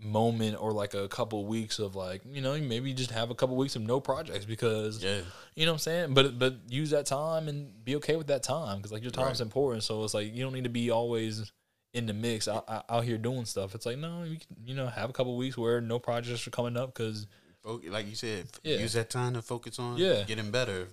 moment 0.00 0.56
or 0.60 0.72
like 0.72 0.92
a 0.94 1.08
couple 1.08 1.46
weeks 1.46 1.78
of 1.78 1.94
like 1.94 2.20
you 2.26 2.40
know 2.42 2.58
maybe 2.58 2.92
just 2.92 3.10
have 3.12 3.30
a 3.30 3.34
couple 3.34 3.56
weeks 3.56 3.76
of 3.76 3.82
no 3.82 4.00
projects 4.00 4.44
because 4.44 5.02
Yeah. 5.02 5.20
you 5.54 5.64
know 5.66 5.72
what 5.72 5.76
I'm 5.76 5.78
saying 5.80 6.14
but 6.14 6.38
but 6.38 6.56
use 6.68 6.90
that 6.90 7.06
time 7.06 7.46
and 7.48 7.84
be 7.84 7.96
okay 7.96 8.16
with 8.16 8.26
that 8.26 8.42
time 8.42 8.78
because 8.78 8.90
like 8.92 9.02
your 9.02 9.12
time's 9.12 9.40
Right. 9.40 9.46
important 9.46 9.84
so 9.84 10.02
it's 10.04 10.12
like 10.12 10.34
you 10.34 10.42
don't 10.42 10.52
need 10.52 10.64
to 10.64 10.70
be 10.70 10.90
always 10.90 11.52
in 11.92 12.06
the 12.06 12.12
mix 12.12 12.48
out, 12.48 12.64
out 12.88 13.04
here 13.04 13.16
doing 13.16 13.44
stuff 13.44 13.74
it's 13.74 13.86
like 13.86 13.96
no 13.96 14.24
you 14.24 14.36
can 14.36 14.48
you 14.66 14.74
know 14.74 14.88
have 14.88 15.10
a 15.10 15.12
couple 15.12 15.36
weeks 15.36 15.56
where 15.56 15.80
no 15.80 15.98
projects 16.00 16.44
are 16.46 16.50
coming 16.50 16.76
up 16.76 16.92
because 16.92 17.26
Like 17.64 18.06
you 18.08 18.16
said, 18.16 18.46
Yeah. 18.64 18.78
use 18.78 18.92
that 18.94 19.08
time 19.10 19.34
to 19.34 19.42
focus 19.42 19.78
on 19.78 19.96
Yeah. 19.96 20.24
getting 20.24 20.50
better, 20.50 20.88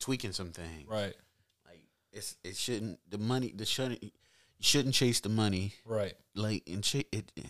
tweaking 0.00 0.32
some 0.32 0.50
things. 0.50 0.88
right 0.88 1.14
Like 1.64 1.82
it's 2.12 2.36
it 2.42 2.56
shouldn't 2.56 2.98
the 3.08 3.18
money 3.18 3.52
the 3.54 3.64
shouldn't 3.64 4.02
you 4.02 4.10
shouldn't 4.60 4.94
chase 4.94 5.20
the 5.20 5.28
money 5.28 5.74
right 5.86 6.14
like 6.34 6.64
and 6.66 6.82
cha- 6.84 7.08
it, 7.12 7.30
it 7.36 7.46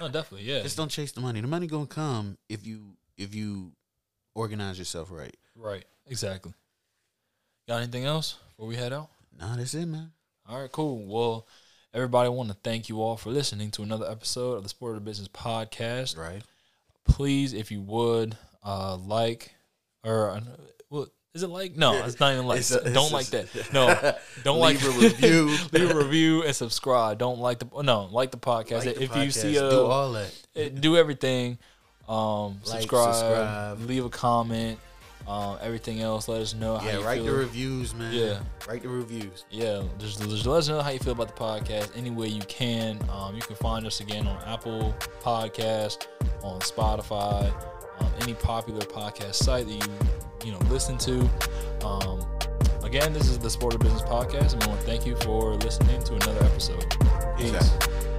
no 0.00 0.08
definitely 0.08 0.46
yeah 0.46 0.62
just 0.62 0.76
don't 0.76 0.90
chase 0.90 1.12
the 1.12 1.20
money. 1.20 1.40
The 1.40 1.46
money 1.46 1.66
gonna 1.66 1.86
come 1.86 2.38
if 2.48 2.66
you 2.66 2.96
if 3.16 3.34
you 3.34 3.72
organize 4.34 4.78
yourself 4.78 5.10
right. 5.10 5.36
right 5.56 5.84
exactly 6.06 6.52
got 7.68 7.78
anything 7.78 8.04
else 8.04 8.38
before 8.48 8.66
we 8.66 8.76
head 8.76 8.92
out 8.92 9.10
Nah, 9.40 9.56
that's 9.56 9.74
it, 9.74 9.86
man. 9.86 10.12
All 10.46 10.60
right, 10.60 10.70
cool. 10.70 11.06
Well, 11.06 11.46
everybody, 11.94 12.26
I 12.26 12.30
want 12.30 12.50
to 12.50 12.56
thank 12.62 12.90
you 12.90 13.00
all 13.00 13.16
for 13.16 13.30
listening 13.30 13.70
to 13.72 13.82
another 13.82 14.06
episode 14.10 14.54
of 14.54 14.62
the 14.62 14.68
Sport 14.68 14.96
of 14.96 15.02
the 15.02 15.08
Business 15.08 15.28
podcast. 15.28 16.18
Right. 16.18 16.42
Please, 17.04 17.54
if 17.54 17.70
you 17.70 17.80
would, 17.80 18.36
uh, 18.62 18.96
like 18.96 19.54
or 20.04 20.30
uh, 20.30 20.40
what 20.88 21.08
is 21.34 21.42
it 21.42 21.48
like? 21.48 21.76
No, 21.76 21.94
it's 22.04 22.18
not 22.20 22.32
even 22.32 22.46
like. 22.46 22.58
It's 22.60 22.70
a- 22.72 22.82
don't 22.92 23.04
it's 23.04 23.12
like 23.12 23.26
that. 23.26 23.48
No, 23.72 24.14
don't 24.44 24.58
like 24.58 24.82
Leave 24.82 24.96
a 24.96 25.00
review. 25.08 25.56
leave 25.72 25.90
a 25.90 25.94
review 25.96 26.42
and 26.42 26.54
subscribe. 26.54 27.18
Don't 27.18 27.38
like 27.38 27.58
the 27.60 27.82
no, 27.82 28.08
like 28.10 28.30
the 28.30 28.38
podcast. 28.38 28.84
Like 28.86 28.96
the 28.96 29.02
if 29.02 29.16
you 29.16 29.30
see 29.30 29.54
podcast, 29.54 29.66
a 29.66 29.70
do 29.70 29.80
all 29.86 30.12
that. 30.12 30.32
eh, 30.56 30.68
do 30.68 30.96
everything. 30.96 31.58
Um, 32.08 32.58
Like, 32.66 32.80
subscribe, 32.82 33.14
subscribe. 33.14 33.80
leave 33.88 34.04
a 34.04 34.08
comment. 34.10 34.78
Um, 35.28 35.58
everything 35.62 36.00
else, 36.00 36.26
let 36.26 36.40
us 36.40 36.54
know 36.54 36.76
how 36.78 36.86
Yeah, 36.86 36.98
you 36.98 37.04
write 37.04 37.16
feel. 37.22 37.26
the 37.26 37.38
reviews, 37.38 37.94
man. 37.94 38.12
Yeah. 38.12 38.40
Write 38.66 38.82
the 38.82 38.88
reviews. 38.88 39.44
Yeah, 39.50 39.84
just, 39.98 40.20
just 40.28 40.44
let 40.46 40.58
us 40.58 40.68
know 40.68 40.80
how 40.80 40.90
you 40.90 40.98
feel 40.98 41.12
about 41.12 41.28
the 41.28 41.40
podcast 41.40 41.96
any 41.96 42.10
way 42.10 42.26
you 42.26 42.40
can. 42.48 42.98
Um, 43.12 43.36
you 43.36 43.42
can 43.42 43.54
find 43.54 43.86
us 43.86 44.00
again 44.00 44.26
on 44.26 44.42
Apple 44.44 44.92
Podcast, 45.22 46.06
on 46.42 46.58
Spotify, 46.60 47.52
um, 48.00 48.10
any 48.22 48.34
popular 48.34 48.80
podcast 48.80 49.34
site 49.34 49.66
that 49.66 49.72
you 49.72 50.29
you 50.44 50.52
know 50.52 50.58
listen 50.70 50.98
to. 50.98 51.28
Um, 51.84 52.24
again, 52.82 53.12
this 53.12 53.28
is 53.28 53.38
the 53.38 53.50
Sport 53.50 53.74
of 53.74 53.80
Business 53.80 54.02
Podcast, 54.02 54.54
and 54.54 54.62
I 54.62 54.66
want 54.68 54.80
to 54.80 54.86
thank 54.86 55.06
you 55.06 55.16
for 55.16 55.54
listening 55.56 56.02
to 56.02 56.14
another 56.14 56.44
episode. 56.44 56.84
Peace 57.38 57.54
out. 57.54 58.09